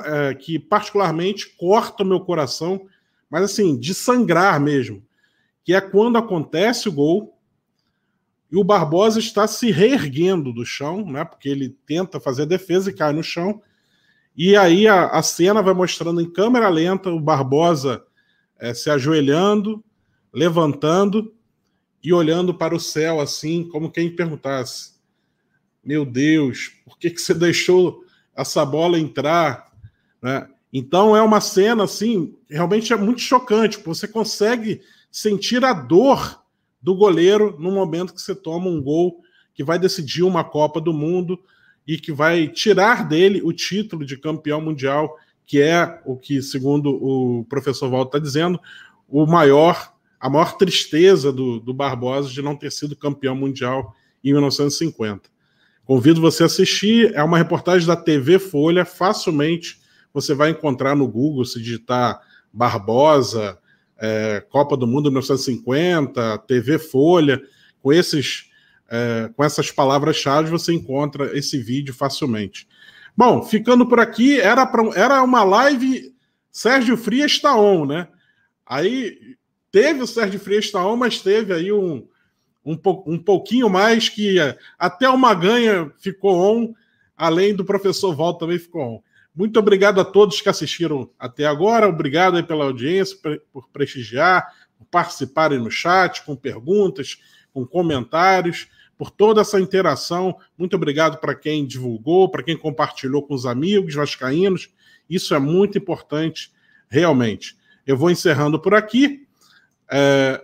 é, 0.05 0.35
que 0.35 0.59
particularmente 0.59 1.55
corta 1.57 2.03
o 2.03 2.05
meu 2.05 2.19
coração, 2.19 2.85
mas 3.29 3.43
assim, 3.43 3.77
de 3.77 3.93
sangrar 3.93 4.59
mesmo, 4.59 5.03
que 5.63 5.73
é 5.73 5.81
quando 5.81 6.17
acontece 6.17 6.89
o 6.89 6.91
gol 6.91 7.39
e 8.51 8.57
o 8.57 8.63
Barbosa 8.63 9.19
está 9.19 9.47
se 9.47 9.69
reerguendo 9.69 10.51
do 10.51 10.65
chão, 10.65 11.05
né? 11.05 11.23
Porque 11.23 11.47
ele 11.47 11.77
tenta 11.85 12.19
fazer 12.19 12.43
a 12.43 12.45
defesa 12.45 12.89
e 12.89 12.93
cai 12.93 13.13
no 13.13 13.21
chão. 13.21 13.61
E 14.35 14.55
aí 14.55 14.87
a, 14.87 15.07
a 15.07 15.21
cena 15.21 15.61
vai 15.61 15.73
mostrando 15.73 16.19
em 16.19 16.31
câmera 16.31 16.67
lenta 16.69 17.11
o 17.11 17.19
Barbosa 17.19 18.03
é, 18.57 18.73
se 18.73 18.89
ajoelhando, 18.89 19.83
levantando 20.33 21.33
e 22.03 22.13
olhando 22.13 22.53
para 22.53 22.75
o 22.75 22.79
céu, 22.79 23.19
assim, 23.19 23.67
como 23.69 23.91
quem 23.91 24.15
perguntasse: 24.15 24.93
meu 25.83 26.05
Deus, 26.05 26.71
por 26.85 26.97
que, 26.97 27.11
que 27.11 27.21
você 27.21 27.33
deixou 27.35 28.03
essa 28.35 28.65
bola 28.65 28.99
entrar? 28.99 29.71
Né? 30.21 30.47
Então 30.71 31.15
é 31.15 31.21
uma 31.21 31.41
cena 31.41 31.83
assim, 31.83 32.35
realmente 32.49 32.93
é 32.93 32.95
muito 32.95 33.21
chocante, 33.21 33.79
você 33.83 34.07
consegue 34.07 34.81
sentir 35.11 35.65
a 35.65 35.73
dor 35.73 36.43
do 36.81 36.95
goleiro 36.95 37.55
no 37.59 37.71
momento 37.71 38.13
que 38.13 38.21
você 38.21 38.35
toma 38.35 38.67
um 38.67 38.81
gol 38.81 39.21
que 39.53 39.63
vai 39.63 39.79
decidir 39.79 40.23
uma 40.23 40.43
Copa 40.43 40.79
do 40.79 40.93
Mundo 40.93 41.39
e 41.87 41.97
que 41.97 42.11
vai 42.11 42.47
tirar 42.47 43.07
dele 43.07 43.41
o 43.43 43.51
título 43.51 44.05
de 44.05 44.15
campeão 44.15 44.61
mundial, 44.61 45.17
que 45.45 45.59
é 45.59 45.99
o 46.05 46.15
que, 46.15 46.41
segundo 46.41 46.91
o 46.91 47.43
professor 47.45 47.89
Walter 47.89 48.17
está 48.17 48.19
dizendo, 48.19 48.59
o 49.07 49.25
maior, 49.25 49.91
a 50.19 50.29
maior 50.29 50.55
tristeza 50.55 51.33
do, 51.33 51.59
do 51.59 51.73
Barbosa 51.73 52.29
de 52.29 52.41
não 52.41 52.55
ter 52.55 52.71
sido 52.71 52.95
campeão 52.95 53.35
mundial 53.35 53.95
em 54.23 54.31
1950. 54.31 55.29
Convido 55.83 56.21
você 56.21 56.43
a 56.43 56.45
assistir. 56.45 57.11
É 57.15 57.23
uma 57.23 57.37
reportagem 57.37 57.87
da 57.87 57.95
TV 57.95 58.37
Folha. 58.37 58.85
Facilmente 58.85 59.78
você 60.13 60.33
vai 60.33 60.49
encontrar 60.49 60.95
no 60.95 61.07
Google 61.07 61.45
se 61.45 61.59
digitar 61.59 62.21
Barbosa, 62.51 63.57
é, 63.97 64.43
Copa 64.49 64.75
do 64.75 64.87
Mundo 64.87 65.11
1950, 65.11 66.37
TV 66.39 66.79
Folha. 66.79 67.41
Com 67.81 67.93
esses, 67.93 68.49
é, 68.89 69.29
com 69.35 69.43
essas 69.43 69.71
palavras-chave 69.71 70.49
você 70.49 70.73
encontra 70.73 71.37
esse 71.37 71.57
vídeo 71.57 71.93
facilmente. 71.93 72.67
Bom, 73.15 73.43
ficando 73.43 73.85
por 73.87 73.99
aqui, 73.99 74.39
era, 74.39 74.65
pra, 74.65 74.83
era 74.95 75.21
uma 75.23 75.43
live 75.43 76.13
Sérgio 76.51 76.97
Frias 76.97 77.33
está 77.33 77.55
on, 77.55 77.85
né? 77.85 78.07
Aí 78.65 79.35
teve 79.71 80.01
o 80.01 80.07
Sérgio 80.07 80.39
Frias 80.39 80.65
está 80.65 80.85
on, 80.85 80.95
mas 80.95 81.21
teve 81.21 81.53
aí 81.53 81.71
um, 81.71 82.07
um, 82.65 82.77
um 83.05 83.17
pouquinho 83.17 83.69
mais, 83.69 84.09
que 84.09 84.39
é, 84.39 84.57
até 84.77 85.09
o 85.09 85.17
Maganha 85.17 85.91
ficou 85.99 86.35
on, 86.35 86.73
além 87.15 87.55
do 87.55 87.65
professor 87.65 88.15
Val 88.15 88.37
também 88.37 88.59
ficou 88.59 88.81
on. 88.81 89.01
Muito 89.35 89.59
obrigado 89.59 90.01
a 90.01 90.05
todos 90.05 90.41
que 90.41 90.49
assistiram 90.49 91.09
até 91.17 91.45
agora, 91.45 91.87
obrigado 91.87 92.43
pela 92.45 92.65
audiência, 92.65 93.17
por 93.51 93.69
prestigiar, 93.69 94.47
por 94.77 94.85
participarem 94.85 95.59
no 95.59 95.71
chat, 95.71 96.23
com 96.23 96.35
perguntas, 96.35 97.17
com 97.53 97.65
comentários, 97.65 98.67
por 98.97 99.11
toda 99.11 99.41
essa 99.41 99.59
interação. 99.59 100.37
Muito 100.57 100.75
obrigado 100.75 101.19
para 101.19 101.35
quem 101.35 101.65
divulgou, 101.65 102.29
para 102.29 102.43
quem 102.43 102.57
compartilhou 102.57 103.23
com 103.23 103.33
os 103.33 103.45
amigos 103.45 103.95
vascaínos. 103.95 104.69
Isso 105.09 105.33
é 105.33 105.39
muito 105.39 105.77
importante, 105.77 106.51
realmente. 106.89 107.57
Eu 107.87 107.95
vou 107.95 108.11
encerrando 108.11 108.59
por 108.59 108.73
aqui. 108.73 109.25
É, 109.89 110.43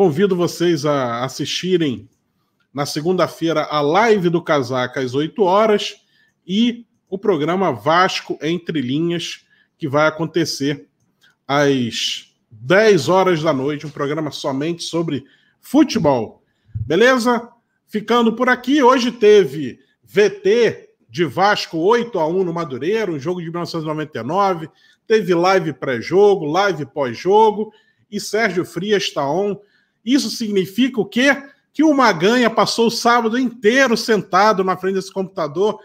Convido 0.00 0.34
vocês 0.34 0.86
a 0.86 1.24
assistirem 1.24 2.08
na 2.72 2.86
segunda-feira 2.86 3.64
a 3.64 3.82
live 3.82 4.30
do 4.30 4.42
Casaca 4.42 4.98
às 4.98 5.14
8 5.14 5.42
horas 5.42 5.96
e 6.46 6.86
o 7.10 7.18
programa 7.18 7.72
Vasco 7.72 8.38
Entre 8.40 8.80
Linhas, 8.80 9.44
que 9.76 9.88
vai 9.88 10.06
acontecer 10.06 10.88
às 11.46 12.32
10 12.50 13.08
horas 13.08 13.42
da 13.42 13.52
noite, 13.52 13.86
um 13.86 13.90
programa 13.90 14.30
somente 14.30 14.84
sobre 14.84 15.24
futebol. 15.60 16.42
Beleza? 16.74 17.48
Ficando 17.86 18.34
por 18.34 18.48
aqui, 18.48 18.82
hoje 18.82 19.10
teve 19.10 19.80
VT 20.04 20.90
de 21.08 21.24
Vasco 21.24 21.78
8 21.78 22.18
a 22.18 22.26
1 22.26 22.44
no 22.44 22.54
Madureira, 22.54 23.10
um 23.10 23.18
jogo 23.18 23.40
de 23.40 23.46
1999. 23.46 24.70
Teve 25.06 25.34
live 25.34 25.72
pré-jogo, 25.72 26.46
live 26.46 26.86
pós-jogo 26.86 27.72
e 28.10 28.20
Sérgio 28.20 28.64
Frias 28.64 29.04
está 29.04 29.28
on. 29.28 29.56
Isso 30.04 30.30
significa 30.30 31.00
o 31.00 31.04
quê? 31.04 31.36
Que 31.72 31.82
o 31.82 31.94
Maganha 31.94 32.48
passou 32.48 32.86
o 32.86 32.90
sábado 32.90 33.38
inteiro 33.38 33.96
sentado 33.96 34.62
na 34.62 34.76
frente 34.76 34.94
desse 34.94 35.12
computador, 35.12 35.80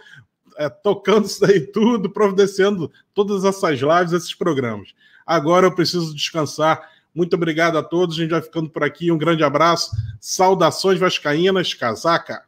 é, 0.57 0.69
tocando 0.69 1.25
isso 1.25 1.41
daí 1.41 1.59
tudo, 1.59 2.09
providenciando 2.09 2.91
todas 3.13 3.43
essas 3.43 3.79
lives, 3.79 4.13
esses 4.13 4.33
programas. 4.33 4.93
Agora 5.25 5.67
eu 5.67 5.75
preciso 5.75 6.13
descansar. 6.13 6.89
Muito 7.13 7.35
obrigado 7.35 7.77
a 7.77 7.83
todos. 7.83 8.15
A 8.15 8.21
gente 8.21 8.31
vai 8.31 8.41
ficando 8.41 8.69
por 8.69 8.83
aqui. 8.83 9.11
Um 9.11 9.17
grande 9.17 9.43
abraço. 9.43 9.91
Saudações 10.19 10.99
vascaínas. 10.99 11.73
Casaca. 11.73 12.44